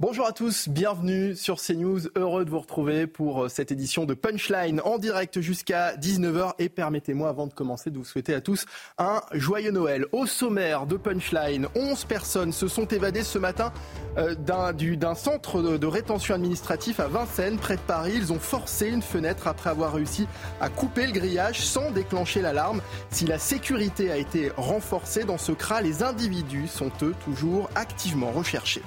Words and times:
Bonjour 0.00 0.26
à 0.26 0.32
tous, 0.32 0.66
bienvenue 0.70 1.36
sur 1.36 1.60
CNews. 1.60 2.00
Heureux 2.16 2.46
de 2.46 2.50
vous 2.50 2.60
retrouver 2.60 3.06
pour 3.06 3.44
euh, 3.44 3.48
cette 3.50 3.70
édition 3.70 4.06
de 4.06 4.14
Punchline 4.14 4.80
en 4.82 4.96
direct 4.96 5.42
jusqu'à 5.42 5.94
19h. 5.96 6.52
Et 6.58 6.70
permettez-moi, 6.70 7.28
avant 7.28 7.46
de 7.46 7.52
commencer, 7.52 7.90
de 7.90 7.98
vous 7.98 8.04
souhaiter 8.06 8.32
à 8.32 8.40
tous 8.40 8.64
un 8.96 9.20
joyeux 9.34 9.72
Noël. 9.72 10.06
Au 10.12 10.24
sommaire 10.24 10.86
de 10.86 10.96
Punchline, 10.96 11.68
11 11.74 12.06
personnes 12.06 12.52
se 12.52 12.66
sont 12.66 12.86
évadées 12.86 13.22
ce 13.22 13.36
matin 13.38 13.74
euh, 14.16 14.34
d'un 14.34 14.72
du- 14.72 14.96
d'un 14.96 15.14
centre 15.14 15.60
de, 15.60 15.76
de 15.76 15.86
rétention 15.86 16.34
administratif 16.34 16.98
à 16.98 17.06
Vincennes, 17.06 17.58
près 17.58 17.76
de 17.76 17.82
Paris. 17.82 18.14
Ils 18.16 18.32
ont 18.32 18.38
forcé 18.40 18.88
une 18.88 19.02
fenêtre 19.02 19.48
après 19.48 19.68
avoir 19.68 19.92
réussi 19.92 20.26
à 20.62 20.70
couper 20.70 21.04
le 21.08 21.12
grillage 21.12 21.60
sans 21.60 21.90
déclencher 21.90 22.40
l'alarme. 22.40 22.80
Si 23.10 23.26
la 23.26 23.38
sécurité 23.38 24.10
a 24.10 24.16
été 24.16 24.50
renforcée 24.56 25.24
dans 25.24 25.36
ce 25.36 25.52
CRA, 25.52 25.82
les 25.82 26.02
individus 26.02 26.68
sont 26.68 26.90
eux 27.02 27.14
toujours 27.26 27.68
activement 27.74 28.30
recherchés. 28.30 28.82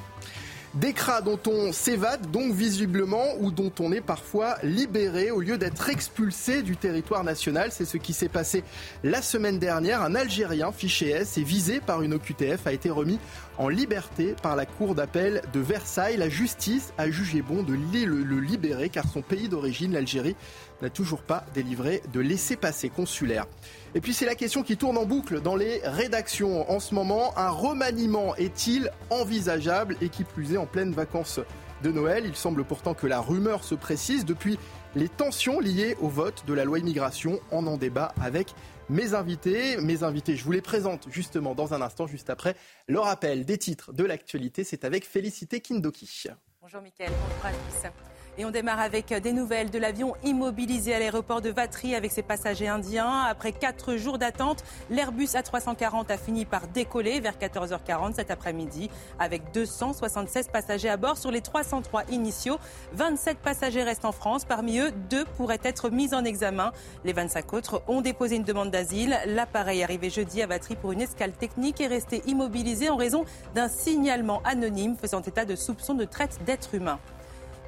Des 0.76 0.96
dont 1.24 1.40
on 1.46 1.72
s'évade 1.72 2.32
donc 2.32 2.52
visiblement 2.52 3.36
ou 3.40 3.52
dont 3.52 3.72
on 3.80 3.92
est 3.92 4.02
parfois 4.02 4.56
libéré 4.64 5.30
au 5.30 5.40
lieu 5.40 5.60
d'être 5.60 5.88
expulsé 5.90 6.64
du 6.64 6.78
territoire 6.78 7.24
national. 7.24 7.72
C'est 7.72 7.86
ce 7.86 7.98
qui 7.98 8.12
s'est 8.12 8.28
passé 8.28 8.64
la 9.04 9.22
semaine 9.22 9.60
dernière. 9.60 10.02
Un 10.02 10.16
Algérien 10.16 10.72
fiché 10.72 11.10
S 11.10 11.38
et 11.38 11.44
visé 11.44 11.80
par 11.80 12.02
une 12.02 12.16
OQTF 12.16 12.66
a 12.66 12.74
été 12.74 12.90
remis 12.90 13.20
en 13.60 13.70
liberté 13.70 14.34
par 14.42 14.56
la 14.56 14.66
cour 14.66 14.96
d'appel 14.96 15.44
de 15.54 15.60
Versailles. 15.60 16.18
La 16.18 16.30
justice 16.30 16.92
a 16.98 17.08
jugé 17.12 17.44
bon 17.44 17.62
de 17.62 17.74
le 17.74 18.40
libérer 18.40 18.90
car 18.90 19.06
son 19.08 19.22
pays 19.22 19.50
d'origine, 19.50 19.94
l'Algérie, 19.94 20.36
n'a 20.84 20.90
toujours 20.90 21.22
pas 21.22 21.46
délivré 21.54 22.04
de 22.14 22.20
laissez-passer 22.20 22.90
consulaire. 22.90 23.48
Et 23.96 24.02
puis 24.02 24.14
c'est 24.14 24.26
la 24.26 24.36
question 24.36 24.64
qui 24.64 24.78
tourne 24.78 24.98
en 24.98 25.06
boucle 25.06 25.42
dans 25.42 25.56
les 25.56 25.82
rédactions 25.84 26.70
en 26.70 26.80
ce 26.80 26.94
moment. 26.94 27.36
Un 27.38 27.50
remaniement 27.50 28.36
est-il 28.36 28.92
envisageable 29.10 29.98
et 30.02 30.10
qui 30.10 30.24
plus 30.24 30.54
est 30.54 30.58
en 30.58 30.66
pleine 30.66 30.92
vacances 30.92 31.40
de 31.84 31.92
Noël? 31.92 32.26
Il 32.26 32.36
semble 32.36 32.64
pourtant 32.64 32.94
que 32.94 33.08
la 33.08 33.20
rumeur 33.20 33.64
se 33.64 33.76
précise 33.76 34.26
depuis 34.26 34.60
les 34.96 35.10
tensions 35.10 35.60
liées 35.60 35.98
au 36.02 36.10
vote 36.10 36.44
de 36.46 36.54
la 36.54 36.66
loi 36.66 36.80
immigration. 36.80 37.40
On 37.52 37.66
en 37.66 37.78
débat 37.78 38.14
avec 38.22 38.54
mes 38.90 39.14
invités. 39.14 39.78
Mes 39.78 40.04
invités, 40.04 40.36
je 40.36 40.44
vous 40.44 40.52
les 40.52 40.62
présente 40.62 41.08
justement 41.10 41.56
dans 41.56 41.74
un 41.74 41.82
instant, 41.82 42.08
juste 42.08 42.30
après 42.30 42.56
le 42.88 43.00
rappel 43.00 43.46
des 43.46 43.58
titres 43.58 43.94
de 43.94 44.04
l'actualité. 44.04 44.64
C'est 44.64 44.86
avec 44.86 45.06
Félicité 45.06 45.62
Kindoki. 45.62 46.28
Bonjour 46.62 46.82
Mickaël, 46.82 47.12
bonjour 47.12 47.46
à 47.46 47.52
tous. 47.52 48.13
Et 48.40 48.46
on 48.46 48.52
démarre 48.52 48.80
avec 48.80 49.14
des 49.14 49.32
nouvelles 49.32 49.70
de 49.70 49.78
l'avion 49.78 50.16
immobilisé 50.24 50.96
à 50.96 51.00
l'aéroport 51.00 51.40
de 51.40 51.52
Vatry 51.52 51.94
avec 51.94 52.12
ses 52.12 52.24
passagers 52.24 52.68
indiens. 52.68 53.22
Après 53.30 53.52
quatre 53.52 53.96
jours 53.96 54.18
d'attente, 54.18 54.64
l'Airbus 54.90 55.26
A340 55.36 56.12
a 56.12 56.18
fini 56.18 56.46
par 56.46 56.68
décoller 56.68 57.20
vers 57.20 57.38
14h40 57.38 58.16
cet 58.16 58.32
après-midi 58.32 58.90
avec 59.20 59.52
276 59.54 60.48
passagers 60.48 60.90
à 60.90 60.98
bord 60.98 61.18
sur 61.20 61.30
les 61.30 61.42
303 61.42 62.06
initiaux. 62.10 62.58
27 62.94 63.38
passagers 63.38 63.84
restent 63.84 64.06
en 64.06 64.12
France. 64.12 64.46
Parmi 64.46 64.80
eux, 64.80 64.92
deux 65.12 65.26
pourraient 65.38 65.62
être 65.64 65.92
mis 65.92 66.16
en 66.16 66.26
examen. 66.26 66.72
Les 67.06 67.14
25 67.14 67.54
autres 67.54 67.84
ont 67.88 68.02
déposé 68.02 68.38
une 68.38 68.44
demande 68.44 68.72
d'asile. 68.72 69.16
L'appareil 69.28 69.84
arrivé 69.84 70.10
jeudi 70.10 70.42
à 70.42 70.48
Vatry 70.48 70.76
pour 70.76 70.92
une 70.92 71.02
escale 71.02 71.34
technique 71.34 71.82
est 71.82 71.88
resté 71.88 72.24
immobilisé 72.26 72.90
en 72.90 72.96
raison 72.96 73.26
d'un 73.54 73.68
signalement 73.68 74.42
anonyme 74.44 74.96
faisant 75.00 75.22
état 75.22 75.46
de 75.46 75.56
soupçons 75.56 75.94
de 75.94 76.06
traite 76.06 76.40
d'êtres 76.46 76.74
humains. 76.74 77.00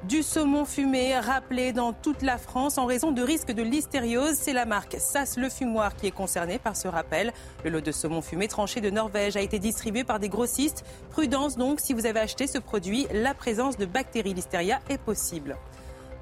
Du 0.04 0.22
saumon 0.22 0.64
fumé 0.64 1.18
rappelé 1.18 1.72
dans 1.72 1.92
toute 1.92 2.22
la 2.22 2.38
France 2.38 2.78
en 2.78 2.84
raison 2.84 3.10
de 3.10 3.22
risques 3.22 3.50
de 3.50 3.62
listériose. 3.62 4.34
C'est 4.34 4.52
la 4.52 4.64
marque 4.64 4.96
Sas 5.00 5.36
le 5.36 5.48
Fumoir 5.48 5.96
qui 5.96 6.06
est 6.06 6.12
concernée 6.12 6.58
par 6.58 6.76
ce 6.76 6.86
rappel. 6.86 7.32
Le 7.64 7.70
lot 7.70 7.80
de 7.80 7.90
saumon 7.90 8.20
fumé 8.20 8.46
tranché 8.46 8.80
de 8.80 8.90
Norvège 8.90 9.36
a 9.36 9.40
été 9.40 9.58
distribué 9.58 10.04
par 10.04 10.20
des 10.20 10.28
grossistes. 10.28 10.84
Prudence 11.10 11.56
donc, 11.56 11.80
si 11.80 11.92
vous 11.92 12.06
avez 12.06 12.20
acheté 12.20 12.46
ce 12.46 12.58
produit, 12.58 13.08
la 13.10 13.34
présence 13.34 13.78
de 13.78 13.86
bactéries 13.86 14.34
listeria 14.34 14.80
est 14.90 14.98
possible. 14.98 15.56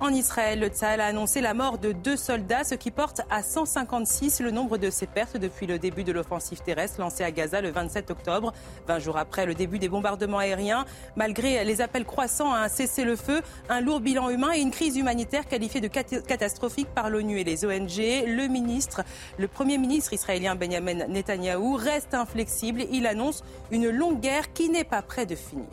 En 0.04 0.12
Israël, 0.12 0.60
le 0.60 0.66
Tzahal 0.68 1.00
a 1.00 1.06
annoncé 1.06 1.40
la 1.40 1.54
mort 1.54 1.78
de 1.78 1.92
deux 1.92 2.18
soldats, 2.18 2.62
ce 2.62 2.74
qui 2.74 2.90
porte 2.90 3.22
à 3.30 3.42
156 3.42 4.40
le 4.40 4.50
nombre 4.50 4.76
de 4.76 4.90
ses 4.90 5.06
pertes 5.06 5.38
depuis 5.38 5.66
le 5.66 5.78
début 5.78 6.04
de 6.04 6.12
l'offensive 6.12 6.60
terrestre 6.60 7.00
lancée 7.00 7.24
à 7.24 7.30
Gaza 7.30 7.62
le 7.62 7.70
27 7.70 8.10
octobre, 8.10 8.52
20 8.86 8.98
jours 8.98 9.16
après 9.16 9.46
le 9.46 9.54
début 9.54 9.78
des 9.78 9.88
bombardements 9.88 10.36
aériens. 10.40 10.84
Malgré 11.16 11.64
les 11.64 11.80
appels 11.80 12.04
croissants 12.04 12.52
à 12.52 12.58
un 12.58 12.68
cessez-le-feu, 12.68 13.40
un 13.70 13.80
lourd 13.80 14.00
bilan 14.00 14.28
humain 14.28 14.52
et 14.54 14.60
une 14.60 14.72
crise 14.72 14.98
humanitaire 14.98 15.48
qualifiée 15.48 15.80
de 15.80 15.88
cat- 15.88 16.20
catastrophique 16.28 16.88
par 16.94 17.08
l'ONU 17.08 17.40
et 17.40 17.44
les 17.44 17.64
ONG, 17.64 17.96
le 17.96 18.46
ministre, 18.48 19.04
le 19.38 19.48
premier 19.48 19.78
ministre 19.78 20.12
israélien 20.12 20.54
Benjamin 20.54 21.06
Netanyahou 21.08 21.76
reste 21.76 22.12
inflexible. 22.12 22.84
Il 22.92 23.06
annonce 23.06 23.42
une 23.70 23.88
longue 23.88 24.20
guerre 24.20 24.52
qui 24.52 24.68
n'est 24.68 24.84
pas 24.84 25.00
près 25.00 25.24
de 25.24 25.34
finir. 25.34 25.64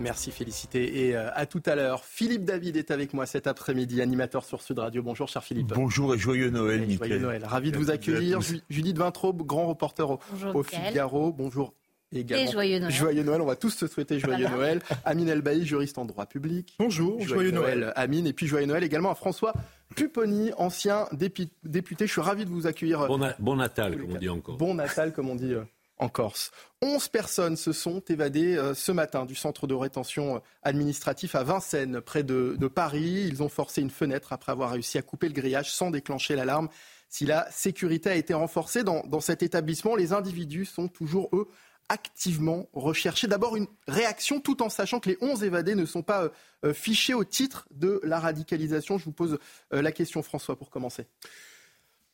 Merci 0.00 0.32
Félicité 0.32 1.06
et 1.08 1.16
euh, 1.16 1.28
à 1.34 1.46
tout 1.46 1.62
à 1.66 1.76
l'heure. 1.76 2.04
Philippe 2.04 2.44
David 2.44 2.76
est 2.76 2.90
avec 2.90 3.14
moi 3.14 3.26
cet 3.26 3.46
après-midi, 3.46 4.02
animateur 4.02 4.44
sur 4.44 4.60
Sud 4.60 4.78
Radio. 4.80 5.02
Bonjour 5.02 5.28
cher 5.28 5.42
Philippe. 5.44 5.68
Bonjour 5.68 6.14
et 6.14 6.18
joyeux 6.18 6.50
Noël, 6.50 6.90
Et. 6.90 6.96
Joyeux 6.96 7.18
Noël. 7.20 7.44
Ravi 7.44 7.70
de 7.70 7.78
vous 7.78 7.90
accueillir. 7.90 8.40
Judith 8.68 8.98
Vintraube, 8.98 9.42
grand 9.46 9.66
reporter 9.68 10.10
au, 10.10 10.18
Bonjour, 10.32 10.56
au 10.56 10.58
Mickaël. 10.62 10.88
Figaro. 10.88 11.32
Bonjour. 11.32 11.74
également. 12.12 12.44
Et 12.44 12.52
joyeux 12.52 12.78
Noël. 12.80 12.92
Joyeux 12.92 13.22
Noël. 13.22 13.40
On 13.40 13.46
va 13.46 13.54
tous 13.56 13.70
se 13.70 13.86
souhaiter 13.86 14.18
joyeux 14.18 14.46
Voilà. 14.48 14.56
Noël. 14.56 14.82
Amine 15.04 15.28
Elbaï, 15.28 15.64
juriste 15.64 15.96
en 15.96 16.04
droit 16.04 16.26
public. 16.26 16.74
Bonjour, 16.80 17.20
Joyeux, 17.20 17.52
Noël. 17.52 17.92
Amine. 17.94 18.26
Et 18.26 18.32
puis 18.32 18.46
joyeux 18.48 18.66
Noël 18.66 18.82
également 18.82 19.10
à 19.12 19.14
François 19.14 19.52
Pupponi, 19.94 20.50
ancien 20.58 21.06
député. 21.12 22.06
Je 22.06 22.12
suis 22.12 22.20
ravi 22.20 22.44
de 22.44 22.50
vous 22.50 22.66
accueillir. 22.66 23.06
Bon, 23.06 23.18
na- 23.18 23.36
bon 23.38 23.54
Natal, 23.54 23.96
comme 23.96 24.12
on 24.12 24.18
dit 24.18 24.28
encore. 24.28 24.56
Bon 24.56 24.74
Natal, 24.74 25.12
comme 25.12 25.28
on 25.30 25.36
dit 25.36 25.52
euh, 25.54 25.62
en 25.98 26.08
Corse. 26.08 26.50
11 26.82 27.08
personnes 27.08 27.56
se 27.56 27.72
sont 27.72 28.00
évadées 28.08 28.56
euh, 28.56 28.74
ce 28.74 28.92
matin 28.92 29.24
du 29.24 29.34
centre 29.34 29.66
de 29.66 29.74
rétention 29.74 30.36
euh, 30.36 30.38
administratif 30.62 31.34
à 31.34 31.42
Vincennes, 31.42 32.00
près 32.00 32.22
de, 32.22 32.56
Paris. 32.68 33.26
Ils 33.28 33.42
ont 33.42 33.48
forcé 33.48 33.80
une 33.80 33.90
fenêtre 33.90 34.32
après 34.32 34.52
avoir 34.52 34.70
réussi 34.70 34.98
à 34.98 35.02
couper 35.02 35.28
le 35.28 35.34
grillage 35.34 35.72
sans 35.72 35.90
déclencher 35.90 36.34
l'alarme. 36.34 36.68
Si 37.08 37.26
la 37.26 37.48
sécurité 37.50 38.10
a 38.10 38.16
été 38.16 38.34
renforcée 38.34 38.82
dans, 38.82 39.20
cet 39.20 39.42
établissement, 39.42 39.94
les 39.94 40.12
individus 40.12 40.64
sont 40.64 40.88
toujours, 40.88 41.28
eux, 41.32 41.48
activement 41.88 42.68
recherchés. 42.72 43.28
D'abord, 43.28 43.56
une 43.56 43.68
réaction 43.86 44.40
tout 44.40 44.62
en 44.62 44.68
sachant 44.68 44.98
que 44.98 45.10
les 45.10 45.18
11 45.20 45.44
évadés 45.44 45.76
ne 45.76 45.86
sont 45.86 46.02
pas 46.02 46.30
euh, 46.64 46.74
fichés 46.74 47.14
au 47.14 47.22
titre 47.22 47.68
de 47.70 48.00
la 48.02 48.18
radicalisation. 48.18 48.98
Je 48.98 49.04
vous 49.04 49.12
pose 49.12 49.38
la 49.70 49.92
question, 49.92 50.22
François, 50.22 50.56
pour 50.56 50.70
commencer. 50.70 51.06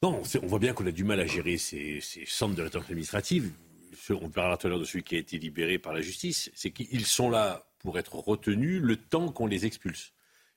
Non, 0.02 0.22
on 0.42 0.46
voit 0.46 0.58
bien 0.58 0.74
qu'on 0.74 0.86
a 0.86 0.92
du 0.92 1.04
mal 1.04 1.20
à 1.20 1.26
gérer 1.26 1.56
ces, 1.56 2.00
ces 2.02 2.24
centres 2.26 2.54
de 2.54 2.62
rétention 2.62 2.88
administrative. 2.88 3.52
Ce- 3.92 4.12
On 4.12 4.30
parlera 4.30 4.56
tout 4.56 4.66
à 4.66 4.70
l'heure 4.70 4.78
de 4.80 4.84
celui 4.84 5.02
qui 5.02 5.16
a 5.16 5.18
été 5.18 5.38
libéré 5.38 5.78
par 5.78 5.92
la 5.92 6.00
justice. 6.00 6.50
C'est 6.54 6.70
qu'ils 6.70 7.06
sont 7.06 7.30
là 7.30 7.66
pour 7.78 7.98
être 7.98 8.14
retenus 8.16 8.80
le 8.82 8.96
temps 8.96 9.30
qu'on 9.32 9.46
les 9.46 9.66
expulse. 9.66 10.12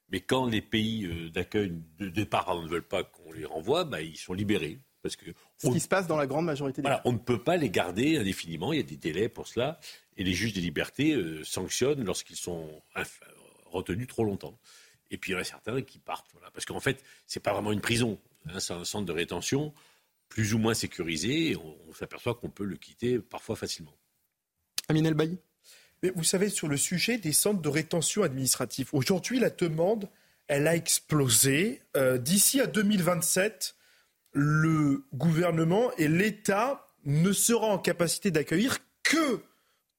Mais 0.10 0.20
quand 0.20 0.46
les 0.46 0.62
pays 0.62 1.06
euh, 1.06 1.30
d'accueil 1.30 1.74
de 1.98 2.10
départ 2.10 2.54
ne 2.62 2.68
veulent 2.68 2.84
pas 2.88 3.04
qu'on 3.04 3.32
les 3.32 3.46
renvoie, 3.46 3.84
bah, 3.86 4.02
ils 4.02 4.18
sont 4.18 4.34
libérés. 4.34 4.80
Parce 5.02 5.16
que 5.16 5.26
Ce 5.58 5.68
on, 5.68 5.74
qui 5.74 5.80
se 5.80 5.88
passe 5.88 6.08
dans 6.08 6.16
la 6.18 6.28
grande 6.28 6.46
majorité 6.46 6.82
des 6.82 6.88
voilà, 6.88 7.02
on 7.06 7.14
ne 7.14 7.18
peut 7.18 7.42
pas 7.42 7.58
les 7.58 7.70
garder 7.70 8.18
indéfiniment. 8.18 8.72
Il 8.74 8.78
y 8.78 8.80
a 8.80 8.84
des 8.84 8.98
délais 8.98 9.28
pour 9.30 9.48
cela. 9.48 9.80
Et 10.18 10.24
les 10.24 10.34
juges 10.34 10.54
des 10.54 10.62
libertés 10.62 11.14
euh, 11.14 11.44
sanctionnent 11.44 12.04
lorsqu'ils 12.06 12.36
sont 12.36 12.82
inf- 12.96 13.20
retenus 13.66 14.08
trop 14.08 14.24
longtemps. 14.24 14.58
Et 15.12 15.18
puis 15.18 15.32
il 15.32 15.34
y 15.34 15.38
en 15.38 15.42
a 15.42 15.44
certains 15.44 15.82
qui 15.82 16.00
partent. 16.00 16.28
Voilà. 16.34 16.52
Parce 16.52 16.66
qu'en 16.66 16.80
fait, 16.80 17.04
c'est 17.26 17.40
pas 17.42 17.54
vraiment 17.54 17.72
une 17.72 17.82
prison. 17.82 18.20
hein, 18.48 18.60
c'est 18.60 18.74
un 18.74 18.86
centre 18.86 19.06
de 19.06 19.12
rétention 19.14 19.74
plus 20.34 20.56
ou 20.56 20.58
moins 20.58 20.74
sécurisé. 20.74 21.52
Et 21.52 21.56
on, 21.56 21.78
on 21.88 21.94
s'aperçoit 21.94 22.34
qu'on 22.34 22.50
peut 22.50 22.66
le 22.66 22.76
quitter 22.76 23.20
parfois 23.20 23.56
facilement. 23.56 23.94
Amine 24.90 25.16
Mais 26.02 26.12
vous 26.16 26.24
savez, 26.24 26.50
sur 26.50 26.68
le 26.68 26.76
sujet 26.76 27.20
des 27.20 27.34
centres 27.34 27.62
de 27.62 27.70
rétention 27.70 28.24
administrative, 28.24 28.90
aujourd'hui, 28.94 29.40
la 29.40 29.52
demande, 29.52 30.10
elle 30.48 30.68
a 30.68 30.76
explosé. 30.76 31.84
Euh, 31.96 32.18
D'ici 32.18 32.60
à 32.60 32.66
2027, 32.66 33.76
le 34.34 35.06
gouvernement 35.14 35.92
et 36.00 36.08
l'État 36.08 36.90
ne 37.06 37.32
seront 37.32 37.70
en 37.70 37.78
capacité 37.78 38.32
d'accueillir 38.32 38.80
que 39.04 39.40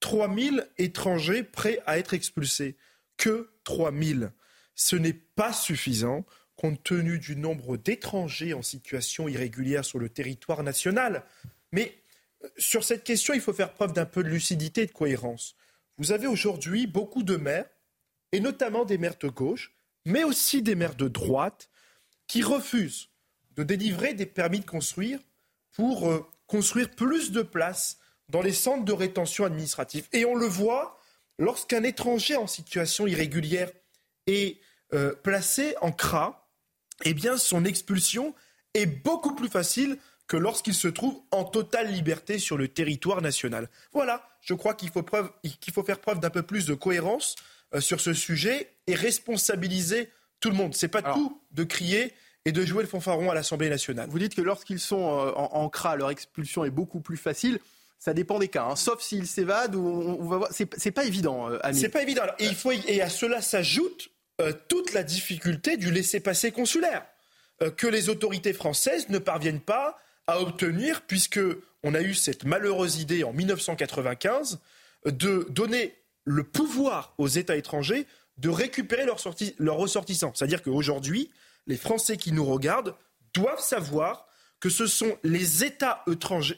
3000 0.01 0.69
étrangers 0.79 1.45
prêts 1.45 1.81
à 1.87 1.97
être 1.99 2.13
expulsés. 2.13 2.77
Que 3.17 3.51
3000. 3.63 4.33
Ce 4.75 4.97
n'est 4.97 5.13
pas 5.13 5.53
suffisant 5.53 6.27
compte 6.57 6.83
tenu 6.83 7.19
du 7.19 7.37
nombre 7.37 7.77
d'étrangers 7.77 8.55
en 8.55 8.63
situation 8.63 9.29
irrégulière 9.29 9.85
sur 9.85 9.99
le 9.99 10.09
territoire 10.09 10.63
national. 10.63 11.25
Mais 11.73 11.97
Sur 12.59 12.85
cette 12.85 13.05
question, 13.05 13.33
il 13.33 13.41
faut 13.41 13.55
faire 13.55 13.73
preuve 13.73 13.95
d'un 13.95 14.05
peu 14.05 14.23
de 14.23 14.29
lucidité 14.29 14.83
et 14.83 14.87
de 14.87 14.93
cohérence. 14.93 15.57
Vous 15.97 16.13
avez 16.13 16.27
aujourd'hui 16.27 16.87
beaucoup 16.87 17.23
de 17.23 17.37
maires, 17.37 17.69
et 18.33 18.41
notamment 18.41 18.85
des 18.85 18.99
maires 18.99 19.17
de 19.19 19.29
gauche, 19.29 19.75
mais 20.05 20.25
aussi 20.25 20.61
des 20.61 20.75
maires 20.75 20.95
de 20.95 21.09
droite, 21.09 21.71
qui 22.27 22.43
refusent 22.43 23.09
de 23.57 23.63
délivrer 23.63 24.15
des 24.15 24.27
permis 24.27 24.61
de 24.61 24.67
construire 24.67 25.21
pour 25.73 26.11
euh, 26.11 26.27
construire 26.47 26.91
plus 26.91 27.33
de 27.33 27.43
places 27.43 27.99
dans 28.29 28.43
les 28.43 28.53
centres 28.53 28.85
de 28.85 28.93
rétention 28.93 29.45
administrative. 29.45 30.09
Et 30.13 30.25
on 30.25 30.35
le 30.35 30.47
voit 30.47 30.99
lorsqu'un 31.39 31.83
étranger 31.83 32.37
en 32.37 32.47
situation 32.47 33.07
irrégulière 33.07 33.71
est 34.27 34.59
euh, 34.93 35.15
placé 35.15 35.75
en 35.81 35.93
CRA, 35.93 36.44
eh 37.05 37.15
bien 37.15 37.37
son 37.37 37.65
expulsion 37.65 38.35
est 38.75 38.87
beaucoup 38.87 39.35
plus 39.35 39.49
facile 39.49 39.99
que 40.27 40.37
lorsqu'il 40.37 40.75
se 40.75 40.89
trouve 40.89 41.21
en 41.31 41.45
totale 41.45 41.93
liberté 41.93 42.39
sur 42.39 42.57
le 42.57 42.69
territoire 42.69 43.21
national. 43.21 43.69
Voilà, 43.93 44.27
je 44.41 44.55
crois 44.55 44.75
qu'il 44.75 44.91
faut, 44.91 45.05
faut, 45.73 45.85
faire 45.85 46.01
preuve 46.01 46.21
d'un 46.21 46.31
peu 46.31 46.43
plus 46.43 46.67
de 46.67 46.75
cohérence 46.75 47.37
euh, 47.75 47.81
sur 47.81 48.01
ce 48.01 48.15
sujet 48.15 48.71
et 48.87 48.95
responsabiliser 48.95 50.11
tout 50.41 50.51
le 50.51 50.57
monde. 50.57 50.75
C'est 50.75 50.89
pas 50.89 51.03
tout 51.03 51.41
de 51.53 51.65
crier 51.65 52.13
et 52.45 52.53
de 52.53 52.65
jouer 52.65 52.83
le 52.83 52.89
fanfaron 52.89 53.31
à 53.31 53.35
l'Assemblée 53.35 53.69
nationale. 53.69 54.09
Vous 54.11 54.19
dites 54.19 54.35
que 54.35 54.43
lorsqu'ils 54.43 54.81
sont 54.81 55.19
euh, 55.19 55.33
en, 55.35 55.69
CRA, 55.69 55.97
leur 55.97 56.11
expulsion 56.11 56.65
est 56.65 56.71
beaucoup 56.71 57.01
plus 57.01 57.17
facile. 57.17 57.59
Ça 57.99 58.13
dépend 58.13 58.39
des 58.39 58.49
cas, 58.49 58.65
hein. 58.65 58.77
sauf 58.77 59.01
s'ils 59.01 59.27
s'évadent 59.27 59.75
ou 59.77 59.87
on, 59.87 60.29
va 60.29 60.37
voir. 60.39 60.51
C'est 60.53 60.91
pas 60.91 61.05
évident, 61.05 61.51
euh, 61.51 61.59
C'est 61.73 61.89
pas 61.89 62.03
évident. 62.03 62.25
Et, 62.39 62.45
il 62.45 62.55
faut, 62.55 62.71
et 62.71 63.01
à 63.01 63.09
cela 63.09 63.41
s'ajoute 63.41 64.11
euh, 64.41 64.53
toute 64.69 64.93
la 64.93 65.03
difficulté 65.03 65.77
du 65.77 65.91
laisser-passer 65.91 66.53
consulaire 66.53 67.07
que 67.77 67.87
les 67.87 68.09
autorités 68.09 68.53
françaises 68.53 69.09
ne 69.11 69.19
parviennent 69.19 69.61
pas 69.61 69.97
à 70.27 70.41
obtenir, 70.41 71.03
puisque 71.03 71.39
on 71.85 71.95
a 71.95 72.01
eu 72.01 72.13
cette 72.13 72.45
malheureuse 72.45 72.99
idée 72.99 73.23
en 73.23 73.33
1995 73.33 74.59
de 75.07 75.47
donner 75.51 75.95
le 76.25 76.43
pouvoir 76.43 77.15
aux 77.17 77.29
États 77.29 77.57
étrangers 77.57 78.07
de 78.39 78.49
récupérer 78.49 79.07
leurs, 79.07 79.21
leurs 79.59 79.77
ressortissants. 79.77 80.33
C'est-à-dire 80.35 80.63
qu'aujourd'hui, 80.63 81.31
les 81.67 81.77
Français 81.77 82.17
qui 82.17 82.33
nous 82.33 82.45
regardent 82.45 82.97
doivent 83.33 83.63
savoir 83.63 84.27
que 84.61 84.69
ce 84.69 84.87
sont 84.87 85.19
les 85.23 85.65
États 85.65 86.05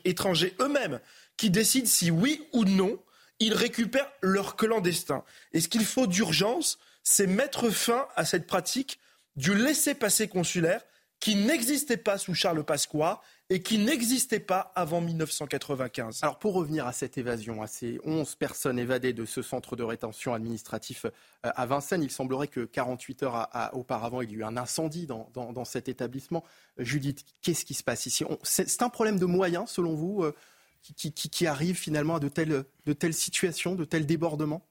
étrangers, 0.04 0.54
eux-mêmes 0.60 1.00
qui 1.36 1.50
décident 1.50 1.88
si 1.88 2.10
oui 2.10 2.46
ou 2.52 2.64
non 2.64 2.98
ils 3.38 3.52
récupèrent 3.52 4.10
leur 4.22 4.56
clandestin. 4.56 5.22
Et 5.52 5.60
ce 5.60 5.68
qu'il 5.68 5.84
faut 5.84 6.06
d'urgence, 6.06 6.78
c'est 7.08 7.28
mettre 7.28 7.70
fin 7.70 8.08
à 8.16 8.24
cette 8.24 8.48
pratique 8.48 8.98
du 9.36 9.54
laisser-passer 9.54 10.26
consulaire 10.26 10.82
qui 11.20 11.36
n'existait 11.36 11.96
pas 11.96 12.18
sous 12.18 12.34
Charles 12.34 12.64
Pasqua 12.64 13.22
et 13.48 13.62
qui 13.62 13.78
n'existait 13.78 14.40
pas 14.40 14.72
avant 14.74 15.00
1995. 15.00 16.18
Alors 16.22 16.40
pour 16.40 16.54
revenir 16.54 16.84
à 16.84 16.92
cette 16.92 17.16
évasion, 17.16 17.62
à 17.62 17.68
ces 17.68 18.00
11 18.04 18.34
personnes 18.34 18.80
évadées 18.80 19.12
de 19.12 19.24
ce 19.24 19.40
centre 19.40 19.76
de 19.76 19.84
rétention 19.84 20.34
administratif 20.34 21.06
euh, 21.06 21.10
à 21.54 21.64
Vincennes, 21.64 22.02
il 22.02 22.10
semblerait 22.10 22.48
que 22.48 22.64
48 22.64 23.22
heures 23.22 23.48
auparavant, 23.72 24.20
il 24.20 24.30
y 24.30 24.34
ait 24.34 24.38
eu 24.38 24.44
un 24.44 24.56
incendie 24.56 25.06
dans, 25.06 25.64
cet 25.64 25.88
établissement. 25.88 26.42
Judith, 26.76 27.24
qu'est-ce 27.40 27.64
qui 27.64 27.74
se 27.74 27.84
passe 27.84 28.06
ici? 28.06 28.24
C'est 28.42 28.82
un 28.82 28.88
problème 28.88 29.20
de 29.20 29.26
moyens, 29.26 29.70
selon 29.70 29.94
vous, 29.94 30.24
euh, 30.24 30.34
qui, 30.82 31.46
arrive 31.46 31.76
finalement 31.76 32.16
à 32.16 32.20
de 32.20 32.28
telles, 32.28 32.64
de 32.84 32.92
telles 32.92 33.14
situations, 33.14 33.76
de 33.76 33.84
tels 33.84 34.06
débordements? 34.06 34.66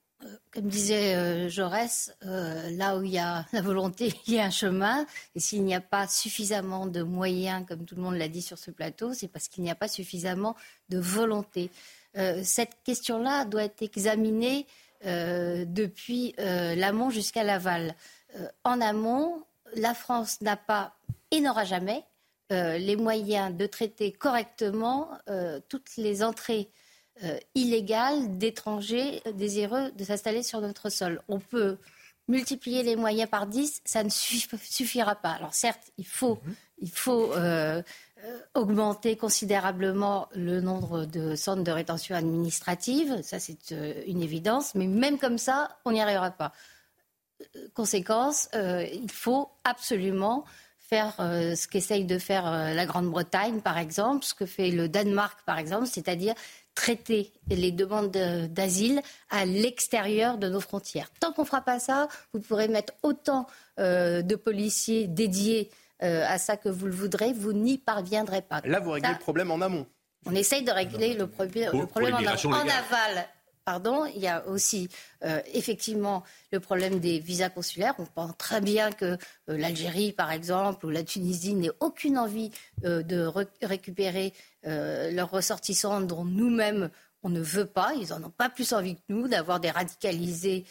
Comme 0.52 0.68
disait 0.68 1.14
euh, 1.14 1.48
Jaurès, 1.48 2.14
euh, 2.24 2.70
là 2.70 2.96
où 2.96 3.02
il 3.02 3.12
y 3.12 3.18
a 3.18 3.44
la 3.52 3.60
volonté, 3.60 4.12
il 4.26 4.34
y 4.34 4.38
a 4.38 4.44
un 4.44 4.50
chemin. 4.50 5.06
Et 5.34 5.40
s'il 5.40 5.64
n'y 5.64 5.74
a 5.74 5.80
pas 5.80 6.06
suffisamment 6.08 6.86
de 6.86 7.02
moyens, 7.02 7.64
comme 7.66 7.84
tout 7.84 7.94
le 7.94 8.02
monde 8.02 8.16
l'a 8.16 8.28
dit 8.28 8.42
sur 8.42 8.58
ce 8.58 8.70
plateau, 8.70 9.12
c'est 9.12 9.28
parce 9.28 9.48
qu'il 9.48 9.64
n'y 9.64 9.70
a 9.70 9.74
pas 9.74 9.88
suffisamment 9.88 10.56
de 10.88 10.98
volonté. 10.98 11.70
Euh, 12.16 12.40
cette 12.44 12.76
question-là 12.84 13.44
doit 13.44 13.64
être 13.64 13.82
examinée 13.82 14.66
depuis 15.04 16.34
l'amont 16.38 17.10
jusqu'à 17.10 17.44
l'aval. 17.44 17.94
en 18.64 18.80
amont, 18.80 19.42
la 19.74 19.94
France 19.94 20.40
n'a 20.40 20.56
pas 20.56 20.96
et 21.30 21.40
n'aura 21.40 21.64
jamais 21.64 22.02
les 22.50 22.96
moyens 22.96 23.54
de 23.54 23.66
traiter 23.66 24.10
correctement 24.10 25.10
toutes 25.68 25.96
les 25.96 26.24
entrées 26.24 26.70
euh, 26.70 26.85
illégale 27.54 28.36
d'étrangers 28.38 29.22
désireux 29.34 29.90
de 29.92 30.04
s'installer 30.04 30.42
sur 30.42 30.60
notre 30.60 30.90
sol. 30.90 31.22
On 31.28 31.40
peut 31.40 31.78
multiplier 32.28 32.82
les 32.82 32.96
moyens 32.96 33.30
par 33.30 33.46
10, 33.46 33.82
ça 33.84 34.02
ne 34.02 34.08
suffira 34.10 35.14
pas. 35.14 35.30
Alors 35.30 35.54
certes, 35.54 35.92
il 35.98 36.06
faut, 36.06 36.38
mhm. 36.44 36.54
il 36.78 36.90
faut 36.90 37.32
euh, 37.32 37.82
euh, 38.24 38.38
augmenter 38.54 39.16
considérablement 39.16 40.28
le 40.34 40.60
nombre 40.60 41.04
de 41.04 41.36
centres 41.36 41.62
de 41.62 41.70
rétention 41.70 42.14
administrative, 42.14 43.20
ça 43.22 43.38
c'est 43.38 43.74
une 44.06 44.22
évidence, 44.22 44.74
mais 44.74 44.86
même 44.86 45.18
comme 45.18 45.38
ça, 45.38 45.78
on 45.84 45.92
n'y 45.92 46.00
arrivera 46.00 46.30
pas. 46.30 46.52
Conséquence, 47.74 48.48
il 48.54 49.10
faut 49.10 49.50
absolument 49.64 50.46
faire 50.78 51.14
ce 51.18 51.68
qu'essaye 51.68 52.06
de 52.06 52.18
faire 52.18 52.50
la 52.50 52.86
Grande-Bretagne, 52.86 53.60
par 53.60 53.76
exemple, 53.76 54.24
ce 54.24 54.32
que 54.32 54.46
fait 54.46 54.70
le 54.70 54.88
Danemark, 54.88 55.38
par 55.44 55.58
exemple, 55.58 55.86
c'est-à-dire 55.86 56.34
traiter 56.76 57.32
les 57.48 57.72
demandes 57.72 58.10
d'asile 58.10 59.02
à 59.30 59.44
l'extérieur 59.44 60.38
de 60.38 60.48
nos 60.48 60.60
frontières. 60.60 61.10
Tant 61.18 61.32
qu'on 61.32 61.42
ne 61.42 61.46
fera 61.46 61.62
pas 61.62 61.80
ça, 61.80 62.06
vous 62.32 62.38
pourrez 62.40 62.68
mettre 62.68 62.92
autant 63.02 63.48
euh, 63.80 64.22
de 64.22 64.36
policiers 64.36 65.08
dédiés 65.08 65.70
euh, 66.02 66.24
à 66.28 66.38
ça 66.38 66.56
que 66.56 66.68
vous 66.68 66.86
le 66.86 66.92
voudrez, 66.92 67.32
vous 67.32 67.54
n'y 67.54 67.78
parviendrez 67.78 68.42
pas. 68.42 68.60
Là, 68.64 68.78
vous 68.78 68.90
réglez 68.92 69.10
le 69.10 69.18
problème 69.18 69.50
en 69.50 69.60
amont. 69.60 69.86
On 70.26 70.34
essaye 70.34 70.62
de 70.62 70.70
régler 70.70 71.14
le, 71.14 71.26
problème 71.26 71.72
en, 71.74 72.48
en 72.50 72.68
aval 72.68 73.26
pardon, 73.66 74.06
il 74.06 74.22
y 74.22 74.28
a 74.28 74.46
aussi 74.46 74.88
euh, 75.24 75.42
effectivement 75.52 76.22
le 76.52 76.60
problème 76.60 77.00
des 77.00 77.18
visas 77.18 77.50
consulaires. 77.50 77.94
On 77.98 78.06
pense 78.06 78.30
très 78.38 78.60
bien 78.60 78.92
que 78.92 79.04
euh, 79.04 79.16
l'Algérie, 79.58 80.12
par 80.12 80.30
exemple, 80.30 80.86
ou 80.86 80.90
la 80.90 81.02
Tunisie 81.02 81.52
n'aient 81.54 81.72
aucune 81.80 82.16
envie 82.16 82.52
euh, 82.84 83.02
de 83.02 83.30
récupérer 83.62 84.32
leurs 84.66 85.30
ressortissants 85.30 86.00
dont 86.00 86.24
nous-mêmes 86.24 86.90
on 87.22 87.28
ne 87.28 87.40
veut 87.40 87.66
pas. 87.66 87.92
Ils 87.94 88.08
n'en 88.08 88.24
ont 88.24 88.30
pas 88.30 88.48
plus 88.48 88.72
envie 88.72 88.96
que 88.96 89.02
nous 89.08 89.28
d'avoir 89.28 89.60
des 89.60 89.70
radicalisés 89.70 90.64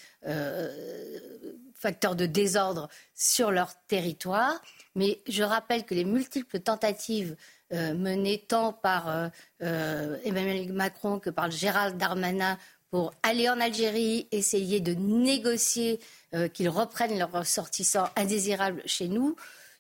facteurs 1.74 2.16
de 2.16 2.26
désordre 2.26 2.90
sur 3.14 3.52
leur 3.52 3.74
territoire. 3.88 4.62
Mais 4.96 5.22
je 5.28 5.44
rappelle 5.44 5.86
que 5.86 5.94
les 5.94 6.06
multiples 6.06 6.60
tentatives 6.60 7.36
menées 7.72 8.46
tant 8.48 8.74
par 8.74 9.32
Emmanuel 9.60 10.72
Macron 10.74 11.20
que 11.20 11.30
par 11.30 11.50
Gérald 11.52 11.98
Darmanin 11.98 12.58
pour 12.96 13.14
aller 13.24 13.50
en 13.50 13.60
Algérie, 13.60 14.28
essayer 14.32 14.80
de 14.80 14.94
négocier 14.94 16.00
euh, 16.34 16.48
qu'ils 16.48 16.70
reprennent 16.70 17.20
leurs 17.20 17.34
ressortissants 17.34 18.08
indésirables 18.16 18.82
chez 18.86 19.10
nous, 19.10 19.36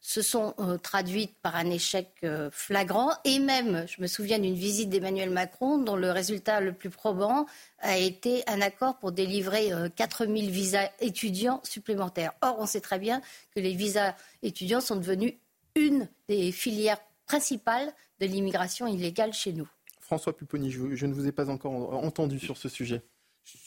se 0.07 0.21
sont 0.21 0.53
euh, 0.59 0.77
traduites 0.77 1.35
par 1.41 1.55
un 1.55 1.71
échec 1.71 2.09
euh, 2.23 2.51
flagrant. 2.51 3.11
Et 3.23 3.39
même, 3.39 3.87
je 3.87 3.99
me 4.01 4.07
souviens 4.07 4.37
d'une 4.37 4.53
visite 4.53 4.89
d'Emmanuel 4.89 5.31
Macron 5.31 5.79
dont 5.79 5.95
le 5.95 6.11
résultat 6.11 6.61
le 6.61 6.73
plus 6.73 6.91
probant 6.91 7.47
a 7.79 7.97
été 7.97 8.43
un 8.47 8.61
accord 8.61 8.99
pour 8.99 9.11
délivrer 9.11 9.71
4000 9.95 10.51
visas 10.51 10.89
étudiants 10.99 11.59
supplémentaires. 11.63 12.33
Or, 12.41 12.57
on 12.59 12.67
sait 12.67 12.81
très 12.81 12.99
bien 12.99 13.21
que 13.55 13.59
les 13.59 13.73
visas 13.73 14.15
étudiants 14.43 14.79
sont 14.79 14.95
devenus 14.95 15.33
une 15.75 16.07
des 16.27 16.51
filières 16.51 16.99
principales 17.25 17.91
de 18.19 18.27
l'immigration 18.27 18.85
illégale 18.85 19.33
chez 19.33 19.53
nous. 19.53 19.67
François 19.99 20.37
Pupponi, 20.37 20.69
je, 20.69 21.05
ne 21.07 21.13
vous 21.13 21.27
ai 21.27 21.31
pas 21.31 21.49
encore 21.49 21.95
entendu 21.95 22.39
sur 22.39 22.57
ce 22.57 22.69
sujet. 22.69 23.01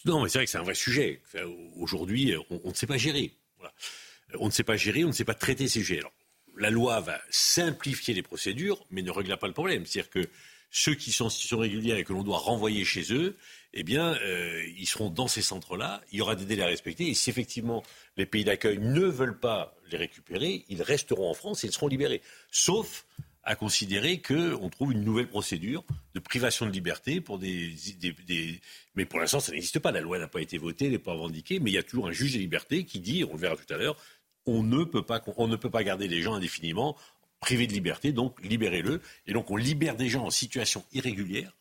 Non, 0.05 0.23
mais 0.23 0.29
c'est 0.29 0.39
vrai 0.39 0.45
que 0.45 0.51
c'est 0.53 0.59
un 0.59 0.63
vrai 0.63 0.75
sujet. 0.75 1.21
Aujourd'hui, 1.77 2.35
on, 2.51 2.69
ne 2.69 2.75
sait 2.75 2.87
pas 2.87 2.97
gérer. 2.97 3.37
On 4.39 4.47
ne 4.47 4.53
sait 4.53 4.63
pas 4.63 4.77
gérer, 4.77 5.05
on 5.05 5.09
ne 5.09 5.13
sait 5.13 5.25
pas 5.25 5.35
traiter 5.35 5.67
ces 5.67 5.81
sujets. 5.81 5.99
Alors, 5.99 6.13
la 6.59 6.71
loi 6.71 7.01
va 7.01 7.21
simplifier 7.31 8.15
les 8.15 8.23
procédures, 8.23 8.85
mais 8.91 9.03
ne 9.03 9.11
règle 9.11 9.37
pas 9.37 9.47
le 9.47 9.53
problème. 9.53 9.87
C'est-à-dire 9.87 10.11
que 10.11 10.29
ceux 10.71 10.95
qui 10.95 11.13
sont 11.13 11.31
régulière 11.53 11.97
et 11.97 12.05
que 12.05 12.13
l'on 12.13 12.23
doit 12.23 12.39
renvoyer 12.39 12.85
chez 12.85 13.13
eux, 13.13 13.37
eh 13.75 13.83
bien, 13.83 14.15
euh, 14.23 14.63
ils 14.77 14.87
seront 14.87 15.09
dans 15.09 15.29
ces 15.29 15.43
centres-là. 15.43 16.03
Il 16.13 16.19
y 16.19 16.21
aura 16.21 16.35
des 16.35 16.45
délais 16.45 16.63
à 16.63 16.67
respecter. 16.67 17.09
Et 17.09 17.15
si 17.15 17.31
effectivement 17.31 17.83
les 18.17 18.27
pays 18.27 18.45
d'accueil 18.45 18.79
ne 18.79 19.05
veulent 19.05 19.39
pas 19.39 19.77
les 19.91 19.99
récupérer, 19.99 20.65
ils 20.69 20.83
resteront 20.83 21.31
en 21.31 21.35
France 21.35 21.65
et 21.65 21.69
ils 21.69 21.73
seront 21.73 21.89
libérés. 21.89 22.23
Sauf 22.51 23.07
à 23.45 23.57
considérer 23.57 24.21
qu'on 24.21 24.69
trouve 24.69 24.93
une 24.93 25.05
nouvelle 25.05 25.29
procédure 25.29 25.83
de 26.15 26.21
privation 26.21 26.67
de 26.67 26.71
liberté 26.71 27.23
pour 27.23 27.39
des... 27.39 27.73
Mais 28.95 29.07
pour 29.07 29.21
l'instant, 29.21 29.41
ça 29.41 29.53
n'existe 29.53 29.79
pas. 29.79 29.91
La 29.91 30.03
loi 30.03 30.19
n'a 30.19 30.29
pas 30.29 30.43
été 30.43 30.59
votée, 30.59 30.87
elle 30.87 30.93
n'est 30.93 30.99
pas 30.99 31.13
revendiquée, 31.13 31.59
mais 31.59 31.71
il 31.71 31.75
y 31.75 31.79
a 31.79 31.83
toujours 31.83 32.09
un 32.09 32.13
juge 32.13 32.35
des 32.35 32.41
libertés 32.41 32.85
qui 32.85 33.01
dit, 33.01 33.25
on 33.25 33.33
le 33.33 33.39
verra 33.39 33.57
tout 33.57 33.73
à 33.73 33.79
l'heure, 33.79 33.97
on 34.49 34.63
ne 34.63 34.85
peut 34.85 35.03
pas, 35.03 35.23
on 35.37 35.47
ne 35.47 35.57
peut 35.57 35.71
pas 35.71 35.85
garder 35.85 36.09
les 36.09 36.23
gens 36.23 36.35
indéfiniment 36.35 36.97
privés 37.41 37.67
de 37.67 37.73
liberté, 37.73 38.13
donc 38.13 38.43
libérez-le. 38.43 39.01
Et 39.27 39.33
donc 39.33 39.51
on 39.51 39.57
libère 39.57 39.97
des 39.97 40.09
gens 40.09 40.25
en 40.25 40.31
situation 40.31 40.85
irrégulière, 40.93 41.57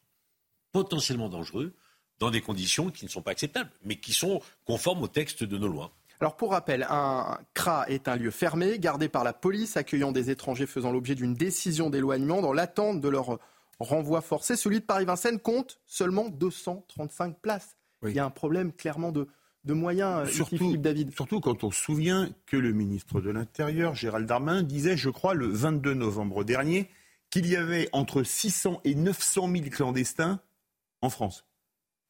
potentiellement 0.71 1.29
dangereux, 1.29 1.73
dans 2.19 2.31
des 2.31 2.41
conditions 2.41 2.89
qui 2.89 3.05
ne 3.05 3.09
sont 3.09 3.21
pas 3.21 3.31
acceptables, 3.31 3.69
mais 3.83 3.97
qui 3.97 4.13
sont 4.13 4.41
conformes 4.65 5.03
au 5.03 5.07
texte 5.07 5.43
de 5.43 5.57
nos 5.57 5.67
lois. 5.67 5.91
Alors 6.19 6.35
pour 6.35 6.51
rappel, 6.51 6.87
un 6.89 7.37
CRA 7.53 7.87
est 7.89 8.07
un 8.07 8.15
lieu 8.15 8.31
fermé, 8.31 8.79
gardé 8.79 9.07
par 9.07 9.23
la 9.23 9.33
police, 9.33 9.77
accueillant 9.77 10.11
des 10.11 10.31
étrangers 10.31 10.65
faisant 10.65 10.91
l'objet 10.91 11.13
d'une 11.13 11.35
décision 11.35 11.91
d'éloignement 11.91 12.41
dans 12.41 12.53
l'attente 12.53 13.01
de 13.01 13.07
leur 13.07 13.37
renvoi 13.79 14.21
forcé. 14.21 14.55
Celui 14.55 14.79
de 14.79 14.85
Paris-Vincennes 14.85 15.39
compte 15.39 15.79
seulement 15.85 16.29
235 16.29 17.39
places. 17.39 17.77
Il 18.03 18.13
y 18.13 18.19
a 18.19 18.25
un 18.25 18.31
problème 18.31 18.73
clairement 18.73 19.11
de, 19.11 19.27
de 19.67 19.73
moyens, 19.73 20.27
euh, 20.27 20.31
surtout, 20.31 20.57
Philippe 20.57 20.81
David. 20.81 21.13
Surtout 21.13 21.39
quand 21.39 21.63
on 21.63 21.69
se 21.69 21.79
souvient 21.79 22.29
que 22.47 22.57
le 22.57 22.71
ministre 22.71 23.21
de 23.21 23.29
l'Intérieur, 23.29 23.93
Gérald 23.93 24.25
Darmanin, 24.25 24.63
disait, 24.63 24.97
je 24.97 25.09
crois, 25.09 25.35
le 25.35 25.47
22 25.47 25.93
novembre 25.93 26.43
dernier, 26.43 26.89
qu'il 27.29 27.45
y 27.45 27.55
avait 27.55 27.89
entre 27.91 28.23
600 28.23 28.81
et 28.85 28.95
900 28.95 29.51
000 29.51 29.65
clandestins 29.69 30.39
en 31.01 31.09
France. 31.09 31.45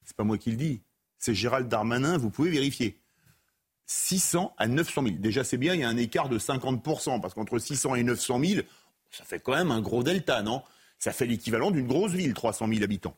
C'est 0.05 0.15
pas 0.15 0.23
moi 0.23 0.37
qui 0.37 0.51
le 0.51 0.57
dis, 0.57 0.81
c'est 1.17 1.33
Gérald 1.33 1.67
Darmanin, 1.67 2.17
vous 2.17 2.29
pouvez 2.29 2.51
vérifier. 2.51 3.01
600 3.87 4.53
à 4.57 4.67
900 4.67 5.03
000. 5.03 5.15
Déjà, 5.17 5.43
c'est 5.43 5.57
bien, 5.57 5.73
il 5.73 5.81
y 5.81 5.83
a 5.83 5.89
un 5.89 5.97
écart 5.97 6.29
de 6.29 6.37
50%, 6.39 7.19
parce 7.19 7.33
qu'entre 7.33 7.57
600 7.57 7.95
et 7.95 8.03
900 8.03 8.39
000, 8.43 8.61
ça 9.09 9.23
fait 9.25 9.39
quand 9.39 9.53
même 9.53 9.71
un 9.71 9.81
gros 9.81 10.03
delta, 10.03 10.41
non? 10.43 10.61
Ça 10.99 11.11
fait 11.11 11.25
l'équivalent 11.25 11.71
d'une 11.71 11.87
grosse 11.87 12.11
ville, 12.11 12.33
300 12.33 12.67
000 12.67 12.83
habitants. 12.83 13.15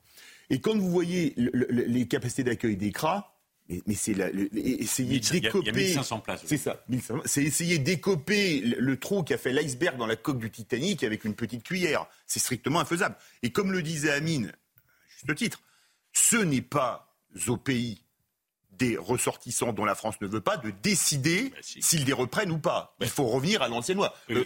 Et 0.49 0.61
quand 0.61 0.77
vous 0.77 0.89
voyez 0.89 1.35
les 1.37 2.07
capacités 2.07 2.43
d'accueil 2.43 2.75
des 2.75 2.91
CRA, 2.91 3.38
mais, 3.85 3.93
c'est 3.93 4.15
essayer 4.55 5.19
d'écoper. 5.19 5.59
Il 5.61 5.67
y 5.67 5.69
a 5.69 5.73
1500 5.73 6.19
places. 6.21 6.41
C'est 6.45 6.57
ça. 6.57 6.83
C'est 7.25 7.43
essayer 7.43 7.77
d'écoper 7.77 8.61
le, 8.61 8.97
trou 8.97 9.23
qui 9.23 9.33
a 9.33 9.37
fait 9.37 9.53
l'iceberg 9.53 9.97
dans 9.97 10.07
la 10.07 10.15
coque 10.15 10.39
du 10.39 10.49
Titanic 10.49 11.03
avec 11.03 11.23
une 11.23 11.35
petite 11.35 11.63
cuillère. 11.63 12.07
C'est 12.25 12.39
strictement 12.39 12.79
infaisable. 12.79 13.15
Et 13.43 13.51
comme 13.51 13.71
le 13.71 13.83
disait 13.83 14.11
Amine, 14.11 14.53
juste 15.11 15.35
titre, 15.35 15.61
ce 16.13 16.37
n'est 16.37 16.61
pas 16.61 17.15
au 17.47 17.57
pays 17.57 18.03
des 18.71 18.97
ressortissants 18.97 19.73
dont 19.73 19.85
la 19.85 19.93
France 19.93 20.19
ne 20.21 20.27
veut 20.27 20.41
pas 20.41 20.57
de 20.57 20.71
décider 20.71 21.49
bah, 21.49 21.57
s'ils 21.61 22.05
les 22.05 22.13
reprennent 22.13 22.51
ou 22.51 22.59
pas. 22.59 22.95
Il 23.01 23.07
faut 23.07 23.27
revenir 23.27 23.61
à 23.61 23.67
l'ancienne 23.67 23.97
loi. 23.97 24.15
Euh, 24.31 24.45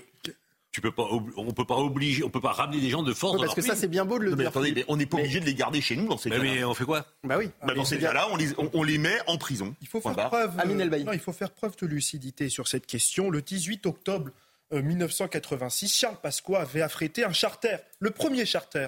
tu 0.74 0.82
peux 0.82 0.92
pas, 0.92 1.08
on 1.38 1.52
peut 1.52 1.66
pas 1.66 1.78
obliger, 1.78 2.24
on 2.24 2.32
peut 2.32 2.42
pas 2.42 2.52
ramener 2.52 2.82
des 2.82 2.90
gens 2.90 3.04
de 3.04 3.14
force. 3.14 3.40
parce 3.40 3.54
que 3.54 3.62
ça 3.62 3.76
c'est 3.76 3.88
bien 3.88 4.06
beau 4.06 4.18
de 4.18 4.24
le 4.24 4.36
dire. 4.36 4.52
Mais 4.60 4.84
on 4.88 4.98
n'est 4.98 5.06
pas 5.06 5.18
obligé 5.18 5.40
de 5.40 5.46
les 5.46 5.54
garder 5.54 5.82
chez 5.82 5.96
nous 5.96 6.08
dans 6.08 6.18
ces 6.18 6.32
cas-là. 6.32 6.42
Mais 6.42 6.64
on 6.64 6.74
fait 6.74 6.84
quoi? 6.84 7.06
Bah 7.24 7.38
oui. 7.38 7.52
Bah, 7.62 7.76
dans 7.76 7.86
ces 7.86 8.00
cas-là, 8.00 8.28
on 8.32 8.36
les, 8.36 8.48
on, 8.74 8.82
les, 8.82 8.98
met 8.98 9.20
en 9.28 9.38
prison. 9.38 9.76
Il 9.82 9.88
faut 9.88 10.02
faire 10.02 10.16
preuve. 10.16 10.52
il 11.14 11.20
faut 11.20 11.32
faire 11.32 11.52
preuve 11.52 11.76
de 11.80 11.86
lucidité 11.86 12.50
sur 12.50 12.68
cette 12.68 12.88
question. 12.88 13.30
Le 13.30 13.44
18 13.44 13.86
octobre 13.86 14.32
1986, 14.72 15.86
euh, 15.86 15.90
Charles 15.96 16.18
Pasqua 16.20 16.62
avait 16.62 16.82
affrété 16.82 17.24
un 17.24 17.34
charter, 17.34 17.78
le 18.00 18.10
premier 18.10 18.48
charter, 18.48 18.88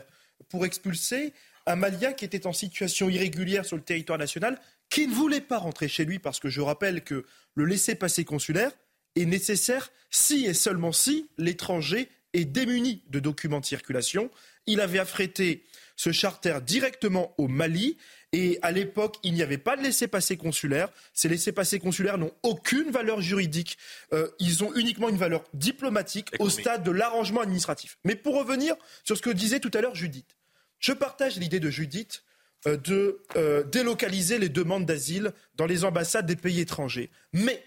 pour 0.50 0.66
expulser 0.66 1.34
un 1.68 1.76
Malien 1.76 2.14
qui 2.14 2.26
était 2.26 2.48
en 2.48 2.54
situation 2.54 3.10
irrégulière 3.10 3.64
sur 3.64 3.76
le 3.76 3.84
territoire 3.84 4.18
national, 4.18 4.60
qui 4.90 5.08
ne 5.08 5.14
voulait 5.14 5.42
pas 5.42 5.60
rentrer 5.60 5.88
chez 5.88 6.04
lui 6.04 6.18
parce 6.18 6.40
que 6.40 6.50
je 6.50 6.62
rappelle 6.62 7.04
que 7.04 7.26
le 7.54 7.66
laisser-passer 7.66 8.26
consulaire 8.26 8.72
est 9.16 9.26
nécessaire 9.26 9.92
si 10.10 10.46
et 10.46 10.54
seulement 10.54 10.92
si 10.92 11.28
l'étranger 11.38 12.10
est 12.34 12.46
démuni 12.46 13.02
de 13.10 13.20
documents 13.20 13.60
de 13.60 13.66
circulation. 13.66 14.30
Il 14.68 14.82
avait 14.82 15.00
affrété 15.00 15.64
ce 15.96 16.12
charter 16.12 16.60
directement 16.66 17.34
au 17.38 17.48
Mali. 17.48 17.98
Et 18.34 18.60
à 18.62 18.72
l'époque, 18.72 19.16
il 19.24 19.34
n'y 19.34 19.42
avait 19.42 19.58
pas 19.58 19.78
de 19.78 19.82
laissez-passer 19.84 20.36
consulaire. 20.36 20.90
Ces 21.14 21.30
laissez-passer 21.30 21.80
consulaires 21.80 22.18
n'ont 22.18 22.34
aucune 22.44 22.92
valeur 22.92 23.22
juridique. 23.22 23.78
Euh, 24.12 24.28
ils 24.40 24.64
ont 24.64 24.74
uniquement 24.76 25.08
une 25.08 25.18
valeur 25.18 25.46
diplomatique 25.54 26.32
au 26.40 26.50
stade 26.50 26.84
de 26.84 26.92
l'arrangement 26.92 27.42
administratif. 27.42 27.98
Mais 28.04 28.16
pour 28.16 28.36
revenir 28.36 28.76
sur 29.06 29.16
ce 29.16 29.22
que 29.22 29.30
disait 29.30 29.62
tout 29.62 29.72
à 29.74 29.80
l'heure 29.80 29.96
Judith, 29.96 30.36
je 30.80 30.92
partage 30.92 31.38
l'idée 31.38 31.62
de 31.62 31.70
Judith 31.70 32.24
euh, 32.68 32.76
de 32.76 33.22
euh, 33.38 33.64
délocaliser 33.64 34.38
les 34.38 34.50
demandes 34.50 34.86
d'asile 34.86 35.32
dans 35.56 35.66
les 35.66 35.86
ambassades 35.86 36.26
des 36.26 36.36
pays 36.36 36.60
étrangers. 36.60 37.12
Mais 37.32 37.64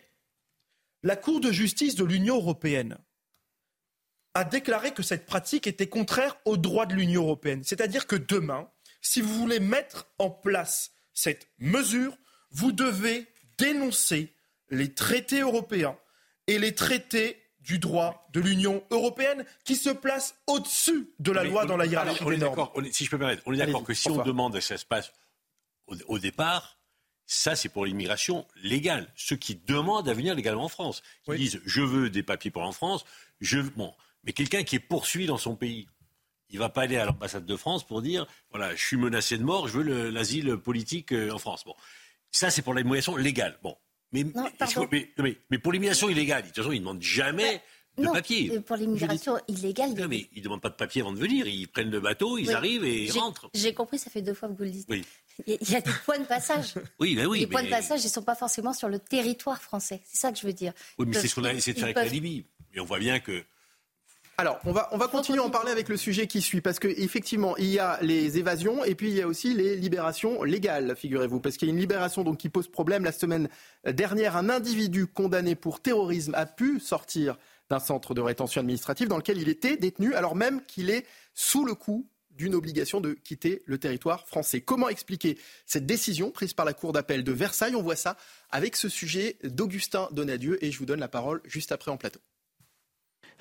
la 1.03 1.17
Cour 1.17 1.41
de 1.41 1.53
justice 1.53 1.95
de 1.95 2.05
l'Union 2.05 2.37
européenne 2.37 2.99
a 4.35 4.45
déclaré 4.45 4.93
que 4.93 5.03
cette 5.03 5.27
pratique 5.27 5.67
était 5.67 5.89
contraire 5.89 6.37
aux 6.45 6.57
droits 6.57 6.87
de 6.87 6.95
l'Union 6.95 7.23
européenne. 7.23 7.65
C'est-à-dire 7.65 8.07
que 8.07 8.17
demain, 8.17 8.71
si 9.01 9.21
vous 9.21 9.35
voulez 9.35 9.61
mettre 9.61 10.07
en 10.19 10.31
place 10.31 10.93
cette 11.13 11.49
mesure, 11.59 12.17
vous 12.51 12.73
devez 12.73 13.27
dénoncer 13.59 14.35
les 14.71 14.95
traités 14.95 15.41
européens 15.41 15.99
et 16.47 16.59
les 16.59 16.75
traités 16.75 17.43
du 17.61 17.79
droit 17.79 18.29
de 18.33 18.41
l'Union 18.41 18.83
européenne 18.91 19.45
qui 19.65 19.77
se 19.77 19.91
placent 19.91 20.37
au-dessus 20.47 21.13
de 21.19 21.33
la 21.33 21.45
loi 21.45 21.67
dans 21.67 21.77
la 21.77 21.87
hiérarchie 21.87 22.25
des 22.25 22.39
normes. 22.39 22.71
si 22.93 23.05
je 23.05 23.11
peux 23.11 23.17
me 23.17 23.21
permettre, 23.21 23.43
on 23.47 23.53
est 23.53 23.59
d'accord 23.59 23.85
que 23.85 23.95
si 23.95 24.09
on 24.11 24.23
demande 24.23 24.57
à 24.57 24.61
ça 24.61 24.79
se 24.79 24.87
passe 24.87 25.13
au 26.07 26.19
départ, 26.19 26.78
ça, 27.31 27.55
c'est 27.55 27.69
pour 27.69 27.85
l'immigration 27.85 28.47
légale. 28.63 29.07
Ceux 29.15 29.37
qui 29.37 29.55
demandent 29.55 30.09
à 30.09 30.15
venir 30.15 30.35
légalement 30.35 30.65
en 30.65 30.69
France. 30.69 31.03
Qui 31.27 31.37
disent 31.37 31.61
je 31.67 31.83
veux 31.83 32.09
des 32.09 32.23
papiers 32.23 32.51
pour 32.51 32.63
en 32.63 32.73
France. 32.73 33.05
Je... 33.41 33.61
Bon. 33.61 33.95
Mais 34.25 34.33
quelqu'un 34.33 34.65
qui 34.65 34.77
est 34.77 34.81
poursuivi 34.81 35.27
dans 35.27 35.37
son 35.37 35.55
pays, 35.55 35.87
il 36.49 36.59
va 36.59 36.71
pas 36.71 36.83
aller 36.83 36.97
à 36.97 37.05
l'ambassade 37.05 37.45
de 37.45 37.57
France 37.57 37.87
pour 37.87 38.01
dire 38.01 38.27
voilà, 38.51 38.75
je 38.75 38.83
suis 38.83 38.97
menacé 38.97 39.37
de 39.37 39.45
mort, 39.45 39.69
je 39.69 39.79
veux 39.79 40.09
l'asile 40.09 40.57
politique 40.57 41.13
euh, 41.13 41.31
en 41.31 41.39
France. 41.39 41.65
Bon. 41.67 41.75
Ça, 42.31 42.51
c'est 42.51 42.63
pour 42.63 42.73
l'immigration 42.73 43.15
légale. 43.15 43.59
Bon. 43.63 43.77
Mais, 44.11 44.25
mais, 45.51 45.59
pour 45.59 45.73
l'immigration 45.73 46.09
illégale, 46.09 46.43
de 46.43 46.47
toute 46.47 46.57
façon, 46.57 46.73
ils 46.73 46.77
ne 46.77 46.81
demandent 46.81 47.03
jamais 47.03 47.63
de 47.99 48.05
non, 48.05 48.13
papier. 48.13 48.61
Pour 48.61 48.77
l'immigration 48.77 49.39
illégale. 49.49 49.95
Non, 49.95 50.09
mais 50.09 50.29
ils 50.33 50.39
ne 50.39 50.45
demandent 50.45 50.61
pas 50.61 50.71
de 50.71 50.75
papier 50.75 51.03
avant 51.03 51.13
de 51.13 51.19
venir. 51.19 51.47
Ils 51.47 51.69
prennent 51.69 51.91
le 51.91 52.01
bateau, 52.01 52.39
ils 52.39 52.53
arrivent 52.53 52.85
et 52.85 53.05
ils 53.05 53.13
rentrent. 53.13 53.51
J'ai 53.55 53.75
compris, 53.75 53.99
ça 53.99 54.11
fait 54.11 54.23
deux 54.23 54.35
fois 54.35 54.49
que 54.49 54.55
vous 54.55 54.65
le 54.65 54.71
dites. 54.71 54.89
Il 55.47 55.71
y 55.71 55.77
a 55.77 55.81
des 55.81 55.91
points 56.05 56.19
de 56.19 56.25
passage. 56.25 56.75
Oui, 57.01 57.15
ben 57.15 57.27
oui. 57.27 57.41
Les 57.41 57.47
points 57.47 57.63
de 57.63 57.69
passage, 57.69 58.03
ils 58.03 58.09
ne 58.09 58.13
sont 58.13 58.23
pas 58.23 58.35
forcément 58.35 58.73
sur 58.73 58.89
le 58.89 58.99
territoire 58.99 59.63
français. 59.63 60.01
C'est 60.05 60.19
ça 60.19 60.33
que 60.33 60.39
je 60.39 60.47
veux 60.47 60.53
dire. 60.53 60.73
Oui, 60.99 61.07
mais 61.07 61.15
c'est 61.15 61.29
ce 61.29 61.35
qu'on 61.35 61.45
a 61.45 61.53
essayé 61.53 61.75
de 61.75 61.79
faire 61.79 61.87
avec 61.87 61.97
la 61.97 62.05
Libye. 62.05 62.45
Et 62.75 62.81
on 62.81 62.85
voit 62.85 62.99
bien 62.99 63.21
que. 63.21 63.45
Alors, 64.37 64.61
on 64.65 64.73
va, 64.73 64.89
on 64.93 64.99
va 64.99 65.09
continuer 65.09 65.41
à 65.41 65.43
en 65.43 65.51
parler 65.51 65.73
avec 65.73 65.89
le 65.89 65.97
sujet 65.97 66.29
qui 66.29 66.43
suit, 66.43 66.61
parce 66.61 66.79
qu'effectivement, 66.79 67.57
il 67.57 67.67
y 67.67 67.81
a 67.81 67.99
les 68.03 68.39
évasions 68.39 68.85
et 68.85 68.95
puis 68.95 69.11
il 69.11 69.17
y 69.17 69.23
a 69.23 69.27
aussi 69.27 69.53
les 69.53 69.75
libérations 69.75 70.45
légales, 70.45 70.95
figurez-vous, 70.97 71.41
parce 71.41 71.57
qu'il 71.57 71.67
y 71.67 71.71
a 71.73 71.75
une 71.75 71.81
libération 71.81 72.23
donc, 72.23 72.39
qui 72.39 72.49
pose 72.49 72.69
problème. 72.69 73.03
La 73.03 73.11
semaine 73.11 73.49
dernière, 73.85 74.37
un 74.37 74.49
individu 74.49 75.09
condamné 75.09 75.57
pour 75.57 75.81
terrorisme 75.81 76.35
a 76.37 76.47
pu 76.47 76.79
sortir 76.79 77.37
d'un 77.71 77.79
centre 77.79 78.15
de 78.15 78.21
rétention 78.21 78.61
administrative 78.61 79.09
dans 79.09 79.17
lequel 79.17 79.39
il 79.39 79.49
était 79.49 79.77
détenu, 79.77 80.15
alors 80.15 80.35
même 80.35 80.65
qu'il 80.67 80.91
est 80.91 81.07
sous 81.35 81.65
le 81.65 81.75
coup 81.75 82.09
d'une 82.31 82.55
obligation 82.55 83.01
de 83.01 83.13
quitter 83.13 83.63
le 83.67 83.79
territoire 83.79 84.27
français. 84.27 84.61
Comment 84.61 84.89
expliquer 84.89 85.39
cette 85.67 85.87
décision 85.87 86.31
prise 86.31 86.55
par 86.55 86.65
la 86.65 86.73
Cour 86.73 86.93
d'appel 86.93 87.25
de 87.25 87.33
Versailles? 87.33 87.75
On 87.75 87.83
voit 87.83 87.97
ça 87.97 88.17
avec 88.51 88.77
ce 88.77 88.89
sujet 88.89 89.37
d'Augustin 89.43 90.09
Donadieu 90.13 90.65
et 90.65 90.71
je 90.71 90.79
vous 90.79 90.87
donne 90.87 91.01
la 91.01 91.09
parole 91.09 91.41
juste 91.45 91.73
après 91.73 91.91
en 91.91 91.97
plateau. 91.97 92.21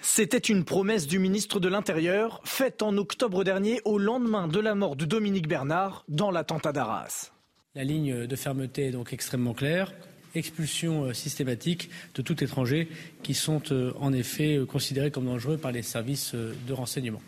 C'était 0.02 0.38
une 0.38 0.64
promesse 0.64 1.08
du 1.08 1.20
ministre 1.20 1.60
de 1.60 1.68
l'Intérieur 1.68 2.42
faite 2.44 2.82
en 2.82 2.98
octobre 2.98 3.44
dernier 3.44 3.82
au 3.86 3.98
lendemain 3.98 4.48
de 4.48 4.60
la 4.60 4.76
mort 4.76 4.96
de 4.96 5.06
Dominique 5.06 5.48
Bernard 5.48 6.04
dans 6.08 6.30
l'attentat 6.30 6.72
d'Arras. 6.72 7.32
La 7.76 7.84
ligne 7.84 8.26
de 8.26 8.36
fermeté 8.36 8.88
est 8.88 8.92
donc 8.92 9.14
extrêmement 9.14 9.54
claire. 9.54 9.94
Expulsion 10.38 11.06
euh, 11.06 11.14
systématique 11.14 11.90
de 12.14 12.22
tout 12.22 12.44
étranger 12.44 12.88
qui 13.24 13.34
sont 13.34 13.62
euh, 13.72 13.92
en 14.00 14.14
effet 14.14 14.58
euh, 14.58 14.66
considérés 14.66 15.10
comme 15.10 15.26
dangereux 15.26 15.58
par 15.58 15.72
les 15.72 15.82
services 15.82 16.36
de 16.36 16.74
renseignement. 16.74 17.22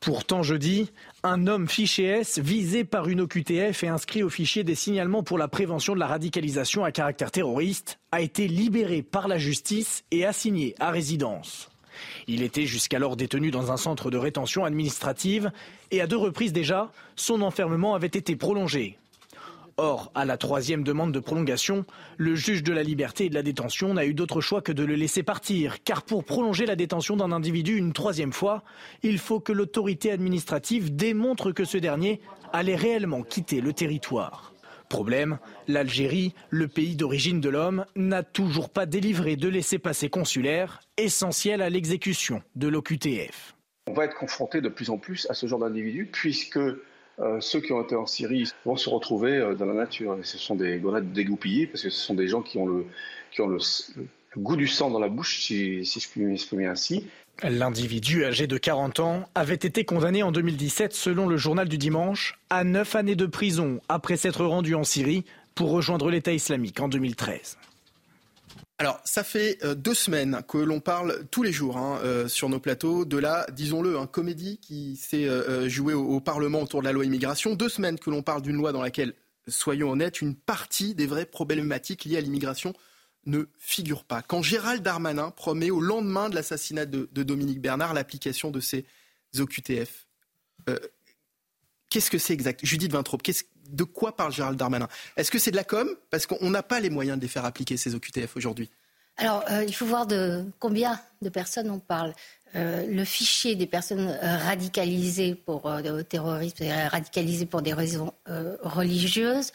Pourtant, 0.00 0.42
jeudi, 0.42 0.90
un 1.22 1.46
homme 1.46 1.68
fiché 1.68 2.04
S 2.04 2.38
visé 2.38 2.84
par 2.84 3.08
une 3.08 3.20
OQTF 3.20 3.84
et 3.84 3.88
inscrit 3.88 4.24
au 4.24 4.28
fichier 4.28 4.64
des 4.64 4.74
signalements 4.74 5.22
pour 5.22 5.38
la 5.38 5.46
prévention 5.46 5.94
de 5.94 6.00
la 6.00 6.08
radicalisation 6.08 6.84
à 6.84 6.90
caractère 6.90 7.30
terroriste 7.30 7.98
a 8.10 8.20
été 8.20 8.48
libéré 8.48 9.02
par 9.02 9.28
la 9.28 9.38
justice 9.38 10.02
et 10.10 10.24
assigné 10.24 10.74
à 10.80 10.90
résidence. 10.90 11.70
Il 12.26 12.42
était 12.42 12.66
jusqu'alors 12.66 13.16
détenu 13.16 13.52
dans 13.52 13.70
un 13.70 13.76
centre 13.76 14.10
de 14.10 14.18
rétention 14.18 14.64
administrative 14.64 15.52
et 15.92 16.00
à 16.00 16.06
deux 16.06 16.16
reprises 16.16 16.52
déjà, 16.52 16.90
son 17.14 17.42
enfermement 17.42 17.94
avait 17.94 18.06
été 18.08 18.34
prolongé. 18.34 18.98
Or, 19.78 20.10
à 20.14 20.24
la 20.24 20.38
troisième 20.38 20.82
demande 20.82 21.12
de 21.12 21.20
prolongation, 21.20 21.84
le 22.16 22.34
juge 22.34 22.62
de 22.62 22.72
la 22.72 22.82
liberté 22.82 23.26
et 23.26 23.28
de 23.28 23.34
la 23.34 23.42
détention 23.42 23.92
n'a 23.92 24.06
eu 24.06 24.14
d'autre 24.14 24.40
choix 24.40 24.62
que 24.62 24.72
de 24.72 24.82
le 24.82 24.94
laisser 24.94 25.22
partir, 25.22 25.82
car 25.84 26.02
pour 26.02 26.24
prolonger 26.24 26.64
la 26.64 26.76
détention 26.76 27.14
d'un 27.14 27.30
individu 27.30 27.76
une 27.76 27.92
troisième 27.92 28.32
fois, 28.32 28.64
il 29.02 29.18
faut 29.18 29.38
que 29.38 29.52
l'autorité 29.52 30.10
administrative 30.10 30.96
démontre 30.96 31.52
que 31.52 31.66
ce 31.66 31.76
dernier 31.76 32.22
allait 32.54 32.74
réellement 32.74 33.22
quitter 33.22 33.60
le 33.60 33.74
territoire. 33.74 34.54
Problème, 34.88 35.38
l'Algérie, 35.68 36.32
le 36.48 36.68
pays 36.68 36.96
d'origine 36.96 37.42
de 37.42 37.50
l'homme, 37.50 37.84
n'a 37.96 38.22
toujours 38.22 38.70
pas 38.70 38.86
délivré 38.86 39.36
de 39.36 39.48
laissez-passer 39.48 40.08
consulaire, 40.08 40.80
essentiel 40.96 41.60
à 41.60 41.68
l'exécution 41.68 42.42
de 42.54 42.68
l'OQTF. 42.68 43.54
On 43.88 43.92
va 43.92 44.06
être 44.06 44.16
confronté 44.16 44.62
de 44.62 44.70
plus 44.70 44.88
en 44.88 44.96
plus 44.96 45.26
à 45.28 45.34
ce 45.34 45.46
genre 45.46 45.58
d'individus, 45.58 46.08
puisque 46.10 46.58
euh, 47.18 47.40
ceux 47.40 47.60
qui 47.60 47.72
ont 47.72 47.82
été 47.82 47.96
en 47.96 48.06
Syrie 48.06 48.50
vont 48.64 48.76
se 48.76 48.90
retrouver 48.90 49.36
euh, 49.36 49.54
dans 49.54 49.64
la 49.64 49.74
nature. 49.74 50.18
Ce 50.22 50.38
sont 50.38 50.54
des 50.54 50.78
grenades 50.78 51.12
dégoupillées, 51.12 51.66
parce 51.66 51.82
que 51.82 51.90
ce 51.90 51.98
sont 51.98 52.14
des 52.14 52.28
gens 52.28 52.42
qui 52.42 52.58
ont 52.58 52.66
le, 52.66 52.86
qui 53.30 53.40
ont 53.40 53.48
le, 53.48 53.58
goût 54.36 54.56
du 54.56 54.66
sang 54.66 54.90
dans 54.90 54.98
la 54.98 55.08
bouche, 55.08 55.40
si, 55.42 55.84
si 55.86 56.00
je 56.00 56.08
puis 56.08 56.22
m'exprimer 56.22 56.66
ainsi. 56.66 57.06
L'individu 57.42 58.24
âgé 58.24 58.46
de 58.46 58.56
40 58.56 59.00
ans 59.00 59.28
avait 59.34 59.54
été 59.54 59.84
condamné 59.84 60.22
en 60.22 60.32
2017, 60.32 60.94
selon 60.94 61.26
le 61.26 61.36
journal 61.36 61.68
du 61.68 61.78
dimanche, 61.78 62.38
à 62.48 62.64
9 62.64 62.96
années 62.96 63.16
de 63.16 63.26
prison 63.26 63.80
après 63.88 64.16
s'être 64.16 64.44
rendu 64.44 64.74
en 64.74 64.84
Syrie 64.84 65.24
pour 65.54 65.70
rejoindre 65.70 66.10
l'État 66.10 66.32
islamique 66.32 66.80
en 66.80 66.88
2013. 66.88 67.56
Alors, 68.78 69.00
ça 69.04 69.24
fait 69.24 69.58
euh, 69.64 69.74
deux 69.74 69.94
semaines 69.94 70.42
que 70.46 70.58
l'on 70.58 70.80
parle 70.80 71.26
tous 71.30 71.42
les 71.42 71.52
jours 71.52 71.78
hein, 71.78 71.98
euh, 72.04 72.28
sur 72.28 72.50
nos 72.50 72.60
plateaux 72.60 73.06
de 73.06 73.16
la, 73.16 73.46
disons-le, 73.50 73.98
hein, 73.98 74.06
comédie 74.06 74.58
qui 74.58 74.96
s'est 74.96 75.26
euh, 75.26 75.66
jouée 75.68 75.94
au, 75.94 76.20
Parlement 76.20 76.60
autour 76.60 76.80
de 76.80 76.86
la 76.86 76.92
loi 76.92 77.06
immigration. 77.06 77.54
Deux 77.54 77.70
semaines 77.70 77.98
que 77.98 78.10
l'on 78.10 78.22
parle 78.22 78.42
d'une 78.42 78.56
loi 78.56 78.72
dans 78.72 78.82
laquelle, 78.82 79.14
soyons 79.48 79.90
honnêtes, 79.90 80.20
une 80.20 80.34
partie 80.34 80.94
des 80.94 81.06
vraies 81.06 81.24
problématiques 81.24 82.04
liées 82.04 82.18
à 82.18 82.20
l'immigration 82.20 82.74
ne 83.24 83.44
figure 83.58 84.04
pas. 84.04 84.20
Quand 84.20 84.42
Gérald 84.42 84.82
Darmanin 84.82 85.30
promet 85.30 85.70
au 85.70 85.80
lendemain 85.80 86.28
de 86.28 86.34
l'assassinat 86.34 86.84
de, 86.84 87.08
Dominique 87.22 87.60
Bernard 87.60 87.94
l'application 87.94 88.50
de 88.50 88.60
ces 88.60 88.84
OQTF, 89.38 90.06
qu'est-ce 91.88 92.10
que 92.10 92.18
c'est 92.18 92.34
exact? 92.34 92.60
Judith 92.64 92.92
Vintraube, 92.92 93.22
de 93.70 93.84
quoi 93.84 94.16
parle 94.16 94.32
Gérald 94.32 94.58
Darmanin? 94.58 94.88
Est-ce 95.16 95.30
que 95.30 95.38
c'est 95.38 95.50
de 95.50 95.56
la 95.56 95.64
com? 95.64 95.88
Parce 96.10 96.26
qu'on 96.26 96.50
n'a 96.50 96.62
pas 96.62 96.80
les 96.80 96.90
moyens 96.90 97.18
de 97.18 97.22
les 97.22 97.28
faire 97.28 97.44
appliquer, 97.44 97.76
ces 97.76 97.94
OQTF, 97.94 98.36
aujourd'hui. 98.36 98.70
Alors, 99.18 99.44
euh, 99.50 99.64
il 99.66 99.74
faut 99.74 99.86
voir 99.86 100.06
de 100.06 100.44
combien 100.58 101.00
de 101.22 101.28
personnes 101.28 101.70
on 101.70 101.78
parle. 101.78 102.12
Euh, 102.54 102.86
le 102.86 103.04
fichier 103.04 103.54
des 103.54 103.66
personnes 103.66 104.08
euh, 104.08 104.36
radicalisées 104.38 105.34
pour 105.34 105.70
terrorisme, 106.08 106.64
radicalisées 106.90 107.46
pour 107.46 107.62
des 107.62 107.72
raisons 107.72 108.12
religieuses, 108.62 109.52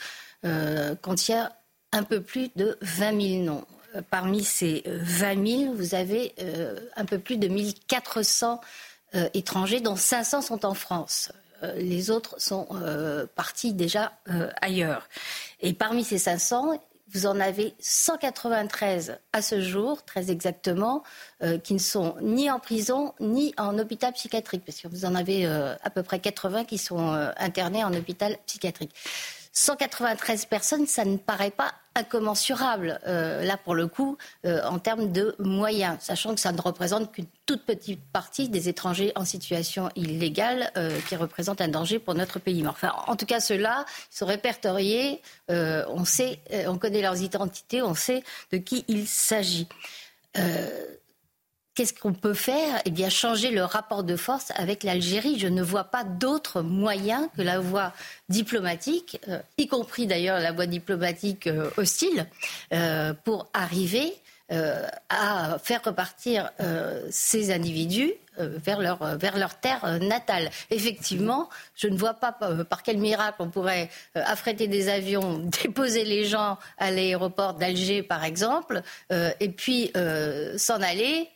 contient 1.02 1.52
un 1.92 2.04
peu 2.04 2.22
plus 2.22 2.50
de 2.56 2.78
20 2.82 3.22
000 3.22 3.44
noms. 3.44 3.66
Parmi 4.10 4.44
ces 4.44 4.84
20 4.86 5.48
000, 5.64 5.74
vous 5.74 5.94
avez 5.94 6.34
un 6.96 7.06
peu 7.06 7.20
plus 7.20 7.38
de 7.38 7.48
1400 7.48 8.62
étrangers, 9.34 9.82
dont 9.82 9.96
500 9.98 10.42
sont 10.42 10.66
en 10.66 10.74
France. 10.74 11.32
Euh, 11.64 11.76
les 11.76 12.12
autres 12.12 12.36
sont 12.40 12.68
euh, 12.72 13.26
partis 13.36 13.74
déjà 13.74 14.14
euh, 14.30 14.50
ailleurs. 14.62 15.08
Et 15.60 15.74
parmi 15.74 16.04
ces 16.04 16.18
500, 16.18 16.80
vous 17.14 17.26
en 17.26 17.40
avez 17.40 17.74
193 17.80 19.18
à 19.34 19.42
ce 19.42 19.60
jour, 19.60 20.04
très 20.06 20.32
exactement, 20.32 21.04
qui 21.62 21.74
ne 21.74 21.80
sont 21.80 22.16
ni 22.22 22.50
en 22.50 22.58
prison 22.58 23.14
ni 23.20 23.54
en 23.58 23.78
hôpital 23.78 24.14
psychiatrique, 24.14 24.64
parce 24.66 24.80
que 24.80 24.88
vous 24.88 25.04
en 25.04 25.14
avez 25.14 25.46
à 25.46 25.90
peu 25.90 26.04
près 26.04 26.20
80 26.20 26.64
qui 26.64 26.78
sont 26.78 27.12
internés 27.36 27.84
en 27.84 27.94
hôpital 27.94 28.38
psychiatrique. 28.46 28.96
193 29.54 30.46
personnes, 30.46 30.88
ça 30.88 31.04
ne 31.06 31.18
paraît 31.18 31.52
pas 31.52 31.74
incommensurable, 31.96 33.00
euh, 33.06 33.44
là 33.44 33.58
pour 33.58 33.76
le 33.76 33.88
coup, 33.88 34.18
euh, 34.46 34.64
en 34.64 34.80
termes 34.80 35.12
de 35.12 35.36
moyens, 35.40 35.98
sachant 36.00 36.34
que 36.34 36.40
ça 36.40 36.54
ne 36.54 36.62
représente 36.62 37.12
qu'une 37.12 37.26
toute 37.46 37.66
petite 37.66 38.00
partie 38.14 38.48
des 38.48 38.70
étrangers 38.70 39.12
en 39.16 39.26
situation 39.26 39.90
illégale 39.96 40.72
euh, 40.78 40.98
qui 41.10 41.18
représentent 41.18 41.60
un 41.60 41.68
danger 41.68 42.00
pour 42.00 42.14
notre 42.14 42.40
pays. 42.40 42.66
Enfin, 42.66 42.94
en 43.08 43.18
tout 43.18 43.26
cas, 43.26 43.42
ceux-là 43.42 43.86
sont 44.10 44.26
répertoriés, 44.26 45.22
on 45.50 46.06
sait, 46.06 46.40
on 46.68 46.78
connaît 46.78 47.02
leurs 47.02 47.22
identités, 47.22 47.82
on 47.82 47.94
sait 47.94 48.24
de 48.54 48.58
qui 48.58 48.86
il 48.88 49.06
s'agit. 49.06 49.68
Qu'est-ce 51.82 52.00
qu'on 52.00 52.14
peut 52.14 52.36
faire 52.36 52.80
Eh 52.86 52.92
bien, 52.92 53.10
changer 53.10 53.50
le 53.50 53.64
rapport 53.64 54.04
de 54.04 54.16
force 54.16 54.52
avec 54.54 54.84
l'Algérie. 54.84 55.40
Je 55.40 55.48
ne 55.48 55.64
vois 55.64 55.86
pas 55.86 56.04
d'autre 56.04 56.62
moyen 56.62 57.28
que 57.36 57.42
la 57.42 57.60
voie 57.60 57.92
diplomatique, 58.30 59.20
euh, 59.28 59.40
y 59.58 59.66
compris 59.66 60.06
d'ailleurs 60.06 60.40
la 60.40 60.52
voie 60.52 60.68
diplomatique 60.68 61.48
euh, 61.48 61.72
hostile, 61.78 62.28
euh, 62.72 63.16
pour 63.24 63.48
arriver 63.56 64.14
à 65.10 65.58
faire 65.64 65.82
repartir 65.82 66.52
ces 67.10 67.54
individus 67.54 68.12
vers 68.38 68.80
leur, 68.80 69.02
euh, 69.02 69.18
vers 69.18 69.38
leur 69.38 69.60
terre 69.60 69.84
euh, 69.84 70.00
natale. 70.00 70.50
Effectivement, 70.70 71.50
je 71.76 71.88
ne 71.88 71.98
vois 71.98 72.14
pas 72.14 72.32
par 72.70 72.84
quel 72.84 72.98
miracle 72.98 73.38
on 73.40 73.50
pourrait 73.50 73.90
affréter 74.16 74.68
des 74.68 74.90
avions, 74.90 75.40
déposer 75.64 76.04
les 76.04 76.26
gens 76.26 76.58
à 76.78 76.92
l'aéroport 76.92 77.54
d'Alger, 77.56 78.04
par 78.04 78.24
exemple, 78.24 78.82
et 79.12 79.50
puis 79.50 79.92
s'en 80.58 80.82
aller 80.82 81.30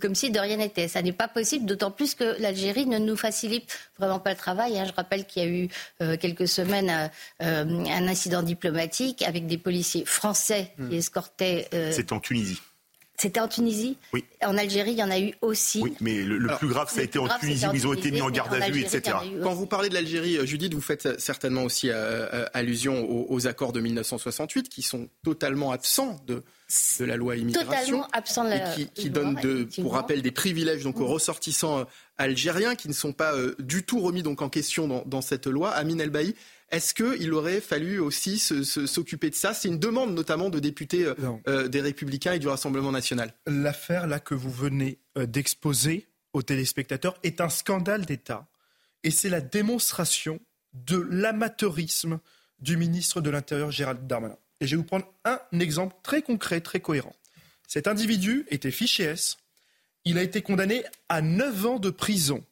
comme 0.00 0.14
si 0.14 0.30
de 0.30 0.38
rien 0.38 0.56
n'était. 0.56 0.88
Ça 0.88 1.02
n'est 1.02 1.12
pas 1.12 1.28
possible, 1.28 1.66
d'autant 1.66 1.90
plus 1.90 2.14
que 2.14 2.40
l'Algérie 2.40 2.86
ne 2.86 2.98
nous 2.98 3.16
facilite 3.16 3.78
vraiment 3.98 4.18
pas 4.18 4.30
le 4.30 4.36
travail. 4.36 4.78
Hein. 4.78 4.84
Je 4.86 4.92
rappelle 4.92 5.24
qu'il 5.26 5.42
y 5.42 5.46
a 5.46 5.48
eu 5.48 6.16
quelques 6.18 6.48
semaines 6.48 7.10
un 7.40 8.08
incident 8.08 8.42
diplomatique 8.42 9.22
avec 9.22 9.46
des 9.46 9.58
policiers 9.58 10.04
français 10.04 10.72
qui 10.76 10.82
hmm. 10.82 10.92
escortaient. 10.92 11.68
C'est 11.92 12.12
en 12.12 12.20
Tunisie. 12.20 12.60
C'était 13.20 13.40
en 13.40 13.48
Tunisie 13.48 13.98
Oui. 14.12 14.24
En 14.44 14.56
Algérie, 14.56 14.92
il 14.92 14.98
y 14.98 15.02
en 15.02 15.10
a 15.10 15.18
eu 15.18 15.34
aussi. 15.40 15.80
Oui, 15.82 15.92
mais 16.00 16.22
le, 16.22 16.56
plus 16.56 16.68
grave, 16.68 16.88
ça 16.88 17.00
a 17.00 17.02
été 17.02 17.18
en 17.18 17.26
Tunisie, 17.40 17.66
où 17.66 17.74
ils 17.74 17.86
ont 17.88 17.92
été 17.92 18.12
mis 18.12 18.22
en 18.22 18.30
garde 18.30 18.54
à 18.54 18.70
vue, 18.70 18.80
etc. 18.80 19.16
Quand 19.42 19.54
vous 19.54 19.66
parlez 19.66 19.88
de 19.88 19.94
l'Algérie, 19.94 20.38
euh, 20.38 20.46
Judith, 20.46 20.72
vous 20.72 20.80
faites 20.80 21.20
certainement 21.20 21.64
aussi 21.64 21.90
euh, 21.90 22.28
euh, 22.32 22.46
allusion 22.54 23.04
aux, 23.28 23.46
accords 23.48 23.72
de 23.72 23.80
1968, 23.80 24.68
qui 24.68 24.82
sont 24.82 25.08
totalement 25.24 25.72
absents 25.72 26.20
de, 26.28 26.44
de 27.00 27.04
la 27.04 27.16
loi 27.16 27.34
immigration. 27.34 27.68
Totalement 27.68 28.08
absents 28.12 28.44
de 28.44 28.50
la 28.50 28.72
Et 28.72 28.74
qui, 28.76 28.86
qui 28.86 29.10
donnent, 29.10 29.34
de, 29.34 29.68
pour 29.82 29.94
rappel, 29.94 30.22
des 30.22 30.30
privilèges 30.30 30.84
donc, 30.84 31.00
aux 31.00 31.08
mm. 31.08 31.12
ressortissants 31.12 31.86
algériens 32.18 32.76
qui 32.76 32.86
ne 32.86 32.92
sont 32.92 33.12
pas 33.12 33.34
du 33.58 33.82
tout 33.82 33.98
remis 33.98 34.22
donc, 34.22 34.42
en 34.42 34.48
question 34.48 34.86
dans, 34.86 35.02
dans 35.06 35.22
cette 35.22 35.48
loi. 35.48 35.70
Amin 35.70 35.98
El 35.98 36.10
Bailly, 36.10 36.36
est-ce 36.70 36.92
qu'il 36.92 37.32
aurait 37.32 37.60
fallu 37.60 37.98
aussi 37.98 38.38
s'occuper 38.38 39.30
de 39.30 39.34
ça? 39.34 39.54
C'est 39.54 39.68
une 39.68 39.78
demande 39.78 40.14
notamment 40.14 40.50
de 40.50 40.58
députés 40.58 41.04
euh, 41.04 41.14
euh, 41.48 41.68
des 41.68 41.80
Républicains 41.80 42.34
et 42.34 42.38
du 42.38 42.48
Rassemblement 42.48 42.92
national. 42.92 43.32
L'affaire 43.46 44.06
là 44.06 44.20
que 44.20 44.34
vous 44.34 44.50
venez 44.50 44.98
euh, 45.16 45.26
d'exposer 45.26 46.08
aux 46.34 46.42
téléspectateurs 46.42 47.18
est 47.22 47.40
un 47.40 47.48
scandale 47.48 48.04
d'État 48.04 48.48
et 49.02 49.10
c'est 49.10 49.30
la 49.30 49.40
démonstration 49.40 50.40
de 50.74 50.98
l'amateurisme 51.10 52.20
du 52.58 52.76
ministre 52.76 53.20
de 53.20 53.30
l'Intérieur 53.30 53.70
Gérald 53.70 54.06
Darmanin. 54.06 54.36
Et 54.60 54.66
je 54.66 54.72
vais 54.72 54.82
vous 54.82 54.86
prendre 54.86 55.06
un 55.24 55.38
exemple 55.60 55.96
très 56.02 56.20
concret, 56.20 56.60
très 56.60 56.80
cohérent. 56.80 57.14
Cet 57.66 57.86
individu 57.86 58.44
était 58.50 58.70
fiché 58.70 59.04
S. 59.04 59.38
Il 60.04 60.18
a 60.18 60.22
été 60.22 60.42
condamné 60.42 60.84
à 61.08 61.22
9 61.22 61.66
ans 61.66 61.78
de 61.78 61.90
prison 61.90 62.44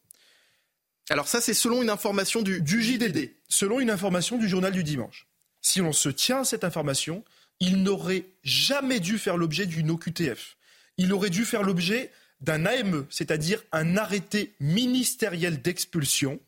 alors 1.09 1.29
ça, 1.29 1.41
c'est 1.41 1.55
selon 1.55 1.83
une 1.83 1.91
information 1.91 2.43
du, 2.43 2.83
JDD. 2.83 3.31
Selon 3.49 3.81
une 3.81 3.91
information 3.91 4.39
du 4.39 4.49
journal 4.49 4.73
du 4.73 4.83
dimanche. 4.83 5.27
Si 5.61 5.81
on 5.81 5.93
se 5.93 6.09
tient 6.09 6.41
à 6.41 6.45
cette 6.45 6.65
information, 6.65 7.25
il 7.61 7.83
n'aurait 7.83 8.25
jamais 8.43 9.01
dû 9.01 9.19
faire 9.19 9.37
l'objet 9.37 9.67
d'une 9.67 9.91
OQTF. 9.91 10.57
Il 10.99 11.13
aurait 11.13 11.31
dû 11.31 11.45
faire 11.45 11.63
l'objet 11.63 12.11
d'un 12.41 12.67
AME, 12.67 13.07
c'est-à-dire 13.09 13.63
un 13.73 13.97
arrêté 13.97 14.53
ministériel 14.61 15.63
d'expulsion, 15.63 16.41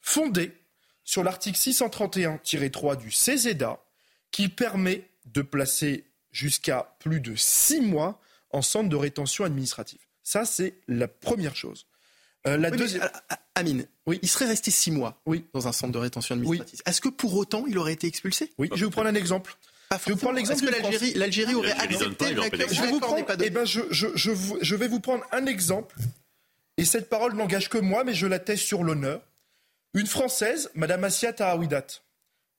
fondé 0.00 0.52
sur 1.04 1.24
l'article 1.24 1.58
631-3 1.58 2.96
du 2.96 3.10
CESEDA, 3.10 3.80
qui 4.30 4.48
permet 4.48 5.08
de 5.26 5.42
placer 5.42 6.04
jusqu'à 6.32 6.94
plus 6.98 7.20
de 7.20 7.34
six 7.36 7.80
mois 7.80 8.20
en 8.50 8.62
centre 8.62 8.88
de 8.88 8.96
rétention 8.96 9.44
administrative. 9.44 10.00
Ça, 10.22 10.44
c'est 10.44 10.74
la 10.88 11.08
première 11.08 11.56
chose. 11.56 11.86
Euh, 12.46 12.56
la 12.56 12.70
deuxième... 12.70 13.08
Amine, 13.54 13.86
oui. 14.06 14.18
il 14.22 14.28
serait 14.28 14.46
resté 14.46 14.70
six 14.70 14.90
mois 14.90 15.20
oui. 15.26 15.44
dans 15.52 15.68
un 15.68 15.72
centre 15.72 15.92
de 15.92 15.98
rétention 15.98 16.34
administrative. 16.34 16.80
Est-ce 16.86 17.00
que 17.00 17.10
pour 17.10 17.34
autant 17.36 17.64
il 17.66 17.76
aurait 17.78 17.92
été 17.92 18.06
expulsé? 18.06 18.50
Oui, 18.58 18.68
je 18.72 18.80
vais 18.80 18.84
vous 18.86 18.90
prendre 18.90 19.08
un 19.08 19.14
exemple. 19.14 19.54
je 19.90 19.96
vais 19.96 20.12
vous 20.12 20.18
prendre 20.18 20.36
l'exemple 20.36 20.64
que 20.64 21.18
l'Algérie 21.18 21.54
aurait 21.54 21.72
accepté 21.72 22.28
Je 22.28 22.82
vais 22.82 22.90
vous 22.90 23.00
prendre, 23.00 23.24
eh 23.42 23.50
ben 23.50 23.66
je, 23.66 23.82
je, 23.90 24.08
je, 24.14 24.32
je, 24.60 24.74
vais 24.74 24.88
vous 24.88 25.00
prendre 25.00 25.22
un 25.32 25.44
exemple, 25.44 25.96
et 26.78 26.86
cette 26.86 27.10
parole 27.10 27.34
n'engage 27.34 27.68
que 27.68 27.78
moi, 27.78 28.04
mais 28.04 28.14
je 28.14 28.26
l'atteste 28.26 28.64
sur 28.64 28.82
l'honneur. 28.82 29.20
Une 29.94 30.06
Française, 30.06 30.70
Madame 30.74 31.04
Assia 31.04 31.34
Tahawidat, 31.34 31.86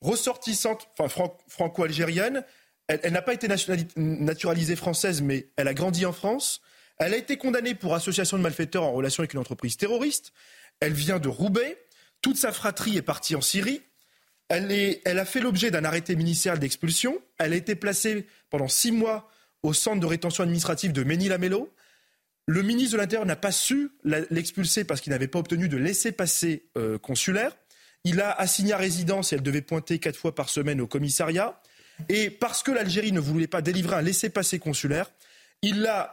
ressortissante, 0.01 0.87
enfin 0.99 1.31
franco-algérienne, 1.47 2.43
elle, 2.87 2.99
elle 3.01 3.13
n'a 3.13 3.23
pas 3.23 3.33
été 3.33 3.47
naturalisée 3.95 4.75
française, 4.75 5.23
mais 5.23 5.47
elle 5.55 5.67
a 5.67 5.73
grandi 5.73 6.05
en 6.05 6.13
France. 6.13 6.61
Elle 6.97 7.13
a 7.13 7.17
été 7.17 7.37
condamnée 7.37 7.75
pour 7.75 7.95
association 7.95 8.37
de 8.37 8.43
malfaiteurs 8.43 8.83
en 8.83 8.93
relation 8.93 9.21
avec 9.21 9.33
une 9.33 9.39
entreprise 9.39 9.77
terroriste. 9.77 10.31
Elle 10.79 10.93
vient 10.93 11.19
de 11.19 11.27
Roubaix. 11.27 11.77
Toute 12.21 12.37
sa 12.37 12.51
fratrie 12.51 12.97
est 12.97 13.01
partie 13.01 13.35
en 13.35 13.41
Syrie. 13.41 13.81
Elle, 14.49 15.19
a 15.19 15.25
fait 15.25 15.39
l'objet 15.39 15.71
d'un 15.71 15.83
arrêté 15.83 16.15
ministériel 16.15 16.59
d'expulsion. 16.59 17.19
Elle 17.39 17.53
a 17.53 17.55
été 17.55 17.75
placée 17.75 18.27
pendant 18.49 18.67
six 18.67 18.91
mois 18.91 19.29
au 19.63 19.73
centre 19.73 19.99
de 19.99 20.05
rétention 20.05 20.43
administrative 20.43 20.91
de 20.91 21.03
Ménil-Amello. 21.03 21.73
Le 22.45 22.61
ministre 22.61 22.93
de 22.93 22.97
l'Intérieur 22.97 23.25
n'a 23.25 23.37
pas 23.37 23.51
su 23.53 23.89
l'expulser 24.03 24.83
parce 24.83 25.01
qu'il 25.01 25.11
n'avait 25.11 25.27
pas 25.27 25.39
obtenu 25.39 25.69
de 25.69 25.77
laissez-passer 25.77 26.65
euh, 26.77 26.99
consulaire. 26.99 27.55
Il 28.03 28.19
a 28.19 28.31
assigné 28.31 28.73
à 28.73 28.77
résidence 28.77 29.31
et 29.31 29.37
elle 29.37 29.43
devait 29.43 29.61
pointer 29.61 29.97
quatre 29.97 30.17
fois 30.17 30.35
par 30.35 30.49
semaine 30.49 30.81
au 30.81 30.87
commissariat. 30.87 31.59
Et 32.09 32.29
parce 32.29 32.63
que 32.63 32.71
l'Algérie 32.71 33.13
ne 33.13 33.21
voulait 33.21 33.47
pas 33.47 33.61
délivrer 33.61 33.95
un 33.95 34.01
laissez-passer 34.01 34.59
consulaire, 34.59 35.09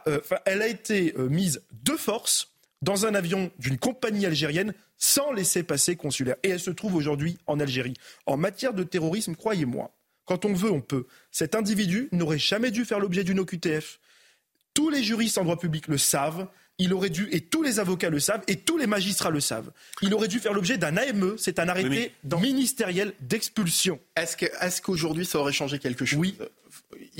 euh, 0.07 0.19
elle 0.45 0.61
a 0.61 0.67
été 0.67 1.13
euh, 1.17 1.27
mise 1.27 1.61
de 1.83 1.93
force 1.93 2.51
dans 2.81 3.05
un 3.05 3.13
avion 3.13 3.51
d'une 3.59 3.77
compagnie 3.77 4.25
algérienne 4.25 4.73
sans 4.97 5.31
laisser 5.31 5.63
passer 5.63 5.95
consulaire. 5.95 6.35
Et 6.43 6.49
elle 6.49 6.59
se 6.59 6.71
trouve 6.71 6.95
aujourd'hui 6.95 7.37
en 7.47 7.59
Algérie. 7.59 7.95
En 8.25 8.37
matière 8.37 8.73
de 8.73 8.83
terrorisme, 8.83 9.35
croyez-moi, 9.35 9.91
quand 10.25 10.45
on 10.45 10.53
veut, 10.53 10.71
on 10.71 10.81
peut. 10.81 11.05
Cet 11.31 11.55
individu 11.55 12.07
n'aurait 12.11 12.39
jamais 12.39 12.71
dû 12.71 12.85
faire 12.85 12.99
l'objet 12.99 13.23
d'une 13.23 13.39
OQTF. 13.39 13.99
Tous 14.73 14.89
les 14.89 15.03
juristes 15.03 15.37
en 15.37 15.43
droit 15.43 15.59
public 15.59 15.87
le 15.87 15.97
savent. 15.97 16.47
il 16.77 16.93
aurait 16.93 17.09
dû, 17.09 17.27
et 17.31 17.41
tous 17.41 17.61
les 17.61 17.79
avocats 17.79 18.09
le 18.09 18.19
savent, 18.19 18.41
et 18.47 18.55
tous 18.55 18.77
les 18.77 18.87
magistrats 18.87 19.29
le 19.29 19.41
savent, 19.41 19.71
il 20.01 20.13
aurait 20.13 20.29
dû 20.29 20.39
faire 20.39 20.53
l'objet 20.53 20.77
d'un 20.77 20.97
AME, 20.97 21.35
c'est 21.37 21.59
un 21.59 21.67
arrêté 21.67 22.13
ministériel 22.23 23.13
d'expulsion. 23.19 23.99
Est-ce 24.15 24.81
qu'aujourd'hui 24.81 25.25
ça 25.25 25.39
aurait 25.39 25.51
changé 25.51 25.77
quelque 25.77 26.05
chose? 26.05 26.19
Oui. 26.19 26.37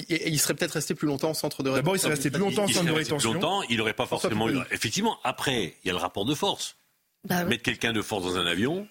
Il 0.09 0.39
serait 0.39 0.53
peut-être 0.53 0.73
resté 0.73 0.95
plus 0.95 1.07
longtemps 1.07 1.29
en 1.29 1.33
centre 1.33 1.63
de 1.63 1.69
rétention. 1.69 1.81
D'abord, 1.81 1.95
il 1.95 1.99
serait 1.99 2.13
resté 2.13 2.31
plus 2.31 2.39
longtemps 2.39 2.63
en 2.63 2.67
centre 2.67 2.85
de 2.85 2.91
rétention. 2.91 3.33
longtemps, 3.33 3.61
il 3.63 3.77
n'aurait 3.77 3.93
pas 3.93 4.05
forcément 4.05 4.49
eu. 4.49 4.57
Effectivement, 4.71 5.19
après, 5.23 5.75
il 5.83 5.87
y 5.87 5.89
a 5.89 5.93
le 5.93 5.99
rapport 5.99 6.25
de 6.25 6.35
force. 6.35 6.75
Bah 7.23 7.43
Mettre 7.43 7.63
quelqu'un 7.63 7.93
de 7.93 8.01
force 8.01 8.23
dans 8.23 8.37
un 8.37 8.47
avion, 8.47 8.87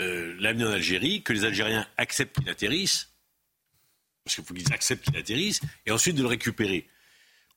euh, 0.00 0.34
l'amener 0.40 0.64
en 0.64 0.72
Algérie, 0.72 1.22
que 1.22 1.32
les 1.32 1.44
Algériens 1.44 1.86
acceptent 1.96 2.36
qu'il 2.40 2.48
atterrisse, 2.48 3.10
parce 4.24 4.34
qu'il 4.36 4.44
faut 4.44 4.54
qu'ils 4.54 4.72
acceptent 4.72 5.04
qu'il 5.04 5.16
atterrisse, 5.16 5.60
et 5.86 5.92
ensuite 5.92 6.16
de 6.16 6.22
le 6.22 6.28
récupérer. 6.28 6.88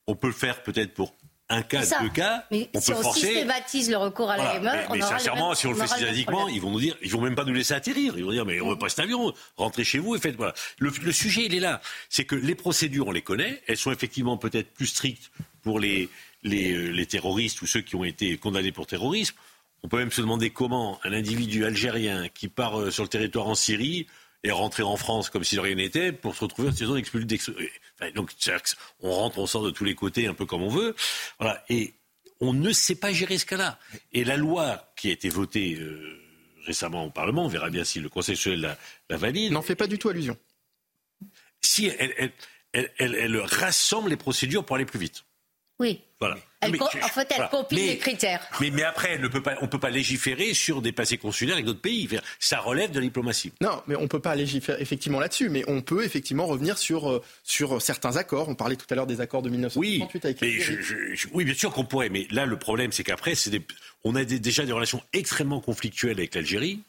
On 0.06 0.14
peut 0.14 0.28
le 0.28 0.34
faire 0.34 0.62
peut-être 0.62 0.94
pour 0.94 1.16
un 1.50 1.62
cas, 1.62 1.84
deux 2.00 2.08
cas, 2.08 2.44
mais 2.50 2.70
on 2.74 2.80
si 2.80 2.90
peut 2.90 2.96
on 2.98 3.02
forcer. 3.02 3.26
systématise 3.26 3.90
le 3.90 3.98
recours 3.98 4.30
à 4.30 4.36
la 4.38 4.60
mais, 4.60 4.86
mais 4.92 5.00
sincèrement, 5.02 5.54
si 5.54 5.66
on 5.66 5.72
le 5.72 5.76
fait 5.76 5.86
systématiquement, 5.86 6.48
ils 6.48 6.60
vont 6.60 6.70
nous 6.70 6.80
dire, 6.80 6.96
ils 7.02 7.10
vont 7.10 7.20
même 7.20 7.34
pas 7.34 7.44
nous 7.44 7.52
laisser 7.52 7.74
atterrir. 7.74 8.14
Ils 8.16 8.24
vont 8.24 8.30
dire, 8.32 8.46
mais 8.46 8.60
on 8.60 8.70
veut 8.70 8.78
pas 8.78 8.88
cet 8.88 9.00
avion, 9.00 9.32
rentrez 9.56 9.84
chez 9.84 9.98
vous 9.98 10.16
et 10.16 10.18
faites 10.18 10.36
voilà. 10.36 10.54
Le, 10.78 10.90
le 11.02 11.12
sujet, 11.12 11.44
il 11.44 11.54
est 11.54 11.60
là. 11.60 11.80
C'est 12.08 12.24
que 12.24 12.34
les 12.34 12.54
procédures, 12.54 13.08
on 13.08 13.12
les 13.12 13.22
connaît. 13.22 13.62
Elles 13.66 13.76
sont 13.76 13.92
effectivement 13.92 14.38
peut-être 14.38 14.70
plus 14.72 14.86
strictes 14.86 15.30
pour 15.62 15.78
les, 15.80 16.08
les, 16.42 16.72
euh, 16.72 16.90
les 16.90 17.06
terroristes 17.06 17.60
ou 17.62 17.66
ceux 17.66 17.82
qui 17.82 17.94
ont 17.96 18.04
été 18.04 18.36
condamnés 18.38 18.72
pour 18.72 18.86
terrorisme. 18.86 19.34
On 19.82 19.88
peut 19.88 19.98
même 19.98 20.10
se 20.12 20.22
demander 20.22 20.48
comment 20.48 20.98
un 21.04 21.12
individu 21.12 21.66
algérien 21.66 22.28
qui 22.32 22.48
part 22.48 22.80
euh, 22.80 22.90
sur 22.90 23.02
le 23.02 23.08
territoire 23.10 23.48
en 23.48 23.54
Syrie 23.54 24.06
est 24.44 24.52
rentré 24.52 24.82
en 24.82 24.96
France 24.96 25.30
comme 25.30 25.42
si 25.42 25.56
de 25.56 25.60
rien 25.60 25.74
n'était 25.74 26.12
pour 26.12 26.36
se 26.36 26.40
retrouver 26.40 26.68
en 26.68 26.70
situation 26.70 26.94
d'expulsion. 26.94 27.54
Enfin, 27.98 28.10
donc, 28.12 28.30
on 29.00 29.10
rentre, 29.10 29.38
on 29.38 29.46
sort 29.46 29.64
de 29.64 29.70
tous 29.70 29.84
les 29.84 29.94
côtés 29.94 30.26
un 30.26 30.34
peu 30.34 30.46
comme 30.46 30.62
on 30.62 30.68
veut. 30.68 30.94
Voilà. 31.40 31.64
Et 31.70 31.94
on 32.40 32.52
ne 32.52 32.72
sait 32.72 32.94
pas 32.94 33.12
gérer 33.12 33.38
ce 33.38 33.46
cas-là. 33.46 33.78
Et 34.12 34.22
la 34.24 34.36
loi 34.36 34.92
qui 34.96 35.08
a 35.08 35.12
été 35.12 35.30
votée 35.30 35.76
euh, 35.80 36.20
récemment 36.66 37.06
au 37.06 37.10
Parlement, 37.10 37.46
on 37.46 37.48
verra 37.48 37.70
bien 37.70 37.84
si 37.84 38.00
le 38.00 38.08
Conseil 38.08 38.34
constitutionnel 38.34 38.76
la, 39.08 39.16
valide. 39.16 39.52
N'en 39.52 39.62
fait 39.62 39.76
pas 39.76 39.86
du 39.86 39.98
tout 39.98 40.10
allusion. 40.10 40.36
Si 41.62 41.86
elle, 41.86 42.32
elle 42.72 43.36
rassemble 43.38 44.10
les 44.10 44.16
procédures 44.16 44.64
pour 44.64 44.76
aller 44.76 44.84
plus 44.84 44.98
vite. 44.98 45.24
Oui. 45.78 46.00
Voilà. 46.20 46.36
En 46.64 47.08
fait, 47.08 47.28
elle 47.36 47.48
copie 47.50 47.74
les 47.76 47.98
critères. 47.98 48.46
Mais, 48.60 48.70
mais 48.70 48.82
après, 48.82 49.18
ne 49.18 49.28
peut 49.28 49.42
pas, 49.42 49.54
on 49.60 49.64
ne 49.64 49.70
peut 49.70 49.78
pas 49.78 49.90
légiférer 49.90 50.54
sur 50.54 50.82
des 50.82 50.92
passés 50.92 51.18
consulaires 51.18 51.54
avec 51.54 51.66
d'autres 51.66 51.80
pays. 51.80 52.08
Ça 52.38 52.60
relève 52.60 52.90
de 52.90 53.00
la 53.00 53.04
diplomatie. 53.04 53.52
Non, 53.60 53.82
mais 53.86 53.96
on 53.96 54.02
ne 54.02 54.06
peut 54.06 54.20
pas 54.20 54.34
légiférer 54.34 54.80
effectivement 54.80 55.20
là-dessus. 55.20 55.48
Mais 55.48 55.64
on 55.68 55.82
peut 55.82 56.04
effectivement 56.04 56.46
revenir 56.46 56.78
sur, 56.78 57.10
euh, 57.10 57.22
sur 57.42 57.80
certains 57.80 58.16
accords. 58.16 58.48
On 58.48 58.54
parlait 58.54 58.76
tout 58.76 58.86
à 58.90 58.94
l'heure 58.94 59.06
des 59.06 59.20
accords 59.20 59.42
de 59.42 59.50
1938 59.50 60.24
avec 60.24 60.40
mais 60.40 60.58
Oui, 61.32 61.44
bien 61.44 61.54
sûr 61.54 61.72
qu'on 61.72 61.84
pourrait. 61.84 62.08
Mais 62.08 62.26
là, 62.30 62.46
le 62.46 62.58
problème, 62.58 62.92
c'est 62.92 63.04
qu'après, 63.04 63.34
on 64.04 64.14
a 64.14 64.24
déjà 64.24 64.64
des 64.64 64.72
relations 64.72 65.02
extrêmement 65.12 65.60
conflictuelles 65.60 66.18
avec 66.18 66.34
l'Algérie 66.34 66.80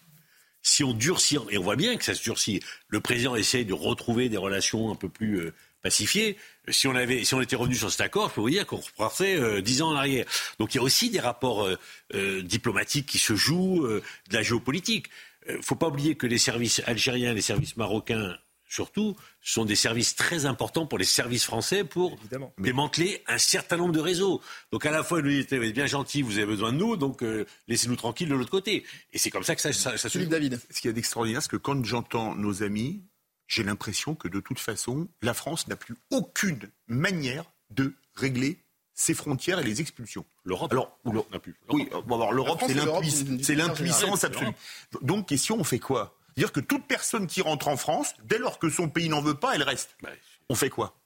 si 0.66 0.84
on 0.84 0.94
durcit, 0.94 1.38
et 1.52 1.60
on 1.60 1.64
voit 1.64 1.76
bien 1.76 1.96
que 1.96 2.04
ça 2.04 2.16
se 2.16 2.24
durcit, 2.24 2.60
le 2.88 3.00
président 3.00 3.36
essaye 3.36 3.66
de 3.66 3.74
retrouver 3.74 4.30
des 4.30 4.38
relations 4.38 4.92
un 4.92 4.96
peu 4.96 5.08
plus 5.08 5.40
euh, 5.40 5.54
pacifiées. 5.84 6.38
Si 6.70 6.88
on, 6.88 6.96
avait, 6.96 7.24
si 7.24 7.34
on 7.34 7.42
était 7.42 7.56
revenu 7.56 7.76
sur 7.76 7.92
cet 7.92 8.02
accord, 8.02 8.30
je 8.30 8.36
peux 8.36 8.42
vous 8.42 8.50
dire 8.50 8.66
qu'on 8.66 8.78
repartait 8.78 9.38
euh, 9.38 9.62
dix 9.62 9.82
ans 9.82 9.90
en 9.90 9.96
arrière. 9.96 10.26
Donc 10.60 10.74
il 10.74 10.78
y 10.78 10.80
a 10.80 10.84
aussi 10.84 11.10
des 11.10 11.20
rapports 11.20 11.68
euh, 12.14 12.42
diplomatiques 12.42 13.06
qui 13.06 13.20
se 13.20 13.36
jouent, 13.36 13.88
de 13.88 14.02
la 14.34 14.42
géopolitique. 14.44 15.08
Il 15.48 15.58
ne 15.58 15.62
faut 15.62 15.76
pas 15.76 15.88
oublier 15.88 16.16
que 16.16 16.28
les 16.28 16.38
services 16.38 16.82
algériens, 16.86 17.34
les 17.34 17.42
services 17.42 17.78
marocains 17.78 18.36
surtout, 18.76 19.16
sont 19.42 19.66
des 19.66 19.76
services 19.76 20.16
très 20.16 20.46
importants 20.46 20.86
pour 20.86 20.98
les 20.98 21.06
services 21.06 21.46
français 21.46 21.84
pour 21.84 22.18
démanteler 22.58 23.24
un 23.28 23.38
certain 23.38 23.78
nombre 23.78 23.94
de 23.94 24.00
réseaux. 24.00 24.42
Donc 24.72 24.86
à 24.86 24.92
la 24.92 25.04
fois, 25.04 25.22
nous 25.22 25.30
dites, 25.30 25.54
vous 25.54 25.64
êtes 25.64 25.74
bien 25.74 25.86
gentil, 25.86 26.22
vous 26.22 26.38
avez 26.38 26.48
besoin 26.48 26.74
de 26.74 26.78
nous, 26.78 26.98
donc 26.98 27.24
euh, 27.24 27.46
laissez-nous 27.68 27.96
tranquilles 27.96 28.30
de 28.30 28.36
l'autre 28.36 28.52
côté. 28.52 28.84
Et 29.14 29.18
c'est 29.18 29.30
comme 29.30 29.44
ça 29.44 29.56
que 29.56 29.62
ça, 29.62 29.72
ça, 29.72 29.98
se 29.98 30.20
joue. 30.20 30.26
David. 30.26 30.60
Ce 30.70 30.82
qui 30.82 30.88
est 30.88 30.94
d'extraordinaire, 30.94 31.42
c'est 31.42 31.52
que 31.52 31.58
quand 31.58 31.84
j'entends 31.86 32.36
nos 32.36 32.64
amis, 32.64 33.04
j'ai 33.48 33.64
l'impression 33.64 34.16
que 34.16 34.28
de 34.28 34.40
toute 34.40 34.60
façon, 34.60 35.08
la 35.22 35.34
France 35.34 35.68
n'a 35.68 35.76
plus 35.76 35.96
aucune 36.12 36.70
manière 36.88 37.46
de 37.70 37.94
régler 38.16 38.60
ses 38.94 39.14
frontières 39.14 39.60
et 39.60 39.64
les 39.64 39.82
expulsions. 39.82 40.26
L'Europe 40.46 40.72
Alors, 40.72 40.98
n'a 41.32 41.40
plus. 41.40 41.56
Oui, 41.70 41.90
l'Europe, 42.32 42.64
c'est 43.42 43.56
l'impuissance 43.56 44.24
absolue. 44.24 44.54
Donc, 45.02 45.28
question, 45.28 45.58
on 45.60 45.64
fait 45.64 45.80
quoi? 45.80 46.18
Dire 46.38 46.52
que 46.52 46.60
toute 46.60 46.86
personne 46.86 47.28
qui 47.28 47.42
rentre 47.42 47.68
en 47.68 47.78
France, 47.78 48.14
dès 48.24 48.38
lors 48.38 48.60
que 48.60 48.70
son 48.70 48.90
pays 48.90 49.10
n'en 49.10 49.22
veut 49.22 49.36
pas, 49.36 49.56
elle 49.56 49.64
reste. 49.64 49.96
Bah, 50.02 50.10
on 50.50 50.56
fait 50.56 50.70
quoi? 50.70 50.98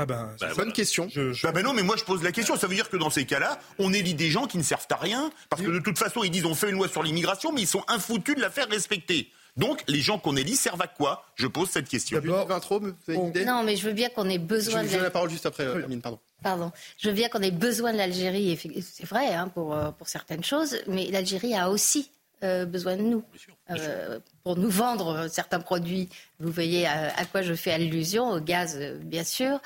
Ah 0.00 0.06
ben, 0.06 0.32
c'est 0.38 0.46
une 0.46 0.54
bonne 0.54 0.72
question. 0.72 1.08
Bah 1.42 1.50
ben 1.50 1.64
non, 1.64 1.72
mais 1.72 1.82
moi 1.82 1.96
je 1.96 2.04
pose 2.04 2.22
la 2.22 2.30
question. 2.30 2.56
Ça 2.56 2.68
veut 2.68 2.74
dire 2.76 2.88
que 2.88 2.96
dans 2.96 3.10
ces 3.10 3.26
cas-là, 3.26 3.58
on 3.80 3.92
élit 3.92 4.14
des 4.14 4.30
gens 4.30 4.46
qui 4.46 4.56
ne 4.56 4.62
servent 4.62 4.86
à 4.90 4.96
rien, 4.96 5.32
parce 5.50 5.60
que 5.60 5.70
de 5.70 5.80
toute 5.80 5.98
façon, 5.98 6.22
ils 6.22 6.30
disent 6.30 6.44
on 6.44 6.54
fait 6.54 6.70
une 6.70 6.76
loi 6.76 6.88
sur 6.88 7.02
l'immigration, 7.02 7.52
mais 7.52 7.62
ils 7.62 7.68
sont 7.68 7.82
infoutus 7.88 8.36
de 8.36 8.40
la 8.40 8.50
faire 8.50 8.68
respecter. 8.68 9.32
Donc, 9.58 9.82
les 9.88 10.00
gens 10.00 10.18
qu'on 10.18 10.36
élit 10.36 10.56
servent 10.56 10.80
à 10.80 10.86
quoi? 10.86 11.24
Je 11.34 11.48
pose 11.48 11.68
cette 11.68 11.88
question. 11.88 12.20
D'abord, 12.20 12.46
vous 12.46 12.86
avez 13.08 13.18
une 13.18 13.26
idée? 13.26 13.44
Non, 13.44 13.64
mais 13.64 13.76
je 13.76 13.86
veux 13.86 13.92
bien 13.92 14.08
qu'on 14.08 14.28
ait 14.28 14.38
besoin. 14.38 14.84
Je, 14.84 14.96
de 14.96 15.02
la 15.02 15.10
parole 15.10 15.30
juste 15.30 15.46
après, 15.46 15.66
Amine, 15.66 16.00
pardon. 16.00 16.20
Pardon. 16.42 16.70
Je 16.96 17.08
veux 17.08 17.14
bien 17.14 17.28
qu'on 17.28 17.42
ait 17.42 17.50
besoin 17.50 17.92
de 17.92 17.98
l'Algérie. 17.98 18.56
C'est 18.82 19.06
vrai 19.06 19.34
hein, 19.34 19.48
pour, 19.48 19.74
euh, 19.74 19.90
pour 19.90 20.08
certaines 20.08 20.44
choses, 20.44 20.78
mais 20.86 21.10
l'Algérie 21.10 21.54
a 21.54 21.70
aussi 21.70 22.10
euh, 22.44 22.64
besoin 22.64 22.96
de 22.96 23.02
nous 23.02 23.24
euh, 23.70 24.20
pour 24.44 24.56
nous 24.56 24.70
vendre 24.70 25.26
certains 25.28 25.58
produits. 25.58 26.08
Vous 26.38 26.52
voyez 26.52 26.86
à, 26.86 27.24
quoi 27.32 27.42
je 27.42 27.54
fais 27.54 27.72
allusion, 27.72 28.30
au 28.30 28.38
gaz 28.38 28.78
bien 29.00 29.24
sûr. 29.24 29.60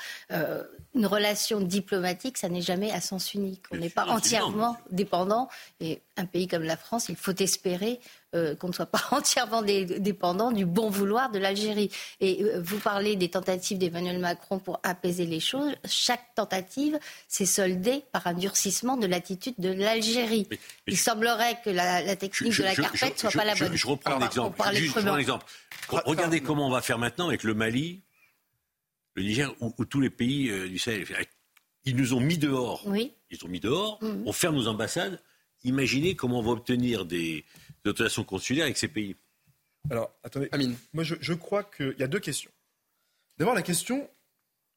une 0.95 1.05
relation 1.05 1.61
diplomatique, 1.61 2.39
ça 2.39 2.49
n'est 2.49 2.61
jamais 2.61 2.91
à 2.91 2.99
sens 2.99 3.35
unique. 3.35 3.61
On 3.71 3.77
n'est 3.77 3.91
pas 3.91 4.05
entièrement 4.05 4.75
dépendant. 4.89 5.49
Et 5.79 6.01
un 6.17 6.25
pays 6.25 6.47
comme 6.47 6.63
la 6.63 6.77
France, 6.77 7.09
il 7.09 7.15
faut 7.15 7.35
espérer 7.35 7.99
euh, 8.35 8.55
qu'on 8.55 8.67
ne 8.67 8.73
soit 8.73 8.85
pas 8.85 9.01
entièrement 9.11 9.61
dépendant 9.61 10.51
du 10.51 10.65
bon 10.65 10.89
vouloir 10.89 11.31
de 11.31 11.39
l'Algérie. 11.39 11.89
Et 12.19 12.43
euh, 12.43 12.61
vous 12.61 12.79
parlez 12.79 13.15
des 13.15 13.29
tentatives 13.29 13.77
d'Emmanuel 13.77 14.19
Macron 14.19 14.59
pour 14.59 14.79
apaiser 14.83 15.25
les 15.25 15.39
choses. 15.39 15.73
Chaque 15.85 16.33
tentative 16.35 16.99
s'est 17.27 17.45
soldée 17.45 18.03
par 18.11 18.27
un 18.27 18.33
durcissement 18.33 18.97
de 18.97 19.07
l'attitude 19.07 19.55
de 19.57 19.69
l'Algérie. 19.69 20.47
Il 20.87 20.97
semblerait 20.97 21.59
que 21.63 21.69
la, 21.69 22.15
technique 22.15 22.57
de 22.57 22.63
la 22.63 22.75
carpette 22.75 23.23
ne 23.23 23.29
soit 23.29 23.31
pas 23.31 23.45
la 23.45 23.55
bonne. 23.55 23.75
Je, 23.75 23.87
reprends 23.87 24.21
un 24.21 24.25
exemple. 24.25 24.61
exemple. 25.19 25.45
Regardez 25.89 26.41
comment 26.41 26.67
on 26.67 26.71
va 26.71 26.81
faire 26.81 26.97
maintenant 26.97 27.27
avec 27.27 27.43
le 27.43 27.53
Mali, 27.53 28.01
le 29.15 29.23
Niger, 29.23 29.53
ou, 29.59 29.85
tous 29.85 30.01
les 30.01 30.09
pays 30.09 30.49
euh, 30.49 30.67
du 30.67 30.79
Sahel. 30.79 31.05
Ils 31.85 31.95
nous 31.95 32.13
ont 32.13 32.19
mis 32.19 32.37
dehors. 32.37 32.81
Oui. 32.85 33.13
Ils 33.29 33.43
ont 33.45 33.47
mis 33.49 33.59
dehors. 33.59 33.99
Mhm. 34.01 34.23
On 34.25 34.31
ferme 34.31 34.55
nos 34.55 34.67
ambassades. 34.67 35.21
Imaginez 35.63 36.15
comment 36.15 36.39
on 36.39 36.43
va 36.43 36.51
obtenir 36.51 37.05
des, 37.05 37.45
dotations 37.83 38.23
consulaires 38.23 38.65
avec 38.65 38.77
ces 38.77 38.87
pays. 38.87 39.15
Alors, 39.89 40.13
attendez. 40.23 40.49
Amine. 40.51 40.77
Moi, 40.93 41.03
je, 41.03 41.33
crois 41.33 41.63
qu'il 41.63 41.95
y 41.97 42.03
a 42.03 42.07
deux 42.07 42.19
questions. 42.19 42.51
D'abord, 43.37 43.53
la 43.53 43.61
question 43.61 44.09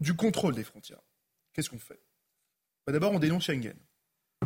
du 0.00 0.14
contrôle 0.14 0.54
des 0.54 0.64
frontières. 0.64 1.00
Qu'est-ce 1.52 1.70
qu'on 1.70 1.78
fait? 1.78 2.00
Bah, 2.86 2.92
D'abord, 2.92 3.12
on 3.12 3.18
dénonce 3.18 3.44
Schengen 3.44 3.76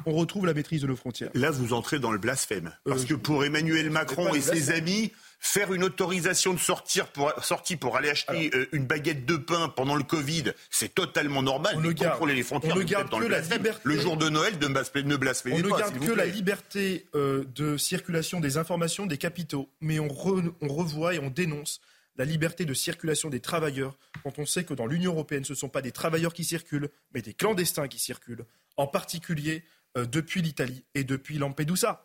on 0.06 0.12
retrouve 0.12 0.46
la 0.46 0.54
maîtrise 0.54 0.82
de 0.82 0.86
nos 0.86 0.96
frontières. 0.96 1.30
Là, 1.34 1.50
vous 1.50 1.72
entrez 1.72 1.98
dans 1.98 2.12
le 2.12 2.18
blasphème. 2.18 2.72
Parce 2.84 3.02
euh, 3.02 3.08
que 3.08 3.14
pour 3.14 3.44
Emmanuel 3.44 3.90
Macron 3.90 4.32
et 4.34 4.40
ses 4.40 4.70
amis, 4.70 5.12
faire 5.40 5.72
une 5.72 5.82
autorisation 5.82 6.52
de 6.52 6.58
sortir 6.58 7.06
pour, 7.08 7.32
sortie 7.42 7.76
pour 7.76 7.96
aller 7.96 8.10
acheter 8.10 8.50
euh, 8.54 8.66
une 8.72 8.86
baguette 8.86 9.24
de 9.24 9.36
pain 9.36 9.70
pendant 9.70 9.96
le 9.96 10.04
Covid, 10.04 10.52
c'est 10.68 10.94
totalement 10.94 11.42
normal. 11.42 11.74
On 11.76 11.80
ne 11.80 11.92
garde, 11.92 12.12
contrôler 12.12 12.34
les 12.34 12.42
frontières, 12.42 12.76
on 12.76 12.78
ne 12.78 12.84
garde 12.84 13.10
que 13.10 13.24
la 13.24 13.40
liberté. 13.40 13.80
Le 13.84 13.98
jour 13.98 14.16
de 14.18 14.28
Noël, 14.28 14.54
ne 14.60 14.68
blasphémez 14.68 15.62
pas. 15.62 15.68
On 15.68 15.74
ne 15.74 15.78
garde 15.78 15.98
que 15.98 16.12
la 16.12 16.26
liberté 16.26 17.06
euh, 17.14 17.44
de 17.54 17.78
circulation 17.78 18.38
des 18.38 18.58
informations 18.58 19.06
des 19.06 19.16
capitaux, 19.16 19.70
mais 19.80 19.98
on, 19.98 20.08
on 20.60 20.68
revoit 20.68 21.14
et 21.14 21.18
on 21.18 21.30
dénonce 21.30 21.80
la 22.16 22.26
liberté 22.26 22.66
de 22.66 22.74
circulation 22.74 23.30
des 23.30 23.40
travailleurs 23.40 23.96
quand 24.22 24.38
on 24.38 24.44
sait 24.44 24.64
que 24.64 24.74
dans 24.74 24.86
l'Union 24.86 25.12
européenne, 25.12 25.44
ce 25.44 25.54
ne 25.54 25.58
sont 25.58 25.70
pas 25.70 25.80
des 25.80 25.92
travailleurs 25.92 26.34
qui 26.34 26.44
circulent, 26.44 26.90
mais 27.14 27.22
des 27.22 27.32
clandestins 27.32 27.88
qui 27.88 27.98
circulent, 27.98 28.44
en 28.76 28.86
particulier 28.86 29.64
euh, 29.96 30.04
depuis 30.04 30.42
l'Italie 30.42 30.84
et 30.94 31.02
depuis 31.02 31.38
Lampedusa. 31.38 32.04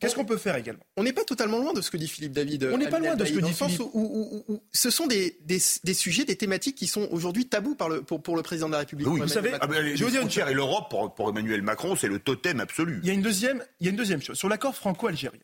Qu'est-ce 0.00 0.14
qu'on 0.14 0.24
peut 0.24 0.36
faire 0.36 0.54
également? 0.54 0.84
On 0.96 1.02
n'est 1.02 1.12
pas 1.12 1.24
totalement 1.24 1.58
loin 1.58 1.72
de 1.72 1.80
ce 1.80 1.90
que 1.90 1.96
dit 1.96 2.06
Philippe 2.06 2.32
David. 2.32 2.70
On 2.72 2.78
n'est 2.78 2.88
pas 2.88 3.00
loin 3.00 3.16
de 3.16 3.24
ce 3.24 3.32
que 3.32 3.40
dit 3.40 3.52
Philippe. 3.52 3.80
Où, 3.94 4.62
ce 4.72 4.90
sont 4.90 5.06
des, 5.06 5.36
des, 5.44 5.58
sujets, 5.94 6.24
des 6.24 6.36
thématiques 6.36 6.76
qui 6.76 6.86
sont 6.86 7.08
aujourd'hui 7.10 7.48
tabous 7.48 7.74
par 7.74 7.88
le, 7.88 8.02
pour, 8.02 8.22
pour, 8.22 8.36
le 8.36 8.42
président 8.42 8.68
de 8.68 8.72
la 8.72 8.78
République. 8.78 9.08
Oui, 9.08 9.20
vous 9.20 9.28
savez, 9.28 9.52
ah 9.60 9.66
ben, 9.66 9.96
je 9.96 10.04
dire 10.04 10.22
une 10.22 10.48
et 10.48 10.54
l'Europe 10.54 10.88
pour, 10.88 11.14
pour, 11.14 11.30
Emmanuel 11.30 11.62
Macron, 11.62 11.96
c'est 11.96 12.08
le 12.08 12.20
totem 12.20 12.60
absolu. 12.60 13.00
Il 13.02 13.08
y 13.08 13.10
a 13.10 13.14
une 13.14 13.22
deuxième, 13.22 13.64
il 13.80 13.86
y 13.86 13.88
a 13.88 13.90
une 13.90 13.96
deuxième 13.96 14.22
chose 14.22 14.38
sur 14.38 14.48
l'accord 14.48 14.74
franco-algérien. 14.74 15.40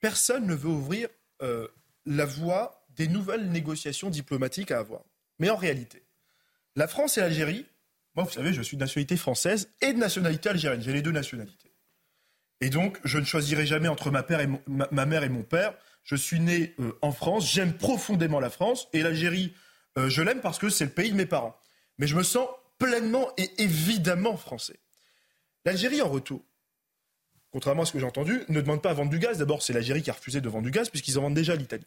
Personne 0.00 0.46
ne 0.46 0.54
veut 0.54 0.68
ouvrir 0.68 1.08
euh, 1.42 1.66
la 2.04 2.26
voie 2.26 2.86
des 2.94 3.08
nouvelles 3.08 3.48
négociations 3.48 4.10
diplomatiques 4.10 4.70
à 4.70 4.78
avoir. 4.78 5.02
Mais 5.38 5.50
en 5.50 5.56
réalité, 5.56 6.02
la 6.76 6.88
France 6.88 7.16
et 7.16 7.20
l'Algérie 7.20 7.64
moi, 8.18 8.24
vous 8.24 8.32
savez, 8.32 8.52
je 8.52 8.62
suis 8.62 8.76
de 8.76 8.80
nationalité 8.80 9.16
française 9.16 9.70
et 9.80 9.92
de 9.92 9.98
nationalité 9.98 10.48
algérienne. 10.48 10.82
J'ai 10.82 10.92
les 10.92 11.02
deux 11.02 11.12
nationalités. 11.12 11.67
Et 12.60 12.70
donc, 12.70 12.98
je 13.04 13.18
ne 13.18 13.24
choisirai 13.24 13.66
jamais 13.66 13.88
entre 13.88 14.10
ma, 14.10 15.06
mère 15.06 15.22
et 15.22 15.28
mon 15.28 15.42
père. 15.42 15.74
Je 16.02 16.16
suis 16.16 16.40
né 16.40 16.74
euh, 16.80 16.92
en 17.02 17.12
France, 17.12 17.50
j'aime 17.50 17.74
profondément 17.74 18.40
la 18.40 18.50
France 18.50 18.88
et 18.92 19.02
l'Algérie, 19.02 19.52
euh, 19.98 20.08
je 20.08 20.22
l'aime 20.22 20.40
parce 20.40 20.58
que 20.58 20.68
c'est 20.68 20.84
le 20.84 20.90
pays 20.90 21.10
de 21.10 21.16
mes 21.16 21.26
parents. 21.26 21.56
Mais 21.98 22.06
je 22.06 22.16
me 22.16 22.22
sens 22.22 22.48
pleinement 22.78 23.28
et 23.36 23.50
évidemment 23.58 24.36
français. 24.36 24.78
L'Algérie, 25.64 26.00
en 26.00 26.08
retour, 26.08 26.42
contrairement 27.50 27.82
à 27.82 27.86
ce 27.86 27.92
que 27.92 27.98
j'ai 27.98 28.06
entendu, 28.06 28.42
ne 28.48 28.60
demande 28.60 28.82
pas 28.82 28.90
à 28.90 28.94
vendre 28.94 29.10
du 29.10 29.18
gaz. 29.18 29.38
D'abord, 29.38 29.62
c'est 29.62 29.72
l'Algérie 29.72 30.02
qui 30.02 30.10
a 30.10 30.14
refusé 30.14 30.40
de 30.40 30.48
vendre 30.48 30.64
du 30.64 30.70
gaz 30.70 30.88
puisqu'ils 30.88 31.18
en 31.18 31.22
vendent 31.22 31.34
déjà 31.34 31.52
à 31.52 31.56
l'Italie. 31.56 31.86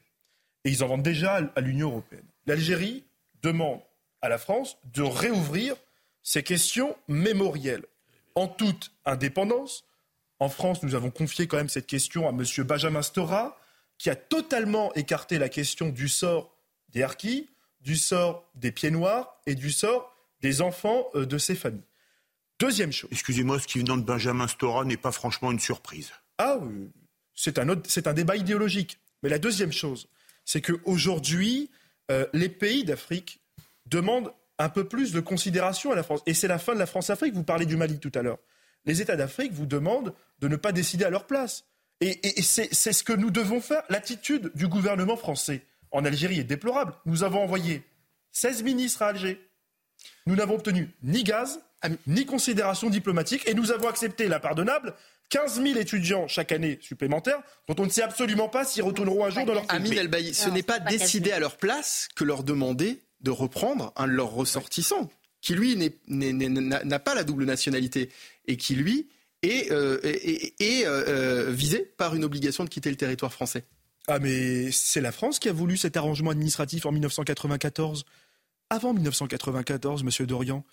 Et 0.63 0.69
ils 0.69 0.84
en 0.84 0.88
vendent 0.88 1.03
déjà 1.03 1.39
à 1.55 1.62
l'Union 1.62 1.89
européenne. 1.89 2.25
L'Algérie 2.45 3.03
demande 3.41 3.81
à 4.21 4.29
la 4.29 4.38
France 4.38 4.77
de 4.93 5.01
réouvrir 5.01 5.75
ces 6.21 6.43
questions 6.43 6.95
mémorielles 7.07 7.86
en 8.36 8.47
toute 8.47 8.91
indépendance. 9.05 9.86
En 10.41 10.49
France, 10.49 10.82
nous 10.82 10.95
avons 10.95 11.12
confié 11.12 11.45
quand 11.45 11.58
même 11.58 11.69
cette 11.69 11.86
question 11.86 12.27
à 12.27 12.32
M. 12.32 12.43
Benjamin 12.65 13.04
Stora, 13.04 13.60
qui 13.99 14.10
a 14.10 14.15
totalement 14.15 14.91
écarté 14.95 15.38
la 15.38 15.49
question 15.49 15.89
du 15.89 16.10
sort 16.10 16.58
des 16.89 17.04
harkis, 17.04 17.47
du 17.80 17.95
sort 17.95 18.49
des 18.56 18.71
pieds 18.71 18.89
noirs 18.89 19.39
et 19.45 19.54
du 19.54 19.69
sort 19.71 20.12
des 20.41 20.63
enfants 20.63 21.06
euh, 21.13 21.27
de 21.27 21.38
ces 21.38 21.54
familles. 21.54 21.86
Deuxième 22.60 22.91
chose. 22.91 23.12
Excusez-moi, 23.12 23.60
ce 23.60 23.67
qui 23.67 23.84
vient 23.84 23.97
de 23.97 24.01
Benjamin 24.01 24.47
Stora 24.47 24.84
n'est 24.84 24.97
pas 24.97 25.12
franchement 25.12 25.51
une 25.51 25.60
surprise. 25.60 26.12
Ah 26.39 26.58
oui, 26.60 26.89
c'est 27.36 27.60
un, 27.60 27.67
c'est 27.88 28.08
un 28.08 28.13
débat 28.13 28.36
idéologique. 28.36 28.97
Mais 29.21 29.30
la 29.30 29.38
deuxième 29.38 29.71
chose, 29.71 30.08
c'est 30.43 30.62
qu'aujourd'hui, 30.62 31.69
euh, 32.10 32.25
les 32.34 32.49
pays 32.49 32.84
d'Afrique 32.84 33.41
demandent 33.86 34.34
un 34.58 34.69
peu 34.69 34.88
plus 34.88 35.12
de 35.12 35.19
considération 35.19 35.91
à 35.91 35.95
la 35.95 36.01
France. 36.01 36.23
Et 36.25 36.34
c'est 36.34 36.47
la 36.47 36.58
fin 36.58 36.73
de 36.73 36.80
la 36.80 36.88
France-Afrique. 36.88 37.36
Vous 37.36 37.43
parlez 37.43 37.67
du 37.67 37.77
Mali 37.77 37.99
tout 37.99 38.12
à 38.15 38.23
l'heure. 38.23 38.39
Les 38.86 39.02
États 39.02 39.15
d'Afrique 39.15 39.54
vous 39.54 39.65
demandent 39.65 40.13
de 40.39 40.48
ne 40.48 40.56
pas 40.56 40.72
décider 40.72 41.06
à 41.06 41.10
leur 41.10 41.26
place. 41.26 41.65
Et, 42.02 42.41
c'est 42.41 42.74
ce 42.74 43.04
que 43.04 43.13
nous 43.13 43.30
devons 43.30 43.62
faire. 43.62 43.84
L'attitude 43.89 44.52
du 44.56 44.67
gouvernement 44.67 45.17
français 45.17 45.62
en 45.91 46.04
Algérie 46.04 46.39
est 46.39 46.44
déplorable. 46.44 46.94
Nous 47.06 47.24
avons 47.24 47.44
envoyé 47.44 47.84
16 48.32 48.63
ministres 48.63 49.04
à 49.04 49.10
Alger. 49.10 49.39
Nous 50.26 50.36
n'avons 50.36 50.56
obtenu 50.56 50.89
ni 51.04 51.24
gaz, 51.24 51.60
ni 52.08 52.26
considération 52.26 52.89
diplomatique. 52.89 53.48
Et 53.48 53.54
nous 53.54 53.72
avons 53.72 53.88
accepté 53.88 54.28
l'impardonnable 54.28 54.96
15 55.30 55.62
000 55.62 55.80
étudiants 55.80 56.28
chaque 56.28 56.52
année 56.52 56.80
supplémentaires, 56.82 57.41
dont 57.67 57.76
on 57.78 57.86
ne 57.86 57.91
sait 57.91 58.02
absolument 58.02 58.50
pas 58.50 58.65
s'ils 58.65 58.84
retourneront 58.84 59.26
un 59.26 59.30
jour 59.30 59.46
dans 59.46 59.54
leur 59.54 59.67
pays. 59.67 60.34
Ce 60.34 60.50
n'est 60.50 60.63
pas, 60.63 60.80
pas 60.80 60.89
décider 60.89 61.32
à 61.32 61.39
leur 61.39 61.58
place 61.58 62.10
que 62.15 62.24
leur 62.24 62.44
demander 62.44 63.00
de 63.22 63.32
reprendre 63.32 63.94
un 63.96 64.08
de 64.08 64.13
leurs 64.13 64.32
ressortissants, 64.32 65.10
qui 65.41 65.56
lui 65.56 65.75
n'a 66.08 66.99
pas 66.99 67.15
la 67.15 67.23
double 67.23 67.45
nationalité 67.45 68.10
et 68.47 68.58
qui 68.58 68.75
lui 68.75 69.08
est, 69.41 69.71
euh, 69.71 69.99
euh, 70.04 71.51
visé 71.51 71.80
par 71.97 72.15
une 72.15 72.23
obligation 72.23 72.63
de 72.63 72.69
quitter 72.69 72.89
le 72.89 72.95
territoire 72.95 73.34
français. 73.34 73.65
Ah 74.08 74.19
mais 74.19 74.71
c'est 74.71 75.01
la 75.01 75.12
France 75.12 75.39
qui 75.39 75.49
a 75.49 75.54
voulu 75.54 75.77
cet 75.77 75.97
arrangement 75.97 76.32
administratif 76.32 76.86
en 76.86 76.91
1994. 76.91 78.06
Avant 78.69 78.93
1994, 78.93 80.04
Monsieur 80.04 80.25
Dorian, 80.25 80.63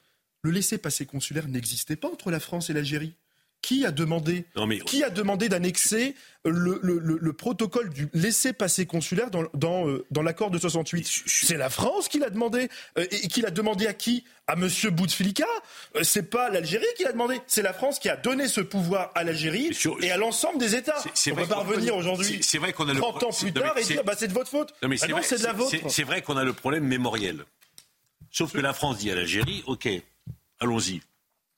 le 0.42 0.50
laissez-passer 0.50 1.06
consulaire 1.06 1.48
n'existait 1.48 1.96
pas 1.96 2.08
entre 2.08 2.30
la 2.30 2.40
France 2.40 2.70
et 2.70 2.72
l'Algérie. 2.72 3.14
Qui 3.60 3.84
a 3.84 3.90
demandé, 3.90 4.46
qui 4.86 5.02
a 5.02 5.10
demandé 5.10 5.48
d'annexer 5.48 6.14
le, 6.44 7.32
protocole 7.32 7.90
du 7.90 8.08
laissez-passer 8.14 8.86
consulaire 8.86 9.30
dans, 9.30 9.44
dans, 9.52 9.88
euh, 9.88 10.06
dans 10.10 10.22
l'accord 10.22 10.50
de 10.50 10.58
68 10.58 11.24
C'est 11.26 11.56
la 11.56 11.68
France 11.68 12.08
qui 12.08 12.18
l'a 12.18 12.30
demandé. 12.30 12.68
Euh, 12.98 13.06
et 13.10 13.28
qui 13.28 13.40
l'a 13.40 13.50
demandé 13.50 13.86
à 13.86 13.94
qui? 13.94 14.24
À 14.46 14.54
M. 14.54 14.68
Bouteflika? 14.92 15.44
Euh, 15.96 16.00
C'est 16.02 16.30
pas 16.30 16.50
l'Algérie 16.50 16.86
qui 16.96 17.02
l'a 17.02 17.12
demandé. 17.12 17.40
C'est 17.46 17.62
la 17.62 17.72
France 17.72 17.98
qui 17.98 18.08
a 18.08 18.16
donné 18.16 18.48
ce 18.48 18.60
pouvoir 18.60 19.10
à 19.14 19.24
l'Algérie 19.24 19.70
et 20.02 20.10
à 20.10 20.16
l'ensemble 20.16 20.58
des 20.58 20.74
États. 20.74 21.02
On 21.26 21.30
ne 21.30 21.36
peut 21.36 21.46
pas 21.46 21.56
revenir 21.56 21.96
aujourd'hui, 21.96 22.40
30 22.40 23.22
ans 23.24 23.30
plus 23.30 23.52
tard, 23.52 23.76
et 23.76 23.82
dire 23.82 24.04
bah, 24.04 24.14
c'est 24.16 24.28
de 24.28 24.32
votre 24.32 24.50
faute. 24.50 24.72
Non, 24.82 24.88
bah 24.88 24.96
c'est 24.96 25.38
de 25.38 25.44
la 25.44 25.52
vôtre. 25.52 25.76
C'est 25.88 26.04
vrai 26.04 26.22
qu'on 26.22 26.36
a 26.36 26.44
le 26.44 26.52
problème 26.52 26.84
mémoriel. 26.84 27.44
Sauf 28.30 28.52
que 28.52 28.58
la 28.58 28.72
France 28.72 28.98
dit 28.98 29.10
à 29.10 29.14
l'Algérie, 29.14 29.62
OK, 29.66 29.88
allons-y. 30.60 31.00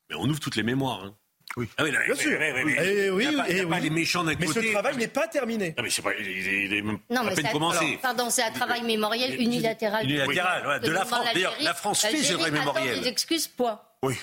Mais 0.08 0.16
on 0.16 0.24
ouvre 0.24 0.40
toutes 0.40 0.56
les 0.56 0.62
mémoires. 0.62 1.04
Hein. 1.04 1.16
Oui. 1.56 1.68
Ah 1.76 1.84
oui, 1.84 1.90
bien 1.90 2.14
sûr. 2.14 2.40
Eh 2.40 3.10
oui, 3.10 3.24
il 3.24 3.30
n'y 3.30 3.40
a, 3.40 3.42
pas, 3.42 3.50
y 3.50 3.60
a 3.60 3.66
pas 3.66 3.80
les 3.80 3.90
méchants 3.90 4.22
d'un 4.22 4.34
côté. 4.34 4.46
Mais 4.46 4.66
ce 4.66 4.72
travail 4.72 4.96
n'est 4.96 5.08
pas 5.08 5.26
terminé. 5.26 5.74
Non, 5.76 5.82
mais 5.82 5.90
c'est 5.90 6.02
pas, 6.02 6.14
il, 6.14 6.72
est 6.72 6.82
non, 6.82 7.26
à 7.26 7.34
peine 7.34 7.48
commencé. 7.50 7.98
pardon, 8.00 8.30
c'est 8.30 8.42
un 8.42 8.52
travail 8.52 8.82
mémoriel 8.82 9.40
unilatéral. 9.40 10.04
Unilatéral, 10.04 10.62
voilà, 10.62 10.78
de 10.78 10.90
la 10.90 11.04
France. 11.04 11.26
D'ailleurs, 11.34 11.56
la 11.60 11.74
France 11.74 12.02
fait 12.02 12.22
ce 12.22 12.34
travail 12.34 12.52
mémoriel. 12.52 13.00
des 13.00 13.08
excuses, 13.08 13.48
point. 13.48 13.80
Oui. 14.02 14.14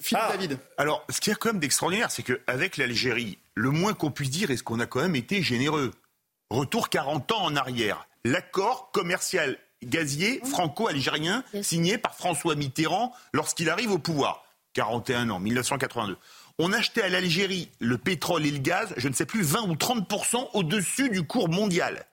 Philippe 0.00 0.24
ah, 0.28 0.32
David. 0.32 0.58
Alors, 0.78 1.04
ce 1.10 1.20
qui 1.20 1.30
est 1.30 1.34
quand 1.34 1.50
même 1.50 1.60
d'extraordinaire, 1.60 2.10
c'est 2.10 2.22
qu'avec 2.22 2.76
l'Algérie, 2.76 3.38
le 3.54 3.70
moins 3.70 3.92
qu'on 3.92 4.10
puisse 4.10 4.30
dire 4.30 4.50
est 4.50 4.56
ce 4.56 4.62
qu'on 4.62 4.80
a 4.80 4.86
quand 4.86 5.00
même 5.00 5.16
été 5.16 5.42
généreux? 5.42 5.90
Retour 6.48 6.88
40 6.88 7.32
ans 7.32 7.42
en 7.42 7.56
arrière. 7.56 8.06
L'accord 8.24 8.90
commercial 8.92 9.58
gazier 9.82 10.40
franco-algérien 10.44 11.42
signé 11.62 11.98
par 11.98 12.14
François 12.14 12.54
Mitterrand 12.54 13.12
lorsqu'il 13.32 13.68
arrive 13.68 13.90
au 13.90 13.98
pouvoir. 13.98 14.44
41 14.74 15.30
ans, 15.30 15.40
1982 15.40 16.16
on 16.60 16.74
achetait 16.74 17.02
à 17.02 17.08
l'Algérie 17.08 17.70
le 17.78 17.96
pétrole 17.96 18.44
et 18.44 18.50
le 18.50 18.58
gaz, 18.58 18.92
je 18.98 19.08
ne 19.08 19.14
sais 19.14 19.24
plus, 19.24 19.42
20 19.42 19.62
ou 19.62 19.74
30% 19.74 20.50
au-dessus 20.52 21.08
du 21.08 21.22
cours 21.22 21.48
mondial. 21.48 22.04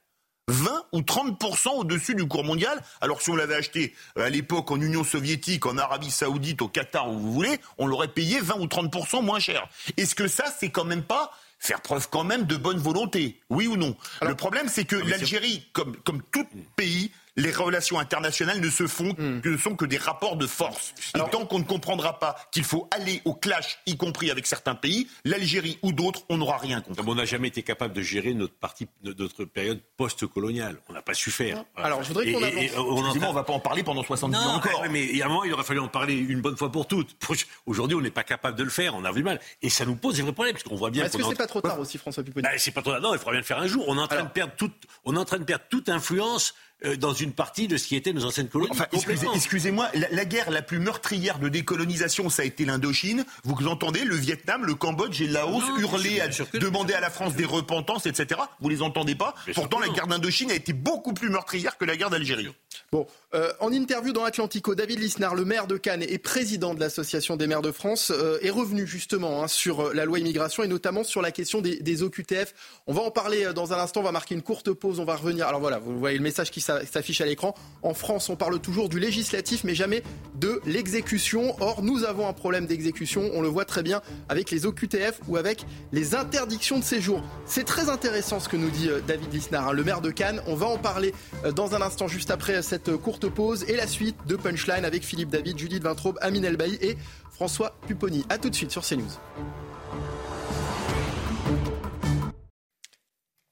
20 0.48 0.86
ou 0.94 1.02
30% 1.02 1.80
au-dessus 1.80 2.16
du 2.16 2.26
cours 2.26 2.46
mondial. 2.46 2.82
Alors 3.02 3.22
si 3.22 3.30
on 3.30 3.36
l'avait 3.36 3.56
acheté 3.56 3.94
euh, 4.18 4.26
à 4.26 4.30
l'époque 4.30 4.72
en 4.72 4.80
Union 4.80 5.04
soviétique, 5.04 5.66
en 5.66 5.78
Arabie 5.78 6.10
saoudite, 6.10 6.62
au 6.62 6.70
Qatar, 6.70 7.12
où 7.12 7.20
vous 7.20 7.34
voulez, 7.34 7.60
on 7.78 7.88
l'aurait 7.88 8.08
payé 8.08 8.40
20 8.40 8.56
ou 8.60 8.66
30% 8.68 9.22
moins 9.22 9.40
cher. 9.40 9.68
Est-ce 9.98 10.16
que 10.16 10.30
ça, 10.30 10.46
c'est 10.58 10.70
quand 10.70 10.86
même 10.86 11.04
pas 11.04 11.34
faire 11.60 11.82
preuve 11.82 12.08
quand 12.10 12.24
même 12.24 12.46
de 12.46 12.56
bonne 12.56 12.78
volonté? 12.78 13.42
Oui 13.50 13.68
ou 13.68 13.76
non? 13.76 13.98
Le 14.22 14.36
problème, 14.36 14.70
c'est 14.70 14.86
que 14.86 14.96
l'Algérie, 14.96 15.68
comme, 15.74 15.98
comme 16.06 16.22
tout 16.32 16.48
pays, 16.78 17.12
les 17.38 17.52
relations 17.52 18.00
internationales 18.00 18.60
ne 18.60 18.70
se 18.70 18.88
font 18.88 19.14
hmm. 19.18 19.42
que 19.42 19.50
ne 19.50 19.58
sont 19.58 19.76
que 19.76 19.86
des 19.86 19.98
rapports 19.98 20.36
de 20.36 20.48
force. 20.48 20.94
Et 21.16 21.20
tant 21.32 21.46
qu'on 21.46 21.60
ne 21.60 21.64
comprendra 21.64 22.20
pas 22.20 22.36
qu'il 22.52 22.64
faut 22.64 22.90
aller 22.92 23.22
au 23.26 23.34
clash, 23.34 23.80
y 23.86 23.96
compris 23.96 24.32
avec 24.32 24.48
certains 24.48 24.76
pays, 24.76 25.08
l'Algérie 25.24 25.80
ou 25.84 25.94
d'autres, 25.94 26.24
on 26.30 26.38
n'aura 26.38 26.58
rien 26.58 26.82
compris. 26.82 27.04
on 27.08 27.16
n'a 27.16 27.26
jamais 27.26 27.48
été 27.48 27.64
capable 27.64 27.94
de 27.94 28.02
gérer 28.02 28.34
notre 28.34 28.56
partie, 28.56 28.88
notre 29.04 29.46
période 29.46 29.80
post-coloniale. 29.96 30.78
On 30.90 30.94
n'a 30.94 31.02
pas 31.02 31.14
su 31.14 31.32
faire. 31.32 31.64
Alors, 31.76 32.04
je 32.04 32.10
voudrais 32.10 32.32
qu'on 32.32 32.44
avance. 32.44 32.72
on, 32.78 33.14
ne 33.14 33.34
va 33.34 33.44
pas 33.44 33.54
en 33.54 33.60
parler 33.60 33.84
pendant 33.84 34.04
70 34.04 34.36
ans 34.36 34.56
encore. 34.56 34.84
mais 34.90 35.06
il 35.06 35.18
y 35.18 35.22
a 35.22 35.26
un 35.26 35.30
moment, 35.30 35.44
il 35.44 35.54
aurait 35.54 35.64
fallu 35.64 35.80
en 35.80 35.88
parler 35.88 36.16
une 36.16 36.42
bonne 36.42 36.58
fois 36.58 36.72
pour 36.72 36.88
toutes. 36.88 37.16
Aujourd'hui, 37.66 37.96
on 37.96 38.02
n'est 38.02 38.12
pas 38.12 38.24
capable 38.24 38.58
de 38.58 38.64
le 38.64 38.70
faire. 38.70 38.96
On 38.96 39.06
a 39.06 39.12
vu 39.12 39.24
mal. 39.24 39.40
Et 39.62 39.70
ça 39.70 39.86
nous 39.86 39.96
pose 39.96 40.16
des 40.16 40.24
vrais 40.24 40.34
problèmes, 40.34 40.54
parce 40.54 40.64
qu'on 40.64 40.76
voit 40.76 40.90
bien. 40.90 41.06
Est-ce 41.06 41.18
que 41.18 41.24
c'est 41.24 41.36
pas 41.36 41.48
trop 41.48 41.62
tard 41.62 41.80
aussi, 41.80 41.98
François 41.98 42.24
Pupponi 42.24 42.44
bah, 42.44 42.58
C'est 42.58 42.72
pas 42.72 42.82
trop 42.82 42.92
tard. 42.92 43.02
Non, 43.02 43.14
il 43.14 43.20
faudra 43.20 43.32
bien 43.32 43.42
le 43.42 43.46
faire 43.46 43.60
un 43.60 43.68
jour. 43.68 43.86
On 43.88 43.98
est 43.98 44.02
en 44.02 44.08
train 44.08 44.24
de 44.24 44.30
perdre 44.30 44.54
toute, 44.58 44.74
on 45.06 45.16
est 45.16 45.20
en 45.20 45.26
train 45.26 45.38
de 45.38 45.44
perdre 45.44 45.66
toute 45.70 45.90
influence 45.90 46.56
dans 47.00 47.14
une 47.14 47.32
partie 47.32 47.68
de 47.68 47.76
ce 47.78 47.88
qui 47.88 47.96
était 47.96 48.14
nos 48.14 48.26
anciennes 48.26 48.50
colonies. 48.50 48.70
Enfin, 48.72 48.86
excusez-moi, 49.34 49.90
la, 49.94 50.26
guerre 50.26 50.52
la 50.52 50.62
plus 50.62 50.80
meurtrière 50.80 51.40
de 51.40 51.50
décolonisation, 51.50 52.30
ça 52.30 52.44
a 52.44 52.46
été 52.46 52.66
l'Indochine. 52.66 53.26
Vous 53.44 53.68
entendez 53.68 54.04
le 54.04 54.16
Vietnam, 54.16 54.64
le 54.64 54.76
Cambodge 54.76 55.22
et 55.22 55.28
le 55.28 55.34
Laos 55.34 55.64
hurler, 55.80 56.22
à, 56.22 56.28
demander 56.60 56.94
à 56.94 57.00
la 57.00 57.10
France 57.10 57.36
des 57.36 57.46
repentances, 57.46 58.06
etc. 58.06 58.42
Vous 58.62 58.70
les 58.70 58.82
entendez 58.82 59.16
pas 59.16 59.34
Pourtant, 59.56 59.80
la 59.80 59.90
guerre 59.90 60.08
d'Indochine 60.08 60.52
a 60.52 60.56
été 60.56 60.74
beaucoup 60.74 61.14
plus 61.14 61.30
meurtrière 61.30 61.78
que 61.78 61.86
la 61.86 61.98
guerre 61.98 62.10
d'Algérie. 62.10 62.48
Bon, 62.92 63.08
euh, 63.34 63.52
en 63.60 63.72
interview 63.72 64.14
dans 64.14 64.24
Atlantico, 64.24 64.76
David 64.76 65.00
Lisnard, 65.00 65.36
le 65.36 65.46
maire 65.46 65.68
de 65.68 65.78
Cannes 65.78 66.06
et 66.08 66.18
président 66.18 66.74
de 66.74 66.80
l'Association 66.80 67.36
des 67.36 67.48
maires 67.48 67.62
de 67.62 67.72
France, 67.72 68.12
euh, 68.12 68.38
est 68.42 68.50
revenu 68.50 68.86
justement 68.86 69.44
hein, 69.44 69.48
sur 69.48 69.94
la 69.94 70.06
loi 70.06 70.20
immigration 70.20 70.64
et 70.64 70.68
notamment 70.68 71.04
sur 71.04 71.22
la 71.22 71.32
question 71.32 71.62
des, 71.62 71.80
des, 71.80 72.04
OQTF. 72.04 72.54
On 72.86 72.94
va 72.94 73.02
en 73.02 73.12
parler 73.12 73.52
dans 73.54 73.74
un 73.74 73.80
instant, 73.80 74.02
on 74.02 74.04
va 74.04 74.12
marquer 74.12 74.36
une 74.36 74.44
courte 74.44 74.72
pause, 74.72 75.00
on 75.00 75.06
va 75.06 75.16
revenir. 75.16 75.48
Alors 75.48 75.60
voilà, 75.60 75.80
vous 75.80 75.98
voyez 75.98 76.18
le 76.18 76.24
message 76.24 76.52
qui 76.52 76.62
s'affiche 76.86 77.22
à 77.22 77.26
l'écran. 77.26 77.54
En 77.84 77.94
France, 77.94 78.30
on 78.30 78.36
parle 78.36 78.60
toujours 78.60 78.90
du 78.90 79.00
législatif, 79.00 79.64
mais 79.64 79.76
jamais 79.76 80.04
de 80.36 80.62
l'exécution. 80.66 81.56
Or, 81.62 81.82
nous 81.82 82.04
avons 82.04 82.28
un 82.28 82.34
problème 82.34 82.66
d'exécution. 82.66 83.30
On 83.34 83.42
le 83.42 83.48
voit 83.48 83.66
très 83.66 83.84
bien 83.84 84.02
avec 84.30 84.52
les 84.52 84.66
OQTF 84.66 85.20
ou 85.28 85.38
avec 85.38 85.66
les 85.92 86.16
interdictions 86.16 86.80
de 86.80 86.84
séjour. 86.84 87.24
C'est 87.46 87.66
très 87.66 87.90
intéressant 87.90 88.40
ce 88.40 88.50
que 88.50 88.58
nous 88.58 88.70
dit 88.70 88.90
euh, 88.90 89.00
David 89.08 89.34
Lisnard, 89.34 89.70
hein, 89.70 89.74
le 89.74 89.84
maire 89.84 90.02
de 90.02 90.12
Cannes. 90.12 90.42
On 90.48 90.56
va 90.56 90.68
en 90.68 90.78
parler 90.78 91.14
euh, 91.46 91.52
dans 91.52 91.76
un 91.76 91.82
instant, 91.82 92.08
juste 92.08 92.32
après 92.32 92.62
cette 92.62 92.96
courte 92.98 93.30
pause 93.30 93.66
et 93.68 93.76
la 93.76 93.88
suite 93.88 94.18
de 94.28 94.36
Punchline 94.36 94.86
avec 94.86 95.04
Philippe 95.04 95.30
David, 95.30 95.58
Judith 95.58 95.84
Vintraube, 95.84 96.18
Amine 96.22 96.46
Elbaï 96.46 96.78
et 96.82 96.98
François 97.32 97.76
Pupponi. 97.88 98.26
A 98.30 98.38
tout 98.38 98.50
de 98.50 98.56
suite 98.56 98.72
sur 98.72 98.84
CNews. 98.84 99.06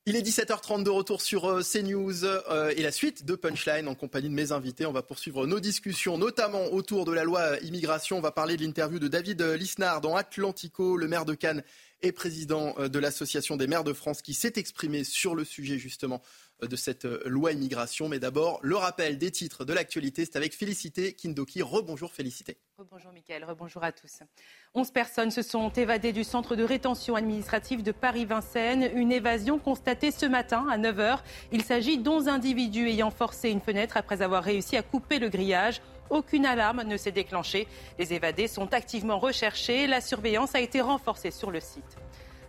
Il 0.08 0.16
est 0.16 0.22
17h30 0.22 0.84
de 0.84 0.92
retour 0.92 1.20
sur 1.20 1.46
euh, 1.46 1.62
CNews 1.64 2.26
euh, 2.26 2.72
et 2.78 2.84
la 2.84 2.92
suite 2.92 3.26
de 3.26 3.34
Punchline 3.34 3.88
en 3.88 3.96
compagnie 3.96 4.30
de 4.30 4.36
mes 4.36 4.52
invités. 4.52 4.86
On 4.86 4.92
va 4.92 5.02
poursuivre 5.02 5.48
nos 5.48 5.60
discussions, 5.60 6.20
notamment 6.20 6.66
autour 6.72 7.06
de 7.06 7.12
la 7.12 7.24
loi 7.24 7.58
immigration. 7.62 8.20
On 8.20 8.22
va 8.22 8.32
parler 8.32 8.56
de 8.56 8.62
l'interview 8.62 9.00
de 9.00 9.08
David 9.08 9.42
Lisnard 9.42 10.02
dans 10.02 10.16
Atlantico, 10.16 10.96
le 10.96 11.08
maire 11.08 11.26
de 11.26 11.34
Cannes 11.34 11.64
et 12.04 12.12
président 12.12 12.76
euh, 12.78 12.88
de 12.88 13.00
l'Association 13.00 13.58
des 13.58 13.66
maires 13.66 13.84
de 13.84 13.94
France 13.94 14.22
qui 14.22 14.36
s'est 14.36 14.54
exprimé 14.58 15.04
sur 15.04 15.34
le 15.34 15.44
sujet 15.44 15.80
justement 15.80 16.22
de 16.62 16.76
cette 16.76 17.06
loi 17.26 17.52
immigration. 17.52 18.10
Mais 18.10 18.20
d'abord, 18.20 18.60
le 18.62 18.76
rappel 18.76 19.18
des 19.18 19.32
titres 19.32 19.66
de 19.66 19.74
l'actualité, 19.74 20.26
c'est 20.26 20.36
avec 20.36 20.56
Félicité 20.56 21.14
Kindoki. 21.14 21.62
Rebonjour 21.62 22.14
Félicité. 22.14 22.58
Bonjour 22.92 23.12
Mickaël, 23.12 23.44
rebonjour 23.46 23.84
à 23.84 23.92
tous. 23.92 24.20
11 24.74 24.92
personnes 24.92 25.32
se 25.32 25.42
sont 25.42 25.70
évadées 25.70 26.14
du 26.14 26.24
centre 26.24 26.56
de 26.56 26.64
rétention 26.64 27.16
administrative 27.16 27.84
de 27.84 27.92
Paris-Vincennes. 27.92 28.90
Une 28.96 29.12
évasion 29.12 29.60
constatée 29.60 30.12
ce 30.12 30.26
matin 30.26 30.66
à 30.70 30.78
9h. 30.78 31.20
Il 31.52 31.64
s'agit 31.64 31.98
d'11 31.98 32.28
individus 32.28 32.90
ayant 32.90 33.12
forcé 33.12 33.50
une 33.50 33.62
fenêtre 33.62 33.98
après 33.98 34.22
avoir 34.22 34.44
réussi 34.44 34.78
à 34.78 34.84
couper 34.84 35.20
le 35.20 35.30
grillage. 35.30 35.82
Aucune 36.10 36.46
alarme 36.46 36.84
ne 36.84 36.98
s'est 36.98 37.12
déclenchée. 37.12 37.68
Les 37.98 38.14
évadés 38.14 38.48
sont 38.48 38.74
activement 38.74 39.18
recherchés. 39.18 39.88
La 39.88 40.02
surveillance 40.02 40.54
a 40.56 40.60
été 40.60 40.82
renforcée 40.82 41.32
sur 41.32 41.52
le 41.52 41.60
site. 41.60 41.98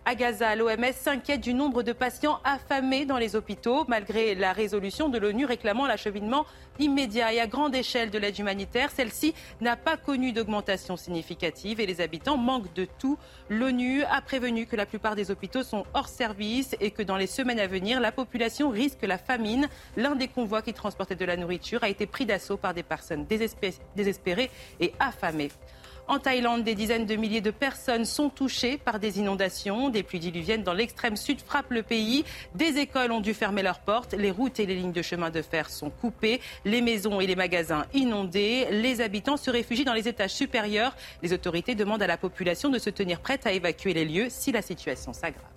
À 0.09 0.15
Gaza, 0.15 0.55
l'OMS 0.55 0.93
s'inquiète 0.93 1.41
du 1.41 1.53
nombre 1.53 1.83
de 1.83 1.93
patients 1.93 2.39
affamés 2.45 3.07
dans 3.07 3.19
les 3.19 3.35
hôpitaux, 3.35 3.85
malgré 3.89 4.37
la 4.37 4.53
résolution 4.53 5.09
de 5.09 5.19
l'ONU 5.19 5.47
réclamant 5.47 5.85
l'acheminement 5.85 6.47
immédiat 6.79 7.33
et 7.33 7.41
à 7.41 7.49
grande 7.49 7.75
échelle 7.75 8.11
de 8.11 8.19
l'aide 8.19 8.39
humanitaire. 8.39 8.93
Celle-ci 8.93 9.35
n'a 9.61 9.75
pas 9.75 9.97
connu 9.97 10.31
d'augmentation 10.31 10.97
significative 10.97 11.81
et 11.81 11.87
les 11.87 12.01
habitants 12.01 12.37
manquent 12.37 12.73
de 12.75 12.85
tout. 12.85 13.19
L'ONU 13.51 14.05
a 14.05 14.21
prévenu 14.21 14.67
que 14.67 14.77
la 14.77 14.87
plupart 14.87 15.17
des 15.17 15.33
hôpitaux 15.33 15.65
sont 15.65 15.85
hors 15.93 16.09
service 16.09 16.77
et 16.79 16.93
que 16.93 17.03
dans 17.03 17.17
les 17.17 17.27
semaines 17.27 17.59
à 17.59 17.67
venir, 17.67 17.99
la 17.99 18.13
population 18.13 18.71
risque 18.71 19.03
la 19.03 19.19
famine. 19.19 19.67
L'un 19.97 20.15
des 20.15 20.29
convois 20.29 20.63
qui 20.63 20.73
transportait 20.73 21.17
de 21.17 21.25
la 21.25 21.37
nourriture 21.37 21.83
a 21.83 21.89
été 21.89 22.07
pris 22.07 22.27
d'assaut 22.27 22.59
par 22.59 22.75
des 22.75 22.85
personnes 22.85 23.27
désespérées 23.27 24.53
et 24.79 24.93
affamées. 25.01 25.51
En 26.09 26.21
Thaïlande, 26.21 26.63
des 26.63 26.77
dizaines 26.77 27.05
de 27.05 27.17
milliers 27.17 27.41
de 27.41 27.51
personnes 27.51 28.05
sont 28.05 28.29
touchées 28.29 28.79
par 28.79 29.01
des 29.01 29.19
inondations. 29.19 29.89
Des 29.89 30.05
pluies 30.05 30.21
diluviennes 30.21 30.63
dans 30.63 30.73
l'extrême 30.73 31.17
sud 31.17 31.41
frappent 31.41 31.73
le 31.73 31.83
pays. 31.83 32.25
Des 32.55 32.79
écoles 32.79 33.11
ont 33.11 33.21
dû 33.21 33.35
fermer 33.35 33.63
leurs 33.63 33.81
portes. 33.81 34.15
Les 34.15 34.31
routes 34.31 34.61
et 34.61 34.67
les 34.67 34.77
lignes 34.77 34.93
de 34.93 35.03
chemin 35.03 35.31
de 35.31 35.43
fer 35.43 35.69
sont 35.69 35.91
coupées. 35.91 36.41
Les 36.65 36.81
maisons 36.81 37.21
et 37.21 37.27
les 37.27 37.35
magasins 37.35 37.87
inondés. 37.93 38.69
Les 38.71 39.01
habitants 39.01 39.37
se 39.37 39.51
réfugient 39.51 39.85
dans 39.85 39.95
les 39.95 40.07
étages 40.07 40.31
supérieurs. 40.31 40.95
Les 41.23 41.33
autorités 41.33 41.75
demandent 41.75 42.03
à 42.03 42.07
la 42.07 42.17
population 42.17 42.69
de 42.69 42.79
se 42.79 42.91
tenir 42.91 43.19
prête 43.19 43.45
à 43.45 43.51
évacuer 43.51 43.93
les 43.93 44.05
lieux 44.05 44.29
si 44.29 44.53
la 44.53 44.63
situation 44.63 45.13
s'aggrave. 45.13 45.56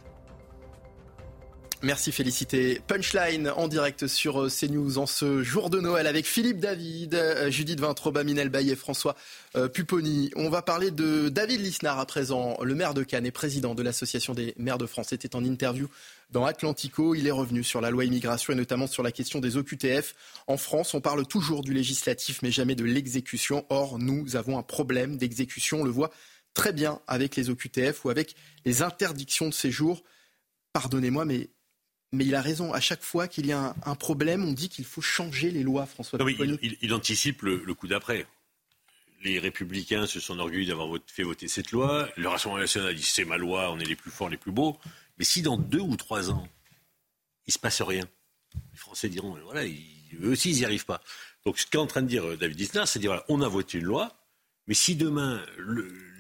Merci 1.82 2.12
Félicité. 2.12 2.82
Punchline 2.88 3.54
en 3.56 3.70
direct 3.70 4.06
sur 4.06 4.42
euh, 4.42 4.50
CNews 4.50 4.98
en 4.98 5.06
ce 5.06 5.44
jour 5.44 5.70
de 5.70 5.80
Noël 5.80 6.08
avec 6.08 6.26
Philippe 6.26 6.60
David, 6.60 7.16
euh, 7.16 7.50
Judith 7.50 7.80
Vintroba, 7.80 8.26
Minel 8.26 8.50
Baillet, 8.50 8.76
François 8.76 9.16
euh, 9.56 9.70
Pupponi. 9.70 10.30
On 10.36 10.50
va 10.50 10.62
parler 10.62 10.92
de 10.92 11.30
David 11.30 11.62
Lisnard 11.62 11.98
à 11.98 12.06
présent, 12.06 12.58
le 12.62 12.76
maire 12.76 12.94
de 12.94 13.04
Cannes 13.04 13.26
et 13.26 13.32
président 13.32 13.76
de 13.76 13.82
l'Association 13.82 14.34
des 14.34 14.54
maires 14.58 14.78
de 14.78 14.86
France. 14.86 15.08
C'était 15.12 15.38
en 15.38 15.46
interview 15.46 15.88
dans 16.32 16.44
Atlantico. 16.44 17.16
Il 17.16 17.28
est 17.28 17.32
revenu 17.32 17.64
sur 17.64 17.80
la 17.80 17.92
loi 17.92 18.04
immigration 18.04 18.52
et 18.52 18.58
notamment 18.58 18.88
sur 18.88 19.02
la 19.02 19.14
question 19.14 19.40
des 19.40 19.56
OQTF. 19.56 20.16
En 20.48 20.58
France, 20.58 20.94
on 20.94 21.00
parle 21.00 21.26
toujours 21.26 21.62
du 21.62 21.74
législatif 21.74 22.42
mais 22.42 22.52
jamais 22.52 22.76
de 22.76 22.84
l'exécution. 22.84 23.66
Or, 23.70 24.00
nous 24.00 24.36
avons 24.36 24.58
un 24.58 24.64
problème 24.64 25.16
d'exécution. 25.16 25.80
On 25.80 25.86
le 25.86 25.92
voit 25.92 26.12
très 26.54 26.74
bien 26.74 27.00
avec 27.08 27.38
les 27.38 27.50
OQTF 27.50 28.04
ou 28.04 28.10
avec 28.10 28.36
les 28.66 28.82
interdictions 28.82 29.48
de 29.48 29.54
séjour. 29.54 30.04
Pardonnez-moi, 30.74 31.24
mais 31.24 31.50
mais 32.12 32.26
il 32.26 32.36
a 32.36 32.42
raison. 32.42 32.74
À 32.74 32.80
chaque 32.80 33.04
fois 33.04 33.28
qu'il 33.28 33.46
y 33.46 33.52
a 33.52 33.76
un, 33.86 33.96
problème, 33.96 34.46
on 34.46 34.54
dit 34.54 34.70
qu'il 34.70 34.86
faut 34.86 35.02
changer 35.02 35.52
les 35.52 35.64
lois, 35.64 35.86
François 35.86 36.22
oui, 36.24 36.38
il, 36.82 36.94
anticipe 36.94 37.42
le, 37.44 37.74
coup 37.74 37.88
d'après. 37.88 38.26
Les 39.24 39.38
Républicains 39.38 40.08
se 40.08 40.20
sont 40.20 40.40
orgueillis 40.40 40.68
d'avoir 40.68 40.90
fait 41.08 41.24
voter 41.24 41.48
cette 41.48 41.72
loi. 41.72 42.10
Le 42.16 42.28
Rassemblement 42.28 42.62
national 42.62 42.90
a 42.90 42.94
dit 42.94 43.04
c'est 43.04 43.26
ma 43.26 43.38
loi, 43.38 43.72
on 43.72 43.80
est 43.80 43.86
les 43.86 43.96
plus 43.96 44.12
forts, 44.12 44.30
les 44.30 44.38
plus 44.38 44.52
beaux. 44.52 44.78
Mais 45.18 45.26
si 45.26 45.42
dans 45.42 45.58
deux 45.58 45.82
ou 45.82 45.98
trois 45.98 46.32
ans, 46.32 46.48
il 47.46 47.50
ne 47.50 47.54
se 47.54 47.60
passe 47.60 47.82
rien, 47.82 48.06
les 48.72 48.78
Français 48.78 49.10
diront 49.10 49.38
voilà, 49.44 49.66
eux 49.66 50.30
aussi, 50.30 50.52
ils 50.52 50.58
n'y 50.58 50.66
arrivent 50.66 50.86
pas. 50.86 51.02
Donc 51.46 51.60
ce 51.60 51.66
qu'est 51.66 51.78
en 51.78 51.88
train 51.88 52.02
de 52.02 52.08
dire 52.08 52.26
euh, 52.26 52.38
David 52.38 52.60
Isner, 52.60 52.86
c'est 52.86 53.00
dire 53.00 53.12
voilà, 53.12 53.26
on 53.28 53.42
a 53.42 53.48
voté 53.48 53.78
une 53.78 53.86
loi, 53.86 54.19
mais 54.70 54.76
si 54.76 54.96
demain 54.96 55.44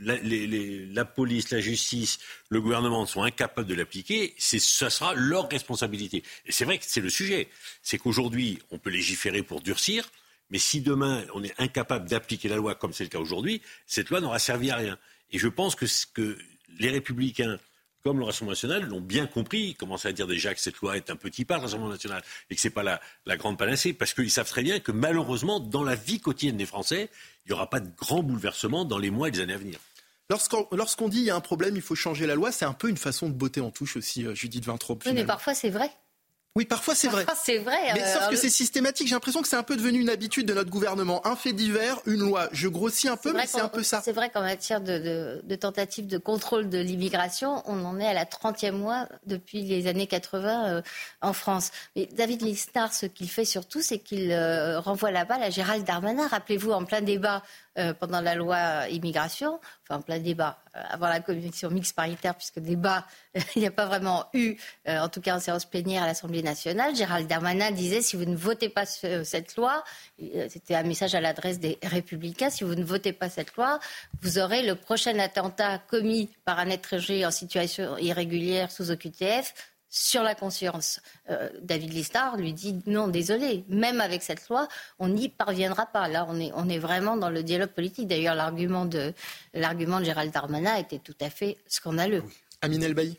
la, 0.01 1.05
police, 1.05 1.51
la 1.51 1.61
justice, 1.61 2.17
le 2.49 2.59
gouvernement 2.59 3.05
sont 3.05 3.21
incapables 3.21 3.67
de 3.67 3.75
l'appliquer, 3.75 4.33
ça 4.39 4.89
sera 4.89 5.13
leur 5.13 5.47
responsabilité. 5.49 6.23
Et 6.47 6.51
c'est 6.51 6.65
vrai 6.65 6.79
que 6.79 6.85
c'est 6.87 6.99
le 6.99 7.11
sujet. 7.11 7.47
C'est 7.83 7.99
qu'aujourd'hui, 7.99 8.57
on 8.71 8.79
peut 8.79 8.89
légiférer 8.89 9.43
pour 9.43 9.61
durcir, 9.61 10.09
mais 10.49 10.57
si 10.57 10.81
demain 10.81 11.23
on 11.35 11.43
est 11.43 11.53
incapable 11.59 12.09
d'appliquer 12.09 12.49
la 12.49 12.55
loi 12.55 12.73
comme 12.73 12.91
c'est 12.91 13.03
le 13.03 13.11
cas 13.11 13.19
aujourd'hui, 13.19 13.61
cette 13.85 14.09
loi 14.09 14.19
n'aura 14.19 14.39
servi 14.39 14.71
à 14.71 14.77
rien. 14.77 14.97
Et 15.31 15.37
je 15.37 15.47
pense 15.47 15.75
que, 15.75 15.85
que 16.15 16.35
les 16.79 16.89
républicains 16.89 17.59
comme 18.03 18.19
le 18.19 18.25
Rassemblement 18.25 18.51
national, 18.51 18.85
l'ont 18.85 19.01
bien 19.01 19.27
compris. 19.27 19.69
Ils 19.69 19.75
commencent 19.75 20.05
à 20.05 20.11
dire 20.11 20.27
déjà 20.27 20.53
que 20.53 20.61
cette 20.61 20.77
loi 20.77 20.97
est 20.97 21.09
un 21.09 21.15
petit 21.15 21.45
pas, 21.45 21.55
le 21.55 21.61
Rassemblement 21.61 21.91
national, 21.91 22.23
et 22.49 22.55
que 22.55 22.61
ce 22.61 22.67
n'est 22.67 22.73
pas 22.73 22.83
la, 22.83 23.01
la, 23.25 23.37
grande 23.37 23.57
panacée, 23.57 23.93
parce 23.93 24.13
qu'ils 24.13 24.31
savent 24.31 24.49
très 24.49 24.63
bien 24.63 24.79
que 24.79 24.91
malheureusement, 24.91 25.59
dans 25.59 25.83
la 25.83 25.95
vie 25.95 26.19
quotidienne 26.19 26.57
des 26.57 26.65
Français, 26.65 27.09
il 27.45 27.49
n'y 27.49 27.53
aura 27.53 27.69
pas 27.69 27.79
de 27.79 27.89
grands 27.97 28.23
bouleversements 28.23 28.85
dans 28.85 28.97
les 28.97 29.11
mois 29.11 29.27
et 29.27 29.31
les 29.31 29.39
années 29.39 29.53
à 29.53 29.57
venir. 29.57 29.79
Lorsqu'on 30.29 31.09
dit 31.09 31.17
qu'il 31.17 31.25
y 31.25 31.31
a 31.31 31.35
un 31.35 31.41
problème, 31.41 31.75
il 31.75 31.81
faut 31.81 31.95
changer 31.95 32.27
la 32.27 32.35
loi, 32.35 32.51
c'est 32.51 32.65
un 32.65 32.73
peu 32.73 32.87
une 32.87 32.97
façon 32.97 33.29
de 33.29 33.33
botter 33.33 33.61
en 33.61 33.71
touche 33.71 33.97
aussi, 33.97 34.27
euh, 34.27 34.35
Judith 34.35 34.63
Vintraube. 34.63 35.01
Oui, 35.05 35.13
mais 35.13 35.25
parfois 35.25 35.55
c'est 35.55 35.71
vrai. 35.71 35.89
Oui, 36.55 36.65
parfois 36.65 36.95
c'est 36.95 37.07
vrai. 37.07 37.25
c'est 37.43 37.59
vrai. 37.59 37.93
Mais 37.93 38.05
sauf 38.05 38.29
que 38.29 38.35
c'est 38.35 38.49
systématique. 38.49 39.07
J'ai 39.07 39.13
l'impression 39.13 39.41
que 39.41 39.47
c'est 39.47 39.55
un 39.55 39.63
peu 39.63 39.75
devenu 39.75 39.99
une 39.99 40.09
habitude 40.09 40.47
de 40.47 40.53
notre 40.53 40.71
gouvernement. 40.71 41.25
Un 41.27 41.35
fait 41.35 41.53
divers, 41.53 41.99
une 42.05 42.21
loi. 42.21 42.49
Je 42.51 42.67
grossis 42.67 43.07
un 43.07 43.17
peu, 43.17 43.33
mais 43.33 43.45
c'est 43.45 43.61
un 43.61 43.67
peu 43.67 43.83
ça. 43.83 44.01
C'est 44.03 44.13
vrai 44.13 44.29
qu'en 44.29 44.41
matière 44.41 44.81
de, 44.81 45.41
de, 45.43 45.55
tentative 45.55 46.07
de 46.07 46.17
contrôle 46.17 46.67
de 46.69 46.79
l'immigration, 46.79 47.61
on 47.65 47.85
en 47.85 47.99
est 47.99 48.07
à 48.07 48.13
la 48.13 48.25
30e 48.25 48.71
mois 48.71 49.07
depuis 49.27 49.61
les 49.61 49.87
années 49.87 50.07
80 50.07 50.69
euh, 50.69 50.81
en 51.21 51.33
France. 51.33 51.71
Mais 51.95 52.07
David 52.07 52.41
Lisnard, 52.41 52.93
ce 52.93 53.05
qu'il 53.05 53.29
fait 53.29 53.45
surtout, 53.45 53.81
c'est 53.81 53.99
qu'il 53.99 54.31
euh, 54.31 54.79
renvoie 54.79 55.11
la 55.11 55.25
balle 55.25 55.43
à 55.43 55.51
Gérald 55.51 55.85
Darmanin. 55.85 56.27
Rappelez-vous, 56.27 56.71
en 56.71 56.83
plein 56.83 57.01
débat 57.01 57.43
euh, 57.77 57.93
pendant 57.93 58.19
la 58.19 58.33
loi 58.33 58.89
immigration, 58.89 59.59
enfin 59.83 59.99
en 59.99 60.01
plein 60.01 60.17
débat, 60.17 60.57
euh, 60.75 60.81
avant 60.89 61.07
la 61.07 61.19
commission 61.19 61.69
mixte 61.69 61.95
paritaire, 61.95 62.33
puisque 62.33 62.59
débat, 62.59 63.05
il 63.55 63.61
n'y 63.61 63.67
a 63.67 63.71
pas 63.71 63.85
vraiment 63.85 64.25
eu, 64.33 64.55
euh, 64.87 64.99
en 64.99 65.07
tout 65.07 65.21
cas 65.21 65.35
en 65.35 65.39
séance 65.39 65.65
plénière 65.65 66.01
à 66.01 66.07
l'Assemblée 66.07 66.41
nationale. 66.41 66.95
Gérald 66.95 67.27
Darmanin 67.27 67.69
disait 67.69 68.01
si 68.01 68.15
vous 68.15 68.25
ne 68.25 68.35
votez 68.35 68.69
pas 68.69 68.87
cette 68.87 69.55
loi, 69.55 69.83
c'était 70.49 70.73
un 70.75 70.83
message 70.83 71.13
à 71.13 71.21
l'adresse 71.21 71.59
des 71.59 71.77
Républicains, 71.83 72.49
si 72.49 72.63
vous 72.63 72.75
ne 72.75 72.83
votez 72.83 73.13
pas 73.13 73.29
cette 73.29 73.55
loi, 73.55 73.79
vous 74.23 74.39
aurez 74.39 74.63
le 74.63 74.73
prochain 74.73 75.17
attentat 75.19 75.77
commis 75.77 76.29
par 76.45 76.57
un 76.57 76.69
étranger 76.69 77.23
en 77.23 77.31
situation 77.31 77.97
irrégulière 77.99 78.71
sous 78.71 78.89
OQTF 78.89 79.53
sur 79.89 80.21
la 80.23 80.35
conscience. 80.35 81.01
Euh, 81.29 81.49
David 81.61 81.93
Listard 81.93 82.37
lui 82.37 82.53
dit 82.53 82.81
non, 82.85 83.07
désolé, 83.07 83.63
même 83.67 84.01
avec 84.01 84.21
cette 84.21 84.47
loi, 84.47 84.67
on 84.99 85.09
n'y 85.09 85.29
parviendra 85.29 85.87
pas. 85.87 86.07
Là, 86.07 86.25
on 86.29 86.39
est, 86.39 86.51
on 86.53 86.69
est 86.69 86.77
vraiment 86.77 87.17
dans 87.17 87.29
le 87.29 87.43
dialogue 87.43 87.71
politique. 87.71 88.07
D'ailleurs, 88.07 88.35
l'argument 88.35 88.85
de, 88.85 89.13
l'argument 89.53 89.99
de 89.99 90.05
Gérald 90.05 90.31
Darmanin 90.31 90.75
était 90.75 90.99
tout 90.99 91.15
à 91.19 91.29
fait 91.29 91.57
scandaleux. 91.67 92.23
Oui. 92.25 92.33
Amine 92.61 92.83
Elbaï 92.83 93.17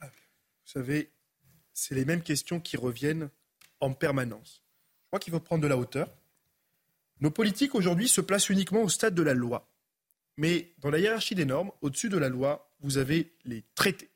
ah, 0.00 0.06
Vous 0.06 0.72
savez, 0.72 1.10
c'est 1.72 1.94
les 1.94 2.04
mêmes 2.04 2.22
questions 2.22 2.60
qui 2.60 2.76
reviennent 2.76 3.28
en 3.80 3.92
permanence. 3.92 4.62
Je 5.02 5.06
crois 5.08 5.20
qu'il 5.20 5.32
faut 5.32 5.40
prendre 5.40 5.62
de 5.62 5.68
la 5.68 5.76
hauteur. 5.76 6.08
Nos 7.20 7.30
politiques 7.30 7.74
aujourd'hui 7.74 8.08
se 8.08 8.20
placent 8.20 8.50
uniquement 8.50 8.82
au 8.82 8.88
stade 8.88 9.14
de 9.14 9.22
la 9.22 9.34
loi. 9.34 9.68
Mais 10.36 10.72
dans 10.78 10.90
la 10.90 10.98
hiérarchie 10.98 11.34
des 11.34 11.44
normes, 11.44 11.70
au-dessus 11.80 12.08
de 12.08 12.18
la 12.18 12.28
loi, 12.28 12.70
vous 12.80 12.98
avez 12.98 13.32
les 13.44 13.64
traités. 13.74 14.10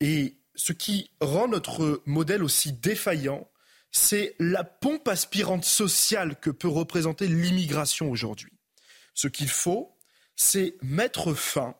Et 0.00 0.39
ce 0.54 0.72
qui 0.72 1.10
rend 1.20 1.48
notre 1.48 2.02
modèle 2.06 2.42
aussi 2.42 2.72
défaillant, 2.72 3.50
c'est 3.90 4.36
la 4.38 4.64
pompe 4.64 5.08
aspirante 5.08 5.64
sociale 5.64 6.38
que 6.38 6.50
peut 6.50 6.68
représenter 6.68 7.26
l'immigration 7.26 8.10
aujourd'hui. 8.10 8.52
Ce 9.14 9.28
qu'il 9.28 9.48
faut, 9.48 9.96
c'est 10.36 10.76
mettre 10.82 11.34
fin 11.34 11.74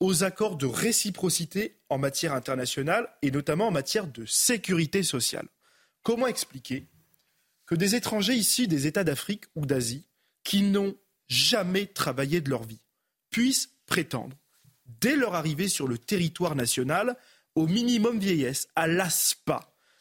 aux 0.00 0.24
accords 0.24 0.56
de 0.56 0.66
réciprocité 0.66 1.78
en 1.88 1.98
matière 1.98 2.32
internationale 2.32 3.08
et 3.22 3.30
notamment 3.30 3.68
en 3.68 3.70
matière 3.70 4.08
de 4.08 4.26
sécurité 4.26 5.02
sociale. 5.02 5.48
Comment 6.02 6.26
expliquer 6.26 6.88
que 7.66 7.76
des 7.76 7.94
étrangers 7.94 8.34
issus 8.34 8.66
des 8.66 8.88
États 8.88 9.04
d'Afrique 9.04 9.44
ou 9.54 9.64
d'Asie 9.64 10.08
qui 10.42 10.62
n'ont 10.62 10.96
jamais 11.28 11.86
travaillé 11.86 12.40
de 12.40 12.50
leur 12.50 12.64
vie 12.64 12.80
puissent 13.30 13.70
prétendre, 13.86 14.36
dès 14.86 15.16
leur 15.16 15.34
arrivée 15.34 15.68
sur 15.68 15.86
le 15.86 15.98
territoire 15.98 16.56
national, 16.56 17.16
au 17.54 17.66
minimum 17.66 18.18
vieillesse, 18.18 18.68
à 18.76 18.86
l'ASPA, 18.86 19.60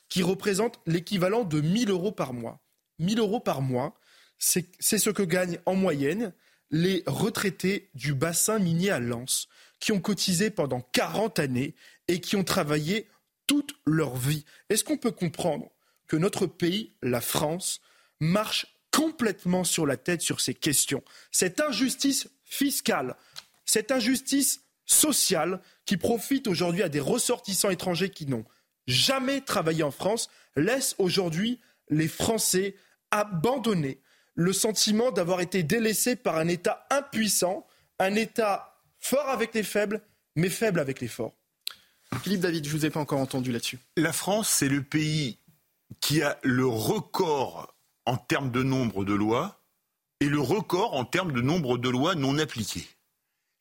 qui 0.10 0.24
représente 0.24 0.80
l'équivalent 0.86 1.44
de 1.44 1.62
1000 1.62 1.90
euros 1.90 2.12
par 2.12 2.34
mois. 2.34 2.62
1000 3.00 3.20
euros 3.20 3.40
par 3.40 3.62
mois, 3.62 4.00
c'est 4.38 4.68
ce 4.80 5.10
que 5.10 5.24
gagnent 5.24 5.60
en 5.66 5.76
moyenne 5.76 6.34
les 6.72 7.04
retraités 7.06 7.90
du 7.94 8.14
bassin 8.14 8.60
minier 8.60 8.92
à 8.92 9.00
Lens, 9.00 9.48
qui 9.80 9.92
ont 9.92 10.00
cotisé 10.00 10.50
pendant 10.50 10.82
40 10.82 11.40
années 11.40 11.76
et 12.08 12.22
qui 12.22 12.36
ont 12.36 12.44
travaillé 12.44 13.08
toute 13.48 13.74
leur 13.86 14.16
vie. 14.16 14.46
Est-ce 14.70 14.84
qu'on 14.84 14.98
peut 14.98 15.12
comprendre 15.12 15.72
que 16.08 16.16
notre 16.16 16.46
pays, 16.46 16.94
la 17.02 17.22
France, 17.22 17.82
marche 18.20 18.68
complètement 18.92 19.64
sur 19.64 19.86
la 19.86 19.98
tête 19.98 20.22
sur 20.22 20.40
ces 20.40 20.54
questions? 20.54 21.04
Cette 21.32 21.60
injustice 21.60 22.30
fiscale, 22.44 23.16
cette 23.66 23.92
injustice 23.92 24.62
sociale 24.86 25.62
qui 25.86 25.98
profite 25.98 26.48
aujourd'hui 26.48 26.84
à 26.84 26.90
des 26.90 27.00
ressortissants 27.00 27.70
étrangers 27.70 28.10
qui 28.10 28.26
n'ont 28.26 28.46
jamais 28.88 29.42
travaillé 29.42 29.84
en 29.84 29.92
France 29.92 30.30
laisse 30.56 30.96
aujourd'hui 30.98 31.60
les 31.90 32.08
Français 32.08 32.76
abandonner 33.12 34.02
le 34.34 34.54
sentiment 34.54 35.12
d'avoir 35.12 35.42
été 35.42 35.64
délaissés 35.64 36.16
par 36.16 36.38
un 36.38 36.48
État 36.48 36.86
impuissant 36.90 37.68
un 38.00 38.16
État 38.16 38.80
fort 39.00 39.30
avec 39.30 39.54
les 39.54 39.64
faibles, 39.64 40.02
mais 40.36 40.50
faible 40.50 40.80
avec 40.80 41.02
les 41.02 41.08
forts. 41.08 41.34
Philippe 42.24 42.42
David, 42.42 42.66
je 42.66 42.74
ne 42.74 42.80
vous 42.80 42.86
ai 42.86 42.90
pas 42.90 43.00
encore 43.00 43.20
entendu 43.20 43.52
là-dessus. 43.52 43.80
La 43.96 44.12
France, 44.12 44.50
c'est 44.50 44.68
le 44.68 44.84
pays 44.84 45.38
qui 46.00 46.22
a 46.22 46.38
le 46.44 46.66
record 46.66 47.76
en 48.06 48.18
termes 48.18 48.52
de 48.52 48.64
nombre 48.64 49.06
de 49.06 49.14
lois 49.14 49.62
et 50.20 50.26
le 50.26 50.40
record 50.40 50.94
en 50.96 51.06
termes 51.06 51.32
de 51.32 51.42
nombre 51.42 51.78
de 51.78 51.90
lois 51.90 52.16
non 52.16 52.38
appliquées. 52.38 52.88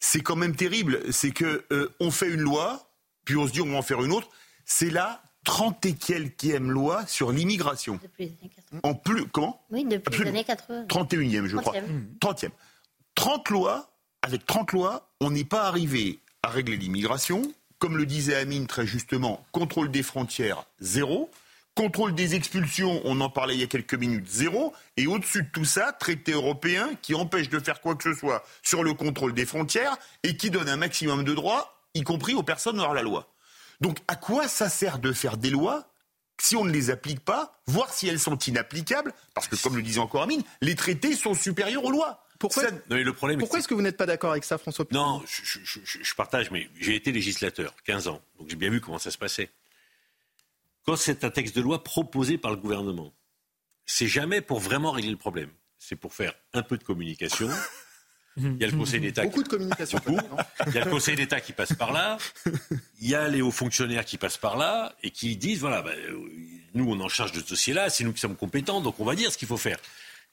C'est 0.01 0.21
quand 0.21 0.37
même 0.37 0.57
terrible. 0.57 1.01
C'est 1.13 1.31
que 1.31 1.65
euh, 1.73 1.95
on 2.01 2.11
fait 2.11 2.31
une 2.31 2.41
loi, 2.41 2.91
puis 3.25 3.37
on 3.37 3.47
se 3.47 3.53
dit 3.53 3.61
on 3.61 3.71
va 3.71 3.77
en 3.79 3.83
faire 3.83 4.03
une 4.03 4.13
autre. 4.13 4.29
C'est 4.65 4.91
la 4.91 5.23
trente 5.45 5.85
et 5.87 5.95
quelques 5.95 6.43
loi 6.43 7.07
sur 7.07 7.33
l'immigration. 7.33 7.99
Depuis 8.03 8.25
les 8.25 8.37
années 8.41 8.51
80. 8.55 8.81
En 8.83 8.95
plus, 8.95 9.27
comment? 9.27 9.65
Oui, 9.71 9.85
depuis 9.85 10.03
Absolument. 10.07 10.25
les 10.25 10.39
années 10.39 10.45
80. 10.45 10.85
31e, 10.87 11.47
je 11.47 11.57
crois. 11.57 11.75
30e. 12.21 12.51
30 13.15 13.49
lois, 13.51 13.91
avec 14.23 14.47
30 14.47 14.73
lois, 14.73 15.11
on 15.21 15.31
n'est 15.31 15.45
pas 15.45 15.65
arrivé 15.65 16.21
à 16.43 16.49
régler 16.49 16.77
l'immigration. 16.77 17.43
Comme 17.79 17.97
le 17.97 18.05
disait 18.05 18.35
Amine 18.35 18.67
très 18.67 18.87
justement, 18.87 19.45
contrôle 19.53 19.91
des 19.91 20.03
frontières, 20.03 20.65
zéro. 20.81 21.31
Contrôle 21.75 22.15
des 22.15 22.35
expulsions, 22.35 23.01
on 23.05 23.21
en 23.21 23.31
parlait 23.31 23.55
il 23.55 23.61
y 23.61 23.65
a 23.65 23.67
quelques 23.67 23.95
minutes, 23.95 24.29
zéro. 24.29 24.75
Et 24.97 25.07
au-dessus 25.07 25.45
de 25.45 25.49
tout 25.53 25.65
ça, 25.65 25.93
traité 25.93 26.33
européen 26.33 26.91
qui 27.01 27.15
empêche 27.15 27.49
de 27.49 27.59
faire 27.61 27.81
quoi 27.81 27.95
que 27.95 28.03
ce 28.13 28.19
soit 28.19 28.45
sur 28.63 28.83
le 28.83 28.93
contrôle 28.93 29.33
des 29.33 29.47
frontières 29.47 29.97
et 30.23 30.37
qui 30.37 30.51
donne 30.51 30.69
un 30.69 30.77
maximum 30.77 31.25
de 31.25 31.33
droits, 31.33 31.75
y 31.95 32.03
compris 32.03 32.35
aux 32.35 32.43
personnes 32.43 32.81
hors 32.81 32.93
la 32.93 33.03
loi. 33.03 33.33
Donc 33.81 33.99
à 34.09 34.17
quoi 34.17 34.47
ça 34.49 34.69
sert 34.69 34.99
de 34.99 35.13
faire 35.13 35.37
des 35.39 35.49
lois 35.51 35.87
si 36.43 36.57
on 36.57 36.65
ne 36.65 36.73
les 36.73 36.91
applique 36.91 37.21
pas, 37.21 37.61
voir 37.67 37.93
si 37.95 38.09
elles 38.09 38.19
sont 38.21 38.37
inapplicables? 38.37 39.15
Parce 39.35 39.47
que 39.49 39.57
comme 39.57 39.77
le 39.77 39.83
disait 39.83 40.01
encore 40.01 40.23
Amine, 40.23 40.43
les 40.61 40.75
traités 40.75 41.15
sont 41.15 41.35
supérieurs 41.35 41.85
aux 41.85 41.91
lois. 41.91 42.25
Pourquoi, 42.39 42.65
Ça- 42.65 42.71
Non, 42.71 42.79
mais 42.91 43.05
le 43.05 43.13
problème, 43.13 43.39
pourquoi 43.39 43.59
est-ce 43.59 43.69
que 43.69 43.75
vous 43.75 43.83
n'êtes 43.83 43.99
pas 43.99 44.07
d'accord 44.07 44.31
avec 44.33 44.45
ça, 44.45 44.57
François 44.59 44.87
Non, 44.91 45.23
je, 45.27 45.43
je- 45.45 45.81
je- 45.85 45.99
je 46.03 46.15
partage, 46.15 46.51
mais 46.51 46.69
j'ai 46.79 46.95
été 46.97 47.13
législateur, 47.13 47.75
15 47.85 48.09
ans, 48.09 48.21
donc 48.39 48.49
j'ai 48.49 48.57
bien 48.57 48.71
vu 48.71 48.81
comment 48.81 48.99
ça 48.99 49.11
se 49.11 49.19
passait. 49.19 49.51
Quand 50.87 50.97
c'est 50.97 51.25
un 51.25 51.31
texte 51.31 51.57
de 51.57 51.61
loi 51.61 51.83
proposé 51.85 52.39
par 52.39 52.51
le 52.51 52.57
gouvernement, 52.57 53.15
c'est 53.87 54.09
jamais 54.09 54.41
pour 54.41 54.61
vraiment 54.61 54.93
régler 54.93 55.11
le 55.11 55.17
problème. 55.17 55.51
C'est 55.79 55.97
pour 55.97 56.15
faire 56.15 56.35
un 56.53 56.63
peu 56.63 56.79
de 56.79 56.85
communication. 56.85 57.49
Il 58.37 58.57
y 58.59 58.65
a 58.65 58.69
le 58.69 58.77
Conseil 58.77 59.01
d'État. 59.01 59.25
Beaucoup 59.25 59.43
de 59.43 59.49
communication. 59.49 59.99
Beaucoup. 60.05 60.21
Il 60.69 60.75
y 60.75 60.79
a 60.79 60.85
le 60.85 60.91
Conseil 60.91 61.17
d'État 61.17 61.41
qui 61.41 61.53
passe 61.53 61.75
par 61.75 61.93
là. 61.93 62.17
Il 63.01 63.09
y 63.09 63.15
a 63.15 63.29
les 63.29 63.43
hauts 63.43 63.51
fonctionnaires 63.51 64.05
qui 64.05 64.19
passent 64.19 64.39
par 64.39 64.57
là 64.57 64.95
et 65.03 65.11
qui 65.11 65.37
disent 65.37 65.61
voilà, 65.61 65.83
ben, 65.83 65.91
euh, 65.91 66.19
nous 66.75 66.91
on 66.91 67.01
est 67.01 67.03
en 67.03 67.09
charge 67.09 67.33
de 67.33 67.41
ce 67.41 67.49
dossier-là, 67.49 67.91
c'est 67.91 68.05
nous 68.05 68.13
qui 68.13 68.21
sommes 68.21 68.37
compétents, 68.37 68.81
donc 68.81 69.01
on 69.01 69.05
va 69.05 69.15
dire 69.15 69.33
ce 69.33 69.37
qu'il 69.37 69.49
faut 69.49 69.57
faire. 69.57 69.79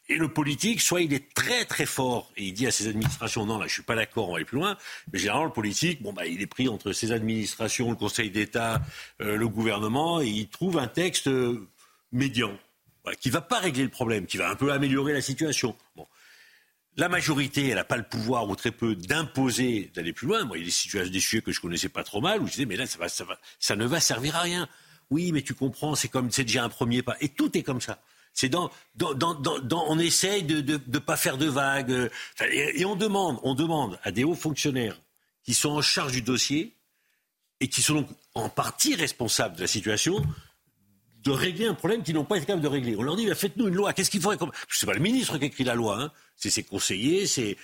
Et 0.09 0.15
le 0.15 0.29
politique, 0.29 0.81
soit 0.81 1.01
il 1.01 1.13
est 1.13 1.33
très 1.33 1.65
très 1.65 1.85
fort 1.85 2.31
et 2.37 2.45
il 2.45 2.53
dit 2.53 2.65
à 2.65 2.71
ses 2.71 2.87
administrations 2.87 3.45
non 3.45 3.57
là 3.57 3.67
je 3.67 3.73
suis 3.73 3.83
pas 3.83 3.95
d'accord, 3.95 4.29
on 4.29 4.31
va 4.31 4.37
aller 4.37 4.45
plus 4.45 4.57
loin. 4.57 4.77
Mais 5.11 5.19
généralement 5.19 5.45
le 5.45 5.51
politique, 5.51 6.01
bon 6.01 6.13
bah 6.13 6.25
il 6.25 6.41
est 6.41 6.47
pris 6.47 6.69
entre 6.69 6.93
ses 6.93 7.11
administrations, 7.11 7.89
le 7.89 7.97
Conseil 7.97 8.31
d'État, 8.31 8.81
euh, 9.21 9.35
le 9.35 9.47
gouvernement 9.49 10.21
et 10.21 10.27
il 10.27 10.47
trouve 10.47 10.77
un 10.77 10.87
texte 10.87 11.27
euh, 11.27 11.67
médian 12.13 12.57
qui 13.19 13.29
va 13.29 13.41
pas 13.41 13.59
régler 13.59 13.83
le 13.83 13.89
problème, 13.89 14.25
qui 14.25 14.37
va 14.37 14.49
un 14.49 14.55
peu 14.55 14.71
améliorer 14.71 15.13
la 15.13 15.21
situation. 15.21 15.75
La 16.97 17.09
majorité, 17.09 17.67
elle 17.67 17.75
n'a 17.75 17.83
pas 17.83 17.95
le 17.95 18.03
pouvoir 18.03 18.49
ou 18.49 18.55
très 18.55 18.71
peu 18.71 18.95
d'imposer 18.95 19.91
d'aller 19.93 20.13
plus 20.13 20.27
loin. 20.27 20.43
Moi, 20.45 20.57
il 20.57 20.61
y 20.61 20.63
a 20.63 20.65
des 20.65 20.71
situations, 20.71 21.11
des 21.11 21.19
sujets 21.19 21.41
que 21.41 21.51
je 21.51 21.61
connaissais 21.61 21.89
pas 21.89 22.03
trop 22.03 22.21
mal 22.21 22.41
où 22.41 22.47
je 22.47 22.53
disais 22.53 22.65
mais 22.65 22.75
là 22.75 22.85
ça 22.87 23.27
ça 23.59 23.75
ne 23.75 23.85
va 23.85 23.99
servir 23.99 24.35
à 24.35 24.41
rien. 24.41 24.69
Oui, 25.09 25.31
mais 25.31 25.41
tu 25.41 25.53
comprends, 25.53 25.95
c'est 25.95 26.07
comme 26.07 26.31
c'est 26.31 26.43
déjà 26.43 26.63
un 26.63 26.69
premier 26.69 27.01
pas. 27.01 27.15
Et 27.21 27.29
tout 27.29 27.57
est 27.57 27.63
comme 27.63 27.81
ça. 27.81 28.01
C'est 28.37 28.49
dans, 28.49 28.69
on 29.71 29.97
essaye 29.97 30.43
de 30.43 30.61
de 30.61 30.99
pas 30.99 31.17
faire 31.17 31.39
de 31.39 31.47
vagues. 31.47 31.89
euh, 31.91 32.09
et, 32.51 32.85
on 32.85 32.95
demande, 32.95 33.39
on 33.41 33.55
demande 33.55 33.97
à 34.03 34.11
des 34.11 34.23
hauts 34.23 34.35
fonctionnaires 34.35 35.01
qui 35.43 35.55
sont 35.55 35.69
en 35.69 35.81
charge 35.81 36.11
du 36.11 36.21
dossier 36.21 36.75
et 37.61 37.67
qui 37.67 37.81
sont 37.81 37.95
donc 37.95 38.09
en 38.35 38.47
partie 38.47 38.93
responsables 38.93 39.55
de 39.55 39.61
la 39.61 39.67
situation 39.67 40.23
de 41.23 41.31
régler 41.31 41.65
un 41.65 41.73
problème 41.73 42.03
qu'ils 42.03 42.13
n'ont 42.13 42.25
pas 42.25 42.37
été 42.37 42.45
capables 42.45 42.61
de 42.61 42.67
régler. 42.67 42.95
On 42.95 43.01
leur 43.01 43.15
dit, 43.15 43.25
bah, 43.25 43.33
faites-nous 43.33 43.69
une 43.69 43.73
loi. 43.73 43.91
Qu'est-ce 43.91 44.11
qu'il 44.11 44.21
faudrait. 44.21 44.37
C'est 44.69 44.85
pas 44.85 44.93
le 44.93 44.99
ministre 44.99 45.39
qui 45.39 45.45
écrit 45.45 45.63
la 45.63 45.73
loi, 45.73 45.99
hein. 45.99 46.11
c'est 46.35 46.51
ses 46.51 46.61
conseillers. 46.61 47.25
Et, 47.39 47.57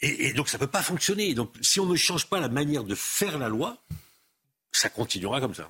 et 0.00 0.32
donc 0.32 0.48
ça 0.48 0.56
ne 0.56 0.60
peut 0.60 0.70
pas 0.70 0.82
fonctionner. 0.82 1.34
Donc 1.34 1.52
si 1.60 1.78
on 1.78 1.84
ne 1.84 1.94
change 1.94 2.24
pas 2.24 2.40
la 2.40 2.48
manière 2.48 2.84
de 2.84 2.94
faire 2.94 3.36
la 3.36 3.50
loi, 3.50 3.76
ça 4.72 4.88
continuera 4.88 5.42
comme 5.42 5.54
ça. 5.54 5.68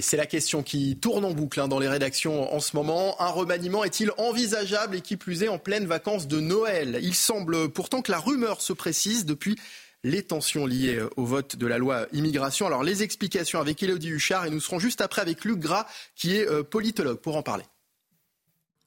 C'est 0.00 0.16
la 0.16 0.26
question 0.26 0.62
qui 0.62 0.98
tourne 0.98 1.24
en 1.24 1.32
boucle 1.32 1.60
hein, 1.60 1.68
dans 1.68 1.78
les 1.78 1.88
rédactions 1.88 2.52
en 2.52 2.58
ce 2.58 2.74
moment. 2.74 3.20
Un 3.20 3.28
remaniement 3.28 3.84
est-il 3.84 4.10
envisageable 4.18 4.96
et 4.96 5.00
qui 5.00 5.16
plus 5.16 5.42
est 5.44 5.48
en 5.48 5.58
pleine 5.58 5.86
vacances 5.86 6.26
de 6.26 6.40
Noël? 6.40 6.98
Il 7.02 7.14
semble 7.14 7.68
pourtant 7.68 8.02
que 8.02 8.10
la 8.10 8.18
rumeur 8.18 8.60
se 8.60 8.72
précise 8.72 9.24
depuis 9.24 9.56
les 10.02 10.22
tensions 10.22 10.66
liées 10.66 11.00
au 11.16 11.24
vote 11.24 11.56
de 11.56 11.66
la 11.66 11.78
loi 11.78 12.06
immigration. 12.12 12.66
Alors 12.66 12.82
les 12.82 13.02
explications 13.02 13.60
avec 13.60 13.82
Elodie 13.82 14.10
Huchard 14.10 14.46
et 14.46 14.50
nous 14.50 14.60
serons 14.60 14.78
juste 14.78 15.00
après 15.00 15.22
avec 15.22 15.44
Luc 15.44 15.58
Gras 15.58 15.86
qui 16.14 16.36
est 16.36 16.48
euh, 16.48 16.62
politologue 16.62 17.18
pour 17.18 17.36
en 17.36 17.42
parler. 17.42 17.64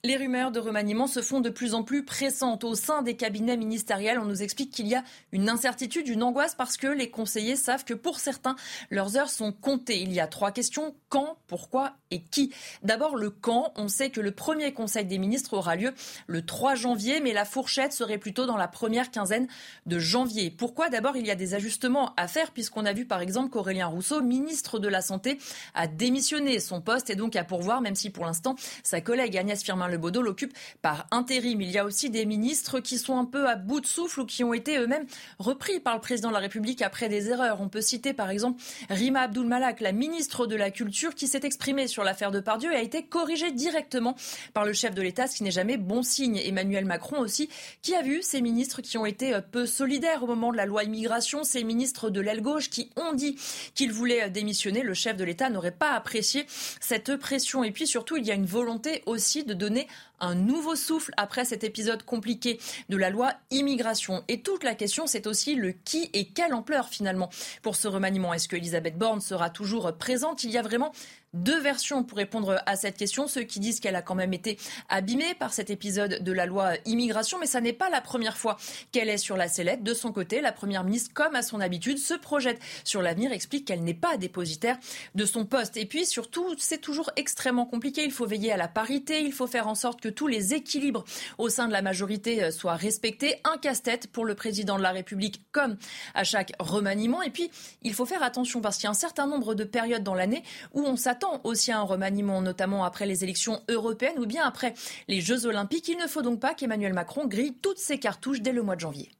Les 0.07 0.15
rumeurs 0.15 0.51
de 0.51 0.61
remaniement 0.61 1.05
se 1.05 1.21
font 1.21 1.41
de 1.41 1.49
plus 1.49 1.73
en 1.73 1.83
plus 1.83 2.05
pressantes 2.05 2.63
au 2.63 2.75
sein 2.75 3.01
des 3.01 3.17
cabinets 3.17 3.57
ministériels. 3.57 4.19
On 4.19 4.23
nous 4.23 4.41
explique 4.41 4.71
qu'il 4.71 4.87
y 4.87 4.95
a 4.95 5.03
une 5.33 5.49
incertitude, 5.49 6.07
une 6.07 6.23
angoisse 6.23 6.55
parce 6.55 6.77
que 6.77 6.87
les 6.87 7.09
conseillers 7.09 7.57
savent 7.57 7.83
que 7.83 7.93
pour 7.93 8.21
certains, 8.21 8.55
leurs 8.89 9.17
heures 9.17 9.29
sont 9.29 9.51
comptées. 9.51 9.99
Il 9.99 10.13
y 10.13 10.21
a 10.21 10.27
trois 10.27 10.51
questions. 10.51 10.95
Quand, 11.09 11.35
pourquoi 11.47 11.97
et 12.09 12.21
qui? 12.21 12.53
D'abord, 12.83 13.17
le 13.17 13.29
quand. 13.29 13.73
On 13.75 13.89
sait 13.89 14.09
que 14.09 14.21
le 14.21 14.31
premier 14.31 14.71
conseil 14.71 15.03
des 15.03 15.17
ministres 15.17 15.57
aura 15.57 15.75
lieu 15.75 15.93
le 16.27 16.45
3 16.45 16.75
janvier, 16.75 17.19
mais 17.19 17.33
la 17.33 17.43
fourchette 17.43 17.91
serait 17.91 18.17
plutôt 18.17 18.45
dans 18.45 18.55
la 18.55 18.69
première 18.69 19.11
quinzaine 19.11 19.49
de 19.87 19.99
janvier. 19.99 20.51
Pourquoi? 20.51 20.87
D'abord, 20.87 21.17
il 21.17 21.27
y 21.27 21.31
a 21.31 21.35
des 21.35 21.53
ajustements 21.53 22.13
à 22.15 22.29
faire 22.29 22.51
puisqu'on 22.51 22.85
a 22.85 22.93
vu 22.93 23.05
par 23.05 23.19
exemple 23.19 23.49
qu'Aurélien 23.49 23.87
Rousseau, 23.87 24.21
ministre 24.21 24.79
de 24.79 24.87
la 24.87 25.01
Santé, 25.01 25.37
a 25.73 25.85
démissionné. 25.87 26.61
Son 26.61 26.79
poste 26.79 27.09
est 27.09 27.17
donc 27.17 27.35
à 27.35 27.43
pourvoir, 27.43 27.81
même 27.81 27.95
si 27.95 28.09
pour 28.09 28.25
l'instant, 28.25 28.55
sa 28.83 29.01
collègue 29.01 29.35
Agnès 29.35 29.61
Firmin-Lebaudot 29.97 30.21
l'occupe 30.21 30.53
par 30.81 31.07
intérim. 31.11 31.61
Il 31.61 31.71
y 31.71 31.77
a 31.77 31.85
aussi 31.85 32.09
des 32.09 32.25
ministres 32.25 32.79
qui 32.79 32.97
sont 32.97 33.17
un 33.17 33.25
peu 33.25 33.47
à 33.47 33.55
bout 33.55 33.81
de 33.81 33.85
souffle 33.85 34.21
ou 34.21 34.25
qui 34.25 34.43
ont 34.43 34.53
été 34.53 34.77
eux-mêmes 34.77 35.05
repris 35.39 35.79
par 35.79 35.95
le 35.95 36.01
président 36.01 36.29
de 36.29 36.33
la 36.33 36.39
République 36.39 36.81
après 36.81 37.09
des 37.09 37.29
erreurs. 37.29 37.61
On 37.61 37.69
peut 37.69 37.81
citer 37.81 38.13
par 38.13 38.29
exemple 38.29 38.61
Rima 38.89 39.21
Abdul-Malak, 39.21 39.81
la 39.81 39.91
ministre 39.91 40.45
de 40.45 40.55
la 40.55 40.71
Culture, 40.71 41.15
qui 41.15 41.27
s'est 41.27 41.41
exprimée 41.43 41.87
sur 41.87 42.03
l'affaire 42.03 42.31
de 42.31 42.39
Pardieu 42.39 42.71
et 42.71 42.75
a 42.75 42.81
été 42.81 43.03
corrigée 43.03 43.51
directement 43.51 44.15
par 44.53 44.65
le 44.65 44.73
chef 44.73 44.93
de 44.93 45.01
l'État, 45.01 45.27
ce 45.27 45.37
qui 45.37 45.43
n'est 45.43 45.51
jamais 45.51 45.77
bon 45.77 46.03
signe. 46.03 46.37
Emmanuel 46.37 46.85
Macron 46.85 47.19
aussi, 47.19 47.49
qui 47.81 47.95
a 47.95 48.01
vu 48.01 48.21
ces 48.21 48.41
ministres 48.41 48.81
qui 48.81 48.97
ont 48.97 49.05
été 49.05 49.33
euh, 49.33 49.41
peu 49.41 49.65
solidaires 49.65 50.23
au 50.23 50.27
moment 50.27 50.51
de 50.51 50.57
la 50.57 50.65
loi 50.65 50.83
immigration, 50.83 51.43
ces 51.43 51.63
ministres 51.63 52.09
de 52.09 52.21
l'aile 52.21 52.41
gauche 52.41 52.69
qui 52.69 52.91
ont 52.95 53.13
dit 53.13 53.37
qu'ils 53.75 53.91
voulaient 53.91 54.23
euh, 54.23 54.29
démissionner. 54.29 54.83
Le 54.83 54.93
chef 54.93 55.17
de 55.17 55.23
l'État 55.23 55.49
n'aurait 55.49 55.71
pas 55.71 55.91
apprécié 55.91 56.45
cette 56.79 57.15
pression. 57.15 57.63
Et 57.63 57.71
puis 57.71 57.87
surtout, 57.87 58.17
il 58.17 58.25
y 58.25 58.31
a 58.31 58.35
une 58.35 58.45
volonté 58.45 59.03
aussi 59.05 59.43
de 59.43 59.53
donner 59.53 59.76
est 59.77 59.87
un 60.19 60.35
nouveau 60.35 60.75
souffle 60.75 61.11
après 61.17 61.45
cet 61.45 61.63
épisode 61.63 62.03
compliqué 62.03 62.59
de 62.89 62.97
la 62.97 63.09
loi 63.09 63.33
immigration. 63.51 64.23
Et 64.27 64.41
toute 64.41 64.63
la 64.63 64.75
question, 64.75 65.07
c'est 65.07 65.27
aussi 65.27 65.55
le 65.55 65.71
qui 65.71 66.09
et 66.13 66.25
quelle 66.25 66.53
ampleur 66.53 66.89
finalement 66.89 67.29
pour 67.61 67.75
ce 67.75 67.87
remaniement. 67.87 68.33
Est-ce 68.33 68.47
que 68.47 68.55
Elisabeth 68.55 68.97
Borne 68.97 69.21
sera 69.21 69.49
toujours 69.49 69.93
présente? 69.97 70.43
Il 70.43 70.51
y 70.51 70.57
a 70.57 70.61
vraiment 70.61 70.91
deux 71.33 71.59
versions 71.59 72.03
pour 72.03 72.17
répondre 72.17 72.61
à 72.65 72.75
cette 72.75 72.97
question. 72.97 73.27
Ceux 73.27 73.43
qui 73.43 73.59
disent 73.59 73.79
qu'elle 73.79 73.95
a 73.95 74.01
quand 74.01 74.15
même 74.15 74.33
été 74.33 74.57
abîmée 74.89 75.35
par 75.35 75.53
cet 75.53 75.69
épisode 75.69 76.23
de 76.23 76.31
la 76.31 76.45
loi 76.45 76.73
immigration, 76.85 77.37
mais 77.39 77.45
ça 77.45 77.61
n'est 77.61 77.73
pas 77.73 77.89
la 77.89 78.01
première 78.01 78.37
fois 78.37 78.57
qu'elle 78.91 79.09
est 79.09 79.17
sur 79.17 79.37
la 79.37 79.47
sellette. 79.47 79.83
De 79.83 79.93
son 79.93 80.11
côté, 80.11 80.41
la 80.41 80.51
Première 80.51 80.83
ministre, 80.83 81.11
comme 81.13 81.35
à 81.35 81.41
son 81.41 81.59
habitude, 81.59 81.97
se 81.99 82.13
projette 82.13 82.59
sur 82.83 83.01
l'avenir, 83.01 83.31
explique 83.31 83.65
qu'elle 83.65 83.83
n'est 83.83 83.93
pas 83.93 84.17
dépositaire 84.17 84.77
de 85.15 85.25
son 85.25 85.45
poste. 85.45 85.77
Et 85.77 85.85
puis 85.85 86.05
surtout, 86.05 86.55
c'est 86.57 86.79
toujours 86.79 87.11
extrêmement 87.15 87.65
compliqué. 87.65 88.03
Il 88.03 88.11
faut 88.11 88.25
veiller 88.25 88.51
à 88.51 88.57
la 88.57 88.67
parité, 88.67 89.21
il 89.21 89.33
faut 89.33 89.47
faire 89.47 89.67
en 89.67 89.75
sorte 89.75 90.01
que 90.01 90.06
tous 90.09 90.27
les 90.27 90.53
équilibres 90.53 91.03
au 91.37 91.49
sein 91.49 91.67
de 91.67 91.73
la 91.73 91.81
majorité 91.81 92.43
euh, 92.43 92.51
soient 92.51 92.75
respectés. 92.75 93.35
Un 93.43 93.57
casse-tête 93.57 94.07
pour 94.11 94.25
le 94.25 94.35
président 94.35 94.77
de 94.77 94.83
la 94.83 94.91
République, 94.91 95.43
comme 95.51 95.77
à 96.13 96.23
chaque 96.23 96.53
remaniement. 96.59 97.21
Et 97.21 97.29
puis, 97.29 97.49
il 97.81 97.93
faut 97.93 98.05
faire 98.05 98.23
attention 98.23 98.61
parce 98.61 98.77
qu'il 98.77 98.85
y 98.85 98.87
a 98.87 98.91
un 98.91 98.93
certain 98.93 99.27
nombre 99.27 99.55
de 99.55 99.63
périodes 99.63 100.03
dans 100.03 100.15
l'année 100.15 100.43
où 100.73 100.81
on 100.85 100.95
s'attend 100.95 101.41
aussi 101.43 101.71
à 101.71 101.79
un 101.79 101.83
remaniement, 101.83 102.41
notamment 102.41 102.83
après 102.83 103.05
les 103.05 103.23
élections 103.23 103.61
européennes 103.69 104.19
ou 104.19 104.25
bien 104.25 104.43
après 104.45 104.73
les 105.07 105.21
Jeux 105.21 105.45
olympiques. 105.45 105.87
Il 105.87 105.97
ne 105.97 106.07
faut 106.07 106.21
donc 106.21 106.39
pas 106.39 106.53
qu'Emmanuel 106.53 106.93
Macron 106.93 107.27
grille 107.27 107.55
toutes 107.61 107.79
ses 107.79 107.99
cartouches 107.99 108.41
dès 108.41 108.51
le 108.51 108.63
mois 108.63 108.75
de 108.75 108.81
janvier. 108.81 109.11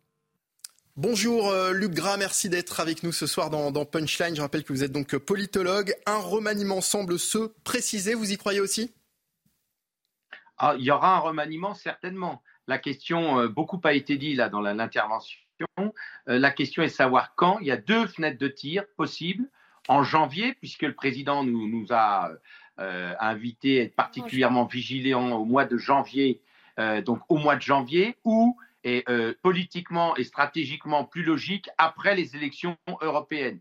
Bonjour 0.98 1.50
euh, 1.50 1.74
Luc 1.74 1.92
Gras, 1.92 2.18
merci 2.18 2.50
d'être 2.50 2.80
avec 2.80 3.04
nous 3.04 3.12
ce 3.12 3.28
soir 3.28 3.52
dans 3.52 3.86
Punchline. 3.86 4.36
Je 4.36 4.42
rappelle 4.42 4.64
que 4.64 4.74
vous 4.74 4.84
êtes 4.84 4.92
donc 4.92 5.16
politologue. 5.18 5.94
Un 6.08 6.18
remaniement 6.18 6.82
semble 6.82 7.20
se 7.20 7.52
préciser, 7.64 8.16
vous 8.16 8.32
y 8.32 8.38
croyez 8.38 8.60
aussi? 8.60 8.92
Ah, 10.58 10.76
il 10.78 10.86
y 10.86 10.92
aura 10.92 11.16
un 11.16 11.20
remaniement 11.20 11.74
certainement. 11.74 12.42
La 12.68 12.80
question, 12.80 13.40
euh, 13.40 13.48
beaucoup 13.48 13.80
a 13.84 13.94
été 13.94 14.18
dit 14.18 14.34
là 14.34 14.50
dans 14.50 14.62
l'intervention. 14.62 15.40
Euh, 15.80 16.40
la 16.40 16.52
question 16.52 16.84
est 16.84 16.88
de 16.88 16.92
savoir 16.92 17.36
quand. 17.36 17.60
Il 17.60 17.68
y 17.68 17.72
a 17.72 17.78
deux 17.78 18.08
fenêtres 18.08 18.40
de 18.40 18.48
tir 18.48 18.84
possibles. 18.96 19.50
En 19.88 20.04
janvier, 20.04 20.54
puisque 20.54 20.82
le 20.82 20.94
président 20.94 21.46
nous, 21.46 21.70
nous 21.70 21.88
a 21.92 22.32
euh, 22.80 23.14
invités 23.22 23.80
à 23.80 23.84
être 23.84 23.96
particulièrement 23.96 24.66
vigilants 24.66 25.32
au 25.38 25.46
mois 25.46 25.64
de 25.64 25.78
janvier, 25.78 26.42
euh, 26.78 27.02
donc 27.02 27.22
au 27.30 27.38
mois 27.38 27.56
de 27.56 27.62
janvier, 27.62 28.18
ou 28.24 28.58
politiquement 29.42 30.16
et 30.16 30.24
stratégiquement 30.24 31.04
plus 31.04 31.24
logique 31.24 31.70
après 31.78 32.16
les 32.16 32.38
élections 32.38 32.78
européennes. 33.02 33.60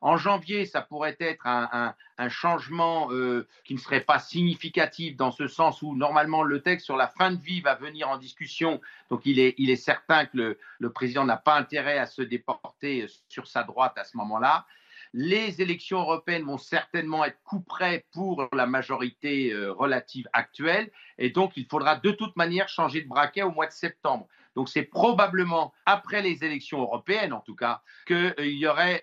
En 0.00 0.16
janvier, 0.16 0.64
ça 0.64 0.80
pourrait 0.80 1.16
être 1.18 1.46
un, 1.46 1.94
changement 2.28 3.10
euh, 3.12 3.48
qui 3.64 3.74
ne 3.74 3.78
serait 3.78 4.00
pas 4.00 4.18
significatif 4.18 5.16
dans 5.16 5.30
ce 5.30 5.48
sens 5.48 5.82
où 5.82 5.96
normalement 5.96 6.42
le 6.42 6.62
texte 6.62 6.84
sur 6.84 6.96
la 6.96 7.08
fin 7.08 7.30
de 7.30 7.40
vie 7.40 7.60
va 7.60 7.74
venir 7.74 8.08
en 8.08 8.18
discussion. 8.18 8.80
Donc 9.10 9.22
il 9.24 9.38
est, 9.38 9.54
il 9.58 9.70
est 9.70 9.76
certain 9.76 10.26
que 10.26 10.58
le, 10.78 10.90
président 10.90 11.24
n'a 11.24 11.36
pas 11.36 11.56
intérêt 11.56 11.98
à 11.98 12.06
se 12.06 12.22
déporter 12.22 13.06
sur 13.28 13.46
sa 13.46 13.62
droite 13.64 13.94
à 13.96 14.04
ce 14.04 14.16
moment-là. 14.16 14.66
Les 15.14 15.62
élections 15.62 16.00
européennes 16.00 16.44
vont 16.44 16.58
certainement 16.58 17.24
être 17.24 17.40
coup 17.42 17.60
près 17.60 18.04
pour 18.12 18.48
la 18.52 18.66
majorité 18.66 19.52
euh, 19.52 19.72
relative 19.72 20.28
actuelle 20.32 20.90
et 21.16 21.30
donc 21.30 21.56
il 21.56 21.66
faudra 21.66 21.96
de 21.96 22.10
toute 22.10 22.36
manière 22.36 22.68
changer 22.68 23.02
de 23.02 23.08
braquet 23.08 23.42
au 23.42 23.50
mois 23.50 23.66
de 23.66 23.72
septembre. 23.72 24.28
Donc 24.54 24.68
c'est 24.68 24.82
probablement 24.82 25.72
après 25.86 26.20
les 26.20 26.44
élections 26.44 26.80
européennes, 26.80 27.32
en 27.32 27.40
tout 27.40 27.54
cas, 27.54 27.80
qu'il 28.06 28.34
euh, 28.38 28.46
y 28.46 28.66
aurait 28.66 29.00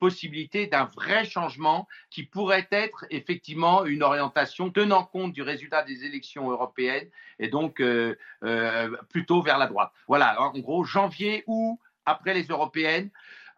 possibilité 0.00 0.66
d'un 0.66 0.86
vrai 0.86 1.24
changement 1.24 1.86
qui 2.10 2.24
pourrait 2.24 2.66
être 2.72 3.04
effectivement 3.10 3.84
une 3.84 4.02
orientation 4.02 4.70
tenant 4.70 5.04
compte 5.04 5.32
du 5.32 5.42
résultat 5.42 5.84
des 5.84 6.04
élections 6.04 6.50
européennes 6.50 7.08
et 7.38 7.48
donc 7.48 7.80
euh, 7.80 8.16
euh, 8.42 8.96
plutôt 9.10 9.42
vers 9.42 9.58
la 9.58 9.66
droite. 9.66 9.92
Voilà, 10.08 10.40
en 10.40 10.58
gros, 10.58 10.82
janvier 10.82 11.44
ou 11.46 11.78
après 12.06 12.34
les 12.34 12.44
européennes. 12.44 13.10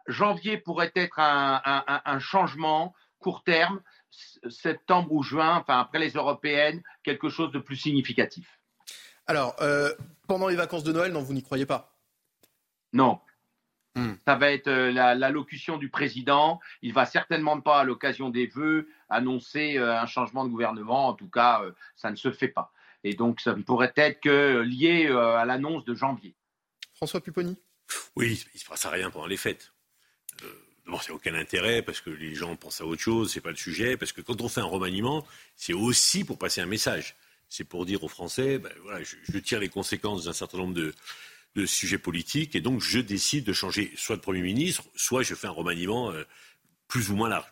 Janvier 0.07 0.57
pourrait 0.57 0.91
être 0.95 1.17
un, 1.17 2.19
changement 2.19 2.93
court 3.19 3.43
terme, 3.43 3.81
septembre 4.49 5.13
ou 5.13 5.23
juin, 5.23 5.55
enfin 5.55 5.79
après 5.79 5.99
les 5.99 6.11
européennes, 6.11 6.83
quelque 7.03 7.29
chose 7.29 7.53
de 7.53 7.59
plus 7.59 7.77
significatif. 7.77 8.59
Alors, 9.27 9.55
euh, 9.61 9.93
pendant 10.27 10.49
les 10.49 10.57
vacances 10.57 10.83
de 10.83 10.91
Noël, 10.91 11.13
non, 11.13 11.21
vous 11.21 11.33
n'y 11.33 11.41
croyez 11.41 11.65
pas? 11.65 11.95
Non, 12.91 13.21
Hmm. 13.95 14.13
Ça 14.25 14.35
va 14.35 14.51
être 14.51 14.67
euh, 14.67 14.91
l'allocution 14.91 15.77
du 15.77 15.89
président. 15.89 16.59
Il 16.81 16.93
va 16.93 17.05
certainement 17.05 17.61
pas, 17.61 17.81
à 17.81 17.83
l'occasion 17.83 18.29
des 18.29 18.47
vœux, 18.47 18.89
annoncer 19.09 19.77
euh, 19.77 19.99
un 19.99 20.07
changement 20.07 20.45
de 20.45 20.49
gouvernement. 20.49 21.09
En 21.09 21.13
tout 21.13 21.29
cas, 21.29 21.61
euh, 21.63 21.71
ça 21.95 22.09
ne 22.09 22.15
se 22.15 22.31
fait 22.31 22.47
pas. 22.47 22.71
Et 23.03 23.13
donc, 23.13 23.39
ça 23.39 23.53
ne 23.53 23.61
pourrait 23.61 23.93
être 23.95 24.21
que 24.21 24.61
lié 24.61 25.07
à 25.07 25.43
l'annonce 25.43 25.83
de 25.83 25.93
janvier. 25.93 26.35
François 26.95 27.19
Pupponi? 27.19 27.57
Oui, 28.15 28.41
il 28.53 28.55
ne 28.55 28.59
se 28.59 28.65
passe 28.65 28.85
rien 28.85 29.11
pendant 29.11 29.27
les 29.27 29.35
fêtes. 29.35 29.73
D'abord, 30.85 31.03
c'est 31.03 31.11
aucun 31.11 31.33
intérêt 31.35 31.81
parce 31.81 31.99
que 31.99 32.09
les 32.09 32.33
gens 32.33 32.55
pensent 32.55 32.79
à 32.79 32.85
autre 32.85 33.01
chose, 33.01 33.33
c'est 33.33 33.41
pas 33.41 33.49
le 33.49 33.57
sujet. 33.57 33.97
Parce 33.97 34.13
que 34.13 34.21
quand 34.21 34.39
on 34.39 34.47
fait 34.47 34.61
un 34.61 34.65
remaniement, 34.65 35.27
c'est 35.57 35.73
aussi 35.73 36.23
pour 36.23 36.37
passer 36.37 36.61
un 36.61 36.65
message. 36.65 37.17
C'est 37.49 37.65
pour 37.65 37.85
dire 37.85 38.01
aux 38.05 38.07
Français, 38.07 38.57
ben, 38.57 38.71
voilà, 38.83 39.03
je 39.03 39.37
tire 39.39 39.59
les 39.59 39.69
conséquences 39.69 40.23
d'un 40.23 40.33
certain 40.33 40.59
nombre 40.59 40.73
de, 40.73 40.93
de 41.55 41.65
sujets 41.65 41.97
politiques 41.97 42.55
et 42.55 42.61
donc 42.61 42.81
je 42.81 42.99
décide 42.99 43.45
de 43.45 43.53
changer 43.53 43.91
soit 43.95 44.15
de 44.15 44.21
Premier 44.21 44.41
ministre, 44.41 44.83
soit 44.95 45.23
je 45.23 45.35
fais 45.35 45.47
un 45.47 45.51
remaniement 45.51 46.11
euh, 46.11 46.23
plus 46.87 47.09
ou 47.09 47.15
moins 47.15 47.29
large. 47.29 47.47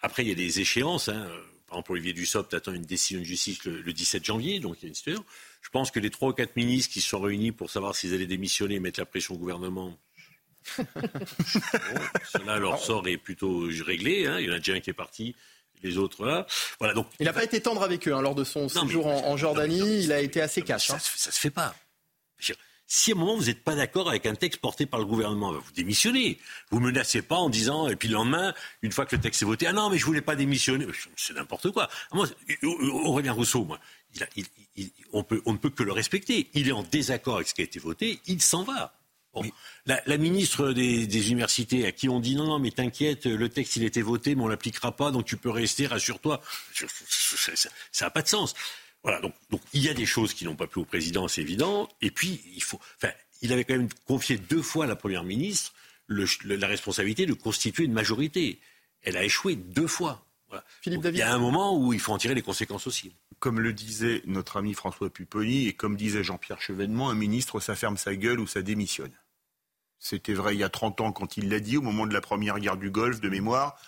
Après, 0.00 0.22
il 0.22 0.28
y 0.28 0.32
a 0.32 0.34
des 0.34 0.60
échéances. 0.60 1.08
Hein. 1.08 1.28
Par 1.66 1.78
exemple, 1.78 1.92
Olivier 1.92 2.12
Dussopt 2.12 2.54
attend 2.54 2.72
une 2.72 2.84
décision 2.84 3.20
de 3.20 3.24
justice 3.24 3.64
le, 3.64 3.92
17 3.92 4.24
janvier, 4.24 4.60
donc 4.60 4.76
il 4.78 4.84
y 4.84 4.86
a 4.86 4.88
une 4.88 4.94
situation. 4.94 5.24
Je 5.60 5.68
pense 5.70 5.90
que 5.90 6.00
les 6.00 6.10
trois 6.10 6.30
ou 6.30 6.32
quatre 6.32 6.56
ministres 6.56 6.92
qui 6.92 7.00
se 7.00 7.08
sont 7.08 7.20
réunis 7.20 7.52
pour 7.52 7.70
savoir 7.70 7.94
s'ils 7.94 8.14
allaient 8.14 8.26
démissionner 8.26 8.76
et 8.76 8.80
mettre 8.80 9.00
la 9.00 9.06
pression 9.06 9.34
au 9.34 9.38
gouvernement, 9.38 9.98
bon, 10.76 10.84
cela, 12.32 12.58
leur 12.58 12.78
sort 12.78 13.06
est 13.08 13.16
plutôt 13.16 13.68
réglé. 13.84 14.26
Hein. 14.26 14.38
Il 14.40 14.46
y 14.46 14.50
en 14.50 14.54
a 14.54 14.58
déjà 14.58 14.74
un 14.74 14.80
qui 14.80 14.90
est 14.90 14.94
parti 14.94 15.34
les 15.82 15.96
autres 15.96 16.24
là. 16.24 16.46
Voilà, 16.78 16.94
donc, 16.94 17.06
il 17.20 17.24
n'a 17.26 17.32
pas 17.32 17.44
été 17.44 17.60
tendre 17.60 17.82
avec 17.82 18.08
eux 18.08 18.14
hein, 18.14 18.20
lors 18.20 18.34
de 18.34 18.44
son 18.44 18.68
séjour 18.68 19.06
en, 19.06 19.36
Jordanie. 19.36 20.02
il 20.02 20.12
a 20.12 20.20
été 20.20 20.40
assez 20.40 20.62
cash. 20.62 20.88
Ça, 20.88 20.98
ça, 20.98 21.30
se 21.30 21.38
fait 21.38 21.50
pas. 21.50 21.74
Si 22.90 23.12
à 23.12 23.14
un 23.14 23.18
moment 23.18 23.36
vous 23.36 23.44
n'êtes 23.44 23.62
pas 23.62 23.74
d'accord 23.74 24.08
avec 24.08 24.24
un 24.24 24.34
texte 24.34 24.60
porté 24.60 24.86
par 24.86 24.98
le 24.98 25.04
gouvernement, 25.04 25.52
vous 25.52 25.72
démissionnez. 25.74 26.38
Vous 26.70 26.80
menacez 26.80 27.20
pas 27.20 27.36
en 27.36 27.50
disant, 27.50 27.86
et 27.86 27.96
puis 27.96 28.08
le 28.08 28.14
lendemain, 28.14 28.54
une 28.80 28.92
fois 28.92 29.04
que 29.04 29.14
le 29.14 29.20
texte 29.20 29.42
est 29.42 29.44
voté, 29.44 29.66
ah 29.66 29.74
non, 29.74 29.90
mais 29.90 29.98
je 29.98 30.06
voulais 30.06 30.22
pas 30.22 30.34
démissionner. 30.34 30.86
C'est 31.14 31.34
n'importe 31.34 31.70
quoi. 31.70 31.90
Moi, 32.14 32.26
Aurélien 32.62 33.32
Rousseau, 33.32 33.66
moi, 33.66 33.78
on, 35.12 35.22
peut, 35.22 35.42
on 35.44 35.52
ne 35.52 35.58
peut 35.58 35.68
que 35.68 35.82
le 35.82 35.92
respecter. 35.92 36.48
Il 36.54 36.66
est 36.66 36.72
en 36.72 36.82
désaccord 36.82 37.36
avec 37.36 37.48
ce 37.48 37.54
qui 37.54 37.60
a 37.60 37.64
été 37.64 37.78
voté, 37.78 38.20
il 38.26 38.40
s'en 38.40 38.62
va. 38.62 38.94
La, 39.86 40.16
ministre 40.16 40.72
des, 40.72 41.30
universités 41.30 41.86
à 41.86 41.92
qui 41.92 42.08
on 42.08 42.20
dit 42.20 42.36
non, 42.36 42.46
non, 42.46 42.58
mais 42.58 42.70
t'inquiète, 42.70 43.26
le 43.26 43.48
texte 43.50 43.76
il 43.76 43.84
a 43.84 43.86
été 43.86 44.00
voté, 44.00 44.34
mais 44.34 44.42
on 44.42 44.48
l'appliquera 44.48 44.96
pas, 44.96 45.10
donc 45.10 45.26
tu 45.26 45.36
peux 45.36 45.50
rester, 45.50 45.86
rassure-toi. 45.86 46.40
Ça 47.92 48.06
n'a 48.06 48.10
pas 48.10 48.22
de 48.22 48.28
sens. 48.28 48.54
Voilà, 49.02 49.20
donc, 49.20 49.34
donc 49.50 49.60
il 49.72 49.82
y 49.82 49.88
a 49.88 49.94
des 49.94 50.06
choses 50.06 50.34
qui 50.34 50.44
n'ont 50.44 50.56
pas 50.56 50.66
plu 50.66 50.80
au 50.80 50.84
président, 50.84 51.28
c'est 51.28 51.40
évident. 51.40 51.88
Et 52.00 52.10
puis, 52.10 52.42
il 52.54 52.62
faut. 52.62 52.80
Enfin, 52.96 53.12
il 53.42 53.52
avait 53.52 53.64
quand 53.64 53.76
même 53.76 53.88
confié 54.06 54.36
deux 54.36 54.62
fois 54.62 54.84
à 54.84 54.88
la 54.88 54.96
première 54.96 55.24
ministre 55.24 55.72
la 56.08 56.66
responsabilité 56.66 57.26
de 57.26 57.34
constituer 57.34 57.84
une 57.84 57.92
majorité. 57.92 58.60
Elle 59.02 59.16
a 59.16 59.24
échoué 59.24 59.56
deux 59.56 59.86
fois. 59.86 60.24
Philippe 60.80 61.02
David. 61.02 61.18
Il 61.18 61.20
y 61.20 61.22
a 61.22 61.34
un 61.34 61.38
moment 61.38 61.78
où 61.78 61.92
il 61.92 62.00
faut 62.00 62.12
en 62.12 62.18
tirer 62.18 62.34
les 62.34 62.42
conséquences 62.42 62.86
aussi. 62.86 63.12
Comme 63.38 63.60
le 63.60 63.72
disait 63.72 64.22
notre 64.24 64.56
ami 64.56 64.72
François 64.72 65.10
Pupponi 65.10 65.68
et 65.68 65.74
comme 65.74 65.96
disait 65.96 66.24
Jean-Pierre 66.24 66.62
Chevènement, 66.62 67.10
un 67.10 67.14
ministre, 67.14 67.60
ça 67.60 67.76
ferme 67.76 67.98
sa 67.98 68.16
gueule 68.16 68.40
ou 68.40 68.46
ça 68.46 68.62
démissionne. 68.62 69.12
C'était 69.98 70.32
vrai 70.32 70.54
il 70.54 70.60
y 70.60 70.64
a 70.64 70.70
30 70.70 71.00
ans 71.02 71.12
quand 71.12 71.36
il 71.36 71.50
l'a 71.50 71.60
dit, 71.60 71.76
au 71.76 71.82
moment 71.82 72.06
de 72.06 72.14
la 72.14 72.20
première 72.20 72.58
guerre 72.60 72.78
du 72.78 72.90
Golfe, 72.90 73.20
de 73.20 73.28
mémoire. 73.28 73.78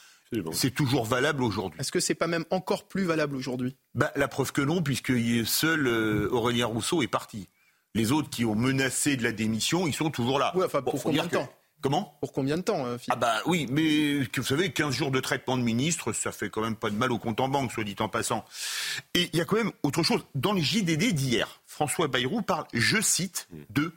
C'est 0.53 0.70
toujours 0.70 1.05
valable 1.05 1.43
aujourd'hui. 1.43 1.81
Est-ce 1.81 1.93
que 1.93 2.01
c'est 2.01 2.14
pas 2.14 2.26
même 2.26 2.45
encore 2.51 2.85
plus 2.85 3.05
valable 3.05 3.37
aujourd'hui? 3.37 3.76
Bah, 3.95 4.12
La 4.16 4.28
preuve 4.28 4.53
que 4.53 4.62
non, 4.62 4.83
puisque 4.83 5.12
seul 5.47 5.87
euh, 5.87 6.28
Aurélien 6.31 6.66
Rousseau 6.66 7.03
est 7.03 7.09
parti. 7.09 7.49
Les 7.95 8.12
autres 8.12 8.31
qui 8.31 8.45
ont 8.45 8.55
menacé 8.55 9.16
de 9.16 9.24
la 9.24 9.33
démission, 9.33 9.87
ils 9.87 9.95
sont 9.95 10.11
toujours 10.11 10.39
là. 10.39 10.57
Ouais, 10.57 10.66
enfin, 10.66 10.83
pour 10.83 11.03
combien 11.03 11.24
de 11.24 11.31
temps? 11.31 11.49
Comment? 11.83 12.16
Pour 12.20 12.33
combien 12.33 12.59
de 12.59 12.62
temps, 12.62 12.85
euh, 12.87 12.99
Ah 13.09 13.16
bah 13.16 13.37
oui, 13.47 13.66
mais 13.70 14.20
vous 14.37 14.43
savez, 14.43 14.70
15 14.70 14.95
jours 14.95 15.11
de 15.11 15.18
traitement 15.18 15.57
de 15.57 15.62
ministre, 15.62 16.12
ça 16.12 16.31
fait 16.31 16.51
quand 16.51 16.61
même 16.61 16.76
pas 16.76 16.91
de 16.91 16.95
mal 16.95 17.11
au 17.11 17.18
compte 17.18 17.41
en 17.41 17.49
banque, 17.49 17.72
soit 17.72 17.85
dit 17.85 17.97
en 18.01 18.09
passant. 18.09 18.45
Et 19.14 19.31
il 19.33 19.39
y 19.39 19.41
a 19.41 19.47
quand 19.47 19.57
même 19.57 19.72
autre 19.83 20.03
chose. 20.03 20.24
Dans 20.35 20.53
les 20.53 20.62
JDD 20.62 21.14
d'hier, 21.14 21.62
François 21.66 22.07
Bayrou 22.07 22.43
parle, 22.43 22.66
je 22.74 23.01
cite, 23.01 23.49
de, 23.70 23.95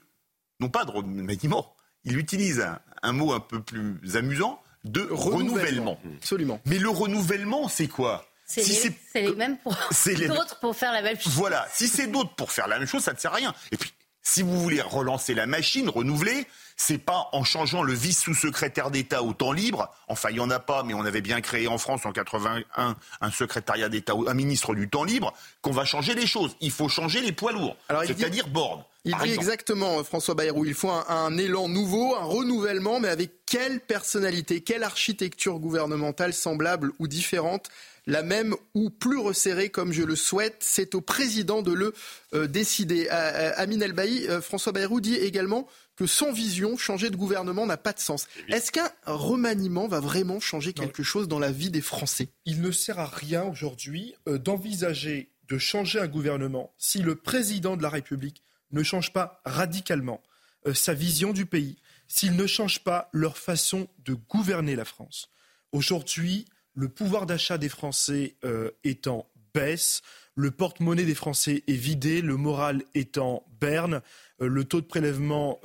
non 0.61 0.69
pas 0.69 0.85
de 0.85 0.91
remaniement, 0.91 1.75
il 2.05 2.17
utilise 2.17 2.65
un 3.01 3.11
mot 3.11 3.33
un 3.33 3.41
peu 3.41 3.61
plus 3.61 4.15
amusant, 4.15 4.62
de 4.83 5.07
renouvellement. 5.09 5.99
Absolument. 6.17 6.59
Mais 6.65 6.79
le 6.79 6.89
renouvellement, 6.89 7.67
c'est 7.67 7.87
quoi 7.87 8.25
c'est 8.45 8.93
les, 9.15 9.35
mêmes 9.35 9.57
pour 9.57 9.73
d'autres 10.27 10.59
pour 10.59 10.75
faire 10.75 10.91
la 10.91 11.01
même 11.01 11.19
chose. 11.19 11.33
Voilà, 11.37 11.65
si 11.71 11.87
c'est 11.87 12.07
d'autres 12.07 12.35
pour 12.35 12.51
faire 12.51 12.67
la 12.67 12.77
même 12.77 12.87
chose, 12.87 13.03
ça 13.03 13.13
ne 13.13 13.17
sert 13.17 13.31
à 13.31 13.35
rien. 13.35 13.53
Et 13.71 13.77
puis, 13.77 13.93
si 14.21 14.41
vous 14.41 14.59
voulez 14.61 14.81
relancer 14.81 15.33
la 15.33 15.47
machine, 15.47 15.89
renouveler, 15.89 16.45
c'est 16.77 16.97
pas 16.97 17.29
en 17.31 17.43
changeant 17.43 17.83
le 17.83 17.93
vice-sous-secrétaire 17.93 18.91
d'État 18.91 19.23
au 19.23 19.33
temps 19.33 19.51
libre. 19.51 19.93
Enfin, 20.07 20.29
il 20.31 20.37
y 20.37 20.39
en 20.39 20.49
a 20.49 20.59
pas, 20.59 20.83
mais 20.83 20.93
on 20.93 21.05
avait 21.05 21.21
bien 21.21 21.41
créé 21.41 21.67
en 21.67 21.77
France 21.77 22.05
en 22.05 22.11
81 22.11 22.95
un 23.21 23.31
secrétariat 23.31 23.89
d'État, 23.89 24.13
un 24.27 24.33
ministre 24.33 24.75
du 24.75 24.89
temps 24.89 25.03
libre, 25.03 25.33
qu'on 25.61 25.71
va 25.71 25.85
changer 25.85 26.15
les 26.15 26.27
choses. 26.27 26.55
Il 26.61 26.71
faut 26.71 26.89
changer 26.89 27.21
les 27.21 27.31
poids 27.31 27.51
lourds, 27.51 27.77
c'est-à-dire 28.05 28.47
Borne. 28.47 28.83
Il 29.05 29.15
dit 29.17 29.33
exactement, 29.33 29.99
euh, 29.99 30.03
François 30.03 30.33
Bayrou, 30.33 30.63
il 30.63 30.73
faut 30.73 30.89
un, 30.89 31.37
élan 31.37 31.67
nouveau, 31.67 32.15
un 32.15 32.23
renouvellement, 32.23 33.01
mais 33.01 33.09
avec 33.09 33.31
quelle 33.45 33.81
personnalité, 33.81 34.61
quelle 34.61 34.83
architecture 34.83 35.59
gouvernementale 35.59 36.33
semblable 36.33 36.91
ou 36.99 37.07
différente 37.07 37.69
la 38.05 38.21
même 38.21 38.53
ou 38.73 38.89
plus 38.89 39.17
resserrée 39.17 39.69
comme 39.69 39.93
je 39.93 40.03
le 40.03 40.17
souhaite. 40.17 40.57
C'est 40.59 40.93
au 40.93 40.99
président 40.99 41.61
de 41.61 41.71
le 41.71 41.93
euh, 42.33 42.47
décider. 42.47 43.07
Euh, 43.11 43.53
Amin 43.55 43.79
Elbaï, 43.79 44.27
François 44.41 44.73
Bayrou 44.73 44.99
dit 44.99 45.15
également 45.15 45.67
que 45.95 46.07
sans 46.07 46.31
vision, 46.31 46.77
changer 46.77 47.09
de 47.09 47.15
gouvernement 47.15 47.65
n'a 47.65 47.77
pas 47.77 47.93
de 47.93 47.99
sens. 47.99 48.27
Est-ce 48.49 48.71
qu'un 48.71 48.91
remaniement 49.05 49.87
va 49.87 49.99
vraiment 49.99 50.39
changer 50.39 50.73
quelque 50.73 51.03
chose 51.03 51.27
dans 51.27 51.39
la 51.39 51.51
vie 51.51 51.69
des 51.69 51.81
Français? 51.81 52.29
Il 52.45 52.61
ne 52.61 52.71
sert 52.71 52.99
à 52.99 53.05
rien 53.05 53.43
aujourd'hui 53.43 54.15
d'envisager 54.25 55.33
de 55.47 55.57
changer 55.57 55.99
un 55.99 56.07
gouvernement 56.07 56.73
si 56.77 56.99
le 56.99 57.15
président 57.15 57.77
de 57.77 57.83
la 57.83 57.89
République 57.89 58.41
ne 58.71 58.83
change 58.83 59.13
pas 59.13 59.41
radicalement 59.45 60.21
euh, 60.65 60.73
sa 60.73 60.93
vision 60.93 61.33
du 61.33 61.45
pays, 61.45 61.77
s'ils 62.07 62.35
ne 62.35 62.47
changent 62.47 62.83
pas 62.83 63.09
leur 63.11 63.37
façon 63.37 63.87
de 63.99 64.13
gouverner 64.13 64.75
la 64.75 64.85
France. 64.85 65.29
Aujourd'hui, 65.71 66.45
le 66.73 66.89
pouvoir 66.89 67.25
d'achat 67.25 67.57
des 67.57 67.69
Français 67.69 68.35
euh, 68.43 68.71
est 68.83 69.07
en 69.07 69.29
baisse, 69.53 70.01
le 70.35 70.51
porte-monnaie 70.51 71.05
des 71.05 71.15
Français 71.15 71.63
est 71.67 71.73
vidé, 71.73 72.21
le 72.21 72.37
moral 72.37 72.83
est 72.95 73.17
en 73.17 73.45
berne, 73.59 74.01
euh, 74.41 74.47
le 74.47 74.63
taux 74.63 74.81
de 74.81 74.85
prélèvement 74.85 75.59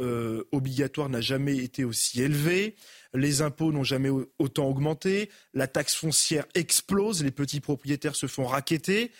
obligatoire 0.53 1.09
n'a 1.09 1.21
jamais 1.21 1.57
été 1.57 1.85
aussi 1.85 2.23
élevé, 2.23 2.77
les 3.15 3.43
impôts 3.43 3.73
n'ont 3.73 3.85
jamais 3.85 4.11
autant 4.39 4.69
augmenté, 4.69 5.31
la 5.55 5.67
taxe 5.67 5.95
foncière 5.95 6.47
explose, 6.55 7.25
les 7.25 7.31
petits 7.31 7.61
propriétaires 7.61 8.17
se 8.17 8.27
font 8.27 8.45
raqueter. 8.45 9.11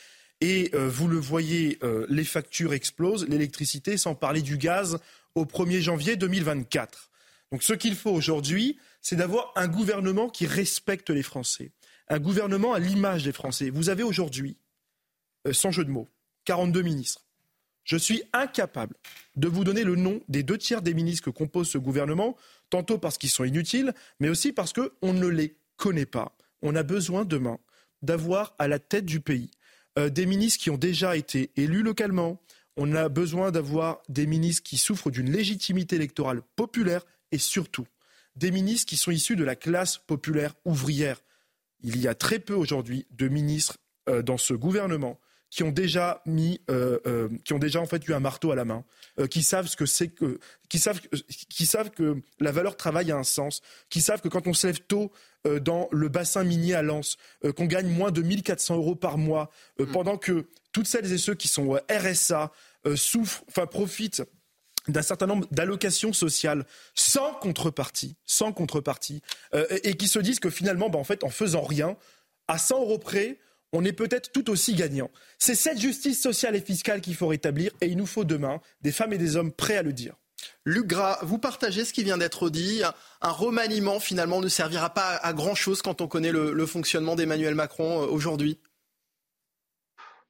Et 0.41 0.71
euh, 0.75 0.89
vous 0.89 1.09
le 1.09 1.19
voyez, 1.19 1.79
euh, 1.83 2.07
les 2.09 2.25
factures 2.25 2.73
explosent, 2.73 3.27
l'électricité, 3.29 3.97
sans 3.97 4.15
parler 4.15 4.43
du 4.43 4.57
gaz, 4.57 4.99
au 5.35 5.45
1er 5.45 5.81
janvier 5.81 6.17
2024. 6.17 7.11
Donc 7.51 7.63
ce 7.63 7.73
qu'il 7.73 7.97
faut 7.97 8.11
aujourd'hui, 8.11 8.79
c'est 9.01 9.17
d'avoir 9.17 9.53
un 9.57 9.69
gouvernement 9.69 10.29
qui 10.29 10.47
respecte 10.47 11.11
les 11.11 11.23
Français, 11.23 11.73
un 12.09 12.19
gouvernement 12.19 12.73
à 12.75 12.79
l'image 12.79 13.25
des 13.25 13.33
Français. 13.33 13.71
Vous 13.71 13.89
avez 13.89 14.03
aujourd'hui, 14.03 14.57
euh, 14.57 14.68
sans 15.53 15.71
jeu 15.71 15.85
de 15.85 15.91
mots, 15.91 16.09
42 16.45 16.83
ministres. 16.83 17.25
Je 17.85 17.97
suis 17.97 18.23
incapable 18.35 18.97
de 19.37 19.49
vous 19.49 19.65
donner 19.65 19.83
le 19.83 19.97
nom 19.97 20.21
des 20.29 20.43
deux 20.43 20.59
tiers 20.59 20.83
des 20.83 20.93
ministres 20.93 21.25
que 21.25 21.37
compose 21.37 21.71
ce 21.71 21.79
gouvernement, 21.79 22.37
tantôt 22.69 22.99
parce 22.99 23.17
qu'ils 23.17 23.31
sont 23.31 23.45
inutiles, 23.45 23.95
mais 24.21 24.29
aussi 24.29 24.53
parce 24.53 24.75
qu'on 24.75 25.13
ne 25.15 25.27
les 25.27 25.57
connaît 25.77 26.07
pas. 26.07 26.37
On 26.61 26.77
a 26.77 26.83
besoin 26.83 27.25
demain 27.25 27.59
d'avoir 28.03 28.55
à 28.59 28.69
la 28.69 28.79
tête 28.79 29.07
du 29.07 29.21
pays 29.21 29.51
euh, 29.99 30.11
des 30.11 30.27
ministres 30.27 30.63
qui 30.63 30.71
ont 30.71 30.77
déjà 30.77 31.17
été 31.17 31.51
élus 31.57 31.83
localement. 31.83 32.41
On 32.77 32.95
a 32.95 33.09
besoin 33.09 33.51
d'avoir 33.51 34.03
des 34.09 34.27
ministres 34.27 34.63
qui 34.63 34.77
souffrent 34.77 35.11
d'une 35.11 35.33
légitimité 35.33 35.97
électorale 35.97 36.43
populaire 36.57 37.07
et 37.33 37.39
surtout 37.39 37.87
des 38.37 38.51
ministres 38.51 38.87
qui 38.87 38.97
sont 38.97 39.11
issus 39.11 39.35
de 39.35 39.45
la 39.45 39.57
classe 39.57 39.99
populaire 39.99 40.55
ouvrière. 40.65 41.23
Il 41.81 41.99
y 41.99 42.07
a 42.07 42.15
très 42.15 42.39
peu 42.39 42.55
aujourd'hui 42.55 43.07
de 43.11 43.29
ministres 43.29 43.79
euh, 44.09 44.23
dans 44.23 44.39
ce 44.39 44.55
gouvernement 44.55 45.19
qui 45.51 45.63
ont 45.63 45.71
déjà 45.71 46.23
mis, 46.27 46.61
euh, 46.71 46.99
euh, 47.07 47.29
qui 47.45 47.53
ont 47.55 47.59
déjà 47.59 47.81
en 47.81 47.87
fait 47.87 48.07
eu 48.07 48.13
un 48.13 48.21
marteau 48.21 48.51
à 48.51 48.55
la 48.55 48.65
main, 48.65 48.85
euh, 49.19 49.27
qui 49.27 49.43
savent 49.43 49.67
ce 49.67 49.77
que 49.77 49.87
c'est 49.87 50.09
que, 50.09 50.39
qui 50.69 50.79
savent, 50.79 51.01
qui 51.49 51.67
savent 51.67 51.91
que 51.91 52.23
la 52.39 52.53
valeur 52.53 52.77
travail 52.77 53.11
a 53.11 53.17
un 53.17 53.25
sens, 53.25 53.63
qui 53.89 54.01
savent 54.01 54.21
que 54.21 54.29
quand 54.29 54.47
on 54.47 54.53
se 54.53 54.67
lève 54.67 54.81
tôt 54.81 55.13
dans 55.63 55.89
le 55.93 56.09
bassin 56.09 56.43
minier 56.43 56.75
à 56.75 56.83
Lens, 56.83 57.17
qu'on 57.57 57.65
gagne 57.65 57.87
moins 57.87 58.11
de 58.11 58.21
1400 58.21 58.77
euros 58.77 58.97
par 58.97 59.17
mois, 59.17 59.51
mm. 59.79 59.87
pendant 59.93 60.19
que 60.19 60.47
toutes 60.73 60.89
celles 60.89 61.11
et 61.11 61.17
ceux 61.17 61.35
qui 61.35 61.49
sont 61.49 61.79
RSA 61.91 62.53
souffrent, 62.97 63.45
enfin 63.49 63.67
profitent 63.67 64.25
d'un 64.89 65.01
certain 65.01 65.27
nombre 65.27 65.47
d'allocations 65.53 66.13
sociales 66.13 66.67
sans 66.95 67.33
contrepartie, 67.35 68.17
sans 68.27 68.53
contrepartie, 68.53 69.23
et, 69.85 69.95
qui 69.97 70.09
se 70.09 70.19
disent 70.19 70.41
que 70.41 70.51
finalement, 70.51 70.91
bah, 70.91 70.99
en 70.99 71.05
fait, 71.05 71.25
en 71.25 71.31
faisant 71.31 71.63
rien, 71.63 71.97
à 72.49 72.59
100 72.59 72.81
euros 72.81 72.99
près, 72.99 73.39
on 73.73 73.85
est 73.85 73.93
peut-être 73.93 74.33
tout 74.33 74.51
aussi 74.51 74.75
gagnant. 74.75 75.11
C'est 75.39 75.55
cette 75.55 75.79
justice 75.79 76.21
sociale 76.21 76.57
et 76.57 76.61
fiscale 76.61 77.01
qu'il 77.01 77.15
faut 77.15 77.27
rétablir 77.27 77.73
et 77.81 77.87
il 77.87 77.97
nous 77.97 78.07
faut 78.07 78.25
demain 78.25 78.61
des 78.81 78.93
femmes 78.93 79.13
et 79.13 79.19
des 79.19 79.37
hommes 79.37 79.53
prêts 79.53 79.77
à 79.77 79.83
le 79.83 79.93
dire. 79.93 80.15
Luc 80.65 80.87
Gras, 80.87 81.19
vous 81.23 81.39
partagez 81.39 81.85
ce 81.85 81.93
qui 81.93 82.05
vient 82.05 82.19
d'être 82.19 82.49
dit. 82.51 82.83
Un 83.21 83.31
remaniement, 83.31 84.01
finalement, 84.01 84.41
ne 84.41 84.49
servira 84.49 84.91
pas 84.91 85.17
à 85.17 85.33
grand-chose 85.33 85.83
quand 85.83 86.01
on 86.01 86.09
connaît 86.09 86.33
le, 86.33 86.67
fonctionnement 86.67 87.17
d'Emmanuel 87.17 87.55
Macron 87.55 88.03
euh, 88.03 88.07
aujourd'hui 88.07 88.61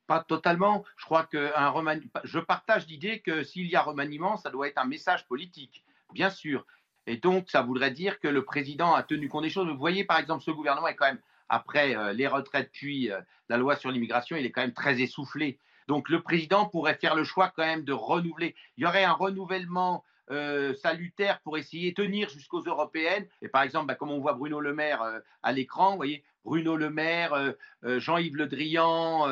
Pas 0.06 0.24
totalement. 0.26 0.84
Je 0.96 1.04
crois 1.04 1.24
que 1.24 1.50
un 1.56 2.00
je 2.24 2.38
partage 2.38 2.86
l'idée 2.86 3.20
que 3.20 3.44
s'il 3.44 3.66
y 3.66 3.76
a 3.76 3.82
remaniement, 3.82 4.36
ça 4.36 4.50
doit 4.50 4.68
être 4.68 4.78
un 4.78 4.86
message 4.86 5.26
politique, 5.26 5.84
bien 6.12 6.30
sûr. 6.30 6.66
Et 7.06 7.16
donc, 7.16 7.50
ça 7.50 7.62
voudrait 7.62 7.90
dire 7.90 8.20
que 8.20 8.28
le 8.28 8.44
président 8.44 8.94
a 8.94 9.02
tenu 9.02 9.28
compte 9.28 9.44
des 9.44 9.50
choses. 9.50 9.68
Vous 9.68 9.78
voyez, 9.78 10.04
par 10.04 10.18
exemple, 10.18 10.44
ce 10.44 10.50
gouvernement 10.50 10.88
est 10.88 10.94
quand 10.94 11.06
même 11.06 11.20
après 11.48 11.96
euh, 11.96 12.12
les 12.12 12.26
retraites 12.26 12.70
puis 12.72 13.10
euh, 13.10 13.20
la 13.48 13.56
loi 13.56 13.76
sur 13.76 13.90
l'immigration, 13.90 14.36
il 14.36 14.46
est 14.46 14.50
quand 14.50 14.60
même 14.60 14.72
très 14.72 15.00
essoufflé. 15.00 15.58
Donc 15.86 16.08
le 16.08 16.22
président 16.22 16.66
pourrait 16.66 16.98
faire 17.00 17.14
le 17.14 17.24
choix 17.24 17.52
quand 17.54 17.64
même 17.64 17.84
de 17.84 17.92
renouveler. 17.92 18.54
Il 18.76 18.84
y 18.84 18.86
aurait 18.86 19.04
un 19.04 19.12
renouvellement 19.12 20.04
euh, 20.30 20.74
salutaire 20.74 21.40
pour 21.40 21.56
essayer 21.56 21.92
de 21.92 22.02
tenir 22.02 22.28
jusqu'aux 22.28 22.60
européennes. 22.60 23.26
Et 23.40 23.48
par 23.48 23.62
exemple, 23.62 23.86
bah, 23.86 23.94
comme 23.94 24.10
on 24.10 24.20
voit 24.20 24.34
Bruno 24.34 24.60
Le 24.60 24.74
Maire 24.74 25.02
à 25.42 25.52
l'écran, 25.52 25.92
vous 25.92 25.96
voyez, 25.96 26.24
Bruno 26.44 26.76
Le 26.76 26.90
Maire, 26.90 27.54
Jean-Yves 27.82 28.36
Le 28.36 28.46
Drian 28.46 29.26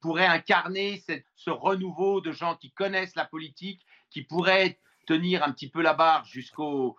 pourraient 0.00 0.26
incarner 0.26 1.02
ce 1.34 1.50
renouveau 1.50 2.20
de 2.20 2.30
gens 2.30 2.54
qui 2.54 2.70
connaissent 2.70 3.16
la 3.16 3.24
politique, 3.24 3.84
qui 4.10 4.22
pourraient 4.22 4.78
tenir 5.06 5.42
un 5.42 5.50
petit 5.52 5.68
peu 5.68 5.82
la 5.82 5.94
barre 5.94 6.24
jusqu'aux 6.24 6.96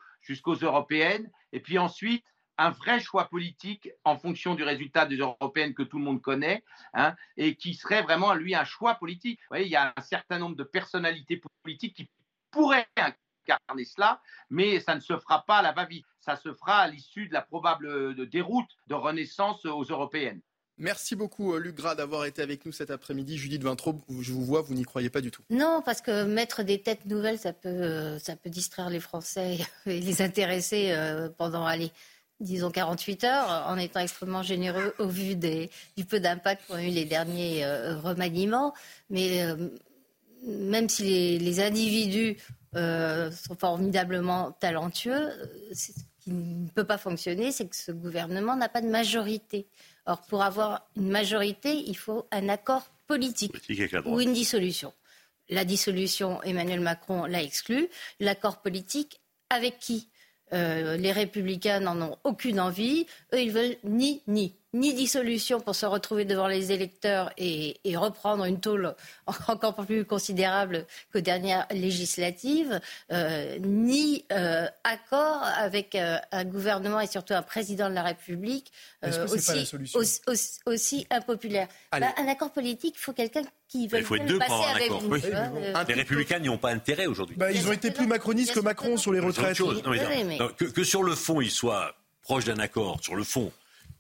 européennes. 0.62 1.30
Et 1.54 1.60
puis 1.62 1.78
ensuite, 1.78 2.26
un 2.60 2.72
vrai 2.72 3.00
choix 3.00 3.30
politique 3.30 3.90
en 4.04 4.18
fonction 4.18 4.54
du 4.54 4.64
résultat 4.64 5.06
des 5.06 5.18
européennes 5.18 5.74
que 5.74 5.84
tout 5.84 5.98
le 5.98 6.04
monde 6.04 6.22
connaît, 6.22 6.64
hein, 6.94 7.16
et 7.38 7.56
qui 7.56 7.74
serait 7.74 8.04
vraiment, 8.04 8.34
lui, 8.34 8.54
un 8.54 8.66
choix 8.66 8.96
politique. 8.96 9.40
Vous 9.40 9.48
voyez, 9.52 9.66
il 9.66 9.72
y 9.72 9.78
a 9.78 9.94
un 9.96 10.02
certain 10.02 10.38
nombre 10.38 10.58
de 10.58 10.64
personnalités 10.64 11.42
politiques 11.64 11.96
qui 11.96 12.10
pourraient 12.52 12.88
incarner 12.98 13.86
cela, 13.86 14.22
mais 14.50 14.82
ça 14.82 14.94
ne 14.94 15.00
se 15.00 15.18
fera 15.18 15.46
pas 15.46 15.60
à 15.60 15.62
la 15.62 15.72
va-vite. 15.72 16.06
Ça 16.20 16.36
se 16.36 16.54
fera 16.54 16.80
à 16.80 16.88
l'issue 16.88 17.28
de 17.28 17.34
la 17.34 17.42
probable 17.42 18.28
déroute 18.28 18.70
de 18.88 18.94
renaissance 18.94 19.66
aux 19.66 19.84
européennes. 19.84 20.42
Merci 20.80 21.18
beaucoup, 21.18 21.54
euh, 21.54 21.60
Luc 21.60 21.76
Gras, 21.76 21.94
d'avoir 21.94 22.24
été 22.24 22.42
avec 22.42 22.66
nous 22.66 22.72
cet 22.72 22.90
après-midi. 22.90 23.38
Judith 23.38 23.62
Vintraud, 23.62 24.02
je 24.22 24.32
vous 24.32 24.46
vois, 24.46 24.62
vous 24.62 24.74
n'y 24.74 24.86
croyez 24.86 25.10
pas 25.10 25.20
du 25.20 25.30
tout. 25.30 25.44
Non, 25.50 25.82
parce 25.84 26.00
que 26.00 26.24
mettre 26.24 26.64
des 26.64 26.82
têtes 26.82 27.06
nouvelles, 27.06 27.38
ça 27.38 27.52
peut, 27.52 27.68
euh, 27.68 28.18
ça 28.18 28.38
peut 28.38 28.50
distraire 28.50 28.90
les 28.90 29.02
Français 29.02 29.58
et 29.86 30.00
les 30.00 30.22
intéresser 30.22 30.92
euh, 30.92 31.28
pendant, 31.38 31.66
allez, 31.66 31.92
disons 32.40 32.72
48 32.72 33.24
heures, 33.26 33.66
en 33.68 33.78
étant 33.78 34.00
extrêmement 34.00 34.44
généreux 34.44 34.94
au 35.00 35.08
vu 35.08 35.36
des, 35.36 35.70
du 35.98 36.06
peu 36.06 36.20
d'impact 36.20 36.64
qu'ont 36.68 36.78
eu 36.78 36.90
les 36.90 37.06
derniers 37.06 37.66
euh, 37.66 37.98
remaniements. 38.00 38.74
Mais 39.10 39.44
euh, 39.44 39.70
même 40.46 40.90
si 40.90 41.38
les, 41.38 41.60
individus 41.60 42.38
euh, 42.76 43.32
sont 43.32 43.56
formidablement 43.56 44.52
talentueux, 44.54 45.32
ce 45.74 45.92
qui 46.20 46.32
ne 46.32 46.70
peut 46.70 46.86
pas 46.86 46.98
fonctionner, 46.98 47.52
c'est 47.52 47.68
que 47.68 47.76
ce 47.76 47.92
gouvernement 47.92 48.56
n'a 48.56 48.70
pas 48.70 48.82
de 48.82 48.90
majorité. 48.90 49.68
Or, 50.06 50.22
pour 50.22 50.44
avoir 50.44 50.88
une 50.96 51.10
majorité, 51.10 51.74
il 51.76 51.98
faut 51.98 52.26
un 52.32 52.50
accord 52.50 52.84
politique, 53.08 53.54
ou 54.06 54.22
une 54.22 54.34
dissolution. 54.34 54.94
La 55.50 55.66
dissolution, 55.66 56.42
Emmanuel 56.44 56.80
Macron 56.80 57.26
l'a 57.26 57.42
exclu. 57.42 57.90
L'accord 58.20 58.62
politique, 58.62 59.20
avec 59.50 59.80
qui? 59.80 60.10
Euh, 60.54 60.98
les 60.98 61.12
républicains 61.12 61.80
n'en 61.80 62.02
ont 62.02 62.18
aucune 62.24 62.60
envie. 62.60 63.06
Eux, 63.34 63.42
ils 63.42 63.52
veulent 63.52 63.78
ni, 63.84 64.22
ni 64.28 64.59
ni 64.74 64.94
dissolution 64.94 65.60
pour 65.60 65.76
se 65.76 65.86
retrouver 65.86 66.26
devant 66.26 66.48
les 66.48 66.72
électeurs 66.72 67.32
et, 67.38 67.80
reprendre 67.96 68.46
une 68.46 68.62
tôle 68.62 68.96
encore 69.48 69.76
plus 69.76 70.06
considérable 70.06 70.86
qu'aux 71.12 71.22
dernières 71.22 71.68
législatives, 71.72 72.80
euh, 73.12 73.58
ni 73.60 74.26
euh, 74.32 74.68
accord 74.84 75.44
avec 75.58 75.96
un 75.96 76.46
gouvernement 76.46 77.02
et 77.02 77.08
surtout 77.08 77.34
un 77.34 77.42
président 77.42 77.90
de 77.90 77.96
la 77.96 78.04
République 78.04 78.72
aussi, 79.04 80.56
aussi, 80.66 81.08
impopulaire. 81.10 81.68
Bah, 81.92 82.14
un 82.18 82.28
accord 82.28 82.52
politique, 82.52 82.96
il 82.98 83.02
faut 83.02 83.14
quelqu'un 83.14 83.42
qui 83.68 83.88
veut 83.88 84.00
il 84.00 84.06
faut 84.06 84.16
être 84.16 84.26
deux 84.26 84.40
pour 84.40 84.54
avoir 84.54 84.70
un 84.70 84.76
accord. 84.76 85.88
les 85.88 85.94
républicains 85.94 86.40
n'y 86.40 86.50
ont 86.50 86.58
pas 86.58 86.72
intérêt 86.72 87.06
aujourd'hui. 87.06 87.36
Bah, 87.36 87.52
ils 87.52 87.68
ont 87.68 87.74
été 87.74 87.92
plus 87.92 88.08
macronistes 88.08 88.54
que 88.54 88.60
Macron 88.60 88.98
sur 88.98 89.12
les 89.12 89.20
retraites. 89.20 89.58
que, 89.58 90.66
que 90.66 90.84
sur 90.84 91.04
le 91.04 91.16
fond, 91.16 91.42
ils 91.42 91.52
soient 91.52 91.96
proches 92.22 92.46
d'un 92.46 92.60
accord, 92.60 93.00
sur 93.02 93.16
le 93.16 93.24
fond, 93.24 93.52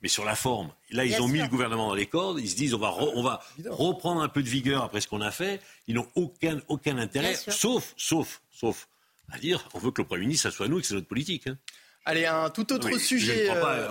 mais 0.01 0.09
sur 0.09 0.25
la 0.25 0.35
forme. 0.35 0.71
Là, 0.91 1.05
ils 1.05 1.21
ont 1.21 1.27
mis 1.27 1.39
le 1.39 1.47
gouvernement 1.47 1.87
dans 1.87 1.93
les 1.93 2.05
cordes. 2.05 2.39
Ils 2.39 2.49
se 2.49 2.55
disent 2.55 2.73
on 2.73 2.79
va, 2.79 2.93
on 3.15 3.23
va 3.23 3.41
reprendre 3.67 4.21
un 4.21 4.29
peu 4.29 4.43
de 4.43 4.49
vigueur 4.49 4.83
après 4.83 5.01
ce 5.01 5.07
qu'on 5.07 5.21
a 5.21 5.31
fait. 5.31 5.61
Ils 5.87 5.95
n'ont 5.95 6.07
aucun, 6.15 6.59
aucun 6.67 6.97
intérêt, 6.97 7.35
sauf, 7.35 7.93
sauf, 7.97 8.41
sauf 8.51 8.87
à 9.31 9.37
dire 9.37 9.67
on 9.73 9.79
veut 9.79 9.91
que 9.91 10.01
le 10.01 10.07
Premier 10.07 10.21
ministre, 10.21 10.49
ça 10.49 10.55
soit 10.55 10.67
nous 10.67 10.79
et 10.79 10.81
que 10.81 10.87
c'est 10.87 10.95
notre 10.95 11.07
politique. 11.07 11.47
Hein. 11.47 11.57
Allez, 12.05 12.25
un 12.25 12.49
tout 12.49 12.73
autre 12.73 12.97
sujet. 12.97 13.47
Je 13.47 13.51
pas 13.51 13.75
euh, 13.75 13.89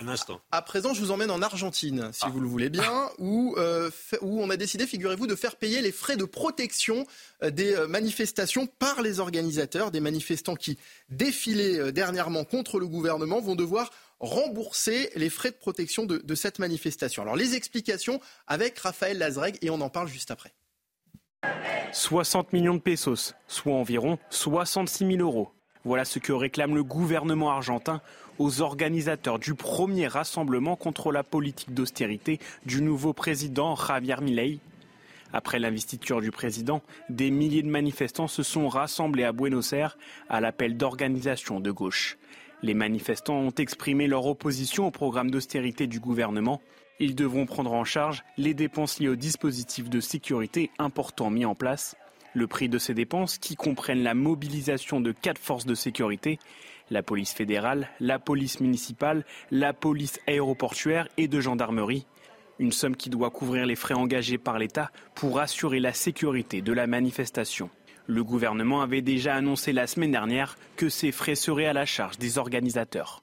un, 0.00 0.08
instant. 0.08 0.40
À 0.52 0.62
présent, 0.62 0.94
je 0.94 1.00
vous 1.00 1.10
emmène 1.10 1.30
en 1.30 1.42
Argentine, 1.42 2.08
si 2.12 2.22
ah. 2.24 2.30
vous 2.30 2.40
le 2.40 2.46
voulez 2.46 2.70
bien, 2.70 3.10
où, 3.18 3.54
euh, 3.58 3.90
où 4.22 4.42
on 4.42 4.48
a 4.48 4.56
décidé, 4.56 4.86
figurez-vous, 4.86 5.26
de 5.26 5.34
faire 5.34 5.56
payer 5.56 5.82
les 5.82 5.92
frais 5.92 6.16
de 6.16 6.24
protection 6.24 7.06
euh, 7.42 7.50
des 7.50 7.76
manifestations 7.88 8.66
par 8.66 9.02
les 9.02 9.20
organisateurs. 9.20 9.90
Des 9.90 10.00
manifestants 10.00 10.56
qui 10.56 10.78
défilaient 11.10 11.92
dernièrement 11.92 12.44
contre 12.44 12.78
le 12.78 12.86
gouvernement 12.86 13.40
vont 13.40 13.56
devoir 13.56 13.90
rembourser 14.20 15.10
les 15.14 15.30
frais 15.30 15.50
de 15.50 15.56
protection 15.56 16.04
de, 16.04 16.34
cette 16.34 16.58
manifestation. 16.58 17.22
Alors, 17.22 17.36
les 17.36 17.54
explications 17.54 18.20
avec 18.46 18.78
Raphaël 18.78 19.18
Lazreg 19.18 19.58
et 19.62 19.70
on 19.70 19.80
en 19.80 19.90
parle 19.90 20.08
juste 20.08 20.30
après. 20.30 20.52
60 21.92 22.52
millions 22.52 22.74
de 22.74 22.80
pesos, 22.80 23.34
soit 23.46 23.72
environ 23.72 24.18
66 24.30 25.06
000 25.06 25.20
euros. 25.20 25.52
Voilà 25.84 26.04
ce 26.04 26.18
que 26.18 26.32
réclame 26.32 26.74
le 26.74 26.82
gouvernement 26.82 27.50
argentin 27.50 28.02
aux 28.38 28.60
organisateurs 28.60 29.38
du 29.38 29.54
premier 29.54 30.06
rassemblement 30.06 30.76
contre 30.76 31.12
la 31.12 31.22
politique 31.22 31.72
d'austérité 31.72 32.40
du 32.66 32.82
nouveau 32.82 33.12
président 33.12 33.74
Javier 33.76 34.16
Milei. 34.20 34.58
Après 35.32 35.58
l'investiture 35.58 36.20
du 36.20 36.30
président, 36.30 36.82
des 37.10 37.30
milliers 37.30 37.62
de 37.62 37.68
manifestants 37.68 38.28
se 38.28 38.42
sont 38.42 38.68
rassemblés 38.68 39.24
à 39.24 39.32
Buenos 39.32 39.72
Aires 39.72 39.98
à 40.28 40.40
l'appel 40.40 40.76
d'organisations 40.76 41.60
de 41.60 41.70
gauche. 41.70 42.16
Les 42.62 42.74
manifestants 42.74 43.38
ont 43.38 43.54
exprimé 43.54 44.06
leur 44.06 44.26
opposition 44.26 44.86
au 44.86 44.90
programme 44.90 45.30
d'austérité 45.30 45.86
du 45.86 46.00
gouvernement. 46.00 46.60
Ils 47.00 47.14
devront 47.14 47.46
prendre 47.46 47.72
en 47.72 47.84
charge 47.84 48.24
les 48.36 48.54
dépenses 48.54 48.98
liées 48.98 49.08
aux 49.08 49.16
dispositifs 49.16 49.88
de 49.88 50.00
sécurité 50.00 50.70
importants 50.78 51.30
mis 51.30 51.44
en 51.44 51.54
place 51.54 51.96
le 52.34 52.46
prix 52.46 52.68
de 52.68 52.78
ces 52.78 52.94
dépenses, 52.94 53.38
qui 53.38 53.56
comprennent 53.56 54.02
la 54.02 54.14
mobilisation 54.14 55.00
de 55.00 55.12
quatre 55.12 55.40
forces 55.40 55.66
de 55.66 55.74
sécurité, 55.74 56.38
la 56.90 57.02
police 57.02 57.32
fédérale, 57.32 57.88
la 58.00 58.18
police 58.18 58.60
municipale, 58.60 59.24
la 59.50 59.72
police 59.72 60.20
aéroportuaire 60.26 61.08
et 61.16 61.28
de 61.28 61.40
gendarmerie. 61.40 62.06
Une 62.58 62.72
somme 62.72 62.96
qui 62.96 63.10
doit 63.10 63.30
couvrir 63.30 63.66
les 63.66 63.76
frais 63.76 63.94
engagés 63.94 64.38
par 64.38 64.58
l'État 64.58 64.90
pour 65.14 65.38
assurer 65.38 65.80
la 65.80 65.92
sécurité 65.92 66.60
de 66.60 66.72
la 66.72 66.86
manifestation. 66.86 67.70
Le 68.08 68.24
gouvernement 68.24 68.80
avait 68.80 69.02
déjà 69.02 69.34
annoncé 69.34 69.72
la 69.72 69.86
semaine 69.86 70.10
dernière 70.10 70.56
que 70.76 70.88
ces 70.88 71.12
frais 71.12 71.34
seraient 71.34 71.66
à 71.66 71.74
la 71.74 71.84
charge 71.84 72.18
des 72.18 72.38
organisateurs. 72.38 73.22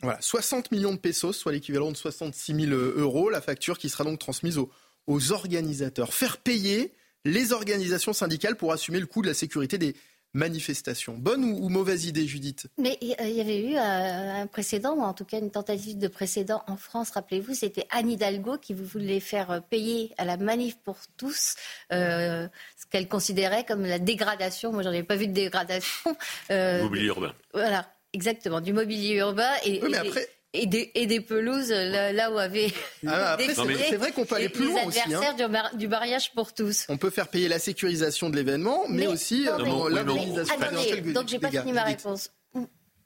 Voilà, 0.00 0.18
60 0.22 0.72
millions 0.72 0.94
de 0.94 0.98
pesos, 0.98 1.36
soit 1.36 1.52
l'équivalent 1.52 1.92
de 1.92 1.96
66 1.96 2.54
000 2.66 2.72
euros, 2.72 3.28
la 3.28 3.42
facture 3.42 3.78
qui 3.78 3.90
sera 3.90 4.04
donc 4.04 4.18
transmise 4.18 4.56
aux, 4.56 4.70
aux 5.06 5.32
organisateurs. 5.32 6.14
Faire 6.14 6.38
payer 6.38 6.94
les 7.26 7.52
organisations 7.52 8.14
syndicales 8.14 8.56
pour 8.56 8.72
assumer 8.72 9.00
le 9.00 9.06
coût 9.06 9.20
de 9.20 9.28
la 9.28 9.34
sécurité 9.34 9.76
des 9.76 9.94
manifestation. 10.32 11.14
Bonne 11.14 11.44
ou, 11.44 11.68
mauvaise 11.68 12.06
idée, 12.06 12.26
Judith 12.26 12.66
Mais 12.78 12.98
il 13.00 13.08
y 13.08 13.40
avait 13.40 13.60
eu 13.60 13.76
euh, 13.76 14.42
un 14.42 14.46
précédent, 14.46 14.94
ou 14.94 15.02
en 15.02 15.14
tout 15.14 15.24
cas 15.24 15.38
une 15.38 15.50
tentative 15.50 15.98
de 15.98 16.08
précédent 16.08 16.62
en 16.66 16.76
France, 16.76 17.10
rappelez-vous, 17.10 17.54
c'était 17.54 17.86
Anne 17.90 18.10
Hidalgo 18.10 18.58
qui 18.58 18.74
voulait 18.74 19.20
faire 19.20 19.62
payer 19.70 20.12
à 20.18 20.24
la 20.24 20.36
manif 20.36 20.76
pour 20.84 20.98
tous 21.16 21.54
euh, 21.92 22.48
ce 22.76 22.86
qu'elle 22.86 23.08
considérait 23.08 23.64
comme 23.64 23.84
la 23.84 23.98
dégradation. 23.98 24.72
Moi, 24.72 24.82
j'en 24.82 24.92
ai 24.92 25.02
pas 25.02 25.16
vu 25.16 25.26
de 25.26 25.32
dégradation. 25.32 26.16
Euh, 26.50 26.82
mobilier 26.82 27.06
urbain. 27.06 27.34
Voilà, 27.54 27.92
exactement, 28.12 28.60
du 28.60 28.72
mobilier 28.72 29.16
urbain. 29.16 29.50
Et, 29.64 29.80
mais 29.80 29.96
après 29.96 30.28
et 30.52 30.66
des, 30.66 30.90
et 30.94 31.06
des 31.06 31.20
pelouses 31.20 31.70
là, 31.70 32.30
où 32.30 32.38
avait 32.38 32.72
ah, 33.06 33.36
c'est 33.46 33.96
vrai 33.96 34.12
qu'on 34.12 34.24
peut 34.24 34.36
aller 34.36 34.48
plus 34.48 34.66
loin 34.66 34.84
aussi. 34.84 35.14
Hein. 35.14 35.34
Du, 35.34 35.78
du, 35.78 35.88
mariage 35.88 36.32
pour 36.32 36.52
tous. 36.52 36.86
On 36.88 36.96
peut 36.96 37.10
faire 37.10 37.28
payer 37.28 37.48
la 37.48 37.58
sécurisation 37.58 38.30
de 38.30 38.36
l'événement, 38.36 38.84
mais, 38.88 39.06
aussi 39.06 39.44
l'organisation. 39.44 40.54
Euh, 40.60 41.12
donc 41.12 41.28
j'ai 41.28 41.38
pas 41.38 41.50
fini 41.50 41.72
ma 41.72 41.84
réponse. 41.84 42.30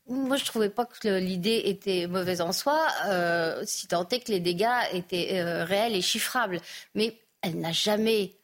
Moi, 0.06 0.36
je 0.36 0.44
trouvais 0.44 0.68
pas 0.68 0.84
que 0.84 1.18
l'idée 1.18 1.62
était 1.64 2.06
mauvaise 2.06 2.42
en 2.42 2.52
soi, 2.52 2.86
euh, 3.06 3.62
si 3.64 3.88
tant 3.88 4.06
est 4.08 4.20
que 4.20 4.32
les 4.32 4.40
dégâts 4.40 4.68
étaient 4.92 5.40
euh, 5.40 5.64
réels 5.64 5.94
et 5.94 6.02
chiffrables. 6.02 6.60
Mais 6.94 7.18
elle 7.40 7.58
n'a 7.58 7.72
jamais 7.72 8.36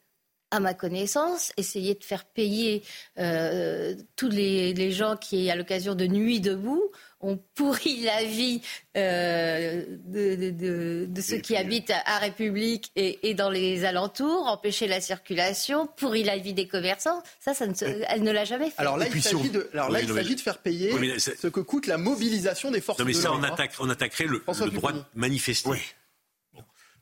à 0.51 0.59
ma 0.59 0.74
connaissance, 0.74 1.53
essayé 1.57 1.94
de 1.94 2.03
faire 2.03 2.24
payer 2.24 2.82
euh, 3.18 3.94
tous 4.16 4.28
les, 4.28 4.74
les, 4.74 4.90
gens 4.90 5.16
qui, 5.16 5.48
à 5.51 5.55
l'occasion 5.55 5.94
de 5.94 6.07
Nuit 6.07 6.40
debout, 6.40 6.90
ont 7.21 7.39
pourri 7.55 8.03
la 8.03 8.25
vie 8.25 8.62
euh, 8.97 9.85
de, 10.07 10.51
de, 10.51 11.07
de, 11.07 11.21
ceux 11.21 11.39
qui 11.39 11.57
habitent 11.57 11.93
à, 12.05 12.18
République 12.18 12.91
et, 12.97 13.29
et, 13.29 13.35
dans 13.35 13.51
les 13.51 13.85
alentours, 13.85 14.47
empêcher 14.47 14.87
la 14.87 15.01
circulation, 15.01 15.87
pourri 15.87 16.23
la 16.25 16.39
vie 16.39 16.55
des 16.55 16.66
commerçants. 16.66 17.23
Ça, 17.39 17.55
ça 17.55 17.66
ne 17.66 17.75
elle 18.09 18.23
ne 18.23 18.33
l'a 18.33 18.45
jamais 18.45 18.71
fait. 18.71 18.79
Alors 18.79 18.97
là, 18.97 19.07
il 19.12 19.23
s'agit 19.23 19.51
de, 19.51 19.68
alors 19.73 19.91
là, 19.91 20.01
il 20.01 20.12
s'agit 20.12 20.35
de 20.35 20.41
faire 20.41 20.59
payer 20.59 21.18
ce 21.18 21.47
que 21.47 21.61
coûte 21.61 21.87
la 21.87 21.99
mobilisation 21.99 22.71
des 22.71 22.81
forces 22.81 22.99
non, 22.99 23.05
mais 23.05 23.12
ça, 23.12 23.33
on, 23.33 23.43
attaque, 23.43 23.73
on 23.79 23.91
attaquerait 23.91 24.27
le, 24.27 24.43
le 24.47 24.71
droit 24.71 24.93
de 24.93 25.03
manifester. 25.14 25.71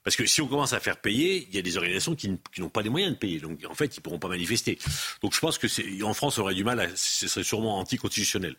Parce 0.04 0.16
que 0.16 0.24
si 0.24 0.40
on 0.40 0.46
commence 0.46 0.72
à 0.72 0.80
faire 0.80 0.96
payer, 0.96 1.46
il 1.50 1.54
y 1.54 1.58
a 1.58 1.62
des 1.62 1.76
organisations 1.76 2.14
qui, 2.14 2.38
n'ont 2.58 2.70
pas 2.70 2.82
les 2.82 2.88
moyens 2.88 3.12
de 3.12 3.18
payer. 3.18 3.40
Donc 3.40 3.60
en 3.68 3.74
fait, 3.74 3.94
ils 3.96 3.98
ne 3.98 4.02
pourront 4.02 4.18
pas 4.18 4.28
manifester. 4.28 4.78
Donc 5.22 5.34
je 5.34 5.40
pense 5.40 5.58
que 5.58 6.02
en 6.02 6.14
France, 6.14 6.38
on 6.38 6.42
aurait 6.42 6.54
du 6.54 6.64
mal, 6.64 6.80
à, 6.80 6.86
ce 6.94 7.28
serait 7.28 7.44
sûrement 7.44 7.78
anticonstitutionnel. 7.78 8.56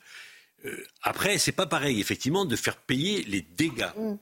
Euh, 0.65 0.85
après, 1.01 1.37
c'est 1.37 1.51
pas 1.51 1.65
pareil, 1.65 1.99
effectivement, 1.99 2.45
de 2.45 2.55
faire 2.55 2.77
payer 2.77 3.23
les 3.23 3.41
dégâts. 3.41 3.89
Mm. 3.95 4.15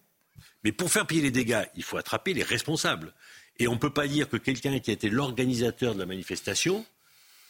Mais 0.64 0.72
pour 0.72 0.92
faire 0.92 1.08
payer 1.08 1.22
les 1.22 1.32
dégâts, 1.32 1.64
il 1.76 1.84
faut 1.84 1.98
attraper 1.98 2.34
les 2.34 2.44
responsables. 2.44 3.14
Et 3.60 3.68
on 3.68 3.74
ne 3.74 3.80
peut 3.80 3.94
pas 3.94 4.08
dire 4.08 4.30
que 4.30 4.38
quelqu'un 4.38 4.80
qui 4.80 4.92
a 4.92 4.94
été 4.94 5.10
l'organisateur 5.10 5.96
de 5.96 6.00
la 6.00 6.06
manifestation 6.06 6.86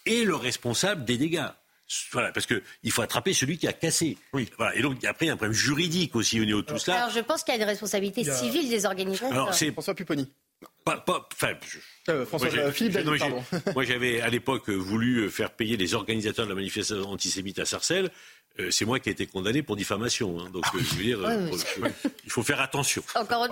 est 0.05 0.23
le 0.23 0.35
responsable 0.35 1.03
des 1.03 1.17
dégâts. 1.17 1.49
Voilà, 2.11 2.31
parce 2.31 2.45
qu'il 2.45 2.91
faut 2.91 3.01
attraper 3.01 3.33
celui 3.33 3.57
qui 3.57 3.67
a 3.67 3.73
cassé. 3.73 4.17
Oui. 4.33 4.49
Voilà. 4.57 4.75
Et 4.75 4.81
donc, 4.81 5.03
après, 5.05 5.25
il 5.25 5.29
y 5.29 5.31
a 5.31 5.33
un 5.33 5.37
problème 5.37 5.55
juridique 5.55 6.15
aussi 6.15 6.39
au 6.39 6.45
niveau 6.45 6.61
de 6.61 6.65
tout 6.65 6.77
cela. 6.77 6.97
Alors, 6.97 7.09
je 7.11 7.21
pense 7.21 7.43
qu'il 7.43 7.53
y 7.53 7.55
a 7.55 7.59
des 7.59 7.65
responsabilités 7.65 8.23
civiles 8.25 8.69
des 8.69 8.85
organisateurs. 8.85 9.31
Alors, 9.31 9.53
c'est 9.53 9.71
François 9.71 9.95
Pupponi. 9.95 10.29
Pas, 10.83 10.97
pas, 10.97 11.27
enfin, 11.33 11.53
euh, 12.09 12.25
François, 12.25 12.49
moi, 12.49 12.71
Philippe 12.71 13.03
pardon. 13.19 13.43
Moi, 13.75 13.83
j'avais 13.83 14.21
à 14.21 14.29
l'époque 14.29 14.69
voulu 14.69 15.29
faire 15.29 15.51
payer 15.51 15.77
les 15.77 15.93
organisateurs 15.93 16.45
de 16.45 16.49
la 16.49 16.55
manifestation 16.55 17.09
antisémite 17.09 17.59
à 17.59 17.65
Sarcelles. 17.65 18.09
Euh, 18.59 18.71
c'est 18.71 18.85
moi 18.85 18.99
qui 18.99 19.09
ai 19.09 19.11
été 19.11 19.27
condamné 19.27 19.61
pour 19.61 19.75
diffamation. 19.75 20.39
Hein. 20.39 20.49
donc, 20.51 20.65
euh, 20.73 20.79
je 20.79 20.95
veux 20.95 21.03
dire, 21.03 21.19
euh, 21.23 21.49
il 22.25 22.31
faut 22.31 22.43
faire 22.43 22.59
attention. 22.59 23.03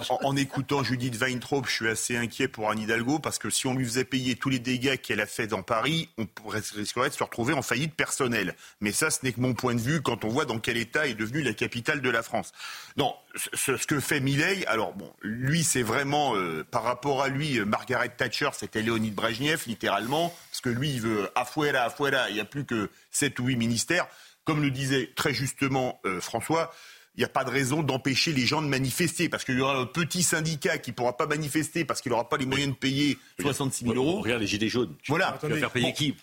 en, 0.09 0.35
écoutant 0.35 0.83
Judith 0.83 1.15
Weintraub, 1.17 1.65
je 1.67 1.71
suis 1.71 1.87
assez 1.87 2.17
inquiet 2.17 2.47
pour 2.47 2.69
Anne 2.69 2.79
Hidalgo 2.79 3.19
parce 3.19 3.37
que 3.37 3.49
si 3.49 3.67
on 3.67 3.75
lui 3.75 3.85
faisait 3.85 4.05
payer 4.05 4.35
tous 4.35 4.49
les 4.49 4.59
dégâts 4.59 4.97
qu'elle 4.97 5.21
a 5.21 5.25
fait 5.25 5.47
dans 5.47 5.63
Paris, 5.63 6.09
on 6.17 6.27
risquerait 6.47 7.09
de 7.09 7.13
se 7.13 7.23
retrouver 7.23 7.53
en 7.53 7.61
faillite 7.61 7.93
personnelle. 7.93 8.55
Mais 8.81 8.91
ça, 8.91 9.09
ce 9.11 9.19
n'est 9.23 9.31
que 9.31 9.41
mon 9.41 9.53
point 9.53 9.75
de 9.75 9.81
vue 9.81 10.01
quand 10.01 10.25
on 10.25 10.29
voit 10.29 10.45
dans 10.45 10.59
quel 10.59 10.77
état 10.77 11.07
est 11.07 11.13
devenue 11.13 11.43
la 11.43 11.53
capitale 11.53 12.01
de 12.01 12.09
la 12.09 12.23
France. 12.23 12.51
Non, 12.97 13.13
ce, 13.53 13.73
que 13.85 13.99
fait 13.99 14.19
Milei, 14.19 14.65
alors 14.65 14.93
bon, 14.93 15.11
lui, 15.21 15.63
c'est 15.63 15.83
vraiment, 15.83 16.33
par 16.71 16.83
rapport 16.83 17.21
à 17.21 17.27
lui, 17.27 17.59
Margaret 17.59 18.09
Thatcher, 18.09 18.49
c'était 18.53 18.81
Léonide 18.81 19.13
Brejnev, 19.13 19.63
littéralement, 19.67 20.33
parce 20.49 20.61
que 20.61 20.69
lui, 20.69 20.91
il 20.93 21.01
veut 21.01 21.29
afuera, 21.35 21.79
afuera, 21.79 22.29
il 22.29 22.35
n'y 22.35 22.39
a 22.39 22.45
plus 22.45 22.65
que 22.65 22.89
7 23.11 23.39
ou 23.39 23.45
8 23.45 23.57
ministères. 23.57 24.07
Comme 24.45 24.61
le 24.61 24.71
disait 24.71 25.11
très 25.15 25.33
justement 25.33 25.99
euh, 26.05 26.21
François, 26.21 26.71
il 27.17 27.21
n'y 27.21 27.25
a 27.25 27.29
pas 27.29 27.45
de 27.45 27.49
raison 27.49 27.81
d'empêcher 27.81 28.33
les 28.33 28.45
gens 28.45 28.61
de 28.61 28.67
manifester, 28.67 29.29
parce 29.29 29.45
qu'il 29.45 29.57
y 29.57 29.61
aura 29.61 29.77
un 29.77 29.85
petit 29.85 30.21
syndicat 30.21 30.77
qui 30.77 30.91
ne 30.91 30.95
pourra 30.95 31.15
pas 31.15 31.27
manifester 31.27 31.85
parce 31.85 32.01
qu'il 32.01 32.11
n'aura 32.11 32.27
pas 32.27 32.37
les 32.37 32.45
moyens 32.45 32.73
de 32.73 32.77
payer 32.77 33.17
66 33.39 33.85
000 33.85 33.95
euros. 33.95 34.21
Regarde 34.21 34.41
les 34.41 34.47
gilets 34.47 34.67
jaunes. 34.67 34.95
Voilà. 35.07 35.37
Tu 35.39 35.47
vas 35.47 35.55
faire 35.55 35.71
payer 35.71 35.93
qui 35.93 36.15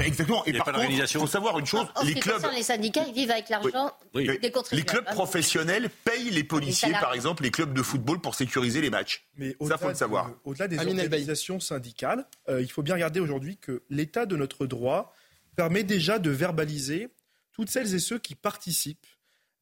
Exactement. 0.00 0.44
Et 0.44 0.52
par 0.52 0.72
contre, 0.72 0.90
il 0.90 1.06
faut 1.06 1.26
savoir 1.26 1.58
une 1.58 1.66
chose. 1.66 1.86
les 2.04 2.14
clubs, 2.14 2.40
les 2.54 2.62
syndicats, 2.62 3.04
ils 3.08 3.14
vivent 3.14 3.30
avec 3.30 3.48
l'argent 3.48 3.90
des 4.14 4.50
contribuables. 4.52 4.68
Les 4.72 4.82
clubs 4.82 5.04
professionnels 5.06 5.90
payent 6.04 6.30
les 6.30 6.44
policiers, 6.44 6.92
par 6.92 7.14
exemple, 7.14 7.42
les 7.42 7.50
clubs 7.50 7.72
de 7.72 7.82
football 7.82 8.20
pour 8.20 8.34
sécuriser 8.34 8.80
les 8.80 8.90
matchs. 8.90 9.24
Mais 9.36 9.56
ça, 9.66 9.78
faut 9.78 9.88
le 9.88 9.94
savoir. 9.94 10.30
Au-delà 10.44 10.68
des 10.68 10.78
organisations 10.78 11.60
syndicales, 11.60 12.26
euh, 12.48 12.62
il 12.62 12.70
faut 12.70 12.82
bien 12.82 12.94
regarder 12.94 13.20
aujourd'hui 13.20 13.56
que 13.56 13.82
l'état 13.90 14.26
de 14.26 14.36
notre 14.36 14.66
droit 14.66 15.12
permet 15.56 15.82
déjà 15.82 16.18
de 16.18 16.30
verbaliser 16.30 17.08
toutes 17.56 17.70
celles 17.70 17.94
et 17.94 17.98
ceux 17.98 18.18
qui 18.18 18.34
participent 18.34 19.06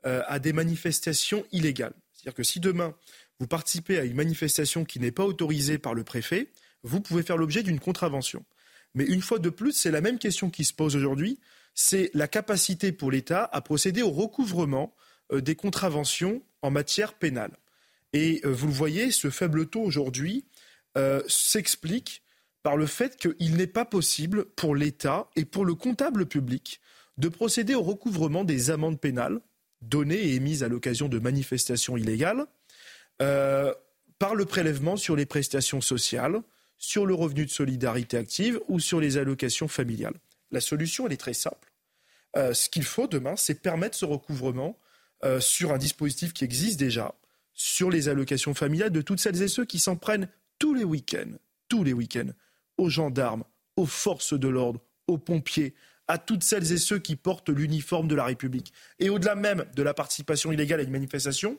euh, 0.04 0.22
à 0.26 0.40
des 0.40 0.52
manifestations 0.52 1.46
illégales. 1.52 1.94
C'est-à-dire 2.12 2.34
que 2.34 2.42
si 2.42 2.58
demain, 2.58 2.92
vous 3.38 3.46
participez 3.46 3.98
à 3.98 4.04
une 4.04 4.16
manifestation 4.16 4.84
qui 4.84 4.98
n'est 4.98 5.12
pas 5.12 5.24
autorisée 5.24 5.78
par 5.78 5.94
le 5.94 6.02
préfet, 6.02 6.50
vous 6.82 7.00
pouvez 7.00 7.22
faire 7.22 7.36
l'objet 7.36 7.62
d'une 7.62 7.78
contravention. 7.78 8.44
Mais 8.94 9.04
une 9.04 9.22
fois 9.22 9.38
de 9.38 9.48
plus, 9.48 9.72
c'est 9.72 9.92
la 9.92 10.00
même 10.00 10.18
question 10.18 10.50
qui 10.50 10.64
se 10.64 10.72
pose 10.72 10.96
aujourd'hui, 10.96 11.38
c'est 11.72 12.10
la 12.14 12.26
capacité 12.26 12.90
pour 12.90 13.12
l'État 13.12 13.48
à 13.52 13.60
procéder 13.60 14.02
au 14.02 14.10
recouvrement 14.10 14.92
euh, 15.32 15.40
des 15.40 15.54
contraventions 15.54 16.42
en 16.62 16.72
matière 16.72 17.14
pénale. 17.14 17.56
Et 18.12 18.40
euh, 18.44 18.48
vous 18.50 18.66
le 18.66 18.72
voyez, 18.72 19.12
ce 19.12 19.30
faible 19.30 19.68
taux 19.68 19.82
aujourd'hui 19.82 20.46
s'explique 21.26 22.22
par 22.62 22.76
le 22.76 22.86
fait 22.86 23.16
qu'il 23.16 23.56
n'est 23.56 23.66
pas 23.66 23.84
possible 23.84 24.44
pour 24.44 24.76
l'État 24.76 25.28
et 25.34 25.44
pour 25.44 25.64
le 25.64 25.74
comptable 25.74 26.26
public 26.26 26.80
de 27.18 27.28
procéder 27.28 27.74
au 27.74 27.82
recouvrement 27.82 28.44
des 28.44 28.70
amendes 28.70 29.00
pénales 29.00 29.40
données 29.82 30.16
et 30.16 30.34
émises 30.34 30.62
à 30.62 30.68
l'occasion 30.68 31.08
de 31.08 31.18
manifestations 31.18 31.96
illégales 31.96 32.46
euh, 33.22 33.72
par 34.18 34.34
le 34.34 34.44
prélèvement 34.44 34.96
sur 34.96 35.16
les 35.16 35.26
prestations 35.26 35.80
sociales, 35.80 36.40
sur 36.78 37.06
le 37.06 37.14
revenu 37.14 37.44
de 37.44 37.50
solidarité 37.50 38.16
active 38.16 38.60
ou 38.68 38.80
sur 38.80 39.00
les 39.00 39.18
allocations 39.18 39.68
familiales. 39.68 40.14
La 40.50 40.60
solution, 40.60 41.06
elle 41.06 41.12
est 41.12 41.18
très 41.18 41.34
simple. 41.34 41.72
Euh, 42.36 42.54
ce 42.54 42.68
qu'il 42.68 42.84
faut 42.84 43.06
demain, 43.06 43.36
c'est 43.36 43.60
permettre 43.60 43.96
ce 43.96 44.04
recouvrement 44.04 44.78
euh, 45.24 45.40
sur 45.40 45.72
un 45.72 45.78
dispositif 45.78 46.32
qui 46.32 46.44
existe 46.44 46.78
déjà, 46.78 47.14
sur 47.52 47.90
les 47.90 48.08
allocations 48.08 48.54
familiales 48.54 48.90
de 48.90 49.02
toutes 49.02 49.20
celles 49.20 49.40
et 49.42 49.48
ceux 49.48 49.64
qui 49.64 49.78
s'en 49.78 49.96
prennent 49.96 50.28
tous 50.58 50.74
les 50.74 50.84
week-ends, 50.84 51.38
tous 51.68 51.84
les 51.84 51.92
week-ends, 51.92 52.32
aux 52.78 52.88
gendarmes, 52.88 53.44
aux 53.76 53.86
forces 53.86 54.38
de 54.38 54.48
l'ordre, 54.48 54.80
aux 55.06 55.18
pompiers, 55.18 55.74
à 56.08 56.18
toutes 56.18 56.42
celles 56.42 56.72
et 56.72 56.78
ceux 56.78 56.98
qui 56.98 57.16
portent 57.16 57.48
l'uniforme 57.48 58.08
de 58.08 58.14
la 58.14 58.24
République. 58.24 58.72
Et 58.98 59.10
au-delà 59.10 59.34
même 59.34 59.64
de 59.74 59.82
la 59.82 59.94
participation 59.94 60.52
illégale 60.52 60.80
à 60.80 60.82
une 60.82 60.90
manifestation, 60.90 61.58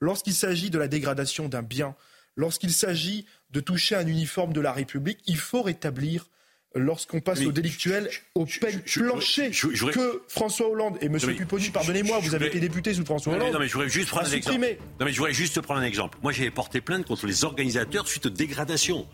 lorsqu'il 0.00 0.34
s'agit 0.34 0.70
de 0.70 0.78
la 0.78 0.88
dégradation 0.88 1.48
d'un 1.48 1.62
bien, 1.62 1.94
lorsqu'il 2.36 2.72
s'agit 2.72 3.26
de 3.50 3.60
toucher 3.60 3.96
un 3.96 4.06
uniforme 4.06 4.52
de 4.52 4.60
la 4.60 4.72
République, 4.72 5.18
il 5.26 5.36
faut 5.36 5.62
rétablir 5.62 6.26
lorsqu'on 6.74 7.20
passe 7.20 7.40
au 7.40 7.52
délictuel, 7.52 8.08
aux 8.34 8.46
peines 8.46 8.80
planchées 8.82 9.50
que 9.50 10.22
François 10.28 10.68
Hollande 10.68 10.98
et 11.00 11.06
M. 11.06 11.18
Pupponi, 11.18 11.70
pardonnez-moi, 11.70 12.20
vous 12.20 12.34
avez 12.34 12.46
été 12.46 12.60
député 12.60 12.94
sous 12.94 13.04
François 13.04 13.34
Hollande. 13.34 13.52
Non, 13.52 13.58
mais 13.58 13.66
je 13.66 13.72
voudrais 13.72 13.88
juste 13.88 14.08
prendre 14.08 14.28
un 14.28 14.32
exemple. 14.32 14.76
Non, 15.00 15.06
mais 15.06 15.12
je 15.12 15.16
voudrais 15.18 15.34
juste 15.34 15.60
prendre 15.60 15.80
un 15.80 15.84
exemple. 15.84 16.18
Moi, 16.22 16.32
j'avais 16.32 16.50
porté 16.50 16.80
plainte 16.80 17.06
contre 17.06 17.26
les 17.26 17.44
organisateurs 17.44 18.06
suite 18.06 18.26
aux 18.26 18.30
dégradations. 18.30 19.06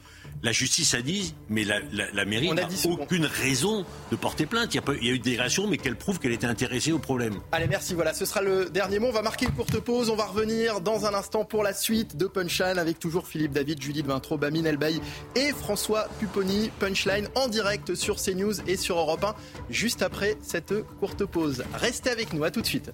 La 0.42 0.52
justice 0.52 0.94
a 0.94 1.02
dit, 1.02 1.34
mais 1.48 1.64
la, 1.64 2.24
mairie 2.24 2.52
n'a 2.52 2.68
aucune 2.84 3.26
raison 3.26 3.84
de 4.10 4.16
porter 4.16 4.46
plainte. 4.46 4.74
Il 4.74 4.76
y, 4.76 4.80
a, 4.80 4.94
il 5.00 5.06
y 5.06 5.10
a 5.10 5.14
eu 5.14 5.18
dégradation, 5.18 5.66
mais 5.66 5.76
qu'elle 5.76 5.96
prouve 5.96 6.18
qu'elle 6.18 6.32
était 6.32 6.46
intéressée 6.46 6.92
au 6.92 6.98
problème. 6.98 7.40
Allez, 7.52 7.66
merci. 7.66 7.94
Voilà, 7.94 8.14
ce 8.14 8.24
sera 8.24 8.42
le 8.42 8.70
dernier 8.70 8.98
mot. 8.98 9.08
On 9.08 9.12
va 9.12 9.22
marquer 9.22 9.46
une 9.46 9.52
courte 9.52 9.78
pause. 9.80 10.10
On 10.10 10.16
va 10.16 10.26
revenir 10.26 10.80
dans 10.80 11.06
un 11.06 11.14
instant 11.14 11.44
pour 11.44 11.62
la 11.62 11.72
suite 11.72 12.16
de 12.16 12.26
Punchline 12.26 12.78
avec 12.78 12.98
toujours 12.98 13.26
Philippe 13.26 13.52
David, 13.52 13.80
Judith 13.82 14.06
Vintraud, 14.06 14.38
Bamine 14.38 14.66
Elbaï 14.66 15.00
et 15.34 15.52
François 15.52 16.08
Pupponi. 16.20 16.70
Punchline 16.78 17.28
en 17.34 17.48
direct 17.48 17.94
sur 17.94 18.16
CNews 18.16 18.60
et 18.66 18.76
sur 18.76 18.98
Europe 18.98 19.24
1 19.24 19.34
juste 19.70 20.02
après 20.02 20.36
cette 20.42 20.74
courte 21.00 21.24
pause. 21.24 21.64
Restez 21.74 22.10
avec 22.10 22.32
nous, 22.32 22.44
à 22.44 22.50
tout 22.50 22.60
de 22.60 22.66
suite. 22.66 22.92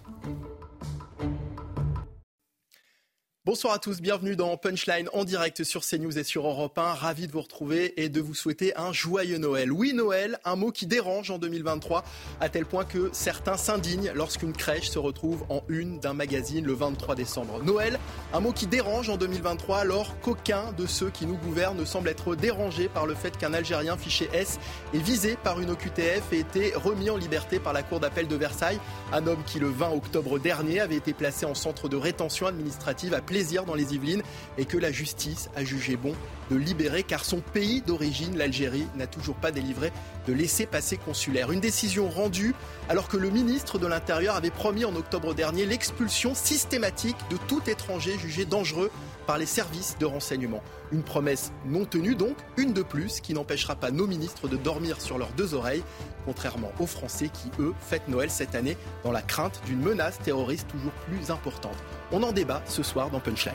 Bonsoir 3.45 3.75
à 3.75 3.81
tous, 3.81 4.01
bienvenue 4.01 4.37
dans 4.37 4.57
Punchline 4.57 5.09
en 5.13 5.25
direct 5.25 5.65
sur 5.65 5.85
CNews 5.85 6.17
et 6.17 6.23
sur 6.23 6.47
Europe 6.47 6.79
1. 6.79 6.95
Ravi 6.95 7.27
de 7.27 7.33
vous 7.33 7.41
retrouver 7.41 8.01
et 8.01 8.09
de 8.09 8.21
vous 8.21 8.35
souhaiter 8.35 8.73
un 8.79 8.93
joyeux 8.93 9.39
Noël. 9.39 9.73
Oui, 9.73 9.95
Noël, 9.95 10.39
un 10.45 10.55
mot 10.55 10.71
qui 10.71 10.87
dérange 10.87 11.33
en 11.33 11.39
2023, 11.39 12.05
à 12.41 12.49
tel 12.49 12.67
point 12.67 12.85
que 12.85 13.11
certains 13.13 13.57
s'indignent 13.57 14.13
lorsqu'une 14.15 14.53
crèche 14.53 14.91
se 14.91 15.01
retrouve 15.01 15.45
en 15.49 15.65
une 15.67 15.99
d'un 15.99 16.15
magazine 16.15 16.65
le 16.65 16.73
23 16.73 17.17
décembre. 17.17 17.61
Noël, 17.65 17.99
un 18.33 18.39
mot 18.39 18.53
qui 18.53 18.69
dérange 18.69 19.11
en 19.11 19.17
2023 19.17 19.79
alors 19.79 20.21
qu'aucun 20.21 20.71
de 20.79 20.87
ceux 20.87 21.11
qui 21.11 21.27
nous 21.27 21.37
gouvernent 21.37 21.81
ne 21.81 21.85
semble 21.85 22.11
être 22.11 22.37
dérangé 22.37 22.89
par 22.89 23.07
le 23.07 23.17
fait 23.17 23.37
qu'un 23.37 23.55
Algérien 23.55 23.97
fiché 23.97 24.29
S 24.33 24.61
est 24.95 24.99
visé 24.99 25.37
par 25.43 25.61
une 25.61 25.71
OQTF 25.71 26.33
et 26.33 26.39
été 26.39 26.75
remis 26.77 27.11
en 27.11 27.17
liberté 27.17 27.59
par 27.59 27.73
la 27.73 27.83
Cour 27.83 27.99
d'appel 27.99 28.29
de 28.29 28.37
Versailles. 28.37 28.79
Un 29.13 29.27
homme 29.27 29.43
qui 29.45 29.59
le 29.59 29.69
20 29.69 29.91
octobre 29.91 30.39
dernier 30.39 30.79
avait 30.79 30.95
été 30.95 31.13
placé 31.13 31.45
en 31.45 31.57
centre 31.57 31.89
de 31.89 31.97
rétention 31.97 32.47
administrative 32.47 33.15
à 33.15 33.21
plaisir 33.33 33.65
dans 33.65 33.75
les 33.75 33.95
Yvelines 33.95 34.23
et 34.59 34.67
que 34.67 34.77
la 34.77 34.93
justice 34.93 35.49
a 35.57 35.65
jugé 35.65 35.97
bon 35.97 36.15
de 36.51 36.57
libérer 36.57 37.03
car 37.03 37.25
son 37.25 37.41
pays 37.41 37.81
d'origine, 37.81 38.37
l'Algérie, 38.37 38.85
n'a 38.95 39.07
toujours 39.07 39.37
pas 39.37 39.51
délivré 39.51 39.91
de 40.27 40.35
laisser-passer 40.35 40.99
consulaire. 40.99 41.51
Une 41.51 41.61
décision 41.61 42.11
rendue 42.11 42.55
alors 42.91 43.09
que 43.09 43.17
le 43.17 43.31
ministre 43.31 43.79
de 43.79 43.87
l'Intérieur 43.87 44.37
avait 44.37 44.51
promis 44.51 44.85
en 44.85 44.95
octobre 44.95 45.33
dernier 45.33 45.65
l'expulsion 45.65 46.35
systématique 46.35 47.17
de 47.31 47.39
tout 47.49 47.63
étranger 47.71 48.19
jugé 48.19 48.45
dangereux 48.45 48.91
par 49.27 49.39
les 49.39 49.47
services 49.47 49.97
de 49.99 50.07
renseignement. 50.07 50.63
Une 50.91 51.03
promesse 51.03 51.53
non 51.65 51.85
tenue 51.85 52.15
donc, 52.15 52.37
une 52.57 52.73
de 52.73 52.83
plus, 52.83 53.21
qui 53.21 53.35
n'empêchera 53.35 53.75
pas 53.75 53.91
nos 53.91 54.07
ministres 54.07 54.49
de 54.49 54.57
dormir 54.57 55.01
sur 55.01 55.19
leurs 55.19 55.33
deux 55.33 55.55
oreilles, 55.55 55.85
contrairement 56.25 56.73
aux 56.79 56.87
Français 56.87 57.29
qui, 57.29 57.51
eux, 57.61 57.75
fêtent 57.81 58.09
Noël 58.09 58.31
cette 58.31 58.55
année 58.55 58.77
dans 59.05 59.13
la 59.13 59.23
crainte 59.23 59.61
d'une 59.67 59.81
menace 59.81 60.19
terroriste 60.19 60.69
toujours 60.69 60.93
plus 61.09 61.31
importante. 61.31 61.77
On 62.11 62.23
en 62.23 62.33
débat 62.33 62.63
ce 62.67 62.83
soir 62.83 63.11
dans 63.11 63.21
Punchline. 63.21 63.55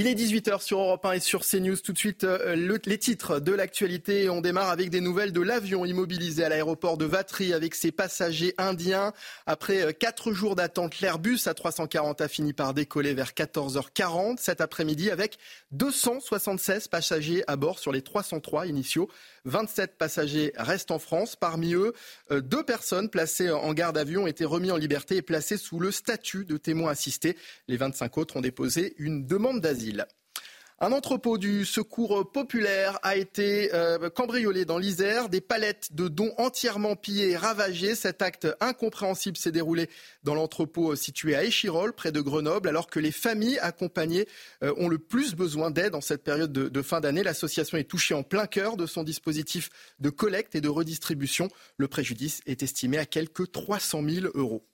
Il 0.00 0.06
est 0.06 0.14
18h 0.14 0.62
sur 0.62 0.78
Europe 0.78 1.04
1 1.04 1.14
et 1.14 1.18
sur 1.18 1.44
CNews. 1.44 1.76
Tout 1.78 1.92
de 1.92 1.98
suite, 1.98 2.22
euh, 2.22 2.54
les 2.54 2.98
titres 2.98 3.40
de 3.40 3.50
l'actualité. 3.50 4.30
On 4.30 4.40
démarre 4.40 4.70
avec 4.70 4.90
des 4.90 5.00
nouvelles 5.00 5.32
de 5.32 5.40
l'avion 5.40 5.84
immobilisé 5.84 6.44
à 6.44 6.48
l'aéroport 6.48 6.98
de 6.98 7.04
Vatry 7.04 7.52
avec 7.52 7.74
ses 7.74 7.90
passagers 7.90 8.54
indiens. 8.58 9.12
Après 9.46 9.82
euh, 9.82 9.90
quatre 9.90 10.30
jours 10.30 10.54
d'attente, 10.54 11.00
l'Airbus 11.00 11.38
A340 11.46 12.22
a 12.22 12.28
fini 12.28 12.52
par 12.52 12.74
décoller 12.74 13.12
vers 13.12 13.32
14h40 13.32 14.36
cet 14.38 14.60
après-midi 14.60 15.10
avec 15.10 15.36
276 15.72 16.86
passagers 16.86 17.42
à 17.48 17.56
bord 17.56 17.80
sur 17.80 17.90
les 17.90 18.02
303 18.02 18.68
initiaux. 18.68 19.08
27 19.46 19.98
passagers 19.98 20.52
restent 20.56 20.92
en 20.92 21.00
France. 21.00 21.34
Parmi 21.34 21.74
eux, 21.74 21.92
euh, 22.30 22.40
deux 22.40 22.62
personnes 22.62 23.08
placées 23.08 23.50
en 23.50 23.74
garde 23.74 23.98
à 23.98 24.04
vue 24.04 24.18
ont 24.18 24.28
été 24.28 24.44
remises 24.44 24.70
en 24.70 24.76
liberté 24.76 25.16
et 25.16 25.22
placées 25.22 25.56
sous 25.56 25.80
le 25.80 25.90
statut 25.90 26.44
de 26.44 26.56
témoins 26.56 26.92
assistés. 26.92 27.36
Les 27.66 27.76
25 27.76 28.16
autres 28.18 28.36
ont 28.36 28.40
déposé 28.40 28.94
une 28.98 29.26
demande 29.26 29.60
d'asile. 29.60 29.87
Un 30.80 30.92
entrepôt 30.92 31.38
du 31.38 31.64
secours 31.64 32.30
populaire 32.30 33.00
a 33.02 33.16
été 33.16 33.74
euh, 33.74 34.10
cambriolé 34.10 34.64
dans 34.64 34.78
l'Isère. 34.78 35.28
Des 35.28 35.40
palettes 35.40 35.88
de 35.90 36.06
dons 36.06 36.32
entièrement 36.38 36.94
pillées 36.94 37.30
et 37.30 37.36
ravagées. 37.36 37.96
Cet 37.96 38.22
acte 38.22 38.46
incompréhensible 38.60 39.36
s'est 39.36 39.50
déroulé 39.50 39.90
dans 40.22 40.36
l'entrepôt 40.36 40.94
situé 40.94 41.34
à 41.34 41.42
Échirol, 41.42 41.92
près 41.92 42.12
de 42.12 42.20
Grenoble, 42.20 42.68
alors 42.68 42.86
que 42.86 43.00
les 43.00 43.10
familles 43.10 43.58
accompagnées 43.58 44.28
euh, 44.62 44.72
ont 44.76 44.88
le 44.88 44.98
plus 44.98 45.34
besoin 45.34 45.72
d'aide 45.72 45.96
en 45.96 46.00
cette 46.00 46.22
période 46.22 46.52
de, 46.52 46.82
fin 46.82 47.00
d'année. 47.00 47.24
L'association 47.24 47.76
est 47.76 47.90
touchée 47.90 48.14
en 48.14 48.22
plein 48.22 48.46
cœur 48.46 48.76
de 48.76 48.86
son 48.86 49.02
dispositif 49.02 49.70
de 49.98 50.10
collecte 50.10 50.54
et 50.54 50.60
de 50.60 50.68
redistribution. 50.68 51.48
Le 51.76 51.88
préjudice 51.88 52.40
est 52.46 52.62
estimé 52.62 52.98
à 52.98 53.06
quelques 53.06 53.50
300 53.50 54.04
000 54.08 54.26
euros. 54.34 54.67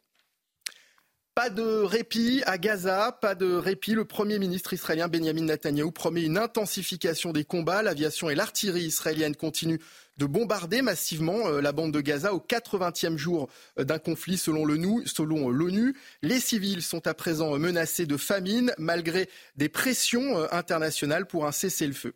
Pas 1.34 1.50
de 1.50 1.82
répit 1.82 2.44
à 2.46 2.58
Gaza, 2.58 3.10
pas 3.20 3.34
de 3.34 3.54
répit. 3.54 3.94
Le 3.94 4.04
Premier 4.04 4.38
ministre 4.38 4.72
israélien 4.72 5.08
Benjamin 5.08 5.42
Netanyahu 5.42 5.90
promet 5.90 6.22
une 6.22 6.38
intensification 6.38 7.32
des 7.32 7.42
combats. 7.42 7.82
L'aviation 7.82 8.30
et 8.30 8.36
l'artillerie 8.36 8.84
israélienne 8.84 9.34
continuent 9.34 9.80
de 10.16 10.26
bombarder 10.26 10.80
massivement 10.80 11.48
euh, 11.48 11.60
la 11.60 11.72
bande 11.72 11.90
de 11.90 12.00
Gaza 12.00 12.34
au 12.34 12.38
80e 12.38 13.16
jour 13.16 13.48
euh, 13.80 13.84
d'un 13.84 13.98
conflit 13.98 14.38
selon 14.38 14.64
euh, 14.64 15.50
l'ONU. 15.50 15.96
Les 16.22 16.38
civils 16.38 16.82
sont 16.82 17.04
à 17.08 17.14
présent 17.14 17.58
menacés 17.58 18.06
de 18.06 18.16
famine 18.16 18.72
malgré 18.78 19.28
des 19.56 19.68
pressions 19.68 20.36
internationales 20.52 21.26
pour 21.26 21.46
un 21.46 21.52
cessez-le-feu. 21.52 22.14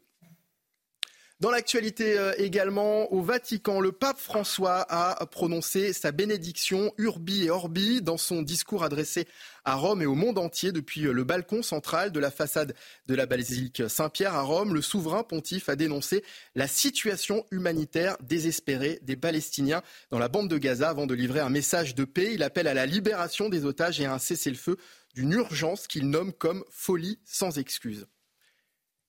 Dans 1.40 1.52
l'actualité 1.52 2.18
euh, 2.18 2.32
également, 2.36 3.12
au 3.12 3.22
Vatican, 3.22 3.78
le 3.78 3.92
pape 3.92 4.18
François 4.18 4.84
a 4.88 5.24
prononcé 5.26 5.92
sa 5.92 6.10
bénédiction 6.10 6.92
Urbi 6.98 7.44
et 7.44 7.50
Orbi 7.50 8.02
dans 8.02 8.16
son 8.16 8.42
discours 8.42 8.82
adressé 8.82 9.28
à 9.64 9.76
Rome 9.76 10.02
et 10.02 10.06
au 10.06 10.16
monde 10.16 10.38
entier 10.38 10.72
depuis 10.72 11.02
le 11.02 11.22
balcon 11.22 11.62
central 11.62 12.10
de 12.10 12.18
la 12.18 12.32
façade 12.32 12.74
de 13.06 13.14
la 13.14 13.26
basilique 13.26 13.88
Saint-Pierre 13.88 14.34
à 14.34 14.42
Rome. 14.42 14.74
Le 14.74 14.82
souverain 14.82 15.22
pontife 15.22 15.68
a 15.68 15.76
dénoncé 15.76 16.24
la 16.56 16.66
situation 16.66 17.46
humanitaire 17.52 18.16
désespérée 18.20 18.98
des 19.02 19.16
Palestiniens 19.16 19.82
dans 20.10 20.18
la 20.18 20.26
bande 20.26 20.50
de 20.50 20.58
Gaza 20.58 20.88
avant 20.88 21.06
de 21.06 21.14
livrer 21.14 21.38
un 21.38 21.50
message 21.50 21.94
de 21.94 22.04
paix. 22.04 22.34
Il 22.34 22.42
appelle 22.42 22.66
à 22.66 22.74
la 22.74 22.84
libération 22.84 23.48
des 23.48 23.64
otages 23.64 24.00
et 24.00 24.06
à 24.06 24.14
un 24.14 24.18
cessez-le-feu 24.18 24.76
d'une 25.14 25.34
urgence 25.34 25.86
qu'il 25.86 26.10
nomme 26.10 26.32
comme 26.32 26.64
folie 26.68 27.20
sans 27.24 27.58
excuse. 27.58 28.08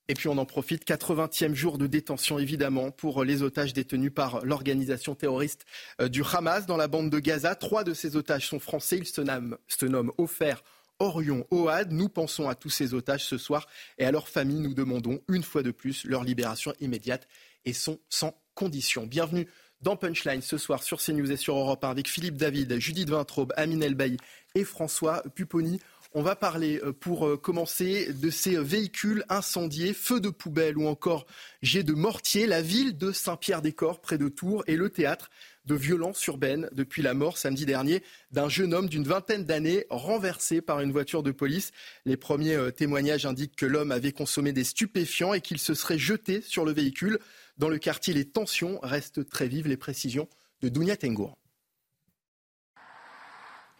Et 0.09 0.15
puis 0.15 0.27
on 0.27 0.39
en 0.39 0.45
profite, 0.45 0.87
80e 0.87 1.53
jour 1.53 1.77
de 1.77 1.85
détention 1.85 2.39
évidemment 2.39 2.89
pour 2.89 3.23
les 3.23 3.43
otages 3.43 3.73
détenus 3.73 4.11
par 4.11 4.43
l'organisation 4.43 5.13
terroriste 5.13 5.67
euh, 6.01 6.09
du 6.09 6.23
Hamas 6.23 6.65
dans 6.65 6.77
la 6.77 6.87
bande 6.87 7.11
de 7.11 7.19
Gaza. 7.19 7.53
Trois 7.53 7.83
de 7.83 7.93
ces 7.93 8.15
otages 8.15 8.47
sont 8.47 8.59
français, 8.59 8.97
ils 8.97 9.05
se 9.05 9.21
nomment, 9.21 9.57
se 9.67 9.85
Ofer, 10.17 10.55
Orion, 10.97 11.45
Oad. 11.51 11.91
Nous 11.91 12.09
pensons 12.09 12.49
à 12.49 12.55
tous 12.55 12.71
ces 12.71 12.95
otages 12.95 13.23
ce 13.23 13.37
soir 13.37 13.67
et 13.99 14.05
à 14.05 14.11
leurs 14.11 14.27
familles. 14.27 14.61
Nous 14.61 14.73
demandons 14.73 15.21
une 15.27 15.43
fois 15.43 15.61
de 15.61 15.69
plus 15.69 16.03
leur 16.05 16.23
libération 16.23 16.73
immédiate 16.79 17.27
et 17.65 17.73
sont 17.73 17.99
sans 18.09 18.33
condition. 18.55 19.05
Bienvenue 19.05 19.47
dans 19.81 19.95
Punchline 19.95 20.41
ce 20.41 20.57
soir 20.57 20.81
sur 20.81 20.99
CNews 20.99 21.31
et 21.31 21.37
sur 21.37 21.55
Europe 21.55 21.83
1 21.83 21.89
avec 21.91 22.09
Philippe 22.09 22.35
David, 22.35 22.79
Judith 22.79 23.11
Vintraube, 23.11 23.53
Amine 23.55 23.83
Elbaï 23.83 24.17
et 24.55 24.63
François 24.63 25.21
Pupponi. 25.35 25.79
On 26.11 26.23
va 26.23 26.35
parler 26.35 26.79
euh, 26.83 26.91
pour 26.91 27.27
euh, 27.27 27.37
commencer 27.37 28.11
de 28.13 28.31
ces 28.31 28.57
véhicules 28.57 29.23
incendiés, 29.29 29.93
feux 29.93 30.19
de 30.19 30.29
poubelle 30.29 30.75
ou 30.79 30.87
encore 30.87 31.27
jets 31.61 31.83
de 31.83 31.93
mortier. 31.93 32.47
La 32.47 32.63
ville 32.63 32.97
de 32.97 33.11
Saint-Pierre-des-Corps, 33.11 34.01
près 34.01 34.17
de 34.17 34.27
Tours, 34.27 34.63
est 34.65 34.75
le 34.75 34.89
théâtre 34.89 35.29
de 35.65 35.75
violences 35.75 36.25
urbaines 36.25 36.67
depuis 36.71 37.03
la 37.03 37.13
mort 37.13 37.37
samedi 37.37 37.67
dernier 37.67 38.01
d'un 38.31 38.49
jeune 38.49 38.73
homme 38.73 38.89
d'une 38.89 39.03
vingtaine 39.03 39.45
d'années 39.45 39.85
renversé 39.91 40.61
par 40.61 40.79
une 40.79 40.91
voiture 40.91 41.21
de 41.21 41.29
police. 41.29 41.69
Les 42.05 42.17
premiers 42.17 42.55
euh, 42.55 42.71
témoignages 42.71 43.27
indiquent 43.27 43.55
que 43.55 43.67
l'homme 43.67 43.91
avait 43.91 44.11
consommé 44.11 44.51
des 44.51 44.63
stupéfiants 44.63 45.35
et 45.35 45.41
qu'il 45.41 45.59
se 45.59 45.75
serait 45.75 45.99
jeté 45.99 46.41
sur 46.41 46.65
le 46.65 46.73
véhicule. 46.73 47.19
Dans 47.57 47.69
le 47.69 47.77
quartier, 47.77 48.15
les 48.15 48.25
tensions 48.25 48.79
restent 48.81 49.29
très 49.29 49.47
vives. 49.47 49.67
Les 49.67 49.77
précisions 49.77 50.27
de 50.63 50.69
Dounia 50.69 50.97
Tengour. 50.97 51.37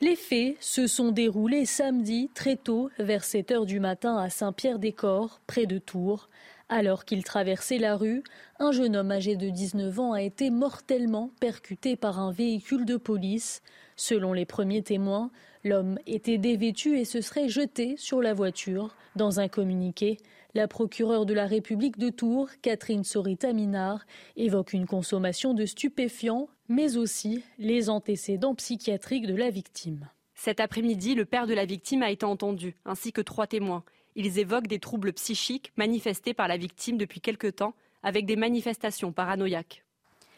Les 0.01 0.15
faits 0.15 0.55
se 0.61 0.87
sont 0.87 1.11
déroulés 1.11 1.65
samedi 1.65 2.29
très 2.33 2.55
tôt, 2.55 2.89
vers 2.99 3.25
7 3.25 3.51
heures 3.51 3.65
du 3.65 3.81
matin 3.81 4.15
à 4.15 4.29
Saint-Pierre-des-Corps, 4.29 5.41
près 5.45 5.65
de 5.65 5.77
Tours. 5.77 6.29
Alors 6.69 7.03
qu'il 7.03 7.21
traversait 7.25 7.79
la 7.79 7.97
rue, 7.97 8.23
un 8.59 8.71
jeune 8.71 8.95
homme 8.95 9.11
âgé 9.11 9.35
de 9.35 9.49
19 9.49 9.99
ans 9.99 10.13
a 10.13 10.21
été 10.21 10.51
mortellement 10.51 11.31
percuté 11.41 11.97
par 11.97 12.17
un 12.17 12.31
véhicule 12.31 12.85
de 12.85 12.95
police. 12.95 13.61
Selon 13.97 14.31
les 14.31 14.45
premiers 14.45 14.83
témoins, 14.83 15.31
l'homme 15.65 15.99
était 16.07 16.37
dévêtu 16.37 16.97
et 16.97 17.03
se 17.03 17.19
serait 17.19 17.49
jeté 17.49 17.97
sur 17.97 18.21
la 18.21 18.33
voiture. 18.33 18.95
Dans 19.17 19.41
un 19.41 19.49
communiqué, 19.49 20.15
la 20.53 20.69
procureure 20.69 21.25
de 21.25 21.33
la 21.33 21.45
République 21.45 21.97
de 21.97 22.09
Tours, 22.09 22.47
Catherine 22.61 23.03
Sorita 23.03 23.51
Minard, 23.51 24.05
évoque 24.37 24.71
une 24.71 24.85
consommation 24.85 25.53
de 25.53 25.65
stupéfiants 25.65 26.47
mais 26.69 26.95
aussi 26.95 27.43
les 27.57 27.89
antécédents 27.89 28.55
psychiatriques 28.55 29.27
de 29.27 29.35
la 29.35 29.49
victime. 29.49 30.07
Cet 30.35 30.61
après-midi, 30.61 31.15
le 31.15 31.25
père 31.25 31.47
de 31.47 31.53
la 31.53 31.65
victime 31.65 32.03
a 32.03 32.11
été 32.11 32.25
entendu, 32.25 32.75
ainsi 32.85 33.11
que 33.11 33.21
trois 33.21 33.47
témoins. 33.47 33.83
Ils 34.15 34.39
évoquent 34.39 34.67
des 34.67 34.79
troubles 34.79 35.11
psychiques 35.13 35.73
manifestés 35.75 36.33
par 36.33 36.47
la 36.47 36.55
victime 36.55 36.97
depuis 36.97 37.19
quelque 37.19 37.47
temps, 37.47 37.73
avec 38.03 38.25
des 38.25 38.37
manifestations 38.37 39.11
paranoïaques. 39.11 39.83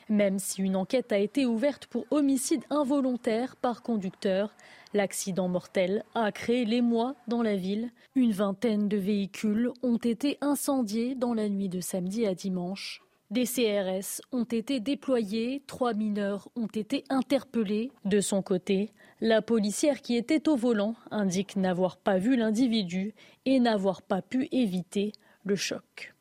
Même 0.09 0.39
si 0.39 0.61
une 0.61 0.75
enquête 0.75 1.11
a 1.11 1.19
été 1.19 1.45
ouverte 1.45 1.85
pour 1.85 2.05
homicide 2.11 2.63
involontaire 2.69 3.55
par 3.55 3.83
conducteur, 3.83 4.55
l'accident 4.93 5.47
mortel 5.47 6.03
a 6.15 6.31
créé 6.31 6.65
l'émoi 6.65 7.15
dans 7.27 7.43
la 7.43 7.55
ville. 7.55 7.91
Une 8.15 8.31
vingtaine 8.31 8.89
de 8.89 8.97
véhicules 8.97 9.71
ont 9.83 9.97
été 9.97 10.37
incendiés 10.41 11.15
dans 11.15 11.33
la 11.33 11.47
nuit 11.47 11.69
de 11.69 11.79
samedi 11.79 12.25
à 12.25 12.33
dimanche. 12.33 13.01
Des 13.31 13.45
CRS 13.45 14.21
ont 14.33 14.43
été 14.43 14.81
déployés, 14.81 15.63
trois 15.65 15.93
mineurs 15.93 16.49
ont 16.57 16.67
été 16.67 17.05
interpellés. 17.09 17.89
De 18.03 18.19
son 18.19 18.41
côté, 18.41 18.91
la 19.21 19.41
policière 19.41 20.01
qui 20.01 20.17
était 20.17 20.49
au 20.49 20.57
volant 20.57 20.95
indique 21.11 21.55
n'avoir 21.55 21.95
pas 21.95 22.17
vu 22.17 22.35
l'individu 22.35 23.13
et 23.45 23.61
n'avoir 23.61 24.01
pas 24.01 24.21
pu 24.21 24.49
éviter 24.51 25.13
le 25.45 25.55
choc. 25.55 26.13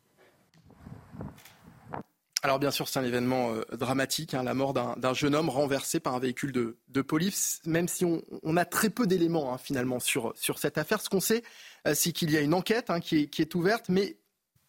Alors 2.43 2.61
bien 2.61 2.71
sûr, 2.71 2.87
c'est 2.87 3.01
un 3.01 3.05
événement 3.05 3.55
euh, 3.55 3.63
dramatique, 3.77 4.33
hein, 4.33 4.45
la 4.45 4.55
mort 4.55 4.73
d'un 4.73 5.13
jeune 5.13 5.35
homme 5.35 5.51
renversé 5.51 5.99
par 5.99 6.15
un 6.15 6.21
véhicule 6.21 6.53
de, 6.53 7.03
police, 7.03 7.61
même 7.67 7.89
si 7.89 8.05
on, 8.05 8.57
a 8.57 8.65
très 8.65 8.89
peu 8.89 9.09
d'éléments 9.09 9.53
hein, 9.53 9.59
finalement 9.59 9.99
sur, 9.99 10.33
cette 10.37 10.79
affaire. 10.79 11.01
Ce 11.01 11.11
qu'on 11.11 11.21
sait, 11.21 11.43
euh, 11.89 11.93
c'est 11.95 12.13
qu'il 12.13 12.31
y 12.31 12.37
a 12.37 12.41
une 12.41 12.55
enquête 12.55 12.89
hein, 12.89 13.01
qui, 13.01 13.29
est, 13.37 13.55
ouverte, 13.57 13.89
mais 13.89 14.17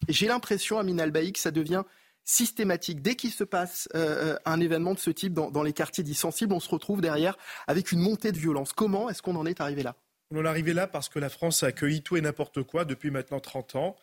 j'ai 0.10 0.26
l'impression, 0.26 0.80
Amin 0.80 0.98
Albaï, 0.98 1.32
que 1.32 1.40
ça 1.40 1.52
devient 1.52 1.84
systématique. 2.24 3.02
Dès 3.02 3.16
qu'il 3.16 3.32
se 3.32 3.44
passe 3.44 3.90
euh, 3.96 4.38
un 4.46 4.60
événement 4.60 4.94
de 4.94 5.00
ce 5.00 5.10
type 5.10 5.34
dans, 5.34 5.64
les 5.64 5.74
quartiers 5.74 6.04
dits 6.04 6.16
sensibles, 6.16 6.54
on 6.54 6.60
se 6.60 6.70
retrouve 6.70 7.02
derrière 7.02 7.38
avec 7.68 7.92
une 7.92 8.00
montée 8.00 8.32
de 8.32 8.38
violence. 8.38 8.74
Comment 8.74 9.10
est-ce 9.10 9.22
qu'on 9.22 9.36
en 9.36 9.46
est 9.46 9.62
arrivé 9.62 9.84
là? 9.84 9.96
On 10.32 10.40
en 10.40 10.46
est 10.46 10.48
arrivé 10.48 10.74
là 10.74 10.88
parce 10.88 11.10
que 11.10 11.20
la 11.20 11.30
France 11.30 11.64
a 11.64 11.68
accueilli 11.68 12.02
tout 12.02 12.18
et 12.18 12.22
n'importe 12.22 12.64
quoi 12.64 12.86
depuis 12.86 13.12
maintenant 13.12 13.40
30 13.40 13.76
ans. 13.76 13.96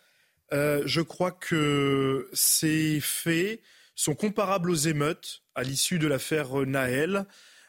Euh, 0.52 0.82
je 0.86 1.00
crois 1.00 1.30
que 1.30 2.28
ces 2.32 3.00
faits 3.00 3.60
sont 3.94 4.14
comparables 4.14 4.70
aux 4.70 4.74
émeutes 4.74 5.42
à 5.54 5.62
l'issue 5.62 5.98
de 5.98 6.06
l'affaire 6.06 6.54
Naël. 6.66 7.26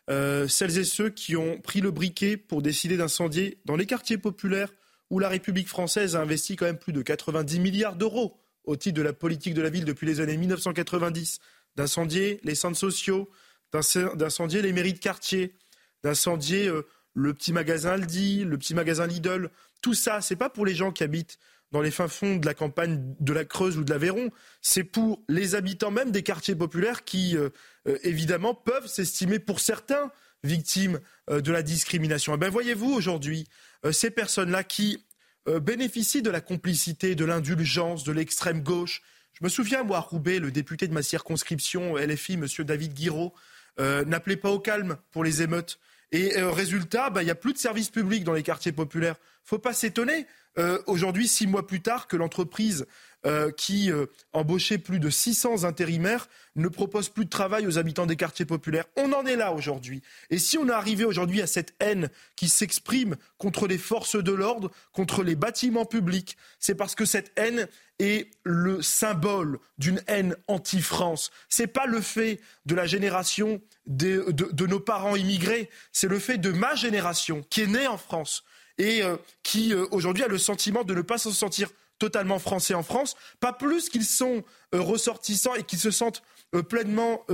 Euh, 0.10 0.48
celles 0.48 0.78
et 0.80 0.84
ceux 0.84 1.10
qui 1.10 1.36
ont 1.36 1.60
pris 1.60 1.82
le 1.82 1.92
briquet 1.92 2.36
pour 2.36 2.62
décider 2.62 2.98
d'incendier 2.98 3.60
dans 3.66 3.76
les 3.76 3.86
quartiers 3.86 4.18
populaires 4.18 4.74
où 5.10 5.20
la 5.20 5.30
République 5.30 5.68
française 5.68 6.16
a 6.16 6.22
investi 6.22 6.56
quand 6.56 6.66
même 6.66 6.78
plus 6.78 6.94
de 6.94 7.02
90 7.02 7.60
milliards 7.60 7.96
d'euros 7.96 8.40
au 8.66 8.76
titre 8.76 8.98
de 8.98 9.02
la 9.02 9.14
politique 9.14 9.54
de 9.54 9.62
la 9.62 9.70
ville 9.70 9.86
depuis 9.86 10.08
les 10.08 10.20
années 10.20 10.38
1990, 10.38 11.40
d'incendier 11.76 12.40
les 12.44 12.56
centres 12.56 12.78
sociaux, 12.78 13.30
d'incendier 13.72 14.62
les 14.62 14.74
mairies 14.74 14.94
de 14.94 15.00
quartier, 15.00 15.56
d'incendier 16.04 16.68
euh, 16.68 16.86
le 17.14 17.34
petit 17.34 17.54
magasin 17.54 17.92
Aldi, 17.92 18.44
le 18.46 18.58
petit 18.58 18.74
magasin 18.74 19.08
Lidl. 19.08 19.50
Tout 19.82 19.94
ça, 19.94 20.22
c'est 20.22 20.36
pas 20.36 20.50
pour 20.50 20.66
les 20.66 20.76
gens 20.76 20.92
qui 20.92 21.04
habitent 21.04 21.40
dans 21.72 21.82
les 21.82 21.92
fins 21.92 22.08
fonds 22.08 22.38
de 22.38 22.46
la 22.46 22.54
campagne 22.54 23.16
de 23.20 23.34
la 23.34 23.46
Creuse 23.46 23.78
ou 23.78 23.84
de 23.84 23.92
l'Aveyron. 23.92 24.32
C'est 24.62 24.84
pour 24.84 25.22
les 25.30 25.56
habitants 25.56 25.92
même 25.92 26.12
des 26.12 26.24
quartiers 26.24 26.56
populaires 26.56 27.04
qui, 27.06 27.38
euh, 27.38 27.50
euh, 27.88 27.98
évidemment, 28.04 28.56
peuvent 28.56 28.88
s'estimer 28.88 29.40
pour 29.40 29.60
certains 29.60 30.12
victimes 30.42 31.02
de 31.30 31.52
la 31.52 31.62
discrimination. 31.62 32.34
Eh 32.34 32.38
bien, 32.38 32.50
voyez-vous 32.50 32.94
aujourd'hui, 32.94 33.46
ces 33.92 34.10
personnes-là 34.10 34.64
qui 34.64 35.06
bénéficient 35.48 36.22
de 36.22 36.30
la 36.30 36.42
complicité, 36.42 37.16
de 37.16 37.26
l'indulgence 37.26 38.04
de 38.04 38.12
l'extrême 38.12 38.62
gauche. 38.62 39.02
Je 39.34 39.44
me 39.44 39.50
souviens, 39.50 39.84
moi, 39.84 40.00
Roubaix, 40.00 40.40
le 40.40 40.52
député 40.52 40.88
de 40.88 40.94
ma 40.94 41.02
circonscription 41.02 41.96
LFI, 41.96 42.34
M. 42.34 42.46
David 42.60 42.94
Guiraud, 42.94 43.34
n'appelait 43.78 44.36
pas 44.36 44.50
au 44.50 44.60
calme 44.60 44.98
pour 45.12 45.24
les 45.24 45.42
émeutes. 45.42 45.80
Et 46.12 46.34
résultat, 46.42 47.10
ben, 47.10 47.22
il 47.22 47.26
n'y 47.26 47.32
a 47.32 47.36
plus 47.36 47.54
de 47.54 47.58
services 47.58 47.90
publics 47.90 48.24
dans 48.24 48.34
les 48.34 48.44
quartiers 48.44 48.72
populaires. 48.72 49.16
Faut 49.44 49.60
pas 49.60 49.74
s'étonner 49.74 50.28
euh, 50.58 50.82
aujourd'hui, 50.88 51.28
six 51.28 51.48
mois 51.48 51.66
plus 51.68 51.82
tard, 51.82 52.08
que 52.08 52.18
l'entreprise 52.18 52.86
euh, 53.26 53.52
qui 53.52 53.92
euh, 53.92 54.06
embauchait 54.32 54.78
plus 54.78 55.00
de 55.00 55.10
600 55.10 55.66
intérimaires 55.66 56.30
ne 56.56 56.70
propose 56.70 57.10
plus 57.10 57.26
de 57.26 57.30
travail 57.30 57.68
aux 57.68 57.78
habitants 57.78 58.06
des 58.06 58.16
quartiers 58.16 58.46
populaires. 58.46 58.86
On 58.96 59.12
en 59.12 59.26
est 59.26 59.36
là 59.36 59.52
aujourd'hui. 59.52 60.02
Et 60.30 60.38
si 60.38 60.58
on 60.58 60.68
est 60.70 60.74
arrivé 60.74 61.04
aujourd'hui 61.04 61.42
à 61.42 61.48
cette 61.48 61.74
haine 61.80 62.10
qui 62.36 62.48
s'exprime 62.48 63.18
contre 63.38 63.68
les 63.68 63.78
forces 63.78 64.16
de 64.16 64.32
l'ordre, 64.32 64.72
contre 64.94 65.24
les 65.24 65.36
bâtiments 65.36 65.86
publics, 65.86 66.38
c'est 66.60 66.76
parce 66.76 66.96
que 66.96 67.06
cette 67.06 67.32
haine 67.36 67.68
est 68.00 68.32
le 68.44 68.82
symbole 68.82 69.60
d'une 69.78 70.02
haine 70.08 70.36
anti-France. 70.48 71.32
Ce 71.50 71.64
n'est 71.64 71.68
pas 71.68 71.86
le 71.86 72.02
fait 72.02 72.40
de 72.66 72.76
la 72.76 72.86
génération 72.86 73.62
de, 73.86 74.66
nos 74.66 74.80
parents 74.80 75.16
immigrés, 75.16 75.70
c'est 75.92 76.08
le 76.08 76.20
fait 76.20 76.38
de 76.38 76.52
ma 76.52 76.76
génération 76.76 77.44
qui 77.50 77.62
est 77.62 77.68
née 77.68 77.88
en 77.88 77.98
France 77.98 78.44
et 78.78 79.04
euh, 79.04 79.18
qui 79.44 79.74
euh, 79.74 79.86
aujourd'hui 79.92 80.24
a 80.24 80.28
le 80.28 80.38
sentiment 80.38 80.84
de 80.84 80.94
ne 80.94 81.02
pas 81.02 81.18
se 81.18 81.32
sentir 81.32 81.70
totalement 82.00 82.40
français 82.40 82.74
en 82.74 82.84
France, 82.84 83.16
pas 83.40 83.54
plus 83.54 83.90
qu'ils 83.90 84.06
sont 84.06 84.44
euh, 84.74 84.82
ressortissants 84.82 85.56
et 85.56 85.64
qu'ils 85.64 85.80
se 85.80 85.92
sentent 85.92 86.24
pleinement 86.68 87.28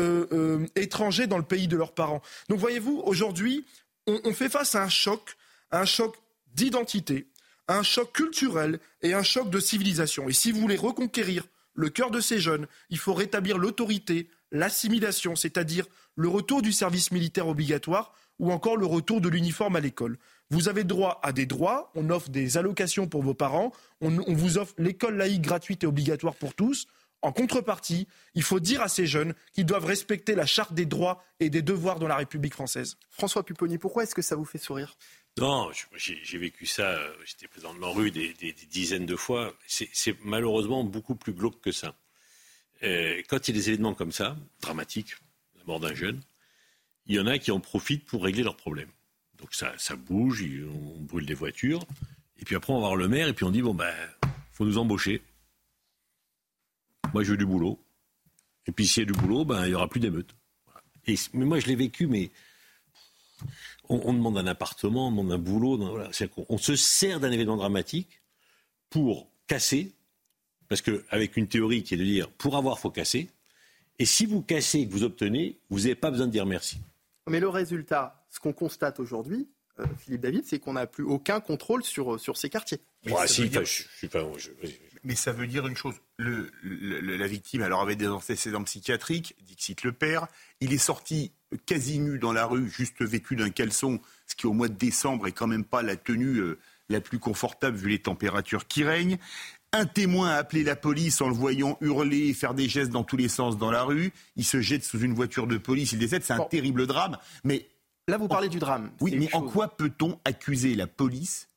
étrangers 0.76 1.26
dans 1.26 1.38
le 1.38 1.44
pays 1.46 1.70
de 1.70 1.78
leurs 1.78 1.94
parents. 1.94 2.22
Donc 2.50 2.60
voyez-vous, 2.60 3.02
aujourd'hui, 3.06 3.64
on, 4.08 4.34
fait 4.34 4.50
face 4.50 4.76
à 4.76 4.84
un 4.84 4.90
choc, 4.90 5.38
un 5.72 5.86
choc 5.86 6.16
d'identité, 6.54 7.28
un 7.68 7.84
choc 7.84 8.12
culturel 8.12 8.80
et 9.02 9.14
un 9.14 9.24
choc 9.24 9.50
de 9.50 9.60
civilisation. 9.60 10.30
Et 10.30 10.34
si 10.34 10.52
vous 10.52 10.62
voulez 10.62 10.76
reconquérir 10.76 11.46
le 11.74 11.90
cœur 11.90 12.12
de 12.12 12.20
ces 12.20 12.40
jeunes, 12.40 12.68
il 12.90 12.98
faut 12.98 13.14
rétablir 13.14 13.58
l'autorité, 13.58 14.30
l'assimilation, 14.52 15.36
c'est-à-dire 15.36 15.86
le 16.16 16.28
retour 16.28 16.62
du 16.62 16.72
service 16.72 17.12
militaire 17.12 17.48
obligatoire 17.48 18.14
ou 18.40 18.52
encore 18.52 18.78
le 18.78 18.86
retour 18.86 19.22
de 19.22 19.30
l'uniforme 19.30 19.76
à 19.76 19.80
l'école. 19.80 20.18
Vous 20.52 20.70
avez 20.70 20.84
droit 20.84 21.20
à 21.24 21.32
des 21.32 21.46
droits, 21.46 21.92
on 21.96 22.10
offre 22.10 22.30
des 22.30 22.58
allocations 22.58 23.08
pour 23.08 23.24
vos 23.24 23.34
parents, 23.34 23.72
on, 24.02 24.10
vous 24.10 24.58
offre 24.58 24.74
l'école 24.78 25.18
laïque 25.18 25.42
gratuite 25.42 25.84
et 25.84 25.88
obligatoire 25.88 26.36
pour 26.36 26.54
tous. 26.54 26.88
En 27.22 27.32
contrepartie, 27.32 28.08
il 28.36 28.44
faut 28.44 28.60
dire 28.60 28.82
à 28.82 28.88
ces 28.88 29.08
jeunes 29.08 29.34
qu'ils 29.54 29.66
doivent 29.66 29.86
respecter 29.86 30.36
la 30.36 30.46
charte 30.46 30.74
des 30.74 30.86
droits 30.86 31.24
et 31.40 31.50
des 31.50 31.64
devoirs 31.64 31.98
dans 31.98 32.08
la 32.08 32.18
République 32.18 32.54
française. 32.54 32.98
François 33.10 33.44
Pupponi, 33.44 33.80
pourquoi 33.80 34.04
est-ce 34.04 34.14
que 34.14 34.22
ça 34.22 34.36
vous 34.36 34.46
fait 34.46 34.60
sourire? 34.60 34.96
Non, 35.38 35.72
j'ai 35.96 36.38
vécu 36.38 36.66
ça, 36.66 36.98
j'étais 37.26 37.48
président 37.48 37.74
de 37.74 37.80
l'ANRU 37.80 38.12
des, 38.12 38.34
des, 38.34 38.54
dizaines 38.54 39.06
de 39.06 39.16
fois. 39.16 39.54
C'est 39.68 40.16
malheureusement 40.24 40.84
beaucoup 40.84 41.16
plus 41.16 41.34
glauque 41.34 41.60
que 41.62 41.72
ça. 41.72 41.96
Euh, 42.84 43.22
quand 43.28 43.48
il 43.48 43.56
y 43.56 43.58
a 43.58 43.62
des 43.62 43.70
événements 43.70 43.96
comme 43.96 44.12
ça, 44.12 44.38
dramatiques, 44.62 45.16
la 45.58 45.64
mort 45.66 45.80
d'un 45.80 45.96
jeune, 45.96 46.22
il 47.08 47.16
y 47.16 47.20
en 47.20 47.28
a 47.28 47.38
qui 47.38 47.52
en 47.52 47.60
profitent 47.60 48.06
pour 48.06 48.24
régler 48.24 48.44
leurs 48.44 48.56
problèmes. 48.56 48.92
Donc 49.38 49.54
ça, 49.54 49.96
bouge, 49.96 50.44
on 50.68 51.02
brûle 51.02 51.26
des 51.26 51.34
voitures. 51.34 51.86
Et 52.40 52.46
puis 52.46 52.56
après, 52.56 52.74
on 52.74 52.78
va 52.78 52.88
voir 52.88 52.96
le 52.96 53.08
maire 53.08 53.28
et 53.28 53.34
puis 53.34 53.46
on 53.46 53.52
dit 53.52 53.62
bon, 53.62 53.74
ben, 53.74 53.94
faut 54.52 54.66
nous 54.66 54.78
embaucher. 54.78 55.22
Moi, 57.14 57.24
je 57.24 57.32
veux 57.32 57.38
du 57.38 57.46
boulot. 57.46 57.80
Et 58.68 58.72
puis 58.72 58.88
s'il 58.88 59.04
y 59.04 59.06
a 59.10 59.12
du 59.12 59.20
boulot, 59.20 59.46
ben, 59.46 59.64
il 59.66 59.70
n'y 59.70 59.76
aura 59.76 59.88
plus 59.88 60.00
d'émeutes. 60.00 60.36
Et, 61.08 61.16
mais 61.34 61.46
moi, 61.46 61.60
je 61.60 61.68
l'ai 61.68 61.76
vécu, 61.76 62.08
mais 62.08 62.32
on, 63.90 64.14
demande 64.14 64.38
un 64.38 64.48
appartement, 64.48 65.08
on 65.08 65.12
demande 65.12 65.32
un 65.32 65.38
boulot. 65.38 65.78
Voilà. 65.78 66.10
On, 66.50 66.58
se 66.58 66.76
sert 66.76 67.20
d'un 67.20 67.32
événement 67.32 67.58
dramatique 67.58 68.22
pour 68.90 69.30
casser, 69.48 69.94
parce 70.68 70.82
qu'avec 70.82 71.38
une 71.38 71.48
théorie 71.48 71.84
qui 71.84 71.94
est 71.94 71.98
de 71.98 72.04
dire 72.04 72.30
pour 72.30 72.58
avoir, 72.58 72.80
faut 72.80 72.90
casser. 72.90 73.30
Et 74.00 74.06
si 74.06 74.26
vous 74.26 74.42
cassez 74.42 74.80
et 74.80 74.88
que 74.88 74.92
vous 74.92 75.04
obtenez, 75.04 75.58
vous 75.70 75.80
n'avez 75.82 75.96
pas 75.96 76.12
besoin 76.12 76.28
de 76.28 76.32
dire 76.32 76.46
merci. 76.46 76.80
Mais 77.28 77.40
le 77.40 77.50
résultat, 77.50 78.25
ce 78.36 78.40
qu'on 78.42 78.54
constate 78.54 79.00
aujourd'hui, 79.00 79.48
euh, 79.80 79.86
Philippe 79.98 80.22
David, 80.22 80.44
c'est 80.46 80.60
qu'on 80.60 80.74
n'a 80.74 80.88
plus 80.88 81.06
aucun 81.06 81.40
contrôle 81.40 81.84
sur, 81.84 82.20
sur 82.20 82.36
ces 82.36 82.50
quartiers. 82.50 82.82
Mais 85.06 85.16
ça 85.16 85.32
veut 85.32 85.48
dire 85.48 85.66
une 85.68 85.78
chose. 85.78 85.96
Le, 86.18 86.50
la 86.64 87.28
victime 87.28 87.62
alors 87.62 87.82
avait 87.82 87.96
des 87.96 88.08
antécédents 88.08 88.64
psychiatriques, 88.64 89.36
Dixit 89.42 89.84
le 89.84 89.94
père. 89.94 90.28
Il 90.60 90.74
est 90.74 90.78
sorti 90.78 91.32
quasi 91.66 92.00
nu 92.00 92.20
dans 92.20 92.34
la 92.34 92.46
rue, 92.46 92.70
juste 92.70 93.02
vêtu 93.02 93.38
d'un 93.38 93.50
caleçon, 93.50 94.02
ce 94.28 94.36
qui 94.36 94.48
au 94.48 94.54
mois 94.54 94.68
de 94.68 94.74
décembre 94.74 95.28
est 95.28 95.32
quand 95.32 95.48
même 95.48 95.64
pas 95.64 95.82
la 95.82 95.96
tenue 95.96 96.40
euh, 96.40 96.60
la 96.90 97.00
plus 97.00 97.20
confortable 97.20 97.78
vu 97.78 97.90
les 97.90 98.00
températures 98.00 98.68
qui 98.68 98.84
règnent. 98.84 99.18
Un 99.72 99.86
témoin 99.86 100.30
a 100.30 100.36
appelé 100.36 100.64
la 100.64 100.76
police 100.76 101.22
en 101.22 101.30
le 101.30 101.36
voyant 101.36 101.78
hurler 101.82 102.28
et 102.30 102.34
faire 102.34 102.54
des 102.54 102.68
gestes 102.68 102.92
dans 102.92 103.04
tous 103.04 103.18
les 103.18 103.28
sens 103.30 103.58
dans 103.58 103.72
la 103.72 103.84
rue. 103.84 104.12
Il 104.36 104.46
se 104.46 104.62
jette 104.62 104.84
sous 104.84 105.00
une 105.00 105.14
voiture 105.14 105.48
de 105.48 105.58
police, 105.58 105.92
il 105.92 106.00
décède. 106.00 106.24
C'est 106.24 106.34
un 106.34 106.46
terrible 106.46 106.88
drame. 106.88 107.18
Mais 107.44 107.68
là, 108.08 108.18
vous 108.18 108.28
parlez 108.28 108.50
du 108.50 108.60
drame. 108.60 108.92
Oui, 109.02 109.16
mais 109.18 109.34
en 109.34 109.42
quoi 109.42 109.76
peut-on 109.76 110.20
accuser 110.26 110.76
la 110.76 110.88
police? 110.88 111.50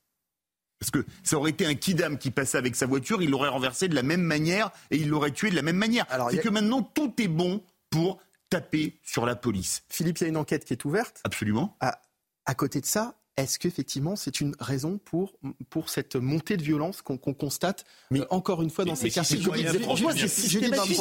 Parce 0.79 0.91
que 0.91 1.05
ça 1.25 1.37
aurait 1.37 1.51
été 1.51 1.67
un 1.67 1.75
kidam 1.75 2.19
qui 2.19 2.31
passait 2.31 2.59
avec 2.59 2.77
sa 2.77 2.87
voiture, 2.87 3.21
il 3.21 3.31
l'aurait 3.31 3.49
renversé 3.49 3.89
de 3.89 3.95
la 3.95 4.05
même 4.05 4.23
manière 4.23 4.71
et 4.91 4.97
il 4.97 5.09
l'aurait 5.09 5.33
tué 5.33 5.51
de 5.51 5.57
la 5.57 5.63
même 5.63 5.77
manière. 5.77 6.07
C'est 6.31 6.39
que 6.39 6.49
maintenant 6.49 6.83
tout 6.83 7.13
est 7.21 7.29
bon 7.29 7.63
pour 7.91 8.21
taper 8.49 8.99
sur 9.03 9.27
la 9.27 9.35
police. 9.35 9.83
Philippe, 9.89 10.19
il 10.19 10.23
y 10.23 10.27
a 10.27 10.29
une 10.29 10.37
enquête 10.37 10.65
qui 10.65 10.73
est 10.73 10.85
ouverte. 10.85 11.21
Absolument. 11.25 11.77
à 11.81 12.55
côté 12.55 12.81
de 12.81 12.87
ça, 12.87 13.18
est-ce 13.39 13.59
qu'effectivement 13.59 14.17
c'est 14.17 14.41
une 14.41 14.55
raison 14.59 14.99
pour, 14.99 15.33
pour 15.71 15.89
cette 15.89 16.17
montée 16.17 16.57
de 16.57 16.63
violence 16.63 17.03
qu'on 17.03 17.17
constate 17.17 17.85
mais, 18.11 18.21
euh, 18.21 18.27
encore 18.31 18.63
une 18.63 18.71
fois 18.71 18.85
dans 18.85 18.97
ces 18.97 19.11
quartiers? 19.11 19.37
Si 19.39 19.43
c'est 19.43 19.49